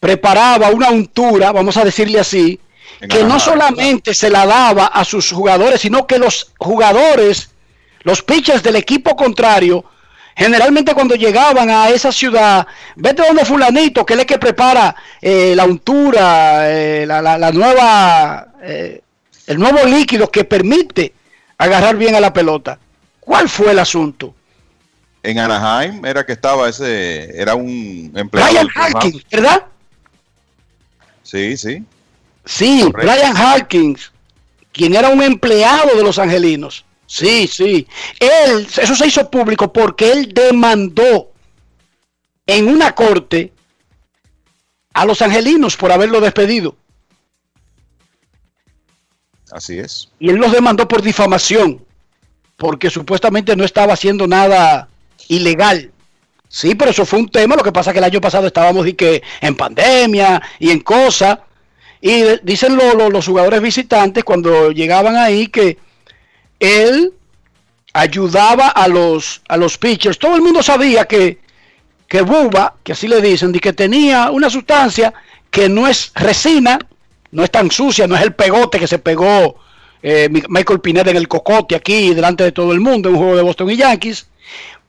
preparaba 0.00 0.70
una 0.70 0.90
untura, 0.90 1.52
vamos 1.52 1.76
a 1.76 1.84
decirle 1.84 2.18
así, 2.18 2.58
que 3.08 3.22
no 3.22 3.38
solamente 3.38 4.12
se 4.14 4.30
la 4.30 4.46
daba 4.46 4.86
a 4.86 5.04
sus 5.04 5.30
jugadores, 5.30 5.80
sino 5.82 6.06
que 6.06 6.18
los 6.18 6.52
jugadores, 6.58 7.50
los 8.02 8.22
pitchers 8.22 8.64
del 8.64 8.76
equipo 8.76 9.14
contrario, 9.14 9.84
generalmente 10.38 10.94
cuando 10.94 11.16
llegaban 11.16 11.68
a 11.68 11.88
esa 11.90 12.12
ciudad, 12.12 12.66
vete 12.96 13.26
donde 13.26 13.44
fulanito, 13.44 14.06
que 14.06 14.14
él 14.14 14.20
es 14.20 14.26
que 14.26 14.38
prepara 14.38 14.94
eh, 15.20 15.52
la 15.56 15.64
untura, 15.64 16.70
eh, 16.70 17.04
la, 17.06 17.20
la- 17.20 17.36
la 17.36 17.50
nueva, 17.50 18.46
eh, 18.62 19.02
el 19.48 19.58
nuevo 19.58 19.84
líquido 19.84 20.30
que 20.30 20.44
permite 20.44 21.12
agarrar 21.58 21.96
bien 21.96 22.14
a 22.14 22.20
la 22.20 22.32
pelota. 22.32 22.78
¿Cuál 23.20 23.48
fue 23.48 23.72
el 23.72 23.80
asunto? 23.80 24.34
En 25.24 25.40
Anaheim 25.40 26.04
era 26.06 26.24
que 26.24 26.32
estaba 26.32 26.68
ese, 26.68 27.38
era 27.38 27.56
un 27.56 28.12
empleado. 28.14 28.50
Brian. 28.52 28.68
Harkins, 28.74 29.24
¿verdad? 29.30 29.62
Sí, 31.24 31.56
sí. 31.56 31.84
Sí, 32.44 32.80
Correcto. 32.90 33.12
Brian 33.12 33.36
Harkins, 33.36 34.12
quien 34.72 34.94
era 34.94 35.08
un 35.08 35.20
empleado 35.22 35.96
de 35.96 36.02
los 36.02 36.18
angelinos. 36.18 36.84
Sí, 37.08 37.46
sí. 37.48 37.88
Él, 38.20 38.68
eso 38.80 38.94
se 38.94 39.06
hizo 39.06 39.30
público 39.30 39.72
porque 39.72 40.12
él 40.12 40.32
demandó 40.34 41.32
en 42.46 42.68
una 42.68 42.94
corte 42.94 43.50
a 44.92 45.06
los 45.06 45.22
angelinos 45.22 45.74
por 45.76 45.90
haberlo 45.90 46.20
despedido. 46.20 46.76
Así 49.50 49.78
es. 49.78 50.10
Y 50.18 50.28
él 50.28 50.36
los 50.36 50.52
demandó 50.52 50.86
por 50.86 51.00
difamación, 51.00 51.82
porque 52.56 52.90
supuestamente 52.90 53.56
no 53.56 53.64
estaba 53.64 53.94
haciendo 53.94 54.26
nada 54.26 54.88
ilegal. 55.28 55.90
Sí, 56.48 56.74
pero 56.74 56.90
eso 56.90 57.06
fue 57.06 57.20
un 57.20 57.28
tema. 57.30 57.56
Lo 57.56 57.62
que 57.62 57.72
pasa 57.72 57.90
es 57.90 57.94
que 57.94 57.98
el 57.98 58.04
año 58.04 58.20
pasado 58.20 58.46
estábamos 58.46 58.86
y 58.86 58.92
que 58.92 59.22
en 59.40 59.54
pandemia 59.54 60.42
y 60.58 60.70
en 60.70 60.80
cosas. 60.80 61.38
Y 62.00 62.22
dicen 62.42 62.76
lo- 62.76 62.94
lo- 62.94 63.10
los 63.10 63.26
jugadores 63.26 63.62
visitantes 63.62 64.24
cuando 64.24 64.70
llegaban 64.72 65.16
ahí 65.16 65.46
que 65.48 65.78
él 66.60 67.12
ayudaba 67.92 68.68
a 68.68 68.88
los, 68.88 69.42
a 69.48 69.56
los 69.56 69.78
pitchers. 69.78 70.18
Todo 70.18 70.34
el 70.36 70.42
mundo 70.42 70.62
sabía 70.62 71.04
que, 71.06 71.38
que 72.06 72.22
Buba, 72.22 72.74
que 72.82 72.92
así 72.92 73.08
le 73.08 73.20
dicen, 73.20 73.52
de 73.52 73.60
que 73.60 73.72
tenía 73.72 74.30
una 74.30 74.50
sustancia 74.50 75.12
que 75.50 75.68
no 75.68 75.88
es 75.88 76.12
resina, 76.14 76.78
no 77.32 77.42
es 77.44 77.50
tan 77.50 77.70
sucia, 77.70 78.06
no 78.06 78.14
es 78.16 78.22
el 78.22 78.34
pegote 78.34 78.78
que 78.78 78.86
se 78.86 78.98
pegó 78.98 79.56
eh, 80.02 80.28
Mi- 80.30 80.42
Michael 80.48 80.80
Pineda 80.80 81.10
en 81.10 81.16
el 81.16 81.28
cocote 81.28 81.74
aquí 81.74 82.14
delante 82.14 82.44
de 82.44 82.52
todo 82.52 82.72
el 82.72 82.80
mundo 82.80 83.08
en 83.08 83.14
un 83.16 83.20
juego 83.20 83.36
de 83.36 83.42
Boston 83.42 83.70
y 83.70 83.76
Yankees, 83.76 84.26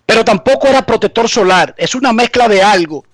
pero 0.05 0.23
tampoco 0.25 0.67
era 0.67 0.85
protector 0.85 1.27
solar, 1.29 1.73
es 1.77 1.95
una 1.95 2.13
mezcla 2.13 2.47
de 2.47 2.61
algo. 2.61 3.05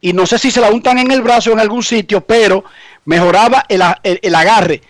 Y 0.00 0.12
no 0.14 0.26
sé 0.26 0.38
si 0.38 0.50
se 0.50 0.60
la 0.60 0.70
untan 0.70 0.98
en 0.98 1.10
el 1.10 1.20
brazo 1.20 1.50
o 1.50 1.52
en 1.52 1.60
algún 1.60 1.82
sitio, 1.82 2.22
pero 2.22 2.64
mejoraba 3.04 3.64
el, 3.68 3.82
el- 4.02 4.18
el 4.22 4.34
agarre. 4.34 4.82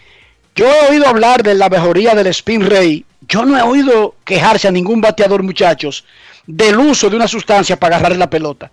Yo 0.55 0.67
he 0.67 0.91
oído 0.91 1.07
hablar 1.07 1.43
de 1.43 1.55
la 1.55 1.69
mejoría 1.69 2.15
del 2.15 2.29
spin 2.29 2.63
rate. 2.69 3.05
Yo 3.29 3.45
no 3.45 3.57
he 3.57 3.63
oído 3.63 4.17
quejarse 4.25 4.69
a 4.69 4.73
ningún 4.73 5.01
bateador, 5.01 5.43
muchachos, 5.43 6.05
del 6.47 6.79
uso 6.79 7.09
de 7.09 7.17
una 7.17 7.29
sustancia 7.29 7.79
para 7.79 7.97
agarrar 7.97 8.19
la 8.19 8.31
pelota. 8.31 8.71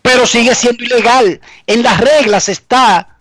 Pero 0.00 0.26
sigue 0.26 0.54
siendo 0.54 0.84
ilegal. 0.84 1.40
En 1.66 1.82
las 1.82 2.00
reglas 2.00 2.48
está 2.48 3.18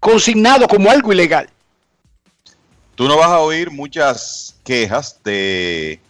consignado 0.00 0.68
como 0.68 0.90
algo 0.90 1.12
ilegal. 1.12 1.48
Tú 2.94 3.08
no 3.08 3.16
vas 3.16 3.28
a 3.28 3.40
oír 3.40 3.70
muchas 3.70 4.56
quejas 4.64 5.20
de 5.24 6.00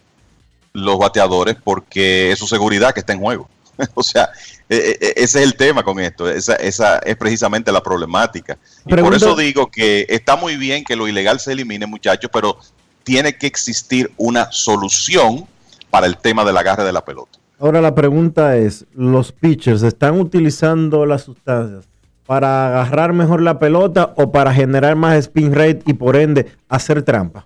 los 0.73 0.97
bateadores 0.97 1.55
porque 1.63 2.31
es 2.31 2.39
su 2.39 2.47
seguridad 2.47 2.93
que 2.93 2.99
está 2.99 3.13
en 3.13 3.19
juego. 3.19 3.49
o 3.93 4.03
sea, 4.03 4.29
ese 4.75 5.21
es 5.23 5.35
el 5.35 5.55
tema 5.55 5.83
con 5.83 5.99
esto. 5.99 6.29
Esa, 6.29 6.55
esa 6.55 6.99
es 6.99 7.15
precisamente 7.15 7.71
la 7.71 7.81
problemática. 7.81 8.57
Y 8.85 8.95
por 8.95 9.13
eso 9.13 9.35
digo 9.35 9.69
que 9.69 10.05
está 10.09 10.35
muy 10.35 10.57
bien 10.57 10.83
que 10.83 10.95
lo 10.95 11.07
ilegal 11.07 11.39
se 11.39 11.51
elimine, 11.51 11.85
muchachos, 11.85 12.29
pero 12.31 12.57
tiene 13.03 13.37
que 13.37 13.47
existir 13.47 14.11
una 14.17 14.51
solución 14.51 15.45
para 15.89 16.07
el 16.07 16.17
tema 16.17 16.43
del 16.43 16.57
agarre 16.57 16.83
de 16.83 16.93
la 16.93 17.05
pelota. 17.05 17.39
Ahora 17.59 17.81
la 17.81 17.95
pregunta 17.95 18.57
es, 18.57 18.85
¿los 18.93 19.31
pitchers 19.31 19.83
están 19.83 20.19
utilizando 20.19 21.05
las 21.05 21.23
sustancias 21.23 21.87
para 22.25 22.67
agarrar 22.67 23.13
mejor 23.13 23.41
la 23.41 23.59
pelota 23.59 24.13
o 24.17 24.31
para 24.31 24.53
generar 24.53 24.95
más 24.95 25.17
spin 25.17 25.53
rate 25.53 25.81
y 25.85 25.93
por 25.93 26.15
ende 26.15 26.51
hacer 26.67 27.03
trampa? 27.03 27.45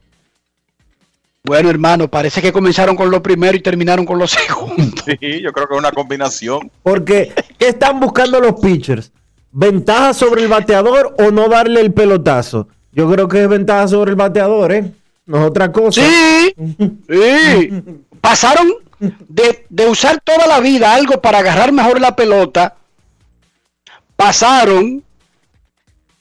Bueno, 1.48 1.70
hermano, 1.70 2.10
parece 2.10 2.42
que 2.42 2.52
comenzaron 2.52 2.98
con 2.98 3.10
lo 3.10 3.24
primero 3.24 3.56
y 3.56 3.62
terminaron 3.62 4.06
con 4.06 4.20
lo 4.20 4.28
segundo. 4.28 4.76
Sí, 5.08 5.42
yo 5.42 5.54
creo 5.54 5.68
que 5.68 5.74
es 5.76 5.80
una 5.80 5.92
combinación. 5.92 6.70
Porque, 6.84 7.34
¿qué 7.58 7.70
están 7.70 8.02
buscando 8.02 8.42
los 8.42 8.60
pitchers? 8.60 9.12
¿Ventaja 9.54 10.14
sobre 10.14 10.42
el 10.42 10.50
bateador 10.50 11.16
o 11.18 11.32
no 11.32 11.48
darle 11.48 11.80
el 11.80 11.94
pelotazo? 11.94 12.68
Yo 12.92 13.10
creo 13.10 13.30
que 13.30 13.44
es 13.44 13.48
ventaja 13.48 13.88
sobre 13.88 14.12
el 14.12 14.18
bateador, 14.18 14.74
¿eh? 14.74 14.92
No 15.26 15.38
es 15.38 15.50
otra 15.50 15.72
cosa. 15.72 16.02
Sí, 16.02 16.54
sí. 17.10 17.84
Pasaron 18.20 18.68
de, 19.00 19.66
de 19.70 19.88
usar 19.88 20.20
toda 20.22 20.46
la 20.46 20.60
vida 20.60 20.94
algo 20.94 21.22
para 21.22 21.40
agarrar 21.40 21.72
mejor 21.72 22.02
la 22.02 22.16
pelota. 22.16 22.76
Pasaron. 24.18 25.02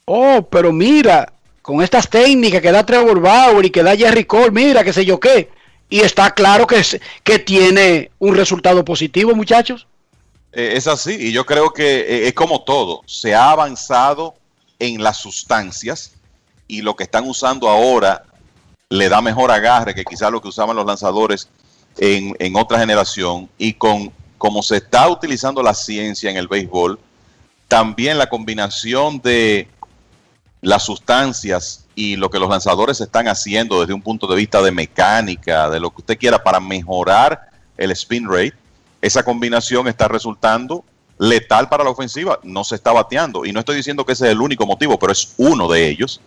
Oh, 0.05 0.47
pero 0.49 0.71
mira, 0.71 1.33
con 1.67 1.81
estas 1.83 2.09
técnicas 2.09 2.61
que 2.61 2.71
da 2.71 2.85
Trevor 2.85 3.19
Bauer 3.19 3.65
y 3.65 3.69
que 3.69 3.83
da 3.83 3.93
Jerry 3.93 4.23
Cole, 4.23 4.51
mira, 4.51 4.85
qué 4.85 4.93
sé 4.93 5.03
yo 5.03 5.19
qué. 5.19 5.49
Y 5.89 5.99
está 5.99 6.31
claro 6.31 6.65
que, 6.65 6.79
es- 6.79 6.97
que 7.25 7.39
tiene 7.39 8.09
un 8.19 8.37
resultado 8.37 8.85
positivo, 8.85 9.35
muchachos. 9.35 9.85
Eh, 10.53 10.75
es 10.77 10.87
así, 10.87 11.17
y 11.19 11.33
yo 11.33 11.45
creo 11.45 11.71
que 11.73 11.99
eh, 11.99 12.27
es 12.29 12.33
como 12.33 12.61
todo, 12.63 13.01
se 13.05 13.35
ha 13.35 13.51
avanzado 13.51 14.33
en 14.79 15.03
las 15.03 15.17
sustancias 15.17 16.13
y 16.69 16.81
lo 16.83 16.95
que 16.95 17.03
están 17.03 17.27
usando 17.27 17.67
ahora 17.67 18.23
le 18.87 19.09
da 19.09 19.21
mejor 19.21 19.51
agarre 19.51 19.93
que 19.93 20.05
quizás 20.05 20.31
lo 20.31 20.41
que 20.41 20.47
usaban 20.47 20.73
los 20.77 20.85
lanzadores 20.85 21.49
en, 21.97 22.33
en 22.39 22.55
otra 22.55 22.79
generación 22.79 23.49
y 23.57 23.73
con 23.73 24.13
como 24.37 24.63
se 24.63 24.77
está 24.77 25.09
utilizando 25.09 25.61
la 25.61 25.73
ciencia 25.73 26.31
en 26.31 26.37
el 26.37 26.47
béisbol, 26.47 26.97
también 27.67 28.17
la 28.17 28.29
combinación 28.29 29.19
de 29.19 29.67
las 30.67 30.83
sustancias 30.83 31.85
y 31.95 32.17
lo 32.17 32.29
que 32.29 32.39
los 32.39 32.49
lanzadores 32.49 32.99
están 32.99 33.29
haciendo 33.29 33.79
desde 33.79 33.93
un 33.93 34.01
punto 34.01 34.27
de 34.27 34.35
vista 34.35 34.61
de 34.61 34.71
mecánica, 34.71 35.69
de 35.69 35.79
lo 35.79 35.91
que 35.91 36.01
usted 36.01 36.17
quiera 36.17 36.43
para 36.43 36.59
mejorar 36.59 37.39
el 37.77 37.89
spin 37.91 38.27
rate, 38.27 38.53
esa 39.01 39.23
combinación 39.23 39.87
está 39.87 40.09
resultando 40.09 40.83
letal 41.19 41.69
para 41.69 41.85
la 41.85 41.89
ofensiva. 41.91 42.37
No 42.43 42.65
se 42.65 42.75
está 42.75 42.91
bateando. 42.91 43.45
Y 43.45 43.53
no 43.53 43.61
estoy 43.61 43.77
diciendo 43.77 44.05
que 44.05 44.11
ese 44.11 44.25
es 44.25 44.33
el 44.33 44.41
único 44.41 44.65
motivo, 44.65 44.99
pero 44.99 45.13
es 45.13 45.33
uno 45.37 45.69
de 45.69 45.87
ellos. 45.87 46.19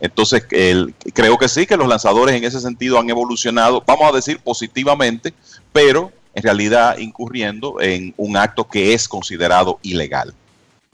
Entonces, 0.00 0.42
creo 0.48 1.36
que 1.36 1.48
sí, 1.50 1.66
que 1.66 1.76
los 1.76 1.86
lanzadores 1.86 2.34
en 2.34 2.44
ese 2.44 2.60
sentido 2.60 2.98
han 2.98 3.10
evolucionado, 3.10 3.84
vamos 3.86 4.10
a 4.10 4.16
decir 4.16 4.38
positivamente, 4.38 5.34
pero 5.70 6.10
en 6.32 6.42
realidad 6.42 6.96
incurriendo 6.96 7.78
en 7.78 8.14
un 8.16 8.38
acto 8.38 8.66
que 8.66 8.94
es 8.94 9.06
considerado 9.06 9.78
ilegal. 9.82 10.32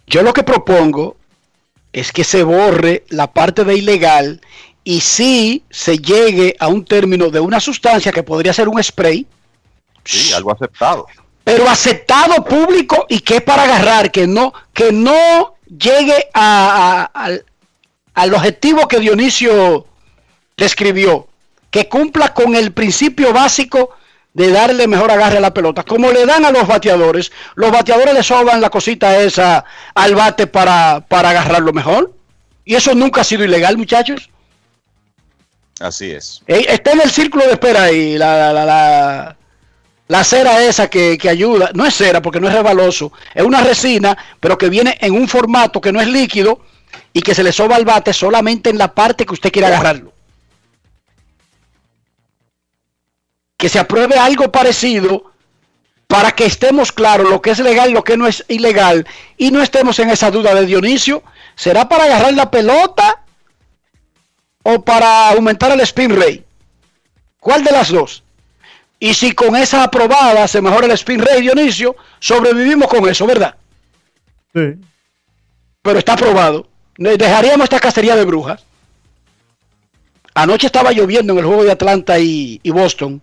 Yo 0.08 0.24
lo 0.24 0.32
que 0.32 0.42
propongo 0.42 1.14
es 1.92 2.12
que 2.12 2.24
se 2.24 2.42
borre 2.42 3.04
la 3.08 3.32
parte 3.32 3.64
de 3.64 3.76
ilegal 3.76 4.40
y 4.84 5.00
sí 5.00 5.64
se 5.70 5.98
llegue 5.98 6.56
a 6.58 6.68
un 6.68 6.84
término 6.84 7.30
de 7.30 7.40
una 7.40 7.60
sustancia 7.60 8.12
que 8.12 8.22
podría 8.22 8.52
ser 8.52 8.68
un 8.68 8.82
spray, 8.82 9.26
Sí, 10.04 10.32
algo 10.32 10.52
aceptado. 10.52 11.06
pero 11.44 11.68
aceptado 11.68 12.44
público 12.44 13.06
y 13.08 13.20
que 13.20 13.36
es 13.36 13.42
para 13.42 13.64
agarrar, 13.64 14.10
que 14.10 14.26
no, 14.26 14.52
que 14.72 14.92
no 14.92 15.54
llegue 15.66 16.28
a- 16.32 17.02
a- 17.14 17.24
al, 17.24 17.44
al 18.14 18.34
objetivo 18.34 18.88
que 18.88 19.00
Dionisio 19.00 19.86
describió, 20.56 21.28
que 21.70 21.88
cumpla 21.88 22.32
con 22.32 22.54
el 22.56 22.72
principio 22.72 23.32
básico 23.32 23.90
de 24.34 24.50
darle 24.52 24.86
mejor 24.86 25.10
agarre 25.10 25.38
a 25.38 25.40
la 25.40 25.54
pelota, 25.54 25.82
como 25.82 26.12
le 26.12 26.24
dan 26.26 26.44
a 26.44 26.50
los 26.52 26.66
bateadores, 26.66 27.32
los 27.56 27.70
bateadores 27.70 28.14
le 28.14 28.22
soban 28.22 28.60
la 28.60 28.70
cosita 28.70 29.18
esa 29.20 29.64
al 29.94 30.14
bate 30.14 30.46
para, 30.46 31.00
para 31.08 31.30
agarrarlo 31.30 31.72
mejor, 31.72 32.12
y 32.64 32.74
eso 32.74 32.94
nunca 32.94 33.22
ha 33.22 33.24
sido 33.24 33.44
ilegal, 33.44 33.76
muchachos. 33.76 34.28
Así 35.80 36.10
es. 36.10 36.42
Eh, 36.46 36.66
Está 36.68 36.92
en 36.92 37.00
el 37.00 37.10
círculo 37.10 37.44
de 37.46 37.52
espera 37.52 37.84
ahí, 37.84 38.18
la, 38.18 38.52
la, 38.52 38.64
la, 38.64 39.36
la- 40.08 40.24
cera 40.24 40.62
esa 40.64 40.88
que, 40.90 41.16
que 41.16 41.28
ayuda. 41.28 41.70
No 41.74 41.86
es 41.86 41.94
cera 41.94 42.20
porque 42.20 42.40
no 42.40 42.48
es 42.48 42.54
resbaloso, 42.54 43.12
es 43.34 43.44
una 43.44 43.62
resina, 43.62 44.16
pero 44.40 44.58
que 44.58 44.68
viene 44.68 44.98
en 45.00 45.14
un 45.14 45.28
formato 45.28 45.80
que 45.80 45.92
no 45.92 46.00
es 46.00 46.08
líquido 46.08 46.60
y 47.12 47.22
que 47.22 47.34
se 47.34 47.42
le 47.44 47.52
soba 47.52 47.76
al 47.76 47.84
bate 47.84 48.12
solamente 48.12 48.70
en 48.70 48.78
la 48.78 48.92
parte 48.92 49.24
que 49.24 49.34
usted 49.34 49.52
quiere 49.52 49.68
agarrarlo. 49.68 50.12
Que 53.58 53.68
se 53.68 53.78
apruebe 53.78 54.16
algo 54.16 54.50
parecido 54.50 55.28
para 56.08 56.32
que 56.32 56.46
estemos 56.46 56.90
claros 56.90 57.28
lo 57.28 57.42
que 57.42 57.50
es 57.50 57.58
legal 57.58 57.90
y 57.90 57.92
lo 57.92 58.02
que 58.02 58.16
no 58.16 58.26
es 58.26 58.44
ilegal 58.48 59.06
y 59.36 59.50
no 59.50 59.62
estemos 59.62 59.98
en 59.98 60.10
esa 60.10 60.30
duda 60.30 60.54
de 60.54 60.64
Dionisio. 60.64 61.22
¿Será 61.54 61.88
para 61.88 62.04
agarrar 62.04 62.32
la 62.32 62.50
pelota 62.50 63.22
o 64.62 64.82
para 64.82 65.28
aumentar 65.28 65.70
el 65.70 65.80
spin 65.80 66.16
rate? 66.16 66.44
¿Cuál 67.38 67.62
de 67.62 67.72
las 67.72 67.90
dos? 67.90 68.22
Y 68.98 69.14
si 69.14 69.32
con 69.32 69.54
esa 69.54 69.84
aprobada 69.84 70.48
se 70.48 70.62
mejora 70.62 70.86
el 70.86 70.92
spin 70.92 71.20
rate, 71.20 71.42
Dionisio, 71.42 71.94
sobrevivimos 72.18 72.88
con 72.88 73.06
eso, 73.08 73.26
¿verdad? 73.26 73.54
Sí. 74.54 74.76
Pero 75.82 75.98
está 75.98 76.14
aprobado. 76.14 76.68
dejaríamos 76.96 77.64
esta 77.64 77.80
cacería 77.80 78.16
de 78.16 78.24
brujas. 78.24 78.64
Anoche 80.34 80.66
estaba 80.66 80.92
lloviendo 80.92 81.34
en 81.34 81.40
el 81.40 81.44
juego 81.44 81.64
de 81.64 81.72
Atlanta 81.72 82.18
y, 82.18 82.60
y 82.62 82.70
Boston. 82.70 83.20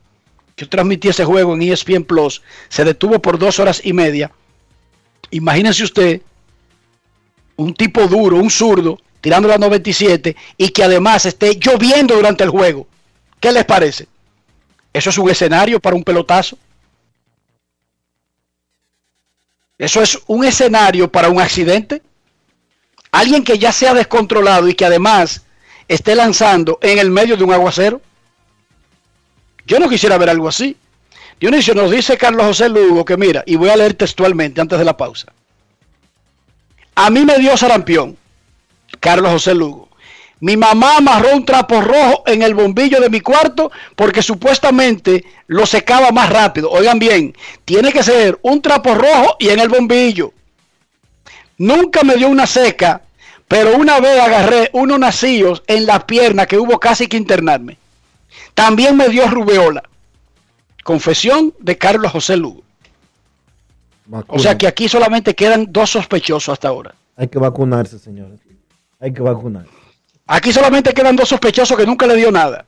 Yo 0.58 0.70
transmití 0.70 1.10
ese 1.10 1.26
juego 1.26 1.54
en 1.54 1.62
ESPN 1.62 2.04
Plus. 2.04 2.42
Se 2.70 2.86
detuvo 2.86 3.22
por 3.22 3.38
dos 3.38 3.60
horas 3.60 3.82
y 3.84 3.94
media. 3.94 4.32
Imagínense 5.32 5.84
usted 5.84 6.22
un 7.58 7.74
tipo 7.74 8.08
duro, 8.08 8.38
un 8.38 8.50
zurdo, 8.50 9.00
tirando 9.22 9.48
la 9.48 9.58
97 9.58 10.36
y 10.58 10.70
que 10.70 10.84
además 10.84 11.26
esté 11.26 11.56
lloviendo 11.56 12.16
durante 12.16 12.44
el 12.44 12.50
juego. 12.50 12.88
¿Qué 13.40 13.52
les 13.52 13.66
parece? 13.66 14.08
¿Eso 14.94 15.10
es 15.10 15.18
un 15.18 15.30
escenario 15.30 15.80
para 15.80 15.96
un 15.96 16.04
pelotazo? 16.04 16.58
¿Eso 19.78 20.02
es 20.02 20.18
un 20.28 20.46
escenario 20.46 21.12
para 21.12 21.30
un 21.30 21.42
accidente? 21.42 22.02
Alguien 23.12 23.44
que 23.44 23.58
ya 23.58 23.72
sea 23.72 23.94
descontrolado 23.94 24.70
y 24.70 24.74
que 24.74 24.86
además 24.86 25.42
esté 25.88 26.16
lanzando 26.16 26.80
en 26.82 26.98
el 26.98 27.12
medio 27.12 27.36
de 27.36 27.44
un 27.44 27.54
aguacero. 27.54 28.02
Yo 29.66 29.80
no 29.80 29.90
quisiera 29.90 30.18
ver 30.18 30.30
algo 30.30 30.48
así. 30.48 30.78
Dionisio 31.40 31.74
nos 31.76 31.92
dice 31.92 32.18
Carlos 32.18 32.46
José 32.46 32.70
Lugo 32.70 33.04
que 33.04 33.18
mira, 33.18 33.44
y 33.46 33.56
voy 33.56 33.70
a 33.70 33.76
leer 33.76 33.96
textualmente 33.96 34.62
antes 34.62 34.80
de 34.80 34.86
la 34.86 34.96
pausa. 34.96 35.34
A 36.96 37.10
mí 37.10 37.26
me 37.26 37.38
dio 37.40 37.58
sarampión, 37.58 38.18
Carlos 39.02 39.32
José 39.32 39.54
Lugo. 39.54 39.90
Mi 40.40 40.56
mamá 40.58 40.98
amarró 40.98 41.34
un 41.34 41.46
trapo 41.46 41.82
rojo 41.82 42.24
en 42.26 42.42
el 42.42 42.54
bombillo 42.54 43.00
de 43.00 43.10
mi 43.10 43.20
cuarto 43.22 43.72
porque 43.96 44.22
supuestamente 44.22 45.26
lo 45.48 45.66
secaba 45.66 46.12
más 46.12 46.30
rápido. 46.30 46.70
Oigan 46.70 47.00
bien, 47.00 47.36
tiene 47.64 47.92
que 47.92 48.04
ser 48.04 48.38
un 48.42 48.62
trapo 48.62 48.96
rojo 48.96 49.38
y 49.40 49.50
en 49.50 49.60
el 49.60 49.70
bombillo. 49.70 50.34
Nunca 51.58 52.04
me 52.04 52.16
dio 52.16 52.28
una 52.28 52.48
seca, 52.48 53.02
pero 53.48 53.76
una 53.76 54.00
vez 54.00 54.20
agarré 54.20 54.70
unos 54.74 55.00
nacillos 55.00 55.64
en 55.68 55.86
la 55.86 56.06
pierna 56.06 56.46
que 56.46 56.58
hubo 56.58 56.80
casi 56.80 57.08
que 57.08 57.18
internarme. 57.18 57.78
También 58.54 58.96
me 58.96 59.10
dio 59.10 59.28
rubeola. 59.28 59.84
Confesión 60.84 61.54
de 61.60 61.78
Carlos 61.78 62.12
José 62.12 62.38
Lugo. 62.38 62.64
O 64.28 64.40
sea 64.40 64.58
que 64.58 64.68
aquí 64.68 64.88
solamente 64.88 65.34
quedan 65.34 65.68
dos 65.72 65.90
sospechosos 65.90 66.54
hasta 66.54 66.68
ahora. 66.68 66.94
Hay 67.16 67.28
que 67.28 67.40
vacunarse, 67.40 67.98
señores. 67.98 68.40
Hay 69.00 69.14
que 69.14 69.22
vacunarse. 69.22 69.70
Aquí 70.28 70.52
solamente 70.52 70.94
quedan 70.94 71.16
dos 71.16 71.30
sospechosos 71.30 71.78
que 71.78 71.86
nunca 71.86 72.06
le 72.06 72.16
dio 72.16 72.32
nada. 72.32 72.66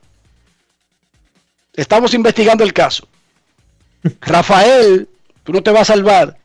Estamos 1.73 2.13
investigando 2.13 2.63
el 2.63 2.73
caso. 2.73 3.07
Rafael, 4.21 5.07
tú 5.43 5.53
no 5.53 5.61
te 5.61 5.71
vas 5.71 5.89
a 5.89 5.93
salvar. 5.93 6.37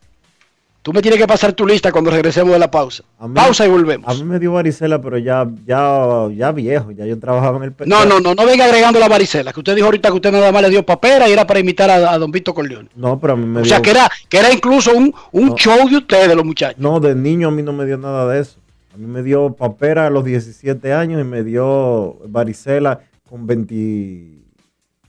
Tú 0.82 0.92
me 0.92 1.00
tienes 1.00 1.20
que 1.20 1.28
pasar 1.28 1.52
tu 1.52 1.64
lista 1.64 1.92
cuando 1.92 2.10
regresemos 2.10 2.52
de 2.52 2.58
la 2.58 2.68
pausa. 2.68 3.04
mí- 3.20 3.34
pausa 3.34 3.64
y 3.64 3.68
volvemos. 3.70 4.08
A 4.08 4.14
mí 4.18 4.24
me 4.28 4.40
dio 4.40 4.52
varicela, 4.52 5.00
pero 5.00 5.16
ya, 5.16 5.48
ya, 5.64 6.26
ya 6.34 6.50
viejo. 6.50 6.90
Ya 6.90 7.06
yo 7.06 7.16
trabajaba 7.20 7.58
en 7.58 7.62
el 7.62 7.72
pe- 7.72 7.86
No, 7.86 8.04
no, 8.04 8.18
no, 8.18 8.34
no 8.34 8.44
venga 8.44 8.64
agregando 8.64 8.98
la 8.98 9.08
varicela, 9.08 9.52
que 9.52 9.60
usted 9.60 9.76
dijo 9.76 9.86
ahorita 9.86 10.08
que 10.08 10.16
usted 10.16 10.32
nada 10.32 10.50
más 10.50 10.60
le 10.62 10.70
dio 10.70 10.84
papera 10.84 11.28
y 11.28 11.32
era 11.32 11.46
para 11.46 11.60
imitar 11.60 11.88
a, 11.88 12.12
a 12.12 12.18
don 12.18 12.32
Vito 12.32 12.52
Corleone. 12.52 12.88
No, 12.96 13.20
pero 13.20 13.34
a 13.34 13.36
mí 13.36 13.46
me 13.46 13.60
O 13.60 13.62
dio. 13.62 13.68
sea, 13.68 13.80
que 13.80 13.90
era, 13.92 14.10
que 14.28 14.38
era 14.38 14.52
incluso 14.52 14.92
un, 14.92 15.14
un 15.30 15.54
show 15.54 15.88
de 15.88 15.98
ustedes, 15.98 16.34
los 16.34 16.44
muchachos. 16.44 16.80
No, 16.80 16.98
de 16.98 17.14
niño 17.14 17.46
a 17.48 17.50
mí 17.52 17.62
no 17.62 17.72
me 17.72 17.84
dio 17.86 17.96
nada 17.96 18.26
de 18.32 18.40
eso. 18.40 18.58
A 18.92 18.96
mí 18.96 19.06
me 19.06 19.22
dio 19.22 19.54
papera 19.54 20.08
a 20.08 20.10
los 20.10 20.24
17 20.24 20.92
años 20.92 21.20
y 21.20 21.24
me 21.24 21.44
dio 21.44 22.18
varicela 22.26 23.00
con 23.30 23.46
20, 23.46 24.42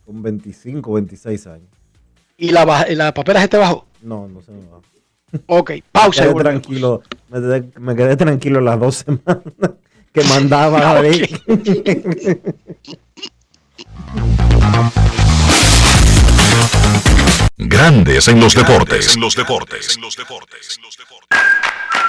con 0.06 0.22
25, 0.22 0.94
26 0.94 1.48
años. 1.48 1.68
¿Y 2.38 2.50
la, 2.52 2.86
la 2.92 3.12
papera 3.14 3.42
se 3.42 3.48
te 3.48 3.58
bajó? 3.58 3.88
No, 4.04 4.28
no 4.28 4.40
se 4.44 4.52
me 4.52 4.60
va. 4.70 4.80
Ok, 5.48 5.72
pausa 5.92 6.24
Me 6.26 6.34
quedé 6.34 6.44
tranquilo, 6.44 7.02
me, 7.30 7.40
quedé- 7.40 7.72
me 7.80 7.96
quedé 7.96 8.16
tranquilo 8.16 8.62
las 8.62 8.80
dos 8.80 8.96
semanas 8.98 9.40
que 10.14 10.24
mandaba 10.26 11.00
ahí. 11.00 11.24
Grandes 17.58 18.28
en 18.28 18.40
los 18.40 18.54
deportes. 18.56 19.16
En 19.16 19.22
los 19.22 19.36
deportes. 19.36 19.98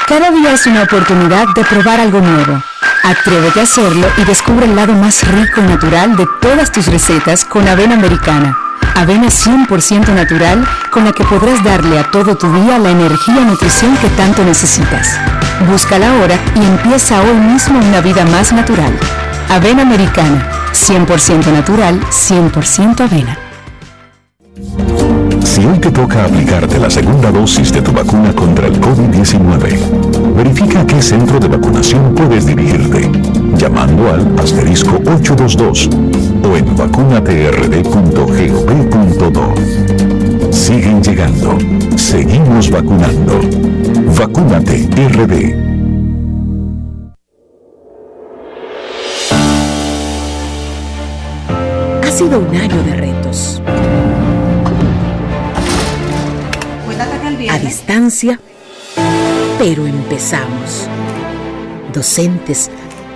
Cada 0.06 0.30
día 0.30 0.52
es 0.52 0.66
una 0.66 0.82
oportunidad 0.82 1.46
de 1.54 1.64
probar 1.64 2.00
algo 2.00 2.20
nuevo. 2.20 2.62
Atrévete 3.02 3.60
a 3.60 3.62
hacerlo 3.64 4.06
y 4.16 4.24
descubre 4.24 4.66
el 4.66 4.74
lado 4.76 4.92
más 4.94 5.26
rico 5.28 5.60
y 5.60 5.64
natural 5.64 6.16
de 6.16 6.26
todas 6.40 6.72
tus 6.72 6.86
recetas 6.86 7.44
con 7.44 7.66
avena 7.68 7.94
americana. 7.94 8.56
Avena 8.96 9.26
100% 9.26 10.14
natural 10.14 10.64
con 10.90 11.04
la 11.04 11.12
que 11.12 11.24
podrás 11.24 11.62
darle 11.64 11.98
a 11.98 12.10
todo 12.10 12.36
tu 12.36 12.50
día 12.52 12.78
la 12.78 12.90
energía 12.90 13.40
y 13.40 13.44
nutrición 13.44 13.96
que 13.96 14.08
tanto 14.10 14.44
necesitas. 14.44 15.18
Búscala 15.68 16.10
ahora 16.10 16.38
y 16.54 16.64
empieza 16.64 17.20
hoy 17.20 17.36
mismo 17.36 17.80
una 17.80 18.00
vida 18.00 18.24
más 18.24 18.52
natural. 18.52 18.92
Avena 19.50 19.82
americana, 19.82 20.48
100% 20.72 21.52
natural, 21.52 22.00
100% 22.00 23.00
avena. 23.00 23.38
Si 25.44 25.66
hoy 25.66 25.78
te 25.78 25.90
toca 25.90 26.24
aplicarte 26.24 26.78
la 26.78 26.88
segunda 26.88 27.30
dosis 27.32 27.72
de 27.72 27.82
tu 27.82 27.92
vacuna 27.92 28.32
contra 28.32 28.68
el 28.68 28.80
COVID-19, 28.80 30.34
verifica 30.36 30.86
qué 30.86 31.02
centro 31.02 31.40
de 31.40 31.48
vacunación 31.48 32.14
puedes 32.14 32.46
dirigirte, 32.46 33.10
llamando 33.56 34.12
al 34.12 34.38
asterisco 34.38 34.96
822 35.04 35.90
o 36.44 36.56
en 36.56 36.76
vacunatrd.gov.do. 36.76 39.54
Siguen 40.52 41.02
llegando. 41.02 41.56
Seguimos 41.96 42.70
vacunando. 42.70 43.40
Vacúnate 44.16 44.88
RD. 45.08 45.54
Ha 52.02 52.10
sido 52.10 52.40
un 52.40 52.56
año 52.56 52.82
de 52.84 52.96
retos. 52.96 53.62
A 57.50 57.58
distancia, 57.58 58.40
pero 59.58 59.86
empezamos. 59.86 60.88
Docentes, 61.92 62.70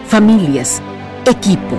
familias, 0.06 0.82
equipo. 1.24 1.78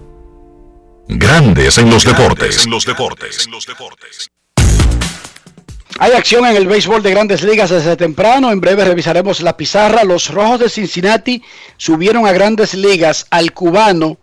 Grandes 1.07 1.77
en 1.77 1.89
los 1.89 2.03
deportes. 2.03 2.65
En 2.65 2.71
los 2.71 2.85
deportes. 2.85 3.47
Hay 5.99 6.13
acción 6.13 6.45
en 6.45 6.55
el 6.55 6.67
béisbol 6.67 7.03
de 7.03 7.11
grandes 7.11 7.43
ligas 7.43 7.69
desde 7.69 7.95
temprano. 7.97 8.51
En 8.51 8.61
breve 8.61 8.85
revisaremos 8.85 9.41
la 9.41 9.57
pizarra. 9.57 10.03
Los 10.03 10.29
rojos 10.29 10.59
de 10.59 10.69
Cincinnati 10.69 11.43
subieron 11.77 12.25
a 12.25 12.31
grandes 12.31 12.73
ligas 12.73 13.27
al 13.29 13.53
cubano 13.53 14.17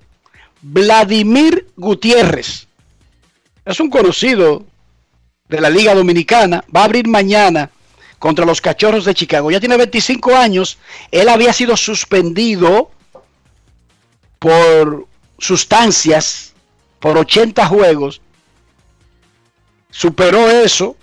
Vladimir 0.62 1.68
Gutiérrez. 1.76 2.66
Es 3.64 3.80
un 3.80 3.90
conocido 3.90 4.64
de 5.48 5.60
la 5.60 5.70
Liga 5.70 5.94
Dominicana. 5.94 6.64
Va 6.74 6.82
a 6.82 6.84
abrir 6.84 7.06
mañana 7.06 7.70
contra 8.18 8.46
los 8.46 8.60
Cachorros 8.60 9.05
de 9.05 9.14
Chicago. 9.14 9.50
Ya 9.50 9.60
tiene 9.60 9.76
25 9.76 10.34
años. 10.34 10.78
Él 11.10 11.28
había 11.28 11.52
sido 11.52 11.76
suspendido 11.76 12.90
por 14.38 15.06
sustancias 15.38 16.47
por 17.00 17.16
80 17.18 17.66
juegos. 17.66 18.20
Superó 19.90 20.50
eso. 20.50 20.96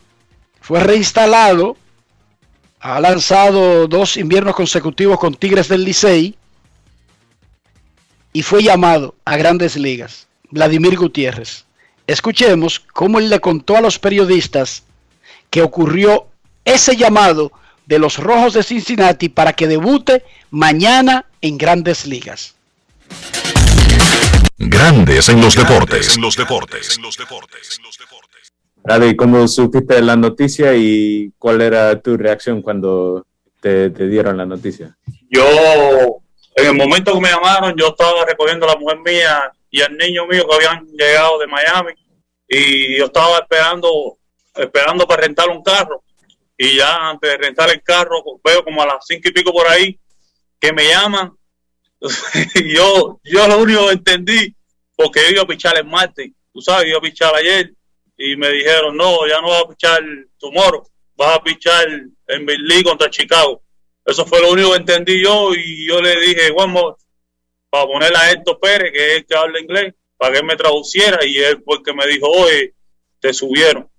Fue 0.62 0.80
reinstalado. 0.82 1.78
Ha 2.80 3.00
lanzado 3.00 3.88
dos 3.88 4.18
inviernos 4.18 4.56
consecutivos 4.56 5.20
con 5.20 5.36
Tigres 5.36 5.68
del 5.68 5.84
Licey. 5.84 6.36
Y 8.34 8.44
fue 8.44 8.64
llamado 8.64 9.16
a 9.26 9.38
grandes 9.38 9.76
ligas. 9.76 10.28
Vladimir 10.50 10.98
Gutiérrez. 10.98 11.66
Escuchemos 12.08 12.80
cómo 12.80 13.20
él 13.20 13.30
le 13.30 13.40
contó 13.40 13.78
a 13.78 13.82
los 13.82 13.98
periodistas 13.98 14.84
que 15.50 15.62
ocurrió 15.62 16.28
ese 16.66 16.96
llamado 16.96 17.52
de 17.86 18.00
los 18.00 18.18
Rojos 18.18 18.54
de 18.54 18.64
Cincinnati 18.64 19.30
para 19.30 19.54
que 19.54 19.68
debute 19.68 20.24
mañana 20.52 21.26
en 21.42 21.58
grandes 21.58 22.06
ligas. 22.06 22.56
Grandes 24.58 25.30
en 25.30 25.42
los 25.42 25.56
deportes. 25.56 26.16
En 26.16 26.22
los 26.22 26.36
deportes. 26.36 27.00
Dale, 28.84 29.16
¿cómo 29.16 29.48
supiste 29.48 30.02
la 30.02 30.16
noticia 30.16 30.76
y 30.76 31.32
cuál 31.38 31.62
era 31.62 32.00
tu 32.00 32.16
reacción 32.18 32.62
cuando 32.62 33.26
te, 33.60 33.90
te 33.90 34.08
dieron 34.08 34.38
la 34.38 34.46
noticia? 34.46 34.96
Yo 35.30 36.22
En 36.56 36.68
el 36.68 36.74
momento 36.74 37.14
que 37.14 37.20
me 37.20 37.30
llamaron, 37.30 37.76
yo 37.76 37.88
estaba 37.88 38.26
recogiendo 38.26 38.66
a 38.66 38.74
la 38.74 38.80
mujer 38.80 39.00
mía 39.00 39.52
y 39.70 39.82
al 39.82 39.98
niño 39.98 40.26
mío 40.26 40.48
que 40.48 40.56
habían 40.56 40.86
llegado 40.88 41.38
de 41.40 41.48
Miami 41.48 41.94
y 42.48 42.98
yo 42.98 43.06
estaba 43.06 43.40
esperando 43.40 44.18
esperando 44.56 45.06
para 45.06 45.24
rentar 45.24 45.50
un 45.50 45.62
carro 45.62 46.02
y 46.58 46.78
ya 46.78 47.10
antes 47.10 47.30
de 47.30 47.38
rentar 47.38 47.70
el 47.72 47.84
carro 47.84 48.24
veo 48.42 48.64
como 48.64 48.82
a 48.82 48.86
las 48.86 49.06
cinco 49.06 49.28
y 49.28 49.32
pico 49.32 49.52
por 49.52 49.68
ahí 49.68 50.00
que 50.60 50.72
me 50.72 50.88
llaman 50.88 51.34
yo 52.76 53.20
yo 53.24 53.48
lo 53.48 53.60
único 53.60 53.88
que 53.88 53.94
entendí 53.94 54.56
porque 54.96 55.22
yo 55.24 55.32
iba 55.32 55.42
a 55.44 55.48
pichar 55.48 55.78
el 55.78 55.86
martes 55.86 56.32
tú 56.54 56.62
sabes, 56.62 56.88
iba 56.88 56.98
a 56.98 57.02
pichar 57.02 57.36
ayer 57.36 57.74
y 58.18 58.36
me 58.36 58.50
dijeron 58.50 58.96
no, 58.96 59.28
ya 59.28 59.42
no 59.42 59.50
vas 59.50 59.64
a 59.64 59.70
pichar 59.70 60.02
tomorrow 60.38 60.88
vas 61.16 61.38
a 61.38 61.44
pichar 61.44 61.88
en 62.28 62.46
Berlín 62.46 62.84
contra 62.84 63.10
Chicago 63.10 63.62
eso 64.06 64.26
fue 64.26 64.42
lo 64.42 64.52
único 64.52 64.72
que 64.72 64.78
entendí 64.78 65.24
yo 65.24 65.54
y 65.54 65.88
yo 65.88 66.02
le 66.02 66.20
dije 66.20 66.52
vamos 66.52 66.96
para 67.70 67.86
poner 67.86 68.16
a 68.16 68.32
Héctor 68.32 68.60
Pérez 68.60 68.92
que 68.92 69.08
es 69.08 69.18
el 69.18 69.26
que 69.26 69.36
habla 69.36 69.60
inglés 69.60 69.94
para 70.18 70.36
que 70.36 70.44
me 70.44 70.56
traduciera 70.56 71.26
y 71.26 71.38
él 71.38 71.62
fue 71.64 71.78
el 71.78 71.84
que 71.84 71.94
me 71.94 72.08
dijo 72.08 72.30
oye, 72.30 72.74
te 73.20 73.34
subieron 73.34 73.90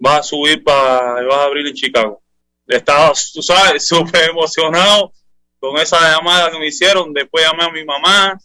vas 0.00 0.20
a 0.20 0.22
subir 0.22 0.64
para, 0.64 1.22
vas 1.22 1.38
a 1.38 1.44
abrir 1.44 1.66
en 1.66 1.74
Chicago. 1.74 2.20
Estaba, 2.66 3.12
tú 3.32 3.42
sabes, 3.42 3.86
súper 3.86 4.30
emocionado 4.30 5.12
con 5.60 5.76
esa 5.76 5.98
llamada 6.00 6.50
que 6.50 6.58
me 6.58 6.66
hicieron. 6.66 7.12
Después 7.12 7.44
llamé 7.44 7.64
a 7.64 7.70
mi 7.70 7.84
mamá, 7.84 8.38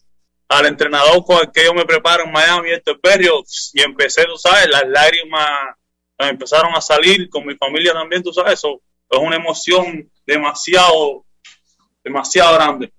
al 0.48 0.66
entrenador 0.68 1.24
con 1.26 1.40
el 1.40 1.52
que 1.52 1.64
yo 1.64 1.74
me 1.74 1.86
preparo 1.86 2.26
en 2.26 2.32
Miami, 2.32 2.72
este 2.72 2.94
periodo, 2.96 3.44
y 3.74 3.82
empecé, 3.82 4.26
tú 4.26 4.38
sabes, 4.38 4.70
las 4.70 4.88
lágrimas 4.88 5.50
empezaron 6.20 6.74
a 6.76 6.82
salir 6.82 7.30
con 7.30 7.46
mi 7.46 7.56
familia 7.56 7.94
también, 7.94 8.22
tú 8.22 8.32
sabes, 8.32 8.54
eso 8.54 8.82
es 9.10 9.20
una 9.20 9.36
emoción 9.36 10.10
demasiado, 10.26 11.26
demasiado 12.04 12.56
grande. 12.56 12.92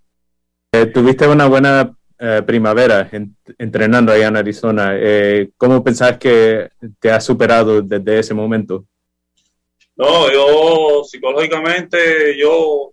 Eh, 0.72 0.86
tuviste 0.86 1.26
una 1.26 1.46
buena 1.46 1.96
eh, 2.18 2.42
primavera 2.46 3.08
entrenando 3.58 4.12
allá 4.12 4.28
en 4.28 4.36
Arizona. 4.36 4.92
Eh, 4.94 5.50
¿Cómo 5.56 5.82
pensás 5.82 6.18
que 6.18 6.70
te 6.98 7.10
has 7.10 7.24
superado 7.24 7.82
desde 7.82 8.18
ese 8.18 8.34
momento? 8.34 8.84
No, 9.96 10.30
yo 10.30 11.04
psicológicamente, 11.04 12.36
yo, 12.38 12.92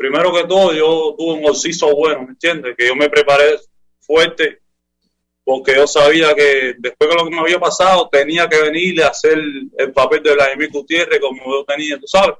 primero 0.00 0.32
que 0.32 0.44
todo, 0.44 0.72
yo 0.72 1.14
tuve 1.18 1.34
un 1.34 1.44
oxiso 1.44 1.94
bueno, 1.94 2.22
¿me 2.22 2.28
entiendes? 2.30 2.74
Que 2.74 2.86
yo 2.86 2.96
me 2.96 3.10
preparé 3.10 3.60
fuerte 4.00 4.60
porque 5.44 5.74
yo 5.74 5.86
sabía 5.86 6.34
que 6.34 6.74
después 6.78 7.10
de 7.10 7.16
lo 7.16 7.24
que 7.24 7.30
me 7.30 7.40
había 7.40 7.60
pasado 7.60 8.08
tenía 8.10 8.48
que 8.48 8.62
venir 8.62 9.02
a 9.02 9.08
hacer 9.08 9.38
el 9.76 9.92
papel 9.92 10.22
de 10.22 10.32
Vladimir 10.32 10.70
Gutiérrez 10.72 11.20
como 11.20 11.44
yo 11.44 11.64
tenía, 11.64 11.98
tú 11.98 12.06
sabes, 12.06 12.36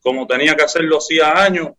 como 0.00 0.24
tenía 0.24 0.54
que 0.54 0.62
hacerlo 0.62 0.98
hacía 0.98 1.32
años 1.32 1.70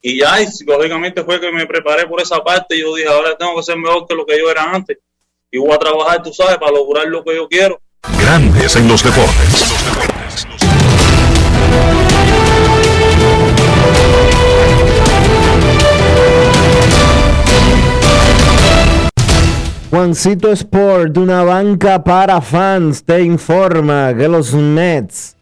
y 0.00 0.20
ya, 0.20 0.40
y 0.40 0.46
fue 0.46 1.38
que 1.38 1.52
me 1.52 1.66
preparé 1.66 2.06
por 2.06 2.20
esa 2.20 2.42
parte. 2.42 2.76
Y 2.76 2.80
yo 2.80 2.94
dije, 2.94 3.08
ahora 3.08 3.36
tengo 3.36 3.56
que 3.56 3.62
ser 3.62 3.76
mejor 3.76 4.06
que 4.06 4.14
lo 4.14 4.24
que 4.24 4.38
yo 4.38 4.50
era 4.50 4.70
antes. 4.70 4.98
Y 5.50 5.58
voy 5.58 5.72
a 5.72 5.78
trabajar, 5.78 6.22
tú 6.22 6.32
sabes, 6.32 6.56
para 6.56 6.72
lograr 6.72 7.06
lo 7.06 7.22
que 7.22 7.34
yo 7.34 7.46
quiero. 7.46 7.80
Grandes 8.20 8.76
en 8.76 8.88
los 8.88 9.02
deportes. 9.02 9.63
Juancito 19.94 20.50
Sport, 20.50 21.16
una 21.18 21.44
banca 21.44 22.02
para 22.02 22.40
fans, 22.40 23.04
te 23.04 23.22
informa 23.22 24.12
que 24.12 24.26
los 24.26 24.52
Mets 24.52 25.36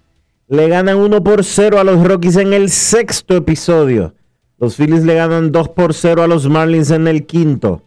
le 0.47 0.69
ganan 0.69 0.99
1 0.99 1.25
por 1.25 1.43
0 1.43 1.81
a 1.81 1.85
los 1.85 2.07
Rockies 2.07 2.37
en 2.37 2.53
el 2.53 2.69
sexto 2.69 3.35
episodio. 3.35 4.13
Los 4.59 4.77
Phillies 4.77 5.05
le 5.05 5.15
ganan 5.15 5.53
2 5.53 5.71
por 5.71 5.95
0 5.95 6.23
a 6.23 6.27
los 6.27 6.51
Marlins 6.51 6.91
en 6.91 7.09
el 7.09 7.25
quinto. 7.25 7.81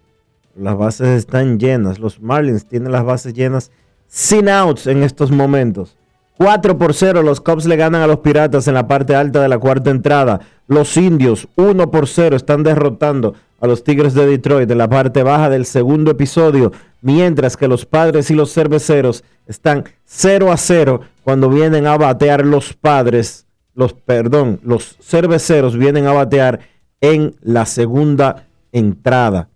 Las 0.55 0.75
bases 0.75 1.09
están 1.09 1.59
llenas. 1.59 1.99
Los 1.99 2.19
Marlins 2.19 2.65
tienen 2.65 2.91
las 2.91 3.05
bases 3.05 3.35
llenas 3.35 3.69
sin 4.07 4.49
outs 4.49 4.87
en 4.87 5.03
estos 5.03 5.29
momentos. 5.29 5.95
4 6.39 6.79
por 6.79 6.95
0 6.95 7.21
los 7.21 7.41
Cubs 7.41 7.67
le 7.67 7.75
ganan 7.75 8.01
a 8.01 8.07
los 8.07 8.21
Piratas 8.21 8.67
en 8.67 8.73
la 8.73 8.87
parte 8.87 9.15
alta 9.15 9.39
de 9.39 9.49
la 9.49 9.59
cuarta 9.59 9.91
entrada. 9.91 10.39
Los 10.65 10.97
Indios 10.97 11.47
1 11.57 11.91
por 11.91 12.07
0 12.07 12.35
están 12.35 12.63
derrotando 12.63 13.35
a 13.59 13.67
los 13.67 13.83
Tigres 13.83 14.13
de 14.13 14.25
Detroit 14.25 14.69
en 14.69 14.77
la 14.77 14.89
parte 14.89 15.23
baja 15.23 15.49
del 15.49 15.65
segundo 15.65 16.11
episodio, 16.11 16.71
mientras 17.01 17.57
que 17.57 17.67
los 17.67 17.85
Padres 17.85 18.29
y 18.31 18.35
los 18.35 18.53
Cerveceros 18.53 19.23
están 19.47 19.85
0 20.05 20.51
a 20.51 20.57
0 20.57 21.01
cuando 21.23 21.49
vienen 21.49 21.87
a 21.87 21.97
batear 21.97 22.45
los 22.45 22.73
Padres 22.73 23.45
los, 23.75 23.93
perdón, 23.93 24.59
los 24.63 24.97
cerveceros 25.01 25.77
vienen 25.77 26.07
a 26.07 26.13
batear 26.13 26.61
en 27.01 27.35
la 27.41 27.65
segunda 27.65 28.47
entrada. 28.71 29.49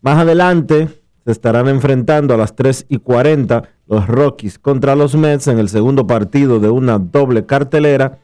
Más 0.00 0.18
adelante 0.18 0.88
se 1.24 1.30
estarán 1.30 1.68
enfrentando 1.68 2.32
a 2.32 2.38
las 2.38 2.56
3 2.56 2.86
y 2.88 2.98
40 2.98 3.68
los 3.86 4.06
Rockies 4.06 4.58
contra 4.58 4.96
los 4.96 5.14
Mets 5.14 5.46
en 5.48 5.58
el 5.58 5.68
segundo 5.68 6.06
partido 6.06 6.58
de 6.58 6.70
una 6.70 6.98
doble 6.98 7.44
cartelera. 7.44 8.18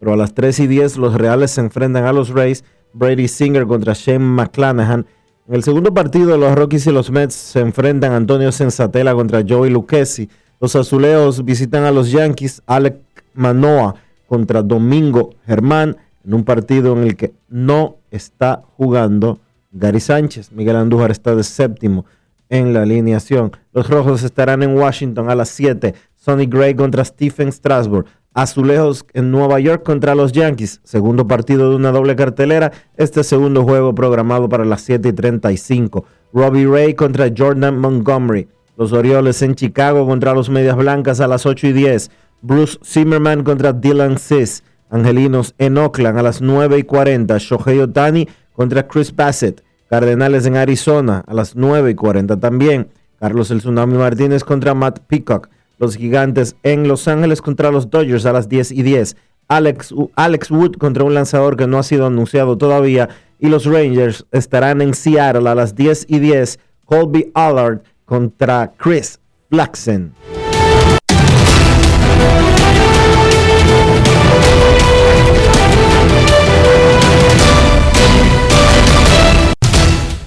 Pero 0.00 0.14
a 0.14 0.16
las 0.16 0.32
3 0.32 0.60
y 0.60 0.66
10 0.68 0.96
los 0.96 1.14
Reales 1.14 1.50
se 1.50 1.60
enfrentan 1.60 2.06
a 2.06 2.12
los 2.12 2.30
Rays. 2.30 2.64
Brady 2.92 3.28
Singer 3.28 3.66
contra 3.66 3.92
Shane 3.94 4.18
McClanahan. 4.18 5.06
En 5.48 5.54
el 5.54 5.62
segundo 5.62 5.94
partido 5.94 6.36
los 6.36 6.54
Rockies 6.54 6.86
y 6.86 6.92
los 6.92 7.10
Mets 7.10 7.34
se 7.34 7.60
enfrentan 7.60 8.12
Antonio 8.12 8.52
Sensatela 8.52 9.14
contra 9.14 9.42
Joey 9.48 9.70
Lucchesi. 9.70 10.28
Los 10.60 10.76
azuleos 10.76 11.44
visitan 11.44 11.84
a 11.84 11.90
los 11.90 12.10
Yankees. 12.10 12.62
Alec 12.66 12.96
Manoa 13.34 13.94
contra 14.26 14.62
Domingo 14.62 15.30
Germán 15.46 15.96
en 16.24 16.34
un 16.34 16.44
partido 16.44 16.92
en 16.92 17.04
el 17.04 17.16
que 17.16 17.32
no 17.48 17.96
está 18.10 18.62
jugando 18.76 19.40
Gary 19.72 20.00
Sánchez. 20.00 20.52
Miguel 20.52 20.76
Andújar 20.76 21.10
está 21.10 21.34
de 21.34 21.44
séptimo 21.44 22.04
en 22.48 22.72
la 22.72 22.82
alineación. 22.82 23.52
Los 23.72 23.88
rojos 23.88 24.22
estarán 24.22 24.62
en 24.62 24.76
Washington 24.76 25.30
a 25.30 25.34
las 25.34 25.48
7. 25.50 25.94
Sonny 26.16 26.46
Gray 26.46 26.74
contra 26.74 27.04
Stephen 27.04 27.52
Strasburg. 27.52 28.06
Azulejos 28.38 29.04
en 29.14 29.32
Nueva 29.32 29.58
York 29.58 29.82
contra 29.82 30.14
los 30.14 30.30
Yankees. 30.30 30.80
Segundo 30.84 31.26
partido 31.26 31.70
de 31.70 31.74
una 31.74 31.90
doble 31.90 32.14
cartelera. 32.14 32.70
Este 32.96 33.24
segundo 33.24 33.64
juego 33.64 33.96
programado 33.96 34.48
para 34.48 34.64
las 34.64 34.82
7 34.82 35.08
y 35.08 35.12
35. 35.12 36.04
Robbie 36.32 36.68
Ray 36.68 36.94
contra 36.94 37.32
Jordan 37.36 37.80
Montgomery. 37.80 38.46
Los 38.76 38.92
Orioles 38.92 39.42
en 39.42 39.56
Chicago 39.56 40.06
contra 40.06 40.34
los 40.34 40.50
Medias 40.50 40.76
Blancas 40.76 41.18
a 41.18 41.26
las 41.26 41.46
8 41.46 41.66
y 41.66 41.72
10. 41.72 42.12
Bruce 42.40 42.78
Zimmerman 42.84 43.42
contra 43.42 43.72
Dylan 43.72 44.18
Cis. 44.18 44.62
Angelinos 44.88 45.56
en 45.58 45.76
Oakland 45.76 46.20
a 46.20 46.22
las 46.22 46.40
9 46.40 46.78
y 46.78 46.82
40. 46.84 47.38
Shohei 47.38 47.80
Otani 47.80 48.28
contra 48.52 48.86
Chris 48.86 49.12
Bassett. 49.16 49.64
Cardenales 49.90 50.46
en 50.46 50.54
Arizona 50.54 51.24
a 51.26 51.34
las 51.34 51.56
9 51.56 51.90
y 51.90 51.94
40 51.96 52.38
también. 52.38 52.86
Carlos 53.18 53.50
El 53.50 53.58
Tsunami 53.58 53.98
Martínez 53.98 54.44
contra 54.44 54.74
Matt 54.74 55.00
Peacock. 55.08 55.48
Los 55.78 55.96
Gigantes 55.96 56.56
en 56.62 56.88
Los 56.88 57.08
Ángeles 57.08 57.40
contra 57.40 57.70
los 57.70 57.90
Dodgers 57.90 58.26
a 58.26 58.32
las 58.32 58.48
10 58.48 58.72
y 58.72 58.82
10. 58.82 59.16
Alex, 59.48 59.94
Alex 60.14 60.50
Wood 60.50 60.72
contra 60.76 61.04
un 61.04 61.14
lanzador 61.14 61.56
que 61.56 61.66
no 61.66 61.78
ha 61.78 61.82
sido 61.82 62.06
anunciado 62.06 62.58
todavía. 62.58 63.08
Y 63.38 63.48
los 63.48 63.64
Rangers 63.64 64.26
estarán 64.32 64.82
en 64.82 64.94
Seattle 64.94 65.48
a 65.48 65.54
las 65.54 65.74
10 65.74 66.06
y 66.08 66.18
10. 66.18 66.58
Colby 66.84 67.30
Allard 67.34 67.82
contra 68.04 68.72
Chris 68.76 69.20
Blackson. 69.50 70.12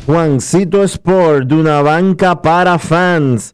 Juancito 0.06 0.84
Sport, 0.84 1.48
de 1.48 1.56
una 1.56 1.82
banca 1.82 2.42
para 2.42 2.78
fans. 2.78 3.54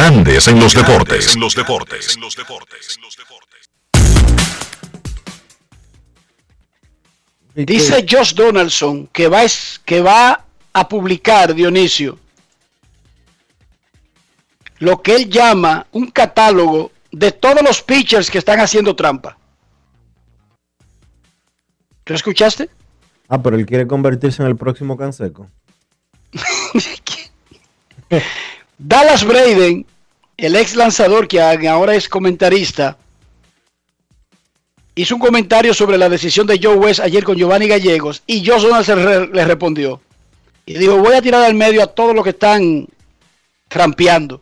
Grandes 0.00 0.48
en 0.48 0.58
los 0.58 0.72
deportes. 0.72 1.34
En 1.34 1.40
los 1.40 1.54
deportes. 1.54 2.18
Dice 7.54 8.06
Josh 8.08 8.32
Donaldson 8.32 9.08
que 9.08 9.28
va, 9.28 9.42
que 9.84 10.00
va 10.00 10.46
a 10.72 10.88
publicar, 10.88 11.54
Dionisio, 11.54 12.18
lo 14.78 15.02
que 15.02 15.16
él 15.16 15.28
llama 15.28 15.86
un 15.92 16.10
catálogo 16.10 16.92
de 17.12 17.32
todos 17.32 17.62
los 17.62 17.82
pitchers 17.82 18.30
que 18.30 18.38
están 18.38 18.60
haciendo 18.60 18.96
trampa. 18.96 19.36
¿Lo 22.06 22.14
escuchaste? 22.14 22.70
Ah, 23.28 23.42
pero 23.42 23.56
él 23.56 23.66
quiere 23.66 23.86
convertirse 23.86 24.40
en 24.40 24.48
el 24.48 24.56
próximo 24.56 24.96
Canseco. 24.96 25.50
Dallas 28.82 29.24
Braden, 29.24 29.84
el 30.38 30.56
ex 30.56 30.74
lanzador 30.74 31.28
que 31.28 31.38
ahora 31.38 31.94
es 31.94 32.08
comentarista, 32.08 32.96
hizo 34.94 35.16
un 35.16 35.20
comentario 35.20 35.74
sobre 35.74 35.98
la 35.98 36.08
decisión 36.08 36.46
de 36.46 36.58
Joe 36.62 36.76
West 36.76 37.00
ayer 37.00 37.22
con 37.22 37.36
Giovanni 37.36 37.68
Gallegos 37.68 38.22
y 38.26 38.42
Joe 38.42 38.58
Donaldson 38.58 39.32
le 39.34 39.44
respondió. 39.44 40.00
Y 40.64 40.78
dijo, 40.78 40.96
voy 40.96 41.14
a 41.14 41.20
tirar 41.20 41.44
al 41.44 41.52
medio 41.52 41.82
a 41.82 41.88
todos 41.88 42.14
los 42.14 42.24
que 42.24 42.30
están 42.30 42.88
trampeando. 43.68 44.40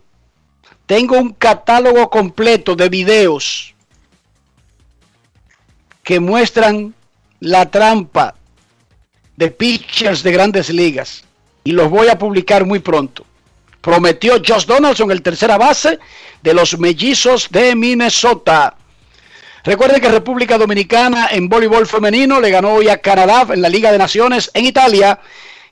Tengo 0.87 1.19
un 1.19 1.33
catálogo 1.33 2.09
completo 2.09 2.77
de 2.77 2.89
videos 2.89 3.75
que 6.05 6.21
muestran 6.21 6.95
la 7.41 7.69
trampa 7.69 8.37
de 9.37 9.51
pitchers 9.51 10.23
de 10.23 10.31
grandes 10.31 10.71
ligas 10.71 11.25
y 11.65 11.73
los 11.73 11.91
voy 11.91 12.07
a 12.07 12.17
publicar 12.17 12.65
muy 12.65 12.79
pronto. 12.79 13.25
Prometió 13.89 14.35
Josh 14.47 14.67
Donaldson, 14.67 15.11
el 15.11 15.23
tercera 15.23 15.57
base 15.57 15.99
de 16.43 16.53
los 16.53 16.79
mellizos 16.79 17.49
de 17.51 17.75
Minnesota. 17.75 18.77
Recuerden 19.65 20.03
que 20.03 20.11
República 20.11 20.59
Dominicana 20.59 21.29
en 21.31 21.49
voleibol 21.49 21.87
femenino 21.87 22.39
le 22.39 22.51
ganó 22.51 22.75
hoy 22.75 22.91
a 22.91 22.99
Canadá 22.99 23.47
en 23.51 23.63
la 23.63 23.71
Liga 23.71 23.91
de 23.91 23.97
Naciones 23.97 24.51
en 24.53 24.67
Italia 24.67 25.21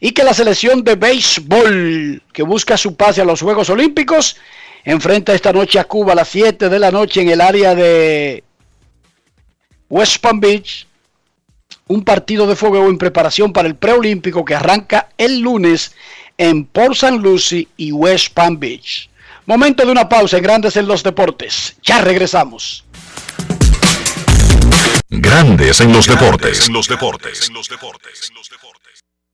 y 0.00 0.12
que 0.12 0.24
la 0.24 0.32
selección 0.32 0.82
de 0.82 0.94
béisbol 0.94 2.22
que 2.32 2.42
busca 2.42 2.78
su 2.78 2.96
pase 2.96 3.20
a 3.20 3.26
los 3.26 3.42
Juegos 3.42 3.68
Olímpicos 3.68 4.38
enfrenta 4.82 5.34
esta 5.34 5.52
noche 5.52 5.78
a 5.78 5.84
Cuba 5.84 6.14
a 6.14 6.16
las 6.16 6.28
7 6.28 6.70
de 6.70 6.78
la 6.78 6.90
noche 6.90 7.20
en 7.20 7.28
el 7.28 7.42
área 7.42 7.74
de 7.74 8.42
West 9.90 10.22
Palm 10.22 10.40
Beach. 10.40 10.86
Un 11.88 12.02
partido 12.02 12.46
de 12.46 12.56
fuego 12.56 12.88
en 12.88 12.96
preparación 12.96 13.52
para 13.52 13.68
el 13.68 13.76
preolímpico 13.76 14.42
que 14.42 14.54
arranca 14.54 15.10
el 15.18 15.40
lunes 15.40 15.94
en 16.38 16.64
Port 16.64 16.92
St. 16.92 17.18
Lucie 17.18 17.68
y 17.76 17.92
West 17.92 18.32
Palm 18.34 18.58
Beach. 18.58 19.08
Momento 19.46 19.84
de 19.84 19.92
una 19.92 20.08
pausa 20.08 20.36
en 20.38 20.42
Grandes 20.42 20.76
en 20.76 20.88
los 20.88 21.02
Deportes. 21.02 21.76
Ya 21.82 22.00
regresamos. 22.00 22.84
Grandes 25.08 25.80
en 25.80 25.92
los 25.92 26.06
deportes. 26.06 26.66
En 26.66 26.72
los 26.72 26.88
deportes. 26.88 27.48
En 27.48 27.54
los 27.54 27.68
deportes. 27.68 28.32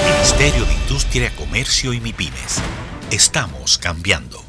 Ministerio 0.00 0.64
de 0.64 0.72
Industria, 0.72 1.30
Comercio 1.36 1.92
y 1.92 2.00
MIPIMES. 2.00 2.62
Estamos 3.10 3.78
cambiando. 3.78 4.42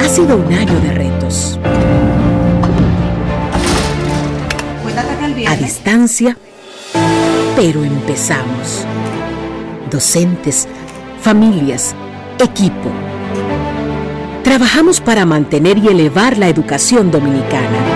Ha 0.00 0.08
sido 0.08 0.36
un 0.36 0.52
año 0.52 0.80
de 0.80 0.92
retos. 0.92 1.58
A 5.46 5.56
distancia, 5.56 6.36
pero 7.54 7.84
empezamos. 7.84 8.84
Docentes, 9.90 10.66
familias, 11.20 11.94
equipo. 12.38 12.90
Trabajamos 14.42 15.00
para 15.00 15.26
mantener 15.26 15.78
y 15.78 15.88
elevar 15.88 16.38
la 16.38 16.48
educación 16.48 17.10
dominicana. 17.10 17.95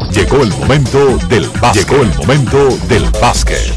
Llegó 0.13 0.43
el 0.43 0.49
momento 0.49 1.17
del 1.29 1.47
básquet. 1.61 1.87
Llegó 1.87 2.03
el 2.03 2.13
momento 2.15 2.77
del 2.89 3.03
básquet. 3.21 3.73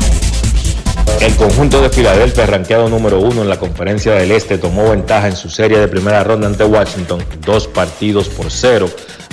El 1.20 1.34
conjunto 1.36 1.80
de 1.80 1.90
Filadelfia, 1.90 2.46
rankeado 2.46 2.88
número 2.88 3.20
uno 3.20 3.42
en 3.42 3.48
la 3.48 3.58
conferencia 3.58 4.14
del 4.14 4.32
Este, 4.32 4.58
tomó 4.58 4.90
ventaja 4.90 5.28
en 5.28 5.36
su 5.36 5.48
serie 5.48 5.78
de 5.78 5.86
primera 5.86 6.24
ronda 6.24 6.48
ante 6.48 6.64
Washington, 6.64 7.22
dos 7.46 7.68
partidos 7.68 8.28
por 8.28 8.50
cero, 8.50 8.90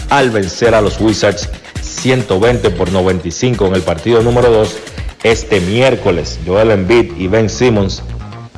al 0.09 0.29
vencer 0.29 0.75
a 0.75 0.81
los 0.81 1.01
Wizards 1.01 1.49
120 1.81 2.69
por 2.69 2.91
95 2.91 3.65
en 3.67 3.75
el 3.75 3.81
partido 3.81 4.21
número 4.21 4.51
2. 4.51 4.75
Este 5.23 5.59
miércoles, 5.59 6.39
Joel 6.45 6.71
Embiid 6.71 7.17
y 7.17 7.27
Ben 7.27 7.49
Simmons 7.49 8.03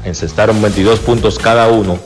encestaron 0.03 0.61
22 0.61 0.99
puntos 0.99 1.39
cada 1.39 1.69
uno 1.69 1.97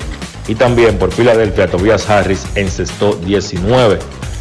y 0.47 0.55
también 0.55 0.97
por 0.97 1.11
Filadelfia, 1.11 1.67
Tobias 1.67 2.09
Harris 2.09 2.45
encestó 2.55 3.15
19. 3.15 3.99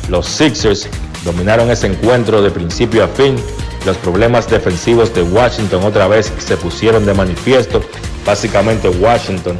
Los 0.08 0.26
Sixers 0.26 0.88
dominaron 1.26 1.70
ese 1.70 1.88
encuentro 1.88 2.40
de 2.40 2.50
principio 2.50 3.04
a 3.04 3.08
fin. 3.08 3.36
Los 3.84 3.96
problemas 3.98 4.48
defensivos 4.48 5.12
de 5.12 5.22
Washington 5.22 5.84
otra 5.84 6.06
vez 6.06 6.32
se 6.38 6.56
pusieron 6.56 7.04
de 7.04 7.12
manifiesto. 7.12 7.82
Básicamente 8.24 8.88
Washington 8.88 9.58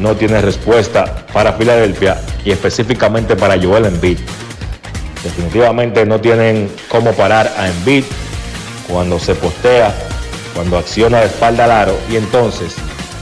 no 0.00 0.14
tiene 0.16 0.42
respuesta 0.42 1.24
para 1.32 1.52
Filadelfia 1.54 2.20
y 2.44 2.50
específicamente 2.50 3.36
para 3.36 3.60
Joel 3.60 3.86
Embiid. 3.86 4.18
Definitivamente 5.22 6.04
no 6.04 6.20
tienen 6.20 6.70
cómo 6.88 7.12
parar 7.12 7.52
a 7.56 7.68
Embiid 7.68 8.04
cuando 8.88 9.18
se 9.18 9.34
postea, 9.34 9.94
cuando 10.54 10.76
acciona 10.76 11.20
de 11.20 11.26
espalda 11.26 11.64
al 11.64 11.70
aro 11.70 11.98
y 12.10 12.16
entonces 12.16 12.74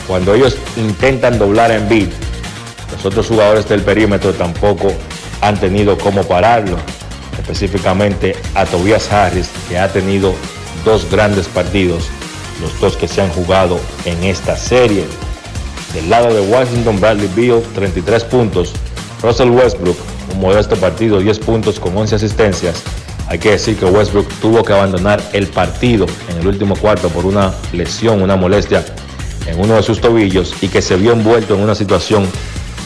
cuando 0.06 0.34
ellos 0.34 0.56
intentan 0.76 1.38
doblar 1.38 1.70
a 1.70 1.76
Embiid, 1.76 2.08
los 2.92 3.04
otros 3.04 3.26
jugadores 3.26 3.68
del 3.68 3.82
perímetro 3.82 4.32
tampoco 4.32 4.92
han 5.40 5.58
tenido 5.58 5.96
cómo 5.98 6.22
pararlo 6.24 6.76
específicamente 7.38 8.34
a 8.54 8.64
Tobias 8.64 9.10
Harris, 9.12 9.48
que 9.68 9.78
ha 9.78 9.92
tenido 9.92 10.34
dos 10.84 11.10
grandes 11.10 11.46
partidos, 11.46 12.04
los 12.60 12.78
dos 12.80 12.96
que 12.96 13.08
se 13.08 13.22
han 13.22 13.30
jugado 13.30 13.78
en 14.04 14.22
esta 14.24 14.56
serie. 14.56 15.04
Del 15.92 16.10
lado 16.10 16.34
de 16.34 16.40
Washington, 16.40 17.00
Bradley 17.00 17.30
Beal, 17.34 17.62
33 17.74 18.24
puntos. 18.24 18.72
Russell 19.22 19.50
Westbrook, 19.50 19.96
un 20.32 20.40
modesto 20.40 20.76
partido, 20.76 21.20
10 21.20 21.38
puntos 21.40 21.80
con 21.80 21.96
11 21.96 22.16
asistencias. 22.16 22.82
Hay 23.28 23.38
que 23.38 23.52
decir 23.52 23.76
que 23.78 23.86
Westbrook 23.86 24.28
tuvo 24.40 24.62
que 24.62 24.72
abandonar 24.72 25.22
el 25.32 25.46
partido 25.46 26.06
en 26.28 26.38
el 26.38 26.46
último 26.46 26.76
cuarto 26.76 27.08
por 27.08 27.24
una 27.24 27.54
lesión, 27.72 28.22
una 28.22 28.36
molestia 28.36 28.84
en 29.46 29.58
uno 29.58 29.76
de 29.76 29.82
sus 29.82 30.00
tobillos 30.00 30.54
y 30.62 30.68
que 30.68 30.82
se 30.82 30.96
vio 30.96 31.12
envuelto 31.12 31.54
en 31.54 31.60
una 31.60 31.74
situación 31.74 32.26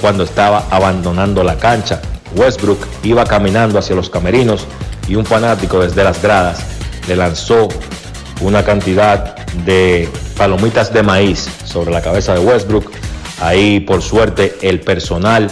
cuando 0.00 0.22
estaba 0.22 0.66
abandonando 0.70 1.42
la 1.42 1.58
cancha. 1.58 2.00
Westbrook 2.36 2.78
iba 3.02 3.24
caminando 3.24 3.78
hacia 3.78 3.96
los 3.96 4.10
camerinos 4.10 4.66
y 5.08 5.14
un 5.14 5.24
fanático 5.24 5.80
desde 5.80 6.04
las 6.04 6.22
gradas 6.22 6.60
le 7.06 7.16
lanzó 7.16 7.68
una 8.40 8.64
cantidad 8.64 9.36
de 9.64 10.08
palomitas 10.36 10.92
de 10.92 11.02
maíz 11.02 11.48
sobre 11.64 11.90
la 11.90 12.02
cabeza 12.02 12.34
de 12.34 12.40
Westbrook. 12.40 12.90
Ahí, 13.40 13.80
por 13.80 14.02
suerte, 14.02 14.56
el 14.62 14.80
personal 14.80 15.48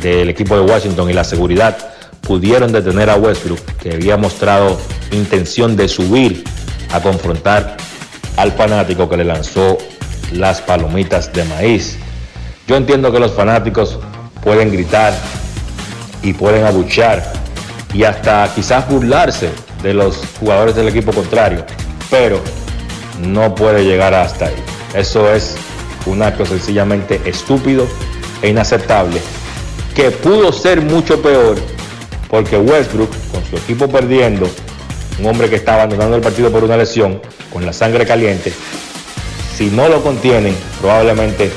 del 0.00 0.30
equipo 0.30 0.56
de 0.56 0.62
Washington 0.62 1.10
y 1.10 1.12
la 1.12 1.24
seguridad 1.24 1.76
pudieron 2.22 2.72
detener 2.72 3.10
a 3.10 3.16
Westbrook, 3.16 3.60
que 3.80 3.92
había 3.92 4.16
mostrado 4.16 4.78
intención 5.10 5.76
de 5.76 5.88
subir 5.88 6.44
a 6.92 7.00
confrontar 7.00 7.76
al 8.36 8.52
fanático 8.52 9.08
que 9.08 9.16
le 9.16 9.24
lanzó 9.24 9.76
las 10.32 10.60
palomitas 10.62 11.32
de 11.32 11.44
maíz. 11.44 11.98
Yo 12.66 12.76
entiendo 12.76 13.12
que 13.12 13.20
los 13.20 13.32
fanáticos 13.32 13.98
pueden 14.42 14.72
gritar 14.72 15.12
y 16.22 16.32
pueden 16.32 16.64
abuchear 16.64 17.32
y 17.94 18.04
hasta 18.04 18.50
quizás 18.54 18.88
burlarse 18.88 19.50
de 19.82 19.94
los 19.94 20.20
jugadores 20.38 20.74
del 20.74 20.88
equipo 20.88 21.12
contrario, 21.12 21.64
pero 22.10 22.40
no 23.20 23.54
puede 23.54 23.84
llegar 23.84 24.14
hasta 24.14 24.46
ahí. 24.46 24.54
Eso 24.94 25.32
es 25.32 25.56
un 26.06 26.22
acto 26.22 26.46
sencillamente 26.46 27.20
estúpido 27.24 27.86
e 28.40 28.48
inaceptable, 28.48 29.20
que 29.94 30.10
pudo 30.10 30.52
ser 30.52 30.80
mucho 30.80 31.20
peor 31.20 31.56
porque 32.28 32.56
Westbrook, 32.56 33.10
con 33.30 33.44
su 33.44 33.56
equipo 33.56 33.88
perdiendo, 33.88 34.48
un 35.18 35.26
hombre 35.26 35.50
que 35.50 35.56
está 35.56 35.74
abandonando 35.74 36.16
el 36.16 36.22
partido 36.22 36.50
por 36.50 36.64
una 36.64 36.78
lesión, 36.78 37.20
con 37.52 37.66
la 37.66 37.74
sangre 37.74 38.06
caliente, 38.06 38.52
si 39.54 39.66
no 39.66 39.88
lo 39.88 40.02
contienen, 40.02 40.56
probablemente 40.80 41.52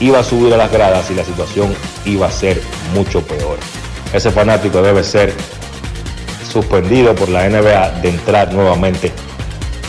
iba 0.00 0.18
a 0.18 0.24
subir 0.24 0.52
a 0.52 0.56
las 0.56 0.72
gradas 0.72 1.10
y 1.10 1.14
la 1.14 1.24
situación 1.24 1.72
iba 2.04 2.26
a 2.26 2.30
ser 2.32 2.60
mucho 2.92 3.22
peor. 3.22 3.58
Ese 4.12 4.30
fanático 4.30 4.82
debe 4.82 5.04
ser 5.04 5.32
suspendido 6.50 7.14
por 7.14 7.28
la 7.28 7.48
NBA 7.48 8.00
de 8.00 8.08
entrar 8.08 8.52
nuevamente 8.52 9.12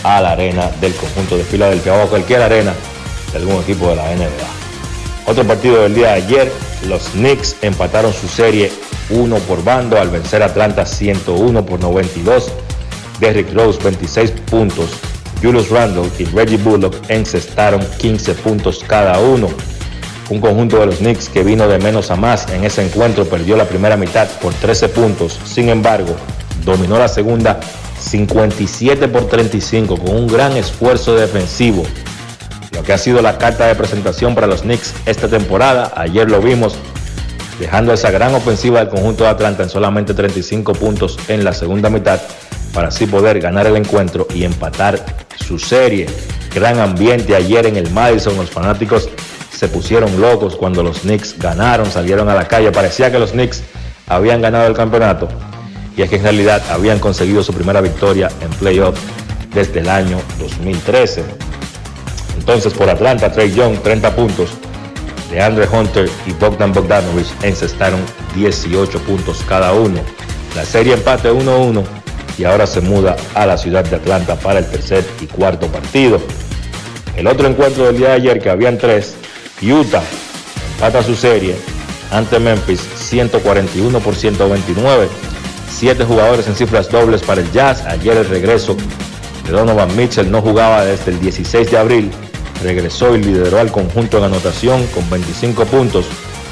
a 0.03 0.21
la 0.21 0.31
arena 0.31 0.69
del 0.79 0.93
conjunto 0.93 1.37
de 1.37 1.43
Filadelfia 1.43 1.93
o 1.93 2.03
a 2.03 2.07
cualquier 2.07 2.41
arena 2.41 2.73
de 3.31 3.37
algún 3.39 3.61
equipo 3.61 3.89
de 3.89 3.95
la 3.95 4.15
NBA. 4.15 4.61
Otro 5.25 5.43
partido 5.45 5.83
del 5.83 5.95
día 5.95 6.07
de 6.07 6.13
ayer, 6.13 6.51
los 6.87 7.09
Knicks 7.09 7.55
empataron 7.61 8.13
su 8.13 8.27
serie 8.27 8.71
1 9.09 9.35
por 9.39 9.63
bando 9.63 9.99
al 9.99 10.09
vencer 10.09 10.41
a 10.43 10.47
Atlanta 10.47 10.85
101 10.85 11.65
por 11.65 11.79
92. 11.79 12.51
Derrick 13.19 13.53
Rose 13.53 13.79
26 13.83 14.31
puntos. 14.49 14.89
Julius 15.41 15.69
Randle 15.69 16.09
y 16.19 16.25
Reggie 16.25 16.57
Bullock 16.57 16.95
encestaron 17.09 17.81
15 17.97 18.33
puntos 18.35 18.83
cada 18.87 19.19
uno. 19.19 19.49
Un 20.31 20.39
conjunto 20.39 20.79
de 20.79 20.85
los 20.85 20.99
Knicks 20.99 21.27
que 21.27 21.43
vino 21.43 21.67
de 21.67 21.77
menos 21.77 22.09
a 22.09 22.15
más 22.15 22.47
en 22.53 22.63
ese 22.63 22.81
encuentro 22.81 23.25
perdió 23.25 23.57
la 23.57 23.65
primera 23.65 23.97
mitad 23.97 24.29
por 24.41 24.53
13 24.53 24.87
puntos. 24.87 25.37
Sin 25.43 25.67
embargo, 25.67 26.15
dominó 26.63 26.97
la 26.97 27.09
segunda 27.09 27.59
57 27.99 29.09
por 29.09 29.27
35 29.27 29.97
con 29.97 30.15
un 30.15 30.27
gran 30.27 30.55
esfuerzo 30.55 31.15
defensivo. 31.15 31.83
Lo 32.71 32.81
que 32.81 32.93
ha 32.93 32.97
sido 32.97 33.21
la 33.21 33.37
carta 33.37 33.67
de 33.67 33.75
presentación 33.75 34.33
para 34.33 34.47
los 34.47 34.61
Knicks 34.61 34.93
esta 35.05 35.27
temporada, 35.27 35.91
ayer 35.97 36.31
lo 36.31 36.39
vimos, 36.39 36.75
dejando 37.59 37.91
esa 37.91 38.09
gran 38.09 38.33
ofensiva 38.33 38.79
del 38.79 38.87
conjunto 38.87 39.25
de 39.25 39.31
Atlanta 39.31 39.63
en 39.63 39.69
solamente 39.69 40.13
35 40.13 40.71
puntos 40.71 41.19
en 41.27 41.43
la 41.43 41.51
segunda 41.51 41.89
mitad 41.89 42.21
para 42.73 42.87
así 42.87 43.05
poder 43.05 43.41
ganar 43.41 43.67
el 43.67 43.75
encuentro 43.75 44.27
y 44.33 44.45
empatar 44.45 44.97
su 45.45 45.59
serie. 45.59 46.07
Gran 46.55 46.79
ambiente 46.79 47.35
ayer 47.35 47.65
en 47.65 47.75
el 47.75 47.91
Madison, 47.91 48.37
los 48.37 48.49
fanáticos 48.49 49.09
se 49.61 49.67
pusieron 49.67 50.19
locos 50.19 50.55
cuando 50.55 50.81
los 50.81 51.01
Knicks 51.01 51.37
ganaron, 51.37 51.85
salieron 51.85 52.27
a 52.29 52.33
la 52.33 52.47
calle, 52.47 52.71
parecía 52.71 53.11
que 53.11 53.19
los 53.19 53.29
Knicks 53.29 53.61
habían 54.07 54.41
ganado 54.41 54.65
el 54.65 54.73
campeonato 54.73 55.27
y 55.95 56.01
es 56.01 56.09
que 56.09 56.15
en 56.15 56.23
realidad 56.23 56.63
habían 56.71 56.97
conseguido 56.97 57.43
su 57.43 57.53
primera 57.53 57.79
victoria 57.79 58.31
en 58.41 58.49
playoff 58.57 58.97
desde 59.53 59.81
el 59.81 59.89
año 59.89 60.19
2013. 60.39 61.23
Entonces 62.39 62.73
por 62.73 62.89
Atlanta, 62.89 63.31
Trey 63.31 63.53
Young, 63.53 63.77
30 63.83 64.15
puntos, 64.15 64.49
de 65.29 65.39
Andre 65.39 65.67
Hunter 65.71 66.09
y 66.25 66.31
Bogdan 66.31 66.73
Bogdanovich 66.73 67.31
encestaron 67.43 67.99
18 68.35 68.97
puntos 69.01 69.43
cada 69.47 69.73
uno. 69.73 69.99
La 70.55 70.65
serie 70.65 70.95
empate 70.95 71.31
1-1 71.31 71.83
y 72.39 72.45
ahora 72.45 72.65
se 72.65 72.81
muda 72.81 73.15
a 73.35 73.45
la 73.45 73.59
ciudad 73.59 73.85
de 73.85 73.97
Atlanta 73.97 74.37
para 74.37 74.57
el 74.57 74.65
tercer 74.65 75.05
y 75.21 75.27
cuarto 75.27 75.67
partido. 75.67 76.19
El 77.15 77.27
otro 77.27 77.47
encuentro 77.47 77.85
del 77.85 77.97
día 77.97 78.07
de 78.07 78.13
ayer, 78.15 78.41
que 78.41 78.49
habían 78.49 78.79
tres, 78.79 79.17
Utah 79.61 80.03
empata 80.73 81.03
su 81.03 81.15
serie 81.15 81.55
ante 82.11 82.39
Memphis 82.39 82.81
141 82.95 83.99
por 83.99 84.15
129. 84.15 85.07
Siete 85.69 86.03
jugadores 86.03 86.47
en 86.47 86.55
cifras 86.55 86.89
dobles 86.89 87.21
para 87.21 87.41
el 87.41 87.51
Jazz. 87.51 87.85
Ayer 87.85 88.17
el 88.17 88.27
regreso 88.27 88.75
de 89.45 89.51
Donovan 89.51 89.95
Mitchell 89.95 90.29
no 90.29 90.41
jugaba 90.41 90.83
desde 90.85 91.11
el 91.11 91.19
16 91.19 91.71
de 91.71 91.77
abril. 91.77 92.11
Regresó 92.63 93.15
y 93.15 93.23
lideró 93.23 93.59
al 93.59 93.71
conjunto 93.71 94.17
en 94.17 94.25
anotación 94.25 94.85
con 94.87 95.09
25 95.09 95.65
puntos. 95.65 96.05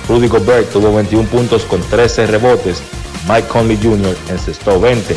Rudy 0.07 0.27
Gobert 0.27 0.71
tuvo 0.71 0.93
21 0.95 1.27
puntos 1.27 1.63
con 1.65 1.81
13 1.81 2.27
rebotes. 2.27 2.81
Mike 3.27 3.47
Conley 3.47 3.77
Jr. 3.81 4.15
encestó 4.29 4.79
20. 4.79 5.15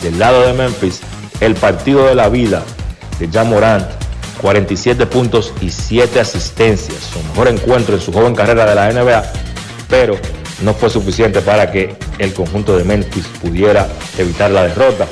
Del 0.00 0.18
lado 0.18 0.46
de 0.46 0.52
Memphis, 0.52 1.00
el 1.40 1.54
partido 1.54 2.06
de 2.06 2.14
la 2.14 2.28
vida 2.28 2.64
de 3.18 3.28
Jan 3.28 3.50
Morant, 3.50 4.01
47 4.42 5.06
puntos 5.06 5.54
y 5.60 5.70
7 5.70 6.20
asistencias. 6.20 6.98
Su 7.12 7.22
mejor 7.28 7.48
encuentro 7.48 7.94
en 7.94 8.00
su 8.00 8.12
joven 8.12 8.34
carrera 8.34 8.66
de 8.66 8.74
la 8.74 8.92
NBA, 8.92 9.22
pero 9.88 10.16
no 10.62 10.74
fue 10.74 10.90
suficiente 10.90 11.40
para 11.40 11.70
que 11.70 11.96
el 12.18 12.34
conjunto 12.34 12.76
de 12.76 12.84
Memphis 12.84 13.26
pudiera 13.40 13.88
evitar 14.18 14.50
la 14.50 14.64
derrota. 14.64 15.06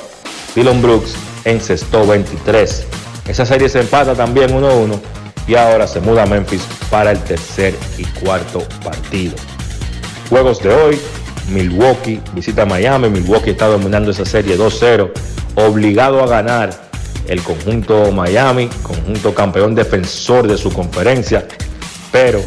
Dylan 0.54 0.82
Brooks 0.82 1.14
encestó 1.44 2.06
23. 2.06 2.86
Esa 3.28 3.46
serie 3.46 3.68
se 3.68 3.80
empata 3.80 4.14
también 4.14 4.50
1-1 4.50 4.98
y 5.46 5.54
ahora 5.54 5.86
se 5.86 6.00
muda 6.00 6.24
a 6.24 6.26
Memphis 6.26 6.62
para 6.90 7.12
el 7.12 7.18
tercer 7.20 7.74
y 7.98 8.04
cuarto 8.04 8.66
partido. 8.82 9.34
Juegos 10.28 10.60
de 10.62 10.74
hoy, 10.74 11.00
Milwaukee 11.48 12.20
visita 12.34 12.66
Miami, 12.66 13.08
Milwaukee 13.08 13.50
está 13.50 13.66
dominando 13.66 14.10
esa 14.10 14.24
serie 14.24 14.58
2-0, 14.58 15.10
obligado 15.56 16.22
a 16.22 16.26
ganar 16.26 16.89
el 17.30 17.42
conjunto 17.42 18.10
Miami, 18.10 18.68
conjunto 18.82 19.32
campeón 19.32 19.74
defensor 19.76 20.48
de 20.48 20.58
su 20.58 20.72
conferencia, 20.72 21.46
pero 22.10 22.42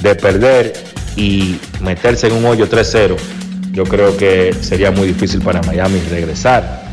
de 0.00 0.14
perder 0.14 0.72
y 1.16 1.58
meterse 1.80 2.28
en 2.28 2.34
un 2.34 2.44
hoyo 2.46 2.70
3-0, 2.70 3.16
yo 3.72 3.82
creo 3.82 4.16
que 4.16 4.54
sería 4.60 4.92
muy 4.92 5.08
difícil 5.08 5.42
para 5.42 5.60
Miami 5.62 6.00
regresar. 6.08 6.84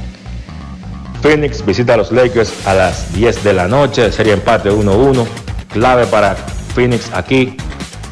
Phoenix 1.22 1.64
visita 1.64 1.93
a 1.93 1.97
los 1.97 2.11
Lakers 2.11 2.51
a 2.65 2.73
las 2.73 3.14
10 3.14 3.43
de 3.43 3.53
la 3.53 3.68
noche, 3.68 4.11
serie 4.11 4.34
empate 4.34 4.72
1-1. 4.72 5.27
Clave 5.72 6.07
para 6.07 6.35
Phoenix 6.73 7.11
aquí, 7.14 7.56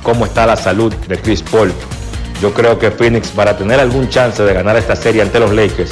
cómo 0.04 0.26
está 0.26 0.46
la 0.46 0.58
salud 0.58 0.94
de 1.08 1.18
Chris 1.18 1.42
Paul. 1.42 1.74
Yo 2.40 2.54
creo 2.54 2.78
que 2.78 2.92
Phoenix 2.92 3.30
para 3.30 3.58
tener 3.58 3.80
algún 3.80 4.10
chance 4.10 4.44
de 4.44 4.54
ganar 4.54 4.78
esta 4.78 4.96
serie 4.96 5.24
ante 5.24 5.40
los 5.40 5.52
Lakers 5.54 5.90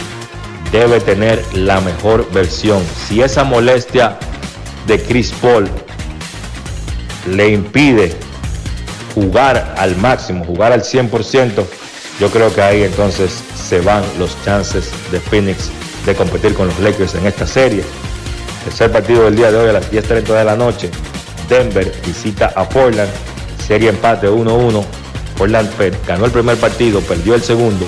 debe 0.72 1.00
tener 1.00 1.44
la 1.54 1.82
mejor 1.82 2.30
versión. 2.32 2.84
Si 3.08 3.22
esa 3.22 3.44
molestia 3.44 4.18
de 4.88 5.02
Chris 5.02 5.32
Paul 5.42 5.70
le 7.32 7.50
impide 7.50 8.14
jugar 9.14 9.76
al 9.78 9.96
máximo, 9.98 10.44
jugar 10.46 10.72
al 10.72 10.84
100%, 10.84 11.64
yo 12.20 12.30
creo 12.30 12.54
que 12.54 12.62
ahí 12.62 12.84
entonces 12.84 13.44
se 13.56 13.82
van 13.82 14.04
los 14.20 14.38
chances 14.44 14.92
de 15.12 15.20
Phoenix 15.20 15.70
de 16.06 16.14
competir 16.16 16.54
con 16.54 16.68
los 16.68 16.80
Lakers 16.80 17.16
en 17.16 17.26
esta 17.26 17.48
serie. 17.48 17.84
Tercer 18.64 18.92
partido 18.92 19.26
del 19.26 19.36
día 19.36 19.52
de 19.52 19.58
hoy 19.58 19.70
a 19.70 19.74
las 19.74 19.92
10.30 19.92 20.24
de 20.24 20.44
la 20.44 20.56
noche. 20.56 20.90
Denver 21.50 21.92
visita 22.06 22.54
a 22.56 22.68
Portland. 22.68 23.10
Serie 23.66 23.90
empate 23.90 24.30
1-1. 24.30 24.84
Portland 25.38 25.70
ganó 26.08 26.26
el 26.26 26.32
primer 26.32 26.58
partido, 26.58 27.02
perdió 27.02 27.36
el 27.36 27.42
segundo. 27.42 27.86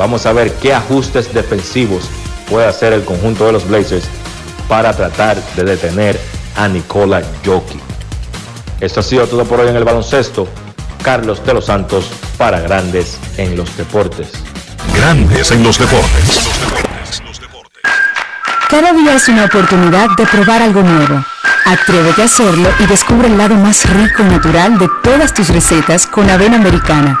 Vamos 0.00 0.24
a 0.24 0.32
ver 0.32 0.50
qué 0.54 0.72
ajustes 0.72 1.30
defensivos 1.34 2.08
puede 2.48 2.66
hacer 2.66 2.94
el 2.94 3.04
conjunto 3.04 3.44
de 3.44 3.52
los 3.52 3.68
Blazers 3.68 4.06
para 4.66 4.96
tratar 4.96 5.36
de 5.56 5.62
detener 5.62 6.18
a 6.56 6.68
Nikola 6.68 7.22
Jokic. 7.44 7.82
Esto 8.80 9.00
ha 9.00 9.02
sido 9.02 9.26
todo 9.26 9.44
por 9.44 9.60
hoy 9.60 9.68
en 9.68 9.76
el 9.76 9.84
baloncesto. 9.84 10.48
Carlos 11.02 11.44
de 11.44 11.52
los 11.52 11.66
Santos 11.66 12.10
para 12.38 12.60
Grandes 12.60 13.18
en 13.36 13.58
los 13.58 13.76
Deportes. 13.76 14.30
Grandes 14.94 15.50
en 15.50 15.62
los 15.62 15.78
Deportes. 15.78 16.50
Cada 18.70 18.94
día 18.94 19.16
es 19.16 19.28
una 19.28 19.44
oportunidad 19.44 20.08
de 20.16 20.24
probar 20.24 20.62
algo 20.62 20.80
nuevo. 20.80 21.22
Atrévete 21.66 22.22
a 22.22 22.24
hacerlo 22.24 22.70
y 22.78 22.86
descubre 22.86 23.28
el 23.28 23.36
lado 23.36 23.54
más 23.54 23.86
rico 23.90 24.22
y 24.22 24.30
natural 24.30 24.78
de 24.78 24.88
todas 25.02 25.34
tus 25.34 25.50
recetas 25.50 26.06
con 26.06 26.30
avena 26.30 26.56
americana. 26.56 27.20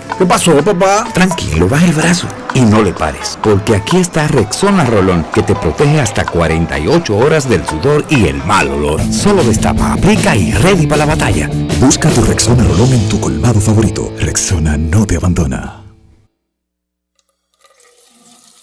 ¿Qué 0.21 0.27
pasó, 0.27 0.55
papá? 0.63 1.07
Tranquilo, 1.15 1.67
baja 1.67 1.87
el 1.87 1.93
brazo 1.93 2.27
y 2.53 2.61
no 2.61 2.83
le 2.83 2.93
pares, 2.93 3.39
porque 3.41 3.75
aquí 3.75 3.97
está 3.97 4.27
Rexona 4.27 4.85
Rolón, 4.85 5.25
que 5.33 5.41
te 5.41 5.55
protege 5.55 5.99
hasta 5.99 6.23
48 6.23 7.17
horas 7.17 7.49
del 7.49 7.65
sudor 7.65 8.05
y 8.07 8.27
el 8.27 8.35
mal 8.43 8.67
olor. 8.69 9.01
Solo 9.11 9.43
destapa, 9.43 9.93
aplica 9.93 10.35
y 10.35 10.51
ready 10.51 10.85
para 10.85 11.07
la 11.07 11.15
batalla. 11.15 11.49
Busca 11.79 12.07
tu 12.09 12.21
Rexona 12.21 12.63
Rolón 12.63 12.93
en 12.93 13.09
tu 13.09 13.19
colmado 13.19 13.59
favorito. 13.59 14.13
Rexona 14.19 14.77
no 14.77 15.07
te 15.07 15.15
abandona. 15.15 15.81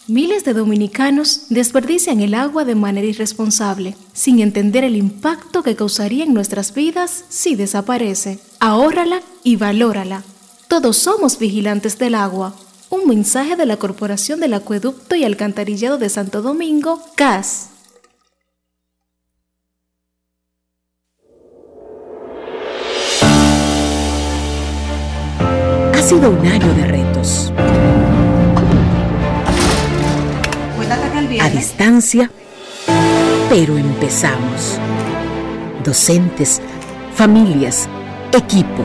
Miles 0.06 0.44
de 0.44 0.55
dominicanos 0.55 1.47
desperdician 1.48 2.20
el 2.20 2.35
agua 2.35 2.64
de 2.64 2.76
manera 2.76 3.09
irresponsable, 3.09 3.97
sin 4.12 4.39
entender 4.39 4.85
el 4.85 4.94
impacto 4.94 5.64
que 5.64 5.74
causaría 5.74 6.22
en 6.22 6.35
nuestras 6.35 6.72
vidas 6.72 7.24
si 7.28 7.56
desaparece. 7.56 8.39
Ahórrala 8.60 9.22
y 9.43 9.56
valórala. 9.56 10.22
Todos 10.69 10.99
somos 10.99 11.39
vigilantes 11.39 11.99
del 11.99 12.15
agua. 12.15 12.53
Un 12.90 13.09
mensaje 13.09 13.57
de 13.57 13.65
la 13.65 13.78
Corporación 13.78 14.39
del 14.39 14.53
Acueducto 14.53 15.16
y 15.16 15.24
Alcantarillado 15.24 15.97
de 15.97 16.11
Santo 16.11 16.43
Domingo, 16.43 17.01
CAS. 17.16 17.70
Ha 25.95 26.03
sido 26.03 26.31
un 26.31 26.47
año 26.47 26.74
de 26.74 26.86
retos. 26.86 27.51
A 31.40 31.49
distancia, 31.49 32.31
pero 33.49 33.78
empezamos. 33.78 34.78
Docentes, 35.82 36.61
familias, 37.15 37.89
equipo. 38.32 38.85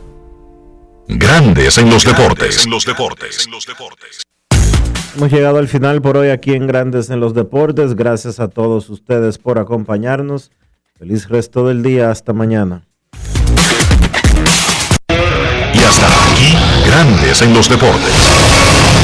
Grandes 1.17 1.77
en 1.77 1.89
los 1.89 2.05
deportes. 2.05 2.65
En 2.65 2.71
los 2.71 2.85
deportes. 2.85 3.47
Hemos 5.15 5.29
llegado 5.29 5.57
al 5.57 5.67
final 5.67 6.01
por 6.01 6.15
hoy 6.15 6.29
aquí 6.29 6.53
en 6.53 6.67
Grandes 6.67 7.09
en 7.09 7.19
los 7.19 7.33
Deportes. 7.33 7.95
Gracias 7.95 8.39
a 8.39 8.47
todos 8.47 8.89
ustedes 8.89 9.37
por 9.37 9.59
acompañarnos. 9.59 10.51
Feliz 10.97 11.27
resto 11.27 11.67
del 11.67 11.83
día. 11.83 12.11
Hasta 12.11 12.31
mañana. 12.31 12.87
Y 15.09 15.79
hasta 15.79 16.07
aquí, 16.07 16.55
Grandes 16.85 17.41
en 17.41 17.53
los 17.53 17.67
deportes. 17.67 18.80